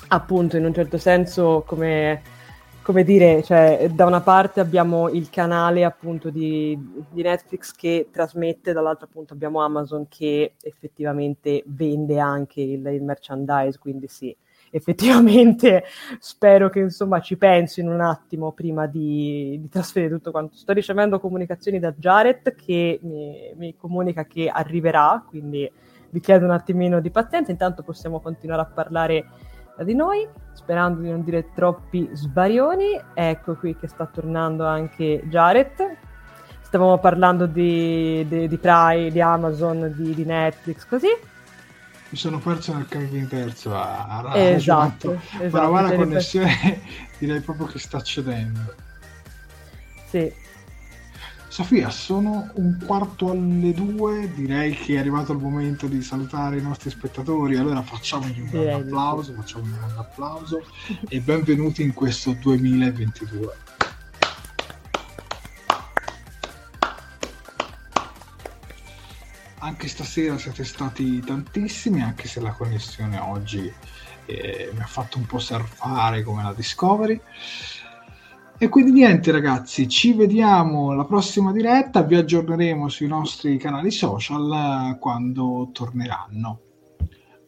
appunto 0.08 0.56
in 0.56 0.64
un 0.64 0.74
certo 0.74 0.98
senso 0.98 1.62
come, 1.66 2.22
come 2.82 3.04
dire, 3.04 3.42
cioè, 3.42 3.88
da 3.92 4.06
una 4.06 4.20
parte 4.20 4.60
abbiamo 4.60 5.08
il 5.08 5.30
canale 5.30 5.84
appunto 5.84 6.30
di, 6.30 6.78
di, 7.10 7.22
Netflix 7.22 7.72
che 7.72 8.08
trasmette, 8.12 8.72
dall'altra 8.72 9.06
appunto 9.06 9.32
abbiamo 9.32 9.62
Amazon 9.62 10.06
che 10.08 10.54
effettivamente 10.60 11.62
vende 11.66 12.18
anche 12.18 12.60
il, 12.60 12.86
il 12.86 13.02
merchandise, 13.02 13.78
quindi 13.78 14.06
sì, 14.06 14.36
effettivamente 14.70 15.84
spero 16.18 16.68
che 16.68 16.80
insomma 16.80 17.20
ci 17.20 17.36
pensino 17.36 17.92
un 17.92 18.00
attimo 18.00 18.52
prima 18.52 18.86
di, 18.86 19.58
di 19.60 19.68
trasferire 19.68 20.12
tutto 20.12 20.30
quanto. 20.30 20.56
Sto 20.56 20.72
ricevendo 20.72 21.20
comunicazioni 21.20 21.78
da 21.78 21.92
Jared 21.92 22.54
che 22.54 22.98
mi, 23.02 23.52
mi 23.56 23.76
comunica 23.76 24.26
che 24.26 24.48
arriverà, 24.48 25.24
quindi 25.26 25.70
vi 26.10 26.20
chiedo 26.20 26.44
un 26.44 26.52
attimino 26.52 27.00
di 27.00 27.10
pazienza, 27.10 27.50
intanto 27.50 27.82
possiamo 27.82 28.20
continuare 28.20 28.62
a 28.62 28.66
parlare 28.66 29.26
di 29.82 29.94
noi, 29.94 30.26
sperando 30.52 31.00
di 31.00 31.10
non 31.10 31.24
dire 31.24 31.52
troppi 31.54 32.08
sbarioni. 32.12 33.00
Ecco 33.14 33.56
qui 33.56 33.76
che 33.76 33.88
sta 33.88 34.06
tornando 34.06 34.64
anche 34.64 35.22
Jared. 35.24 35.96
Stavamo 36.62 36.98
parlando 36.98 37.46
di, 37.46 38.24
di, 38.28 38.48
di 38.48 38.58
Prime, 38.58 39.10
di 39.10 39.20
Amazon, 39.20 39.92
di, 39.96 40.14
di, 40.14 40.24
Netflix, 40.24 40.86
così. 40.86 41.08
Mi 42.08 42.16
sono 42.18 42.38
perso 42.38 42.74
nel 42.74 42.86
canale 42.86 43.26
terzo. 43.26 43.74
A, 43.74 44.06
a, 44.06 44.36
esatto, 44.38 45.20
esatto. 45.40 45.70
Ma 45.70 45.80
la 45.80 45.94
connessione 45.94 46.80
direi 47.18 47.40
proprio 47.40 47.66
che 47.66 47.78
sta 47.78 48.00
cedendo. 48.00 48.74
Sì, 50.08 50.32
Sofia, 51.54 51.88
sono 51.88 52.50
un 52.54 52.78
quarto 52.84 53.30
alle 53.30 53.72
due, 53.72 54.28
direi 54.34 54.74
che 54.74 54.94
è 54.94 54.98
arrivato 54.98 55.30
il 55.30 55.38
momento 55.38 55.86
di 55.86 56.02
salutare 56.02 56.58
i 56.58 56.60
nostri 56.60 56.90
spettatori, 56.90 57.56
allora 57.56 57.80
facciamogli 57.80 58.40
un 58.40 58.48
grande 58.50 58.72
applauso, 58.72 59.32
facciamo 59.34 59.62
un 59.62 59.70
grande 59.70 60.00
applauso 60.00 60.66
e 61.08 61.20
benvenuti 61.20 61.82
in 61.82 61.94
questo 61.94 62.32
2022. 62.32 63.56
Anche 69.58 69.86
stasera 69.86 70.36
siete 70.36 70.64
stati 70.64 71.20
tantissimi, 71.20 72.02
anche 72.02 72.26
se 72.26 72.40
la 72.40 72.50
connessione 72.50 73.20
oggi 73.20 73.72
eh, 74.26 74.70
mi 74.74 74.80
ha 74.80 74.86
fatto 74.86 75.18
un 75.18 75.26
po' 75.26 75.38
surfare 75.38 76.24
come 76.24 76.42
la 76.42 76.52
Discovery. 76.52 77.20
E 78.56 78.68
quindi 78.68 78.92
niente 78.92 79.32
ragazzi, 79.32 79.88
ci 79.88 80.12
vediamo 80.12 80.92
alla 80.92 81.04
prossima 81.04 81.50
diretta, 81.50 82.02
vi 82.02 82.14
aggiorneremo 82.14 82.88
sui 82.88 83.08
nostri 83.08 83.56
canali 83.58 83.90
social 83.90 84.92
eh, 84.92 84.98
quando 84.98 85.70
torneranno. 85.72 86.60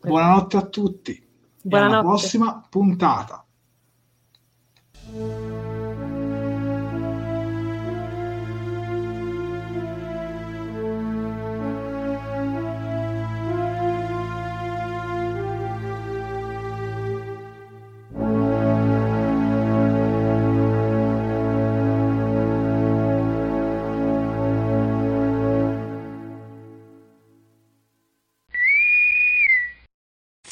Buonanotte 0.01 0.57
a 0.57 0.67
tutti. 0.67 1.25
Buonanotte. 1.63 1.97
Alla 1.97 2.09
prossima 2.09 2.67
puntata. 2.69 3.45